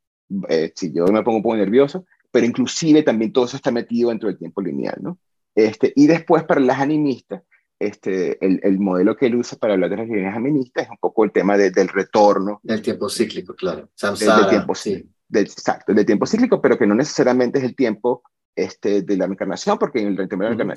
eh, 0.48 0.72
si 0.74 0.92
yo 0.92 1.06
me 1.06 1.22
pongo 1.22 1.38
un 1.38 1.42
poco 1.42 1.56
nervioso, 1.56 2.06
pero 2.30 2.46
inclusive 2.46 3.02
también 3.02 3.32
todo 3.32 3.44
eso 3.44 3.56
está 3.56 3.70
metido 3.70 4.08
dentro 4.08 4.28
del 4.28 4.38
tiempo 4.38 4.60
lineal, 4.62 4.96
¿no? 5.00 5.18
Este, 5.54 5.92
y 5.94 6.06
después 6.06 6.44
para 6.44 6.60
las 6.60 6.80
animistas, 6.80 7.42
este, 7.78 8.44
el, 8.44 8.60
el, 8.62 8.78
modelo 8.78 9.16
que 9.16 9.26
él 9.26 9.36
usa 9.36 9.58
para 9.58 9.74
hablar 9.74 9.90
de 9.90 9.96
las 9.96 10.08
religiones 10.08 10.36
animistas 10.36 10.84
es 10.84 10.90
un 10.90 10.96
poco 10.98 11.24
el 11.24 11.32
tema 11.32 11.56
del 11.56 11.88
retorno. 11.88 12.60
Del 12.62 12.82
tiempo 12.82 13.08
cíclico, 13.08 13.54
claro. 13.54 13.90
Samsara, 13.94 14.40
del, 14.40 14.48
tiempo, 14.48 14.74
sí. 14.74 15.08
Del, 15.28 15.44
exacto, 15.44 15.92
del 15.92 16.06
tiempo 16.06 16.26
cíclico, 16.26 16.60
pero 16.60 16.78
que 16.78 16.86
no 16.86 16.94
necesariamente 16.94 17.58
es 17.58 17.64
el 17.64 17.76
tiempo 17.76 18.22
este, 18.56 19.02
de 19.02 19.16
la 19.16 19.26
reencarnación, 19.26 19.78
porque 19.78 20.00
en, 20.00 20.18
el, 20.18 20.28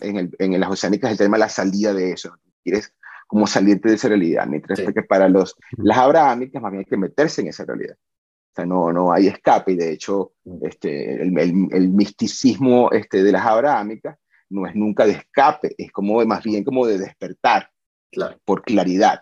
en, 0.02 0.18
el, 0.18 0.36
en, 0.38 0.60
las 0.60 0.70
oceánicas 0.70 1.12
el 1.12 1.18
tema 1.18 1.38
de 1.38 1.42
la 1.42 1.50
salida 1.50 1.94
de 1.94 2.12
eso. 2.12 2.36
Quieres 2.64 2.94
como 3.28 3.46
salirte 3.46 3.90
de 3.90 3.96
esa 3.96 4.08
realidad, 4.08 4.48
mientras 4.48 4.80
que 4.80 5.04
para 5.04 5.28
los, 5.28 5.56
las 5.78 5.98
abrahámicas 5.98 6.62
más 6.62 6.72
bien 6.72 6.80
hay 6.80 6.90
que 6.90 6.98
meterse 6.98 7.42
en 7.42 7.48
esa 7.48 7.66
realidad. 7.66 7.96
O 7.96 8.56
sea, 8.56 8.66
no, 8.66 8.92
no 8.92 9.12
hay 9.12 9.28
escape 9.28 9.74
y 9.74 9.76
de 9.76 9.92
hecho 9.92 10.34
este, 10.62 11.22
el, 11.22 11.38
el, 11.72 11.90
misticismo 11.90 12.90
este, 12.92 13.22
de 13.24 13.32
las 13.32 13.46
abrahámicas 13.46 14.18
no 14.50 14.66
es 14.66 14.76
nunca 14.76 15.06
de 15.06 15.12
escape, 15.12 15.76
es 15.78 15.92
como 15.92 16.26
más 16.26 16.42
bien 16.44 16.64
como 16.64 16.88
de 16.88 16.98
despertar 16.98 17.70
claro. 18.12 18.40
por 18.46 18.64
claridad, 18.64 19.20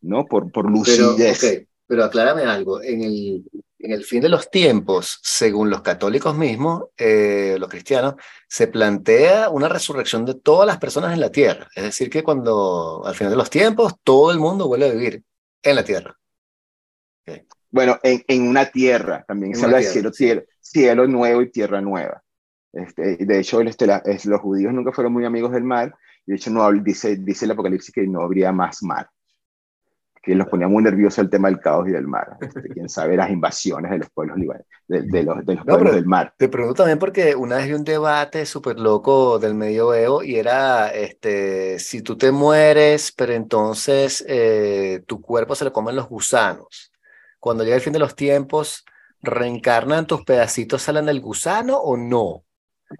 ¿no? 0.00 0.24
Por, 0.24 0.50
por 0.52 0.70
lucidez. 0.70 1.40
Pero, 1.40 1.66
pero 1.86 2.04
aclárame 2.04 2.42
algo, 2.42 2.80
en 2.80 3.02
el, 3.02 3.44
en 3.78 3.92
el 3.92 4.04
fin 4.04 4.20
de 4.20 4.28
los 4.28 4.50
tiempos, 4.50 5.20
según 5.22 5.70
los 5.70 5.82
católicos 5.82 6.36
mismos, 6.36 6.84
eh, 6.96 7.56
los 7.58 7.68
cristianos, 7.68 8.14
se 8.48 8.66
plantea 8.66 9.50
una 9.50 9.68
resurrección 9.68 10.24
de 10.24 10.34
todas 10.34 10.66
las 10.66 10.78
personas 10.78 11.12
en 11.12 11.20
la 11.20 11.30
tierra. 11.30 11.68
Es 11.74 11.84
decir, 11.84 12.10
que 12.10 12.24
cuando 12.24 13.02
al 13.04 13.14
final 13.14 13.30
de 13.30 13.36
los 13.36 13.50
tiempos 13.50 13.94
todo 14.02 14.32
el 14.32 14.38
mundo 14.38 14.66
vuelve 14.66 14.88
a 14.88 14.92
vivir 14.92 15.22
en 15.62 15.76
la 15.76 15.84
tierra. 15.84 16.16
Bueno, 17.70 17.98
en, 18.02 18.24
en, 18.26 18.48
una 18.48 18.66
tierra 18.66 19.24
también 19.28 19.54
se 19.54 19.66
habla 19.66 19.76
de 19.76 19.84
cielo, 19.84 20.10
cielo, 20.12 20.42
cielo, 20.60 21.06
nuevo 21.06 21.42
y 21.42 21.50
tierra 21.50 21.80
nueva. 21.82 22.22
Este, 22.72 23.16
de 23.16 23.38
hecho, 23.38 23.60
este, 23.60 23.86
los 23.86 24.40
judíos 24.40 24.72
nunca 24.72 24.92
fueron 24.92 25.12
muy 25.12 25.24
amigos 25.26 25.52
del 25.52 25.64
mar. 25.64 25.94
De 26.24 26.36
hecho, 26.36 26.50
no, 26.50 26.70
dice, 26.72 27.16
dice 27.16 27.44
el 27.44 27.50
Apocalipsis 27.50 27.92
que 27.92 28.06
no 28.06 28.22
habría 28.22 28.52
más 28.52 28.82
mar 28.82 29.08
que 30.28 30.34
los 30.34 30.46
ponía 30.46 30.68
muy 30.68 30.82
nerviosos 30.82 31.20
el 31.20 31.30
tema 31.30 31.48
del 31.48 31.58
caos 31.58 31.88
y 31.88 31.90
del 31.90 32.06
mar. 32.06 32.36
Este, 32.38 32.68
quién 32.68 32.88
sabe 32.90 33.16
las 33.16 33.30
invasiones 33.30 33.90
de 33.90 33.98
los 33.98 34.10
pueblos, 34.10 34.36
de, 34.86 35.00
de 35.00 35.22
los, 35.22 35.44
de 35.46 35.54
los 35.54 35.64
pueblos 35.64 35.94
del 35.94 36.04
mar. 36.04 36.34
Te 36.36 36.50
pregunto 36.50 36.82
también 36.82 36.98
porque 36.98 37.34
una 37.34 37.56
vez 37.56 37.66
vi 37.66 37.72
un 37.72 37.84
debate 37.84 38.44
súper 38.44 38.78
loco 38.78 39.38
del 39.38 39.54
medioevo 39.54 40.22
y 40.22 40.36
era, 40.36 40.88
este, 40.88 41.78
si 41.78 42.02
tú 42.02 42.18
te 42.18 42.30
mueres, 42.30 43.10
pero 43.10 43.32
entonces 43.32 44.22
eh, 44.28 45.02
tu 45.06 45.22
cuerpo 45.22 45.54
se 45.54 45.64
lo 45.64 45.72
comen 45.72 45.96
los 45.96 46.10
gusanos. 46.10 46.92
Cuando 47.40 47.64
llega 47.64 47.76
el 47.76 47.82
fin 47.82 47.94
de 47.94 47.98
los 47.98 48.14
tiempos, 48.14 48.84
¿reencarnan 49.22 50.06
tus 50.06 50.24
pedacitos, 50.24 50.82
salen 50.82 51.06
del 51.06 51.22
gusano 51.22 51.78
o 51.78 51.96
no? 51.96 52.44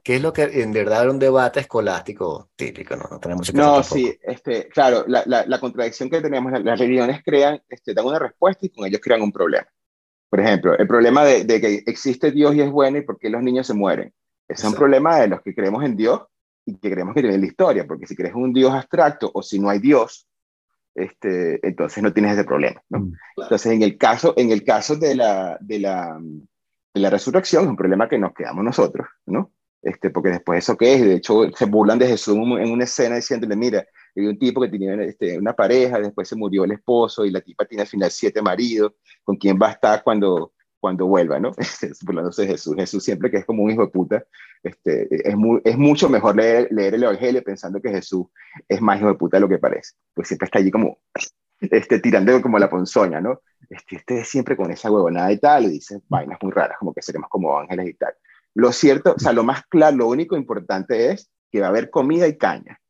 ¿Qué 0.05 0.17
es 0.17 0.23
lo 0.23 0.33
que 0.33 0.43
en 0.43 0.73
verdad 0.73 1.03
era 1.03 1.11
un 1.11 1.19
debate 1.19 1.61
escolástico 1.61 2.51
típico? 2.57 2.95
No, 2.95 3.05
no 3.11 3.19
tenemos 3.19 3.53
No, 3.55 3.83
sí, 3.83 4.15
este, 4.23 4.69
claro, 4.69 5.05
la, 5.07 5.23
la, 5.27 5.47
la, 5.47 5.59
contradicción 5.59 6.11
que 6.11 6.21
tenemos, 6.21 6.53
las 6.63 6.79
religiones 6.79 7.23
crean, 7.25 7.63
este, 7.69 7.95
dan 7.95 8.05
una 8.05 8.19
respuesta 8.19 8.67
y 8.67 8.69
con 8.69 8.87
ellos 8.87 9.01
crean 9.03 9.23
un 9.23 9.33
problema. 9.33 9.67
Por 10.29 10.41
ejemplo, 10.41 10.77
el 10.77 10.87
problema 10.87 11.25
de, 11.25 11.45
de 11.45 11.61
que 11.61 11.83
existe 11.87 12.31
Dios 12.31 12.55
y 12.55 12.61
es 12.61 12.71
bueno 12.71 12.99
y 12.99 13.03
por 13.03 13.19
qué 13.19 13.31
los 13.31 13.43
niños 13.43 13.67
se 13.67 13.73
mueren. 13.73 14.13
Ese 14.47 14.67
es 14.67 14.69
un 14.69 14.75
problema 14.75 15.21
de 15.21 15.29
los 15.29 15.41
que 15.41 15.55
creemos 15.55 15.83
en 15.85 15.97
Dios 15.97 16.23
y 16.67 16.77
que 16.79 16.91
creemos 16.91 17.15
que 17.15 17.23
tiene 17.23 17.39
la 17.39 17.47
historia, 17.47 17.87
porque 17.87 18.07
si 18.07 18.15
crees 18.15 18.35
en 18.35 18.43
un 18.43 18.53
Dios 18.53 18.73
abstracto 18.73 19.31
o 19.33 19.43
si 19.43 19.59
no 19.59 19.71
hay 19.71 19.79
Dios, 19.79 20.29
este, 20.95 21.67
entonces 21.67 22.03
no 22.03 22.13
tienes 22.13 22.33
ese 22.33 22.45
problema. 22.45 22.83
¿no? 22.91 23.01
Mm, 23.01 23.13
entonces, 23.39 23.73
en 23.73 23.83
el 23.83 23.97
caso, 23.97 24.35
en 24.37 24.51
el 24.51 24.65
caso 24.65 24.97
de, 24.97 25.15
la, 25.15 25.57
de, 25.61 25.79
la, 25.79 26.19
de 26.21 27.01
la 27.01 27.11
resurrección, 27.11 27.65
es 27.65 27.71
un 27.71 27.77
problema 27.77 28.09
que 28.09 28.19
nos 28.19 28.35
quedamos 28.35 28.65
nosotros, 28.65 29.07
¿no? 29.27 29.53
Este, 29.81 30.11
porque 30.11 30.31
después 30.31 30.59
eso 30.59 30.77
qué 30.77 30.95
es, 30.95 31.03
de 31.03 31.15
hecho 31.15 31.51
se 31.55 31.65
burlan 31.67 31.99
de 31.99 32.09
Jesús 32.09 32.37
en 32.37 32.71
una 32.71 32.85
escena 32.85 33.17
diciéndole, 33.17 33.55
mira, 33.55 33.87
hay 34.17 34.27
un 34.27 34.39
tipo 34.39 34.61
que 34.61 34.69
tenía 34.69 34.95
este, 35.05 35.39
una 35.39 35.53
pareja, 35.53 36.01
después 36.01 36.29
se 36.29 36.35
murió 36.35 36.65
el 36.65 36.73
esposo 36.73 37.25
y 37.25 37.31
la 37.31 37.41
tipa 37.41 37.65
tiene 37.65 37.83
al 37.83 37.89
final 37.89 38.11
siete 38.11 38.43
maridos, 38.43 38.93
¿con 39.23 39.37
quién 39.37 39.57
va 39.61 39.69
a 39.69 39.73
estar 39.73 40.03
cuando, 40.03 40.53
cuando 40.81 41.07
vuelva, 41.07 41.39
no? 41.39 41.53
Burlándose 42.03 42.43
de 42.43 42.49
Jesús. 42.49 42.75
Jesús 42.75 43.05
siempre 43.05 43.31
que 43.31 43.39
es 43.39 43.45
como 43.45 43.63
un 43.63 43.71
hijo 43.71 43.83
de 43.83 43.93
puta, 43.93 44.25
este, 44.65 45.07
es, 45.11 45.37
muy, 45.37 45.61
es 45.65 45.79
mucho 45.79 46.09
mejor 46.09 46.37
leer, 46.37 46.69
leer 46.73 46.95
el 46.95 47.05
Evangelio 47.05 47.43
pensando 47.45 47.81
que 47.81 47.91
Jesús 47.91 48.27
es 48.69 48.81
más 48.81 48.99
hijo 48.99 49.09
de 49.09 49.15
puta 49.15 49.37
de 49.37 49.43
lo 49.43 49.49
que 49.49 49.59
parece, 49.59 49.95
pues 50.13 50.27
siempre 50.27 50.47
está 50.47 50.59
allí 50.59 50.73
como 50.73 50.99
este, 51.61 51.99
tirando 52.01 52.41
como 52.41 52.59
la 52.59 52.71
ponzoña, 52.71 53.21
¿no? 53.21 53.43
Este, 53.69 53.97
este 53.97 54.25
siempre 54.25 54.57
con 54.57 54.71
esa 54.71 54.91
huevonada 54.91 55.31
y 55.33 55.39
tal, 55.39 55.65
y 55.65 55.69
dice 55.71 56.01
vainas 56.09 56.39
muy 56.43 56.53
raras, 56.53 56.79
como 56.79 56.93
que 56.93 57.03
seremos 57.03 57.29
como 57.29 57.59
ángeles 57.59 57.89
y 57.89 57.95
tal. 57.95 58.15
Lo 58.55 58.73
cierto, 58.73 59.15
o 59.17 59.19
sea, 59.19 59.33
lo 59.33 59.45
más 59.45 59.63
claro, 59.69 59.97
lo 59.97 60.09
único 60.09 60.37
importante 60.37 61.13
es 61.13 61.31
que 61.51 61.61
va 61.61 61.67
a 61.67 61.71
haber 61.71 61.91
comida 61.91 62.27
y 62.27 62.37
caña. 62.37 62.81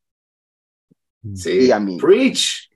Sí, 1.35 1.67
y 1.67 1.71
a 1.71 1.79
mí. 1.79 1.97
Preach. 1.99 2.69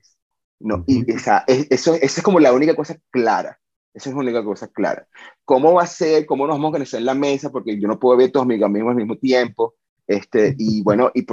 No, 0.60 0.84
y 0.86 1.10
esa, 1.10 1.44
eso, 1.46 1.94
esa 1.94 2.20
es 2.20 2.22
como 2.22 2.40
la 2.40 2.52
única 2.52 2.74
cosa 2.74 2.96
clara. 3.10 3.58
Esa 3.92 4.08
es 4.08 4.14
la 4.14 4.22
única 4.22 4.44
cosa 4.44 4.68
clara. 4.68 5.06
¿Cómo 5.44 5.74
va 5.74 5.82
a 5.82 5.86
ser? 5.86 6.26
¿Cómo 6.26 6.46
nos 6.46 6.56
vamos 6.56 6.66
a 6.66 6.68
organizar 6.70 7.00
en 7.00 7.06
la 7.06 7.14
mesa? 7.14 7.50
Porque 7.50 7.78
yo 7.78 7.86
no 7.86 7.98
puedo 7.98 8.16
ver 8.16 8.32
todos 8.32 8.46
mis 8.46 8.62
amigos 8.62 8.90
al 8.90 8.96
mismo 8.96 9.16
tiempo. 9.16 9.74
Este, 10.06 10.54
y 10.58 10.82
bueno, 10.82 11.10
y, 11.14 11.24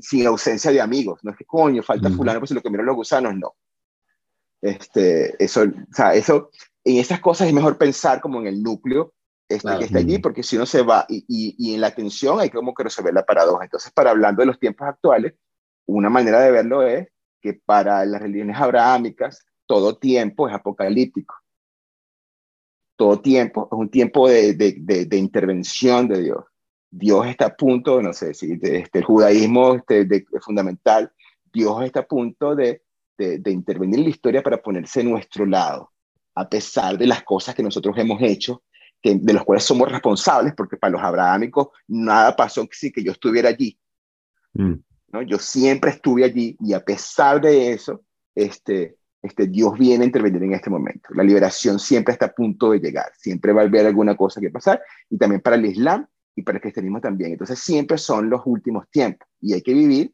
sin 0.00 0.26
ausencia 0.26 0.70
de 0.70 0.80
amigos. 0.80 1.20
No 1.22 1.32
es 1.32 1.36
que 1.36 1.44
coño, 1.44 1.82
falta 1.82 2.10
fulano, 2.10 2.40
pues 2.40 2.48
si 2.48 2.54
lo 2.54 2.62
que 2.62 2.70
miran 2.70 2.86
los 2.86 2.96
gusanos, 2.96 3.34
no. 3.36 3.54
Este, 4.62 5.42
eso, 5.42 5.62
o 5.62 5.94
sea, 5.94 6.14
eso, 6.14 6.50
en 6.82 6.96
esas 6.96 7.20
cosas 7.20 7.48
es 7.48 7.54
mejor 7.54 7.76
pensar 7.76 8.20
como 8.20 8.40
en 8.40 8.46
el 8.46 8.62
núcleo 8.62 9.12
este, 9.48 9.78
que 9.78 9.84
está 9.84 9.98
allí, 9.98 10.18
porque 10.18 10.42
si 10.42 10.56
no 10.56 10.66
se 10.66 10.82
va, 10.82 11.06
y, 11.08 11.24
y, 11.28 11.74
en 11.74 11.80
la 11.80 11.88
atención 11.88 12.40
hay 12.40 12.50
como 12.50 12.74
que 12.74 12.84
resolver 12.84 13.14
la 13.14 13.24
paradoja. 13.24 13.64
Entonces, 13.64 13.92
para 13.92 14.10
hablando 14.10 14.40
de 14.40 14.46
los 14.46 14.58
tiempos 14.58 14.88
actuales, 14.88 15.34
una 15.86 16.10
manera 16.10 16.40
de 16.40 16.50
verlo 16.50 16.82
es 16.82 17.08
que 17.40 17.54
para 17.54 18.04
las 18.04 18.20
religiones 18.20 18.56
abrahámicas, 18.56 19.44
todo 19.66 19.98
tiempo 19.98 20.48
es 20.48 20.54
apocalíptico. 20.54 21.34
Todo 22.96 23.20
tiempo 23.20 23.68
es 23.70 23.78
un 23.78 23.90
tiempo 23.90 24.28
de, 24.28 24.54
de, 24.54 25.06
de, 25.06 25.16
intervención 25.16 26.08
de 26.08 26.22
Dios. 26.22 26.44
Dios 26.90 27.26
está 27.26 27.46
a 27.46 27.56
punto, 27.56 28.00
no 28.00 28.12
sé 28.12 28.32
si 28.32 28.52
este, 28.52 28.88
el 28.92 29.04
judaísmo 29.04 29.74
este, 29.74 30.24
fundamental, 30.40 31.12
Dios 31.52 31.84
está 31.84 32.00
a 32.00 32.06
punto 32.06 32.54
de, 32.54 32.82
intervenir 33.18 33.98
en 33.98 34.04
la 34.04 34.10
historia 34.10 34.42
para 34.42 34.62
ponerse 34.62 35.00
en 35.00 35.10
nuestro 35.10 35.44
lado, 35.46 35.92
a 36.34 36.48
pesar 36.48 36.96
de 36.96 37.06
las 37.06 37.22
cosas 37.22 37.54
que 37.54 37.62
nosotros 37.62 37.96
hemos 37.98 38.20
hecho, 38.22 38.62
que, 39.06 39.18
de 39.20 39.32
las 39.32 39.44
cuales 39.44 39.64
somos 39.64 39.90
responsables, 39.90 40.54
porque 40.54 40.76
para 40.76 40.92
los 40.92 41.02
abrahámicos 41.02 41.68
nada 41.86 42.34
pasó 42.34 42.66
sin 42.70 42.92
que 42.92 43.02
yo 43.02 43.12
estuviera 43.12 43.48
allí. 43.48 43.78
Mm. 44.54 44.74
¿no? 45.12 45.22
Yo 45.22 45.38
siempre 45.38 45.90
estuve 45.90 46.24
allí 46.24 46.56
y 46.60 46.72
a 46.72 46.84
pesar 46.84 47.40
de 47.40 47.72
eso, 47.72 48.02
este, 48.34 48.96
este, 49.22 49.46
Dios 49.46 49.78
viene 49.78 50.04
a 50.04 50.06
intervenir 50.06 50.42
en 50.42 50.54
este 50.54 50.70
momento. 50.70 51.10
La 51.14 51.22
liberación 51.22 51.78
siempre 51.78 52.12
está 52.12 52.26
a 52.26 52.32
punto 52.32 52.70
de 52.70 52.80
llegar, 52.80 53.12
siempre 53.16 53.52
va 53.52 53.62
a 53.62 53.64
haber 53.64 53.86
alguna 53.86 54.16
cosa 54.16 54.40
que 54.40 54.50
pasar 54.50 54.82
y 55.08 55.16
también 55.16 55.40
para 55.40 55.56
el 55.56 55.66
Islam 55.66 56.06
y 56.34 56.42
para 56.42 56.58
el 56.58 56.62
cristianismo 56.62 57.00
también. 57.00 57.32
Entonces 57.32 57.58
siempre 57.58 57.98
son 57.98 58.28
los 58.28 58.42
últimos 58.44 58.88
tiempos 58.90 59.28
y 59.40 59.54
hay 59.54 59.62
que 59.62 59.72
vivir 59.72 60.12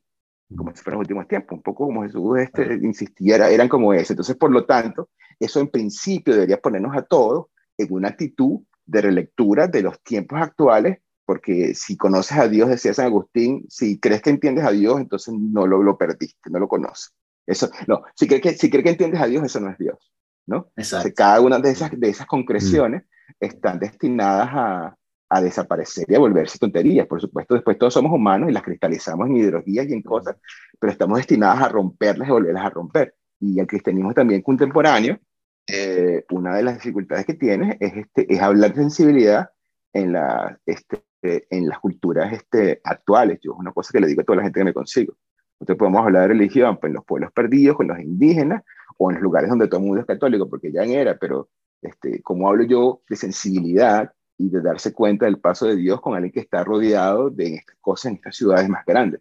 como 0.54 0.70
si 0.74 0.82
fueran 0.82 0.98
los 0.98 1.04
últimos 1.04 1.26
tiempos, 1.28 1.56
un 1.56 1.62
poco 1.62 1.86
como 1.86 2.02
Jesús 2.02 2.38
este, 2.38 2.74
insistía, 2.82 3.48
eran 3.48 3.68
como 3.70 3.94
ese. 3.94 4.12
Entonces, 4.12 4.36
por 4.36 4.50
lo 4.50 4.66
tanto, 4.66 5.08
eso 5.40 5.60
en 5.60 5.68
principio 5.68 6.34
debería 6.34 6.60
ponernos 6.60 6.94
a 6.94 7.02
todos 7.02 7.46
en 7.78 7.90
una 7.90 8.08
actitud 8.08 8.60
de 8.86 9.00
relectura 9.00 9.68
de 9.68 9.82
los 9.82 10.02
tiempos 10.02 10.40
actuales 10.40 10.98
porque 11.24 11.74
si 11.74 11.96
conoces 11.96 12.36
a 12.36 12.48
Dios, 12.48 12.68
decía 12.68 12.94
San 12.94 13.06
Agustín, 13.06 13.64
si 13.68 13.98
crees 13.98 14.22
que 14.22 14.30
entiendes 14.30 14.64
a 14.64 14.70
Dios, 14.70 15.00
entonces 15.00 15.34
no 15.34 15.66
lo, 15.66 15.82
lo 15.82 15.96
perdiste, 15.96 16.50
no 16.50 16.58
lo 16.58 16.68
conoces. 16.68 17.14
Eso, 17.46 17.70
no, 17.86 18.02
si 18.14 18.26
crees, 18.26 18.42
que, 18.42 18.52
si 18.54 18.70
crees 18.70 18.84
que 18.84 18.90
entiendes 18.90 19.20
a 19.20 19.26
Dios, 19.26 19.44
eso 19.44 19.60
no 19.60 19.70
es 19.70 19.78
Dios, 19.78 20.12
¿no? 20.46 20.70
Exacto. 20.76 21.08
cada 21.14 21.40
una 21.40 21.58
de 21.58 21.70
esas, 21.70 21.90
de 21.98 22.08
esas 22.08 22.26
concreciones 22.26 23.04
están 23.40 23.78
destinadas 23.78 24.48
a, 24.52 24.96
a, 25.28 25.40
desaparecer 25.40 26.04
y 26.08 26.14
a 26.14 26.18
volverse 26.18 26.58
tonterías. 26.58 27.06
Por 27.06 27.20
supuesto, 27.20 27.54
después 27.54 27.78
todos 27.78 27.94
somos 27.94 28.12
humanos 28.12 28.50
y 28.50 28.52
las 28.52 28.62
cristalizamos 28.62 29.26
en 29.28 29.36
ideologías 29.36 29.88
y 29.88 29.92
en 29.92 30.02
cosas, 30.02 30.36
pero 30.78 30.92
estamos 30.92 31.18
destinadas 31.18 31.62
a 31.62 31.68
romperlas 31.68 32.28
y 32.28 32.32
volverlas 32.32 32.66
a 32.66 32.70
romper. 32.70 33.14
Y 33.40 33.58
el 33.58 33.66
cristianismo 33.66 34.12
también 34.12 34.42
contemporáneo, 34.42 35.18
eh, 35.66 36.24
una 36.30 36.56
de 36.56 36.62
las 36.62 36.74
dificultades 36.74 37.26
que 37.26 37.34
tiene 37.34 37.76
es, 37.80 37.96
este, 37.96 38.32
es 38.32 38.40
hablar 38.40 38.70
de 38.74 38.82
sensibilidad 38.82 39.50
en, 39.92 40.12
la, 40.12 40.58
este, 40.66 41.02
en 41.22 41.68
las 41.68 41.78
culturas 41.78 42.32
este, 42.32 42.80
actuales. 42.84 43.38
Yo 43.42 43.52
es 43.52 43.58
una 43.58 43.72
cosa 43.72 43.90
que 43.92 44.00
le 44.00 44.06
digo 44.06 44.22
a 44.22 44.24
toda 44.24 44.36
la 44.36 44.42
gente 44.42 44.60
que 44.60 44.64
me 44.64 44.74
consigo. 44.74 45.14
Nosotros 45.60 45.78
podemos 45.78 46.04
hablar 46.04 46.22
de 46.22 46.28
religión 46.28 46.78
pues, 46.78 46.90
en 46.90 46.94
los 46.94 47.04
pueblos 47.04 47.30
perdidos, 47.32 47.76
con 47.76 47.86
los 47.86 47.98
indígenas, 48.00 48.62
o 48.98 49.10
en 49.10 49.16
los 49.16 49.22
lugares 49.22 49.48
donde 49.48 49.68
todo 49.68 49.80
el 49.80 49.86
mundo 49.86 50.00
es 50.00 50.06
católico, 50.06 50.48
porque 50.48 50.72
ya 50.72 50.82
era, 50.82 51.16
pero 51.16 51.48
este, 51.80 52.20
¿cómo 52.22 52.48
hablo 52.48 52.64
yo 52.64 53.02
de 53.08 53.16
sensibilidad 53.16 54.12
y 54.38 54.48
de 54.48 54.60
darse 54.60 54.92
cuenta 54.92 55.26
del 55.26 55.38
paso 55.38 55.66
de 55.66 55.76
Dios 55.76 56.00
con 56.00 56.14
alguien 56.14 56.32
que 56.32 56.40
está 56.40 56.64
rodeado 56.64 57.30
de 57.30 57.54
estas 57.54 57.76
cosas 57.80 58.06
en 58.06 58.14
estas 58.16 58.36
ciudades 58.36 58.68
más 58.68 58.84
grandes? 58.84 59.20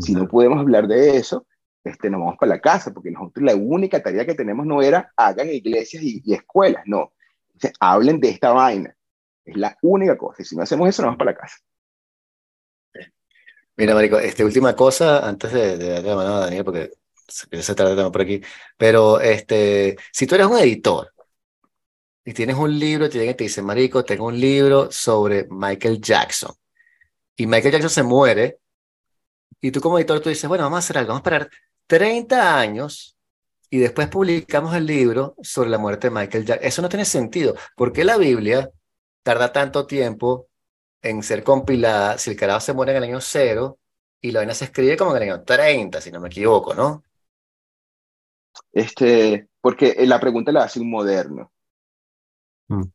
Si 0.00 0.14
no 0.14 0.26
podemos 0.28 0.60
hablar 0.60 0.86
de 0.86 1.16
eso, 1.16 1.46
este, 1.84 2.08
nos 2.08 2.20
vamos 2.20 2.36
para 2.38 2.54
la 2.54 2.60
casa, 2.60 2.92
porque 2.92 3.10
nosotros 3.10 3.44
la 3.44 3.54
única 3.54 4.02
tarea 4.02 4.24
que 4.24 4.34
tenemos 4.34 4.64
no 4.66 4.82
era 4.82 5.12
hagan 5.16 5.50
iglesias 5.50 6.02
y, 6.02 6.32
escuelas, 6.32 6.82
no. 6.86 7.12
hablen 7.78 8.20
de 8.20 8.30
esta 8.30 8.52
vaina. 8.52 8.96
Es 9.44 9.56
la 9.56 9.76
única 9.82 10.16
cosa. 10.16 10.40
Y 10.40 10.46
si 10.46 10.56
no 10.56 10.62
hacemos 10.62 10.88
eso, 10.88 11.02
nos 11.02 11.08
vamos 11.08 11.18
para 11.18 11.32
la 11.32 11.36
casa. 11.36 11.58
Mira, 13.76 13.94
Marico, 13.94 14.18
este, 14.18 14.44
última 14.44 14.74
cosa, 14.74 15.28
antes 15.28 15.52
de, 15.52 15.76
darle 15.76 16.08
la 16.08 16.16
mano 16.16 16.34
a 16.36 16.40
Daniel, 16.40 16.64
porque 16.64 16.92
se, 17.28 17.62
se 17.62 17.74
trata 17.74 18.10
por 18.10 18.22
aquí, 18.22 18.40
pero 18.78 19.20
este, 19.20 19.96
si 20.12 20.26
tú 20.26 20.36
eres 20.36 20.46
un 20.46 20.58
editor 20.58 21.12
y 22.24 22.32
tienes 22.32 22.56
un 22.56 22.78
libro, 22.78 23.10
te 23.10 23.24
y 23.24 23.34
te 23.34 23.44
dice, 23.44 23.62
Marico, 23.62 24.04
tengo 24.04 24.26
un 24.26 24.40
libro 24.40 24.90
sobre 24.92 25.46
Michael 25.50 26.00
Jackson, 26.00 26.54
y 27.36 27.46
Michael 27.46 27.72
Jackson 27.72 27.90
se 27.90 28.02
muere, 28.04 28.60
y 29.60 29.72
tú 29.72 29.80
como 29.80 29.98
editor 29.98 30.20
tú 30.20 30.28
dices, 30.28 30.48
bueno, 30.48 30.64
vamos 30.64 30.76
a 30.76 30.78
hacer 30.78 30.98
algo, 30.98 31.08
vamos 31.08 31.26
a 31.26 31.28
esperar 31.28 31.50
30 31.86 32.58
años 32.58 33.16
y 33.70 33.78
después 33.78 34.08
publicamos 34.08 34.74
el 34.74 34.86
libro 34.86 35.34
sobre 35.42 35.70
la 35.70 35.78
muerte 35.78 36.08
de 36.08 36.14
Michael 36.14 36.44
Jackson. 36.44 36.66
Eso 36.66 36.82
no 36.82 36.88
tiene 36.88 37.04
sentido, 37.04 37.56
porque 37.76 38.04
la 38.04 38.16
Biblia 38.16 38.70
tarda 39.22 39.52
tanto 39.52 39.86
tiempo 39.86 40.48
en 41.02 41.22
ser 41.22 41.42
compilada 41.42 42.18
si 42.18 42.30
el 42.30 42.36
carajo 42.36 42.60
se 42.60 42.72
muere 42.72 42.92
en 42.92 42.98
el 42.98 43.04
año 43.04 43.20
cero 43.20 43.78
y 44.20 44.30
la 44.30 44.40
vaina 44.40 44.54
se 44.54 44.66
escribe 44.66 44.96
como 44.96 45.10
en 45.16 45.22
el 45.22 45.30
año 45.30 45.42
30, 45.42 46.00
si 46.00 46.10
no 46.10 46.20
me 46.20 46.28
equivoco, 46.28 46.72
¿no? 46.72 47.02
Este, 48.72 49.48
porque 49.60 49.94
la 50.06 50.20
pregunta 50.20 50.52
la 50.52 50.64
hace 50.64 50.80
un 50.80 50.90
moderno. 50.90 51.52
Mm. 52.68 52.82
O 52.82 52.90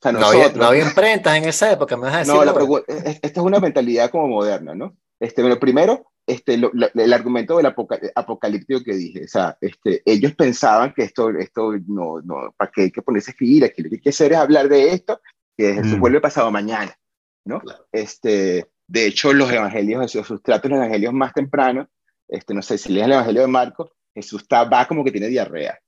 sea, 0.00 0.12
no, 0.12 0.26
había, 0.26 0.52
no, 0.52 0.64
había, 0.66 0.84
imprentas 0.84 1.36
en 1.36 1.44
esa 1.44 1.72
época, 1.72 1.96
me 1.96 2.04
vas 2.04 2.14
a 2.14 2.18
decir. 2.20 2.34
No, 2.34 2.44
la 2.44 2.82
esta 2.86 3.40
es 3.40 3.46
una 3.46 3.60
mentalidad 3.60 4.10
como 4.10 4.28
moderna, 4.28 4.74
¿no? 4.74 4.96
Este, 5.18 5.42
lo 5.42 5.58
primero, 5.58 6.12
este, 6.26 6.54
el 6.54 7.12
argumento 7.12 7.56
del 7.56 7.66
apocalíptico 8.14 8.82
que 8.82 8.94
dije, 8.94 9.24
o 9.24 9.28
sea, 9.28 9.56
este, 9.60 10.02
ellos 10.04 10.34
pensaban 10.34 10.92
que 10.92 11.04
esto, 11.04 11.30
esto 11.30 11.72
no, 11.86 12.20
no, 12.20 12.52
¿para 12.56 12.70
qué 12.70 12.82
hay 12.82 12.90
que 12.90 13.02
ponerse 13.02 13.30
a 13.30 13.32
escribir? 13.32 13.64
Aquí 13.64 13.82
lo 13.82 13.88
que 13.88 13.96
hay 13.96 14.00
que 14.00 14.10
hacer 14.10 14.32
es 14.32 14.38
hablar 14.38 14.68
de 14.68 14.92
esto, 14.92 15.20
que 15.56 15.72
mm. 15.74 16.00
vuelve 16.00 16.20
pasado 16.20 16.50
mañana, 16.50 16.98
¿no? 17.44 17.62
Este, 17.92 18.68
de 18.86 19.06
hecho, 19.06 19.32
los 19.32 19.50
evangelios, 19.50 20.10
sus 20.10 20.42
tratos, 20.42 20.70
los 20.70 20.78
evangelios 20.78 21.12
más 21.12 21.32
tempranos, 21.32 21.88
este, 22.28 22.54
no 22.54 22.62
sé 22.62 22.76
si 22.76 22.92
leen 22.92 23.06
el 23.06 23.12
evangelio 23.12 23.42
de 23.42 23.48
Marcos, 23.48 23.90
Jesús 24.14 24.42
está, 24.42 24.64
va 24.64 24.86
como 24.86 25.04
que 25.04 25.12
tiene 25.12 25.28
diarrea. 25.28 25.78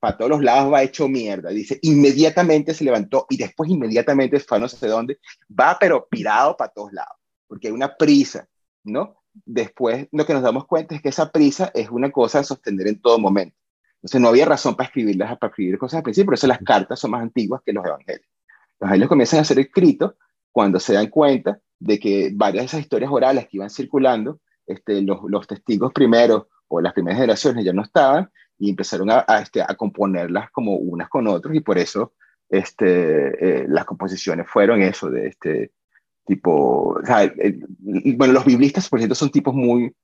Para 0.00 0.16
todos 0.16 0.30
los 0.30 0.42
lados 0.42 0.72
va 0.72 0.82
hecho 0.82 1.08
mierda. 1.08 1.50
Dice, 1.50 1.78
inmediatamente 1.82 2.74
se 2.74 2.84
levantó 2.84 3.26
y 3.30 3.36
después 3.36 3.70
inmediatamente 3.70 4.38
fue 4.40 4.58
a 4.58 4.60
no 4.60 4.68
sé 4.68 4.86
dónde. 4.86 5.18
Va 5.48 5.76
pero 5.78 6.06
pirado 6.06 6.56
para 6.56 6.72
todos 6.72 6.92
lados, 6.92 7.16
porque 7.46 7.68
hay 7.68 7.72
una 7.72 7.96
prisa, 7.96 8.46
¿no? 8.84 9.16
después 9.44 10.08
lo 10.12 10.24
que 10.24 10.32
nos 10.32 10.42
damos 10.42 10.66
cuenta 10.66 10.94
es 10.94 11.02
que 11.02 11.08
esa 11.08 11.30
prisa 11.30 11.70
es 11.74 11.90
una 11.90 12.10
cosa 12.10 12.40
a 12.40 12.44
sostener 12.44 12.86
en 12.86 13.00
todo 13.00 13.18
momento. 13.18 13.56
Entonces 13.96 14.20
no 14.20 14.28
había 14.28 14.44
razón 14.44 14.76
para 14.76 14.86
escribirlas, 14.86 15.38
para 15.38 15.50
escribir 15.50 15.78
cosas 15.78 15.98
al 15.98 16.02
principio, 16.02 16.26
por 16.26 16.34
eso 16.34 16.46
las 16.46 16.58
cartas 16.58 17.00
son 17.00 17.10
más 17.10 17.22
antiguas 17.22 17.62
que 17.64 17.72
los 17.72 17.84
evangelios. 17.84 18.28
Los 18.78 18.88
evangelios 18.88 19.08
comienzan 19.08 19.40
a 19.40 19.44
ser 19.44 19.58
escritos 19.58 20.14
cuando 20.52 20.78
se 20.78 20.92
dan 20.94 21.08
cuenta 21.08 21.58
de 21.78 21.98
que 21.98 22.30
varias 22.34 22.62
de 22.62 22.66
esas 22.66 22.80
historias 22.80 23.10
orales 23.10 23.48
que 23.48 23.56
iban 23.56 23.70
circulando, 23.70 24.40
este, 24.66 25.02
los, 25.02 25.46
testigos 25.46 25.92
primeros 25.92 26.44
o 26.68 26.80
las 26.80 26.92
primeras 26.92 27.18
generaciones 27.18 27.64
ya 27.64 27.72
no 27.72 27.82
estaban 27.82 28.30
y 28.58 28.70
empezaron 28.70 29.10
a, 29.10 29.24
este, 29.42 29.62
a 29.62 29.74
componerlas 29.76 30.50
como 30.50 30.76
unas 30.76 31.08
con 31.08 31.26
otros 31.26 31.54
y 31.54 31.60
por 31.60 31.78
eso 31.78 32.12
este, 32.48 33.62
eh, 33.62 33.66
las 33.68 33.84
composiciones 33.84 34.46
fueron 34.48 34.82
eso 34.82 35.10
de 35.10 35.28
este, 35.28 35.72
tipo, 36.26 36.98
o 37.00 37.06
sea, 37.06 37.32
bueno, 38.16 38.32
los 38.32 38.44
biblistas, 38.44 38.88
por 38.88 38.98
cierto, 38.98 39.14
son 39.14 39.30
tipos 39.30 39.54
muy, 39.54 39.94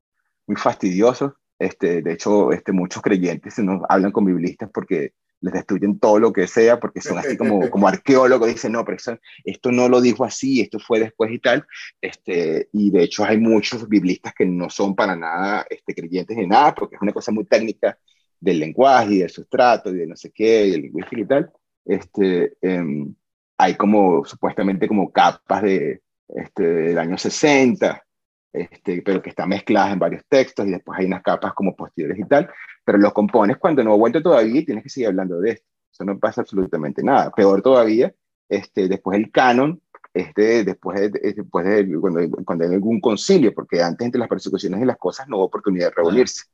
muy 0.47 0.56
fastidiosos. 0.56 1.32
Este, 1.59 2.02
de 2.02 2.12
hecho, 2.12 2.52
este, 2.52 2.72
muchos 2.72 3.02
creyentes 3.02 3.59
no 3.59 3.82
hablan 3.88 4.12
con 4.12 4.24
biblistas 4.24 4.70
porque 4.72 5.12
les 5.42 5.55
destruyen 5.55 5.98
todo 5.98 6.18
lo 6.18 6.32
que 6.32 6.47
sea, 6.47 6.78
porque 6.78 7.01
son 7.01 7.18
así 7.18 7.36
como, 7.36 7.70
como 7.70 7.88
arqueólogos, 7.88 8.48
dicen, 8.48 8.72
no, 8.72 8.84
pero 8.84 8.98
esto 9.44 9.72
no 9.72 9.88
lo 9.88 10.01
dijo 10.01 10.24
así, 10.24 10.60
esto 10.60 10.78
fue 10.78 11.01
después 11.01 11.32
y 11.32 11.38
tal. 11.38 11.66
Este, 12.01 12.68
y 12.72 12.90
de 12.90 13.05
hecho 13.05 13.24
hay 13.24 13.38
muchos 13.38 13.88
biblistas 13.88 14.34
que 14.34 14.47
no 14.47 14.68
son 14.68 14.94
para 14.94 15.16
nada 15.16 15.66
este, 15.70 15.94
creyentes 15.94 16.36
de 16.36 16.47
nada, 16.47 16.74
porque 16.74 16.97
es 16.97 17.02
una 17.02 17.12
cosa 17.12 17.32
muy 17.32 17.44
técnica 17.44 17.98
del 18.38 18.59
lenguaje 18.59 19.14
y 19.14 19.18
del 19.18 19.30
sustrato 19.30 19.90
y 19.90 19.98
de 19.98 20.06
no 20.06 20.16
sé 20.16 20.30
qué, 20.30 20.66
y 20.66 20.70
del 20.72 20.82
lingüístico 20.82 21.22
y 21.22 21.26
tal. 21.26 21.52
Este, 21.84 22.55
em, 22.60 23.14
hay 23.56 23.74
como 23.76 24.24
supuestamente 24.24 24.88
como 24.88 25.10
capas 25.10 25.62
de, 25.62 26.02
este, 26.35 26.62
del 26.62 26.98
año 26.98 27.19
60, 27.19 28.05
este, 28.52 29.02
pero 29.02 29.23
que 29.23 29.31
está 29.31 29.47
mezclada 29.47 29.93
en 29.93 29.98
varios 29.98 30.24
textos 30.28 30.66
y 30.66 30.70
después 30.70 30.98
hay 30.98 31.07
unas 31.07 31.23
capas 31.23 31.55
como 31.55 31.77
posteriores 31.77 32.19
y 32.19 32.24
tal, 32.24 32.51
pero 32.85 32.98
lo 32.98 33.12
compones 33.12 33.59
cuando 33.59 33.85
no 33.85 33.93
ha 33.93 33.97
vuelto 33.97 34.23
todavía 34.23 34.61
y 34.61 34.65
tienes 34.65 34.85
que 34.85 34.90
seguir 34.90 35.09
hablando 35.09 35.40
de 35.40 35.52
esto. 35.52 35.66
Eso 35.93 36.05
no 36.05 36.19
pasa 36.19 36.40
absolutamente 36.40 37.02
nada. 37.02 37.31
Peor 37.31 37.62
todavía, 37.62 38.12
este, 38.48 38.89
después 38.89 39.19
el 39.19 39.31
canon, 39.31 39.81
este, 40.12 40.65
después, 40.65 41.01
de, 41.01 41.32
después 41.35 41.65
de, 41.65 41.98
cuando, 42.01 42.44
cuando 42.44 42.65
hay 42.65 42.74
algún 42.74 43.01
concilio, 43.01 43.55
porque 43.55 43.82
antes 43.82 44.05
entre 44.05 44.19
las 44.19 44.28
persecuciones 44.28 44.81
y 44.81 44.85
las 44.85 44.97
cosas 44.98 45.28
no 45.28 45.36
hubo 45.36 45.44
oportunidad 45.44 45.89
de 45.89 45.94
reunirse, 45.97 46.44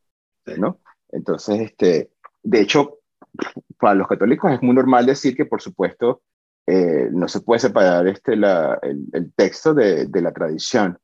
¿no? 0.58 0.80
Entonces, 1.10 1.60
este, 1.60 2.10
de 2.42 2.60
hecho, 2.60 2.98
para 3.78 3.94
los 3.94 4.08
católicos 4.08 4.52
es 4.52 4.62
muy 4.62 4.74
normal 4.74 5.06
decir 5.06 5.36
que, 5.36 5.46
por 5.46 5.62
supuesto, 5.62 6.22
eh, 6.66 7.08
no 7.12 7.28
se 7.28 7.40
puede 7.40 7.60
separar 7.60 8.06
este, 8.08 8.36
la, 8.36 8.78
el, 8.82 9.32
texto 9.34 9.72
de, 9.72 10.06
de, 10.06 10.20
la 10.20 10.32
tradición. 10.32 10.98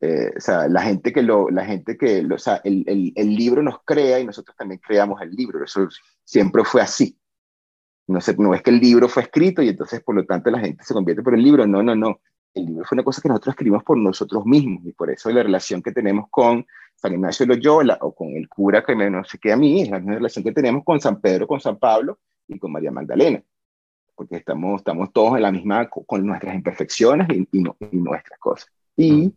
Eh, 0.00 0.32
o 0.36 0.40
sea, 0.40 0.68
la 0.68 0.82
gente 0.82 1.12
que 1.12 1.22
lo, 1.22 1.50
la 1.50 1.64
gente 1.64 1.96
que, 1.96 2.24
o 2.24 2.38
sea, 2.38 2.60
el, 2.64 2.84
el, 2.86 3.12
el, 3.16 3.34
libro 3.34 3.62
nos 3.62 3.82
crea 3.84 4.20
y 4.20 4.26
nosotros 4.26 4.56
también 4.56 4.80
creamos 4.84 5.20
el 5.20 5.30
libro. 5.30 5.64
Eso 5.64 5.88
siempre 6.24 6.64
fue 6.64 6.82
así. 6.82 7.18
No, 8.06 8.20
sé, 8.20 8.36
no 8.38 8.54
es 8.54 8.62
que 8.62 8.70
el 8.70 8.80
libro 8.80 9.08
fue 9.08 9.24
escrito 9.24 9.62
y 9.62 9.68
entonces 9.68 10.02
por 10.02 10.14
lo 10.14 10.24
tanto 10.24 10.50
la 10.50 10.60
gente 10.60 10.84
se 10.84 10.94
convierte 10.94 11.22
por 11.22 11.34
el 11.34 11.42
libro. 11.42 11.66
No, 11.66 11.82
no, 11.82 11.94
no. 11.94 12.20
El 12.54 12.66
libro 12.66 12.84
fue 12.84 12.96
una 12.96 13.04
cosa 13.04 13.22
que 13.22 13.28
nosotros 13.28 13.54
escribimos 13.54 13.82
por 13.82 13.96
nosotros 13.96 14.44
mismos 14.44 14.84
y 14.84 14.92
por 14.92 15.10
eso 15.10 15.30
la 15.30 15.42
relación 15.42 15.82
que 15.82 15.92
tenemos 15.92 16.26
con 16.30 16.64
San 16.94 17.14
Ignacio 17.14 17.46
de 17.46 17.56
Loyola 17.56 17.98
o 18.02 18.14
con 18.14 18.28
el 18.36 18.48
cura 18.48 18.84
que 18.84 18.94
me, 18.94 19.10
no 19.10 19.24
sé 19.24 19.38
qué 19.38 19.52
a 19.52 19.56
mí 19.56 19.82
es 19.82 19.90
la 19.90 19.98
misma 19.98 20.14
relación 20.14 20.44
que 20.44 20.52
tenemos 20.52 20.84
con 20.84 21.00
San 21.00 21.20
Pedro, 21.20 21.46
con 21.46 21.60
San 21.60 21.78
Pablo 21.78 22.20
y 22.46 22.58
con 22.58 22.70
María 22.70 22.90
Magdalena. 22.90 23.42
Porque 24.14 24.36
estamos, 24.36 24.80
estamos 24.80 25.12
todos 25.12 25.36
en 25.36 25.42
la 25.42 25.52
misma, 25.52 25.88
con 25.88 26.26
nuestras 26.26 26.54
imperfecciones 26.54 27.28
y, 27.30 27.48
y, 27.52 27.62
y 27.90 27.96
nuestras 27.96 28.38
cosas. 28.38 28.70
Y 28.96 29.28
mm. 29.28 29.32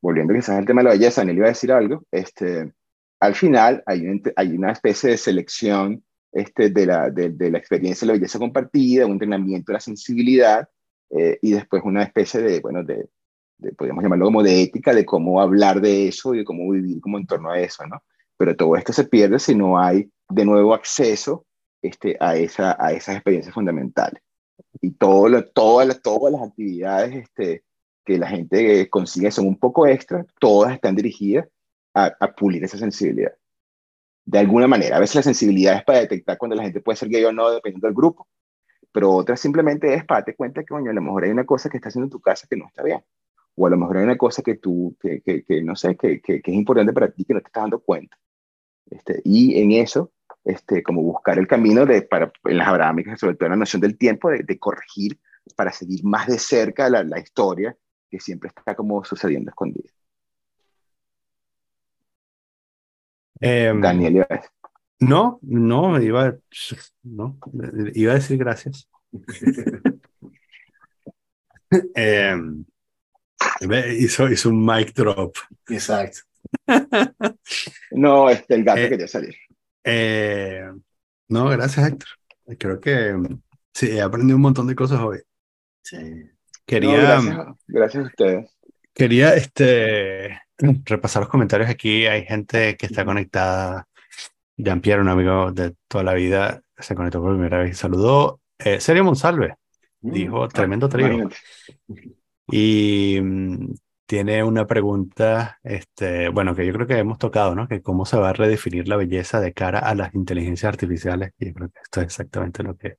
volviendo 0.00 0.34
quizás 0.34 0.58
al 0.58 0.66
tema 0.66 0.82
de 0.82 0.84
la 0.84 0.94
belleza, 0.94 1.24
Nelly 1.24 1.38
iba 1.38 1.46
a 1.46 1.50
decir 1.50 1.72
algo, 1.72 2.04
este, 2.10 2.72
al 3.20 3.34
final 3.34 3.82
hay, 3.86 4.20
hay 4.36 4.48
una 4.56 4.72
especie 4.72 5.10
de 5.10 5.18
selección 5.18 6.02
este, 6.32 6.70
de, 6.70 6.86
la, 6.86 7.10
de, 7.10 7.50
la 7.50 7.58
experiencia 7.58 8.06
de 8.06 8.12
la 8.12 8.18
belleza 8.18 8.38
compartida, 8.38 9.06
un 9.06 9.12
entrenamiento 9.12 9.72
de 9.72 9.74
la 9.74 9.80
sensibilidad 9.80 10.68
eh, 11.10 11.38
y 11.42 11.52
después 11.52 11.82
una 11.84 12.02
especie 12.02 12.40
de, 12.40 12.60
bueno, 12.60 12.84
de, 12.84 13.08
podríamos 13.76 14.02
llamarlo 14.02 14.26
como 14.26 14.42
de 14.42 14.62
ética, 14.62 14.94
de 14.94 15.04
cómo 15.04 15.40
hablar 15.40 15.80
de 15.80 16.08
eso 16.08 16.34
y 16.34 16.38
de 16.38 16.44
cómo 16.44 16.70
vivir 16.70 17.00
como 17.00 17.18
en 17.18 17.26
torno 17.26 17.50
a 17.50 17.60
eso, 17.60 17.86
¿no? 17.86 18.02
Pero 18.36 18.56
todo 18.56 18.76
esto 18.76 18.92
se 18.92 19.04
pierde 19.04 19.38
si 19.38 19.54
no 19.54 19.78
hay 19.78 20.10
de 20.30 20.44
nuevo 20.44 20.72
acceso 20.72 21.44
este, 21.82 22.16
a, 22.20 22.36
esa, 22.36 22.76
a 22.78 22.92
esas 22.92 23.16
experiencias 23.16 23.54
fundamentales. 23.54 24.22
Y 24.80 24.92
todo 24.92 25.28
lo, 25.28 25.48
todas, 25.48 25.86
las, 25.88 26.02
todas 26.02 26.32
las 26.32 26.42
actividades 26.42 27.14
este, 27.14 27.64
que 28.04 28.18
la 28.18 28.28
gente 28.28 28.88
consigue 28.90 29.30
son 29.30 29.46
un 29.46 29.58
poco 29.58 29.86
extra, 29.86 30.24
todas 30.38 30.74
están 30.74 30.96
dirigidas 30.96 31.48
a, 31.94 32.12
a 32.20 32.32
pulir 32.32 32.62
esa 32.64 32.78
sensibilidad 32.78 33.32
de 34.30 34.38
alguna 34.38 34.68
manera. 34.68 34.96
A 34.96 35.00
veces 35.00 35.16
la 35.16 35.22
sensibilidad 35.22 35.76
es 35.76 35.84
para 35.84 36.00
detectar 36.00 36.38
cuando 36.38 36.56
la 36.56 36.62
gente 36.62 36.80
puede 36.80 36.96
ser 36.96 37.08
gay 37.08 37.24
o 37.24 37.32
no, 37.32 37.50
dependiendo 37.50 37.88
del 37.88 37.96
grupo, 37.96 38.28
pero 38.92 39.12
otra 39.12 39.36
simplemente 39.36 39.92
es 39.94 40.04
para 40.04 40.20
darte 40.20 40.36
cuenta 40.36 40.62
que, 40.62 40.68
coño, 40.68 40.90
a 40.90 40.94
lo 40.94 41.02
mejor 41.02 41.24
hay 41.24 41.30
una 41.30 41.44
cosa 41.44 41.68
que 41.68 41.76
está 41.78 41.88
haciendo 41.88 42.06
en 42.06 42.10
tu 42.10 42.20
casa 42.20 42.46
que 42.48 42.56
no 42.56 42.66
está 42.66 42.82
bien, 42.82 43.02
o 43.56 43.66
a 43.66 43.70
lo 43.70 43.76
mejor 43.76 43.98
hay 43.98 44.04
una 44.04 44.16
cosa 44.16 44.42
que 44.42 44.56
tú, 44.56 44.96
que, 45.00 45.20
que, 45.22 45.62
no 45.62 45.76
sé, 45.76 45.96
que, 45.96 46.20
que, 46.20 46.40
es 46.44 46.54
importante 46.54 46.92
para 46.92 47.10
ti 47.10 47.24
que 47.24 47.34
no 47.34 47.40
te 47.40 47.48
estás 47.48 47.64
dando 47.64 47.80
cuenta. 47.80 48.16
Este, 48.90 49.20
y 49.24 49.60
en 49.60 49.72
eso, 49.72 50.12
este, 50.44 50.82
como 50.82 51.02
buscar 51.02 51.38
el 51.38 51.46
camino 51.46 51.86
de, 51.86 52.02
para, 52.02 52.32
en 52.44 52.58
las 52.58 52.68
abrámicas, 52.68 53.20
sobre 53.20 53.36
todo 53.36 53.48
la 53.48 53.56
noción 53.56 53.80
del 53.80 53.98
tiempo, 53.98 54.30
de, 54.30 54.42
de 54.42 54.58
corregir 54.58 55.18
para 55.56 55.72
seguir 55.72 56.04
más 56.04 56.26
de 56.26 56.38
cerca 56.38 56.88
la, 56.88 57.02
la 57.02 57.18
historia 57.18 57.76
que 58.10 58.20
siempre 58.20 58.48
está 58.48 58.74
como 58.74 59.04
sucediendo 59.04 59.50
escondida. 59.50 59.90
Em, 63.40 63.80
Daniel 63.80 64.26
No, 64.98 65.38
no, 65.42 66.00
iba, 66.00 66.36
no, 67.02 67.38
iba 67.94 68.12
a 68.12 68.16
decir 68.16 68.38
gracias. 68.38 68.88
Em, 71.94 72.64
hizo, 73.96 74.28
hizo 74.28 74.48
un 74.48 74.66
mic 74.66 74.92
drop. 74.92 75.36
Exacto. 75.68 76.18
no, 77.92 78.28
este, 78.28 78.56
el 78.56 78.64
gato 78.64 78.80
eh, 78.80 78.88
quería 78.88 79.06
salir. 79.06 79.36
Eh, 79.84 80.70
no, 81.28 81.48
gracias, 81.48 81.86
Héctor. 81.86 82.08
Creo 82.58 82.80
que 82.80 83.16
sí, 83.72 83.90
he 83.90 84.00
aprendido 84.00 84.36
un 84.36 84.42
montón 84.42 84.66
de 84.66 84.74
cosas 84.74 85.00
hoy. 85.00 85.18
Sí. 85.82 86.30
Quería. 86.66 87.20
gracias, 87.66 88.04
a 88.04 88.06
ustedes. 88.06 88.50
Quería 88.92 89.34
este, 89.34 90.40
repasar 90.84 91.22
los 91.22 91.30
comentarios 91.30 91.68
aquí. 91.68 92.06
Hay 92.06 92.24
gente 92.24 92.76
que 92.76 92.86
está 92.86 93.04
conectada. 93.04 93.86
Jean-Pierre, 94.56 95.00
un 95.00 95.08
amigo 95.08 95.52
de 95.52 95.74
toda 95.88 96.04
la 96.04 96.14
vida, 96.14 96.62
se 96.78 96.94
conectó 96.94 97.20
por 97.20 97.32
primera 97.32 97.58
vez 97.58 97.70
y 97.70 97.74
saludó. 97.74 98.40
Eh, 98.58 98.80
Sergio 98.80 99.04
Monsalve 99.04 99.56
mm, 100.02 100.12
dijo: 100.12 100.48
tremendo 100.48 100.88
trío. 100.88 101.28
Y 102.52 103.20
tiene 104.10 104.42
una 104.42 104.66
pregunta, 104.66 105.60
este, 105.62 106.30
bueno, 106.30 106.56
que 106.56 106.66
yo 106.66 106.72
creo 106.72 106.86
que 106.88 106.98
hemos 106.98 107.16
tocado, 107.16 107.54
¿no? 107.54 107.68
Que 107.68 107.80
cómo 107.80 108.04
se 108.04 108.16
va 108.18 108.30
a 108.30 108.32
redefinir 108.32 108.88
la 108.88 108.96
belleza 108.96 109.40
de 109.40 109.52
cara 109.52 109.78
a 109.78 109.94
las 109.94 110.12
inteligencias 110.16 110.68
artificiales. 110.68 111.32
Y 111.38 111.46
yo 111.46 111.54
creo 111.54 111.68
que 111.68 111.78
esto 111.80 112.00
es 112.00 112.06
exactamente 112.06 112.64
lo 112.64 112.76
que 112.76 112.96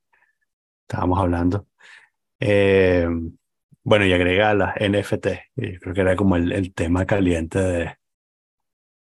estábamos 0.88 1.18
hablando. 1.20 1.66
Eh, 2.40 3.06
bueno, 3.84 4.06
y 4.06 4.12
agrega 4.14 4.54
las 4.54 4.74
NFT, 4.80 5.26
y 5.56 5.78
creo 5.78 5.94
que 5.94 6.00
era 6.00 6.16
como 6.16 6.36
el, 6.36 6.50
el 6.50 6.72
tema 6.72 7.04
caliente 7.04 7.58
de, 7.58 7.96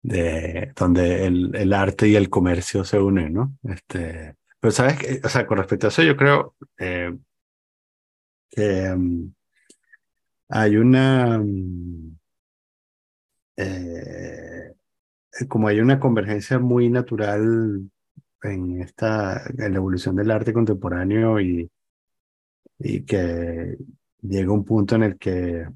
de 0.03 0.73
donde 0.75 1.27
el, 1.27 1.55
el, 1.55 1.73
arte 1.73 2.09
y 2.09 2.17
el 2.17 2.29
comercio 2.31 2.83
se 2.85 2.99
unen, 2.99 3.33
¿no? 3.33 3.57
Este, 3.63 4.35
pero 4.59 4.73
sabes 4.73 5.25
o 5.25 5.29
sea, 5.29 5.47
con 5.47 5.59
respecto 5.59 5.87
a 5.87 5.91
eso, 5.91 6.03
yo 6.03 6.17
creo 6.17 6.57
eh, 6.79 7.17
que 8.51 8.91
um, 8.91 9.33
hay 10.55 10.77
una, 10.77 11.39
um, 11.41 12.19
eh, 13.57 14.75
como 15.49 15.69
hay 15.69 15.81
una 15.81 16.01
convergencia 16.01 16.59
muy 16.59 16.91
natural 16.91 17.91
en 18.43 18.83
esta, 18.83 19.45
en 19.59 19.73
la 19.73 19.79
evolución 19.79 20.17
del 20.17 20.31
arte 20.31 20.53
contemporáneo 20.53 21.41
y, 21.41 21.71
y 22.79 23.05
que 23.05 23.77
llega 24.21 24.53
un 24.53 24.65
punto 24.65 24.97
en 24.97 25.03
el 25.05 25.19
que, 25.19 25.67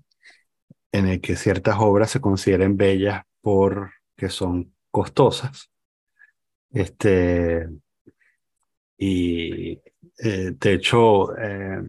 en 0.92 1.06
el 1.06 1.20
que 1.20 1.36
ciertas 1.36 1.76
obras 1.78 2.10
se 2.10 2.20
consideren 2.20 2.76
bellas 2.76 3.22
porque 3.40 4.28
son 4.28 4.74
costosas. 4.90 5.70
Este, 6.70 7.68
y 8.98 9.72
eh, 10.18 10.52
de 10.58 10.72
hecho, 10.72 11.36
eh, 11.36 11.82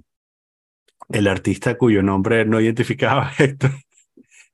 el 1.09 1.27
artista 1.27 1.77
cuyo 1.77 2.01
nombre 2.03 2.45
no 2.45 2.59
identificaba 2.59 3.31
Héctor 3.37 3.71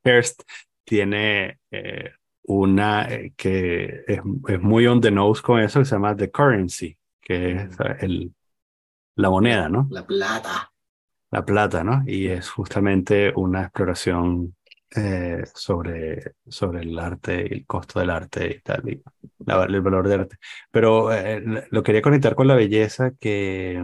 Hearst 0.03 0.43
tiene 0.83 1.59
eh, 1.71 2.11
una 2.43 3.07
que 3.35 4.03
es, 4.07 4.19
es, 4.47 4.61
muy 4.61 4.85
on 4.87 5.01
the 5.01 5.11
nose 5.11 5.41
con 5.41 5.61
eso 5.61 5.79
que 5.79 5.85
se 5.85 5.95
llama 5.95 6.15
The 6.15 6.29
Currency, 6.29 6.97
que 7.21 7.53
es 7.53 7.77
el, 7.99 8.33
la 9.15 9.29
moneda, 9.29 9.69
¿no? 9.69 9.87
La 9.89 10.05
plata 10.05 10.73
la 11.33 11.43
plata, 11.43 11.83
¿no? 11.83 12.03
Y 12.05 12.27
es 12.27 12.49
justamente 12.51 13.33
una 13.35 13.63
exploración 13.63 14.55
eh, 14.95 15.43
sobre, 15.55 16.35
sobre 16.47 16.81
el 16.81 16.99
arte 16.99 17.47
y 17.49 17.53
el 17.55 17.65
costo 17.65 17.99
del 17.99 18.11
arte 18.11 18.57
y 18.57 18.59
tal, 18.61 18.87
y 18.87 19.01
el 19.47 19.81
valor 19.81 20.07
del 20.07 20.21
arte. 20.21 20.37
Pero 20.69 21.11
eh, 21.11 21.41
lo 21.71 21.81
quería 21.81 22.03
conectar 22.03 22.35
con 22.35 22.47
la 22.47 22.53
belleza 22.53 23.13
que 23.19 23.83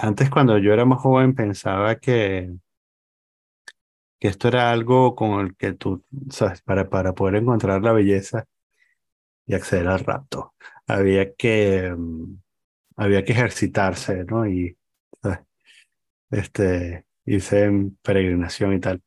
antes 0.00 0.30
cuando 0.30 0.58
yo 0.58 0.72
era 0.72 0.84
más 0.84 1.00
joven 1.00 1.34
pensaba 1.34 1.96
que, 1.96 2.50
que 4.18 4.28
esto 4.28 4.48
era 4.48 4.70
algo 4.70 5.14
con 5.14 5.40
el 5.40 5.56
que 5.56 5.72
tú, 5.74 6.04
sabes, 6.30 6.62
para, 6.62 6.88
para 6.90 7.14
poder 7.14 7.36
encontrar 7.36 7.82
la 7.82 7.92
belleza 7.92 8.46
y 9.46 9.54
acceder 9.54 9.88
al 9.88 10.00
rapto, 10.00 10.54
había 10.86 11.34
que, 11.34 11.92
mm, 11.96 12.36
había 12.96 13.24
que 13.24 13.32
ejercitarse, 13.32 14.24
¿no? 14.24 14.46
Y, 14.46 14.76
este, 16.30 17.06
hice 17.24 17.64
en 17.64 17.96
peregrinación 18.02 18.74
y 18.74 18.80
tal. 18.80 19.02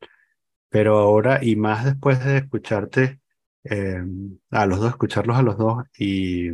Pero 0.68 0.98
ahora, 0.98 1.40
y 1.42 1.56
más 1.56 1.84
después 1.84 2.24
de 2.24 2.38
escucharte, 2.38 3.20
eh, 3.64 4.02
a 4.50 4.66
los 4.66 4.80
dos, 4.80 4.90
escucharlos 4.90 5.36
a 5.36 5.42
los 5.42 5.56
dos 5.58 5.84
y, 5.98 6.50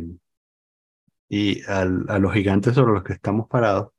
y 1.29 1.63
a 1.67 1.85
los 1.85 2.33
gigantes 2.33 2.75
sobre 2.75 2.93
los 2.93 3.03
que 3.03 3.13
estamos 3.13 3.47
parados, 3.47 3.91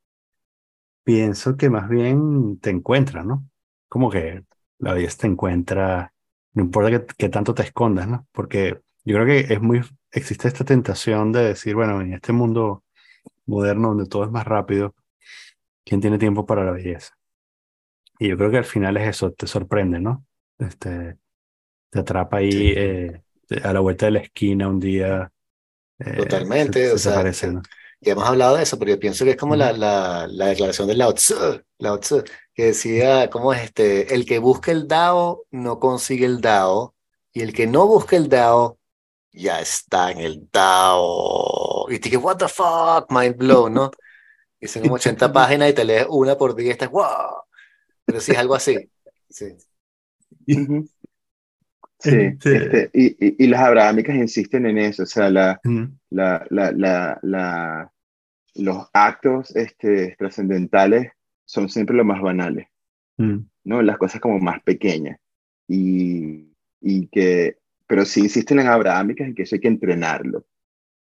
pienso 1.05 1.57
que 1.57 1.71
más 1.71 1.89
bien 1.89 2.59
te 2.61 2.71
encuentras, 2.71 3.25
¿no? 3.25 3.49
Como 3.89 4.11
que 4.11 4.45
la 4.79 4.95
vida 4.95 5.09
te 5.19 5.27
encuentra, 5.27 6.13
no 6.55 6.63
importa 6.63 7.07
que, 7.17 7.29
tanto 7.29 7.55
te 7.55 7.63
escondas, 7.63 8.09
¿no? 8.09 8.27
Porque 8.33 8.81
yo 9.05 9.17
creo 9.17 9.27
que 9.27 9.53
es 9.53 9.61
muy, 9.61 9.83
existe 10.11 10.49
esta 10.49 10.65
tentación 10.65 11.33
de 11.33 11.45
decir, 11.45 11.75
bueno, 11.75 12.01
en 12.01 12.15
este 12.15 12.33
mundo 12.33 12.85
moderno 13.47 13.89
donde 13.89 14.07
todo 14.07 14.25
es 14.25 14.31
más 14.31 14.47
rápido, 14.47 14.95
¿Quién 15.85 16.01
tiene 16.01 16.19
tiempo 16.19 16.47
para 16.47 16.65
la 16.65 16.73
belleza? 16.73 17.17
Y 18.19 18.29
yo 18.29 18.37
creo 18.37 18.51
que 18.51 18.59
al 18.59 18.65
final 18.65 18.97
es 18.97 19.09
eso, 19.09 19.33
te 19.33 19.47
sorprende, 19.47 19.99
¿no? 19.99 20.25
Este, 20.59 21.19
te 21.91 21.99
atrapa 21.99 22.37
ahí 22.39 22.73
eh, 22.77 23.23
a 23.65 23.73
la 23.73 23.81
vuelta 23.81 24.07
de 24.07 24.13
la 24.13 24.21
esquina 24.21 24.69
un 24.69 24.79
día. 24.79 25.33
Eh, 25.99 26.17
Totalmente, 26.17 26.93
o 26.93 26.99
sea, 26.99 27.23
ya 28.03 28.13
hemos 28.13 28.25
hablado 28.25 28.57
de 28.57 28.65
eso, 28.65 28.79
pero 28.79 28.91
yo 28.91 29.01
pienso 29.01 29.25
que 29.25 29.33
es 29.33 29.37
como 29.37 29.55
la, 29.55 29.73
la, 29.73 30.27
la, 30.29 30.47
declaración 30.47 30.89
de 30.89 30.97
Lao 30.97 31.15
Tzu, 31.15 31.63
Lao 31.79 32.01
Tzu, 32.01 32.25
que 32.53 32.67
decía, 32.67 33.31
¿cómo 33.31 33.53
es 33.55 33.63
este? 33.63 34.13
El 34.13 34.27
que 34.27 34.41
busca 34.41 34.73
el 34.73 34.89
Dao 34.89 35.45
no 35.53 35.79
consigue 35.79 36.27
el 36.27 36.41
Dao, 36.41 36.97
y 37.33 37.43
el 37.43 37.53
que 37.53 37.69
no 37.69 37.87
busca 37.87 38.17
el 38.17 38.29
Dao 38.29 38.79
ya 39.33 39.61
está 39.61 40.11
en 40.11 40.19
el 40.19 40.49
Dao. 40.53 41.87
y 41.91 41.99
te 42.01 42.09
dije, 42.09 42.17
what 42.17 42.39
the 42.39 42.49
fuck, 42.49 43.11
mind 43.11 43.37
blown, 43.37 43.73
¿no? 43.73 43.91
Y 44.61 44.67
son 44.67 44.83
como 44.83 44.97
80 44.97 45.33
páginas 45.33 45.71
y 45.71 45.73
te 45.73 45.85
lees 45.85 46.07
una 46.09 46.37
por 46.37 46.57
día 46.57 46.69
y 46.69 46.71
estás, 46.71 46.91
wow. 46.91 47.07
Pero 48.05 48.21
sí 48.21 48.33
es 48.33 48.39
algo 48.39 48.57
así. 48.57 48.91
Sí. 49.31 49.57
Sí, 52.03 52.11
este, 52.11 52.91
y, 52.93 53.45
y, 53.45 53.47
las 53.47 53.61
abrahámicas 53.61 54.17
insisten 54.17 54.67
en 54.67 54.79
eso, 54.79 55.05
o 55.05 55.07
sea, 55.07 55.31
la, 55.31 55.61
la, 56.11 56.45
la, 56.51 57.19
la, 57.23 57.92
los 58.55 58.89
actos 58.93 59.55
este, 59.57 60.15
trascendentales 60.19 61.13
son 61.45 61.69
siempre 61.69 61.97
los 61.97 62.07
más 62.07 62.21
banales, 62.21 62.69
¿no? 63.17 63.83
Las 63.83 63.99
cosas 63.99 64.21
como 64.21 64.39
más 64.39 64.63
pequeñas. 64.63 65.19
Y, 65.69 66.53
y 66.81 67.07
que, 67.09 67.59
pero 67.87 68.05
sí 68.05 68.21
insisten 68.21 68.61
en 68.61 68.69
abrahámicas 68.69 69.27
en 69.27 69.35
que 69.35 69.43
eso 69.43 69.57
hay 69.57 69.61
que 69.61 69.69
entrenarlo, 69.69 70.45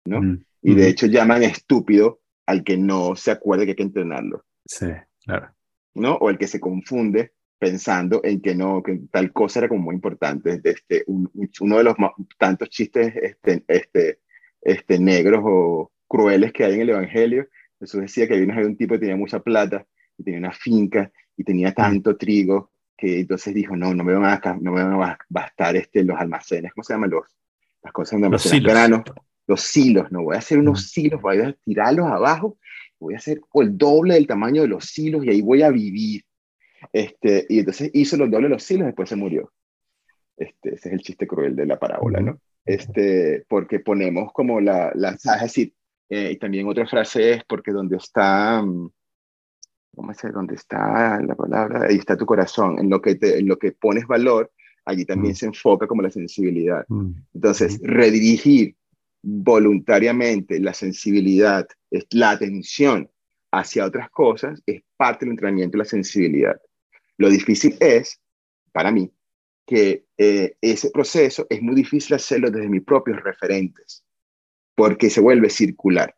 ¿no? 0.05 0.39
Y 0.61 0.75
de 0.75 0.87
hecho 0.87 1.07
llaman 1.07 1.43
estúpido 1.43 2.21
al 2.45 2.63
que 2.63 2.77
no 2.77 3.15
se 3.15 3.31
acuerde 3.31 3.65
que 3.65 3.71
hay 3.71 3.75
que 3.75 3.83
entrenarlo. 3.83 4.45
Sí, 4.65 4.87
claro. 5.25 5.49
¿No? 5.95 6.15
O 6.15 6.29
el 6.29 6.37
que 6.37 6.47
se 6.47 6.59
confunde 6.59 7.33
pensando 7.59 8.21
en 8.23 8.41
que 8.41 8.55
no, 8.55 8.83
que 8.83 8.99
tal 9.11 9.31
cosa 9.31 9.59
era 9.59 9.69
como 9.69 9.83
muy 9.83 9.95
importante. 9.95 10.59
Este, 10.63 11.05
uno 11.07 11.77
de 11.77 11.83
los 11.83 11.95
tantos 12.37 12.69
chistes 12.69 13.13
este, 13.15 13.63
este, 13.67 14.19
este, 14.61 14.99
negros 14.99 15.41
o 15.45 15.91
crueles 16.13 16.53
que 16.53 16.63
hay 16.63 16.75
en 16.75 16.81
el 16.81 16.89
Evangelio, 16.91 17.47
Jesús 17.79 18.01
decía 18.01 18.27
que 18.27 18.35
había 18.35 18.67
un 18.67 18.77
tipo 18.77 18.93
que 18.93 18.99
tenía 18.99 19.15
mucha 19.15 19.39
plata 19.39 19.83
y 20.15 20.23
tenía 20.23 20.39
una 20.39 20.51
finca 20.51 21.11
y 21.35 21.43
tenía 21.43 21.73
tanto 21.73 22.15
trigo 22.15 22.71
que 22.95 23.21
entonces 23.21 23.51
dijo, 23.55 23.75
no, 23.75 23.95
no 23.95 24.03
me 24.03 24.13
van 24.13 24.39
a, 24.43 24.53
no 24.61 24.71
me 24.71 24.83
van 24.83 25.01
a 25.01 25.17
bastar 25.27 25.75
este, 25.75 26.03
los 26.03 26.15
almacenes, 26.19 26.71
¿cómo 26.71 26.83
se 26.83 26.93
llaman 26.93 27.09
los? 27.09 27.35
Las 27.81 27.91
cosas 27.91 28.11
donde 28.11 28.29
los 28.29 28.43
silos. 28.43 28.71
Granos, 28.71 29.01
los 29.47 29.61
silos, 29.61 30.11
no, 30.11 30.21
voy 30.21 30.35
a 30.35 30.39
hacer 30.39 30.59
unos 30.59 30.91
silos, 30.91 31.19
voy 31.19 31.39
a 31.39 31.51
tirarlos 31.65 32.05
abajo, 32.05 32.59
voy 32.99 33.15
a 33.15 33.17
hacer 33.17 33.41
el 33.55 33.75
doble 33.75 34.13
del 34.13 34.27
tamaño 34.27 34.61
de 34.61 34.67
los 34.67 34.85
silos 34.85 35.25
y 35.25 35.29
ahí 35.29 35.41
voy 35.41 35.63
a 35.63 35.71
vivir. 35.71 36.21
Este, 36.91 37.47
y 37.49 37.59
entonces 37.59 37.89
hizo 37.91 38.17
los 38.17 38.29
dobles 38.29 38.49
de 38.49 38.55
los 38.55 38.63
silos, 38.63 38.85
después 38.85 39.09
se 39.09 39.15
murió. 39.15 39.51
Este, 40.37 40.75
ese 40.75 40.89
es 40.89 40.93
el 40.93 41.01
chiste 41.01 41.25
cruel 41.25 41.55
de 41.55 41.65
la 41.65 41.79
parábola, 41.79 42.19
¿no? 42.19 42.39
Este, 42.63 43.45
porque 43.49 43.79
ponemos 43.79 44.31
como 44.31 44.61
la, 44.61 44.91
la 44.93 45.09
es 45.09 45.41
decir, 45.41 45.73
eh, 46.09 46.31
y 46.33 46.37
también 46.37 46.67
otra 46.67 46.85
frase 46.87 47.33
es 47.33 47.43
porque 47.45 47.71
donde 47.71 47.97
está, 47.97 48.61
mm, 48.61 48.91
¿cómo 49.95 50.11
es? 50.11 50.17
Donde 50.33 50.55
está 50.55 51.21
la 51.21 51.35
palabra, 51.35 51.87
ahí 51.89 51.97
está 51.97 52.17
tu 52.17 52.25
corazón, 52.25 52.79
en 52.79 52.89
lo 52.89 53.01
que, 53.01 53.15
te, 53.15 53.39
en 53.39 53.47
lo 53.47 53.57
que 53.57 53.71
pones 53.71 54.05
valor, 54.07 54.51
allí 54.85 55.05
también 55.05 55.33
mm. 55.33 55.35
se 55.35 55.45
enfoca 55.47 55.87
como 55.87 56.01
la 56.01 56.11
sensibilidad. 56.11 56.85
Mm. 56.87 57.11
Entonces, 57.33 57.79
redirigir 57.83 58.75
voluntariamente 59.21 60.59
la 60.59 60.73
sensibilidad, 60.73 61.67
la 62.11 62.31
atención 62.31 63.09
hacia 63.51 63.85
otras 63.85 64.09
cosas, 64.09 64.61
es 64.65 64.81
parte 64.97 65.25
del 65.25 65.33
entrenamiento 65.33 65.77
de 65.77 65.83
la 65.83 65.89
sensibilidad. 65.89 66.59
Lo 67.17 67.29
difícil 67.29 67.77
es, 67.79 68.19
para 68.71 68.91
mí, 68.91 69.11
que 69.65 70.05
eh, 70.17 70.57
ese 70.59 70.89
proceso 70.89 71.47
es 71.49 71.61
muy 71.61 71.75
difícil 71.75 72.15
hacerlo 72.15 72.51
desde 72.51 72.67
mis 72.67 72.83
propios 72.83 73.21
referentes, 73.23 74.02
porque 74.75 75.09
se 75.09 75.21
vuelve 75.21 75.49
circular. 75.49 76.15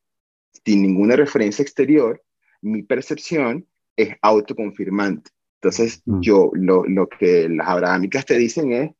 Sin 0.66 0.82
ninguna 0.82 1.16
referencia 1.16 1.64
exterior, 1.64 2.22
mi 2.62 2.84
percepción 2.84 3.68
es 3.96 4.16
autoconfirmante. 4.22 5.32
Entonces, 5.62 6.02
mm. 6.06 6.22
yo 6.22 6.52
lo, 6.54 6.84
lo, 6.86 7.08
que 7.08 7.50
las 7.50 7.68
abrahámicas 7.68 8.26
te 8.26 8.38
dicen 8.38 8.72
es 8.72 8.92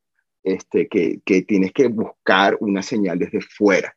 este, 0.42 0.88
que, 0.88 1.20
que 1.24 1.42
tienes 1.42 1.72
que 1.72 1.88
buscar 1.88 2.56
una 2.60 2.82
señal 2.82 3.18
desde 3.18 3.40
fuera 3.40 3.96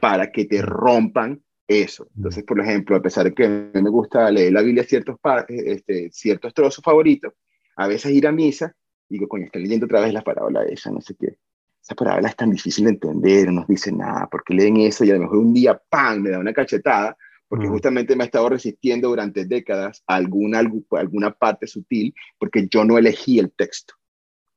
para 0.00 0.30
que 0.30 0.44
te 0.44 0.62
rompan 0.62 1.42
eso. 1.66 2.08
Entonces, 2.16 2.44
por 2.44 2.60
ejemplo, 2.60 2.96
a 2.96 3.02
pesar 3.02 3.24
de 3.24 3.34
que 3.34 3.48
me 3.48 3.90
gusta 3.90 4.30
leer 4.30 4.52
la 4.52 4.62
Biblia 4.62 4.84
ciertos, 4.84 5.16
este, 5.48 6.10
ciertos 6.12 6.52
trozos 6.54 6.84
favoritos, 6.84 7.32
a 7.76 7.86
veces 7.88 8.12
ir 8.12 8.26
a 8.26 8.32
misa, 8.32 8.74
digo, 9.08 9.28
coño, 9.28 9.46
estoy 9.46 9.62
leyendo 9.62 9.86
otra 9.86 10.00
vez 10.00 10.12
la 10.12 10.22
parábola 10.22 10.64
esa, 10.64 10.90
no 10.90 11.00
sé 11.00 11.14
qué. 11.18 11.38
Esa 11.84 11.94
parábola 11.94 12.30
es 12.30 12.36
tan 12.36 12.50
difícil 12.50 12.86
de 12.86 12.92
entender, 12.92 13.46
no 13.46 13.60
nos 13.60 13.68
dice 13.68 13.92
nada, 13.92 14.26
porque 14.30 14.54
leen 14.54 14.78
eso 14.78 15.04
y 15.04 15.10
a 15.10 15.14
lo 15.14 15.20
mejor 15.20 15.36
un 15.36 15.52
día, 15.52 15.78
¡pam!, 15.90 16.22
me 16.22 16.30
da 16.30 16.38
una 16.38 16.54
cachetada, 16.54 17.14
porque 17.46 17.68
justamente 17.68 18.16
me 18.16 18.24
he 18.24 18.26
estado 18.26 18.48
resistiendo 18.48 19.10
durante 19.10 19.44
décadas 19.44 20.02
a 20.06 20.14
alguna, 20.14 20.62
alguna 20.92 21.30
parte 21.30 21.66
sutil, 21.66 22.14
porque 22.38 22.66
yo 22.70 22.86
no 22.86 22.96
elegí 22.96 23.38
el 23.38 23.52
texto 23.52 23.94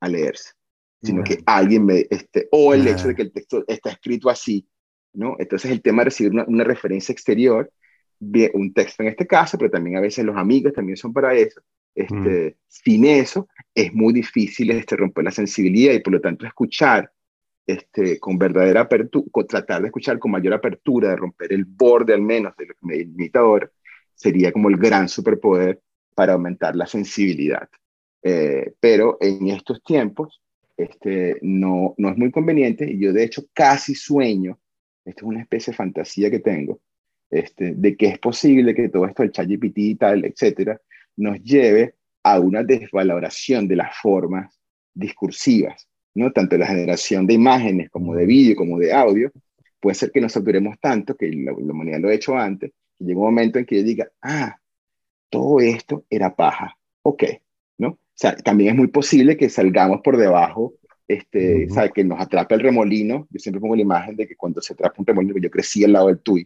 a 0.00 0.08
leerse, 0.08 0.52
sino 1.02 1.22
que 1.22 1.42
alguien 1.44 1.84
me, 1.84 2.06
este, 2.08 2.48
o 2.50 2.72
el 2.72 2.88
hecho 2.88 3.08
de 3.08 3.14
que 3.14 3.22
el 3.22 3.32
texto 3.32 3.62
está 3.68 3.90
escrito 3.90 4.30
así, 4.30 4.66
¿no? 5.12 5.36
Entonces 5.38 5.70
el 5.70 5.82
tema 5.82 6.00
de 6.00 6.06
recibir 6.06 6.32
una, 6.32 6.64
referencia 6.64 7.12
exterior, 7.12 7.70
un 8.20 8.72
texto 8.72 9.02
en 9.02 9.10
este 9.10 9.26
caso, 9.26 9.58
pero 9.58 9.70
también 9.70 9.98
a 9.98 10.00
veces 10.00 10.24
los 10.24 10.36
amigos 10.36 10.72
también 10.72 10.96
son 10.96 11.12
para 11.12 11.34
eso. 11.34 11.60
Este, 11.94 12.56
Sin 12.68 13.04
eso 13.04 13.48
es 13.74 13.92
muy 13.92 14.14
difícil 14.14 14.70
este, 14.70 14.96
romper 14.96 15.24
la 15.24 15.30
sensibilidad 15.30 15.92
y 15.92 16.00
por 16.00 16.14
lo 16.14 16.20
tanto 16.20 16.46
escuchar 16.46 17.12
este, 17.68 18.18
con 18.18 18.38
verdadera 18.38 18.80
apertura, 18.80 19.26
tratar 19.46 19.82
de 19.82 19.88
escuchar 19.88 20.18
con 20.18 20.30
mayor 20.30 20.54
apertura, 20.54 21.10
de 21.10 21.16
romper 21.16 21.52
el 21.52 21.66
borde 21.66 22.14
al 22.14 22.22
menos 22.22 22.56
de 22.56 22.64
lo 22.64 22.72
que 22.72 22.86
me 22.86 22.96
limita 22.96 23.40
ahora, 23.40 23.70
sería 24.14 24.50
como 24.52 24.70
el 24.70 24.78
gran 24.78 25.06
superpoder 25.06 25.82
para 26.14 26.32
aumentar 26.32 26.74
la 26.74 26.86
sensibilidad. 26.86 27.68
Eh, 28.22 28.72
pero 28.80 29.18
en 29.20 29.48
estos 29.48 29.82
tiempos 29.84 30.40
este, 30.78 31.36
no, 31.42 31.94
no 31.98 32.08
es 32.08 32.16
muy 32.16 32.30
conveniente 32.30 32.90
y 32.90 32.98
yo 32.98 33.12
de 33.12 33.24
hecho 33.24 33.44
casi 33.52 33.94
sueño 33.94 34.58
esto 35.04 35.24
es 35.24 35.28
una 35.28 35.42
especie 35.42 35.72
de 35.72 35.76
fantasía 35.76 36.30
que 36.30 36.40
tengo, 36.40 36.80
este, 37.30 37.74
de 37.74 37.96
que 37.96 38.06
es 38.06 38.18
posible 38.18 38.74
que 38.74 38.88
todo 38.88 39.06
esto, 39.06 39.22
el 39.22 39.32
ChatGPT 39.32 39.78
y 39.78 39.94
tal, 39.96 40.24
etcétera, 40.24 40.80
nos 41.16 41.42
lleve 41.42 41.96
a 42.22 42.40
una 42.40 42.62
desvaloración 42.62 43.68
de 43.68 43.76
las 43.76 43.96
formas 43.96 44.58
discursivas, 44.94 45.87
¿no? 46.18 46.32
Tanto 46.32 46.58
la 46.58 46.66
generación 46.66 47.26
de 47.26 47.34
imágenes 47.34 47.90
como 47.90 48.14
de 48.14 48.26
vídeo, 48.26 48.56
como 48.56 48.78
de 48.78 48.92
audio, 48.92 49.30
puede 49.80 49.94
ser 49.94 50.10
que 50.10 50.20
nos 50.20 50.32
saturemos 50.32 50.76
tanto, 50.80 51.16
que 51.16 51.30
la, 51.30 51.52
humanidad 51.52 52.00
lo 52.00 52.08
ha 52.08 52.14
hecho 52.14 52.36
antes, 52.36 52.72
que 52.98 53.04
llegue 53.04 53.16
un 53.16 53.24
momento 53.24 53.58
en 53.58 53.64
que 53.64 53.76
yo 53.76 53.82
diga, 53.84 54.08
ah, 54.20 54.56
todo 55.30 55.60
esto 55.60 56.04
era 56.10 56.34
paja, 56.34 56.76
ok, 57.02 57.24
¿no? 57.78 57.88
O 57.90 57.98
sea, 58.14 58.36
también 58.36 58.70
es 58.70 58.76
muy 58.76 58.88
posible 58.88 59.36
que 59.36 59.48
salgamos 59.48 60.00
por 60.02 60.16
debajo 60.16 60.74
este, 61.06 61.68
Que 61.94 62.04
nos 62.04 62.20
atrapa 62.20 62.54
el 62.54 62.60
remolino. 62.60 63.26
Yo 63.30 63.38
siempre 63.38 63.60
pongo 63.60 63.74
la 63.74 63.80
imagen 63.80 64.14
de 64.14 64.26
que 64.26 64.36
cuando 64.36 64.60
se 64.60 64.74
atrapa 64.74 64.96
un 64.98 65.06
remolino, 65.06 65.38
yo 65.38 65.50
crecí 65.50 65.82
al 65.82 65.92
lado 65.92 66.08
del 66.08 66.18
tuyo. 66.18 66.44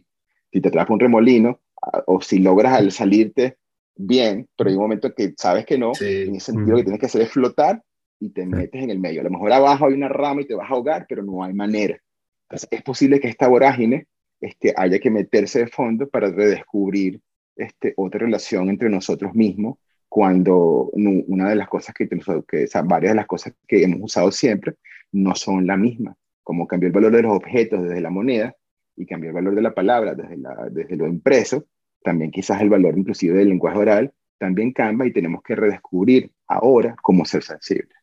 Si 0.53 0.61
te 0.61 0.69
atrapa 0.69 0.93
un 0.93 1.01
remolino, 1.01 1.59
o 2.05 2.21
si 2.21 2.39
logras 2.39 2.73
al 2.73 2.91
salirte 2.91 3.57
bien, 3.95 4.47
pero 4.55 4.69
hay 4.69 4.75
un 4.77 4.83
momento 4.83 5.13
que 5.13 5.33
sabes 5.35 5.65
que 5.65 5.77
no, 5.77 5.91
en 5.99 6.35
ese 6.35 6.53
sentido 6.53 6.77
que 6.77 6.83
tienes 6.83 6.99
que 6.99 7.07
hacer 7.07 7.23
es 7.23 7.31
flotar 7.31 7.83
y 8.19 8.29
te 8.29 8.45
metes 8.45 8.83
en 8.83 8.89
el 8.89 8.99
medio. 8.99 9.21
A 9.21 9.23
lo 9.25 9.29
mejor 9.29 9.51
abajo 9.51 9.87
hay 9.87 9.93
una 9.93 10.09
rama 10.09 10.41
y 10.41 10.47
te 10.47 10.55
vas 10.55 10.69
a 10.69 10.73
ahogar, 10.73 11.05
pero 11.07 11.23
no 11.23 11.43
hay 11.43 11.53
manera. 11.53 11.97
Entonces, 12.43 12.69
es 12.71 12.81
posible 12.83 13.19
que 13.19 13.27
esta 13.27 13.47
vorágine 13.47 14.07
este, 14.39 14.73
haya 14.75 14.99
que 14.99 15.09
meterse 15.09 15.59
de 15.59 15.67
fondo 15.67 16.09
para 16.09 16.29
redescubrir 16.29 17.21
este, 17.55 17.93
otra 17.97 18.19
relación 18.19 18.69
entre 18.69 18.89
nosotros 18.89 19.33
mismos 19.33 19.77
cuando 20.09 20.91
una 20.93 21.49
de 21.49 21.55
las 21.55 21.67
cosas 21.67 21.95
que, 21.95 22.07
que 22.07 22.67
varias 22.85 23.13
de 23.13 23.15
las 23.15 23.25
cosas 23.25 23.55
que 23.67 23.83
hemos 23.83 23.99
usado 23.99 24.31
siempre 24.31 24.75
no 25.11 25.33
son 25.33 25.65
la 25.65 25.75
misma, 25.75 26.15
como 26.43 26.67
cambió 26.67 26.87
el 26.87 26.93
valor 26.93 27.13
de 27.13 27.23
los 27.23 27.35
objetos 27.35 27.81
desde 27.81 27.99
la 27.99 28.11
moneda 28.11 28.55
y 28.95 29.07
cambió 29.07 29.29
el 29.29 29.35
valor 29.35 29.55
de 29.55 29.63
la 29.63 29.73
palabra 29.73 30.13
desde, 30.13 30.37
la, 30.37 30.69
desde 30.69 30.97
lo 30.97 31.07
impreso, 31.07 31.65
también 32.03 32.29
quizás 32.29 32.61
el 32.61 32.69
valor 32.69 32.95
inclusive 32.95 33.35
del 33.35 33.49
lenguaje 33.49 33.79
oral 33.79 34.13
también 34.37 34.71
cambia 34.71 35.07
y 35.07 35.13
tenemos 35.13 35.41
que 35.41 35.55
redescubrir 35.55 36.31
ahora 36.47 36.95
cómo 37.01 37.25
ser 37.25 37.41
sensibles. 37.41 37.97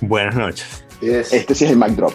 Buenas 0.00 0.34
noches. 0.34 0.84
Este 1.00 1.54
sí 1.54 1.64
es 1.64 1.70
el 1.70 1.76
mic 1.76 1.90
drop. 1.90 2.14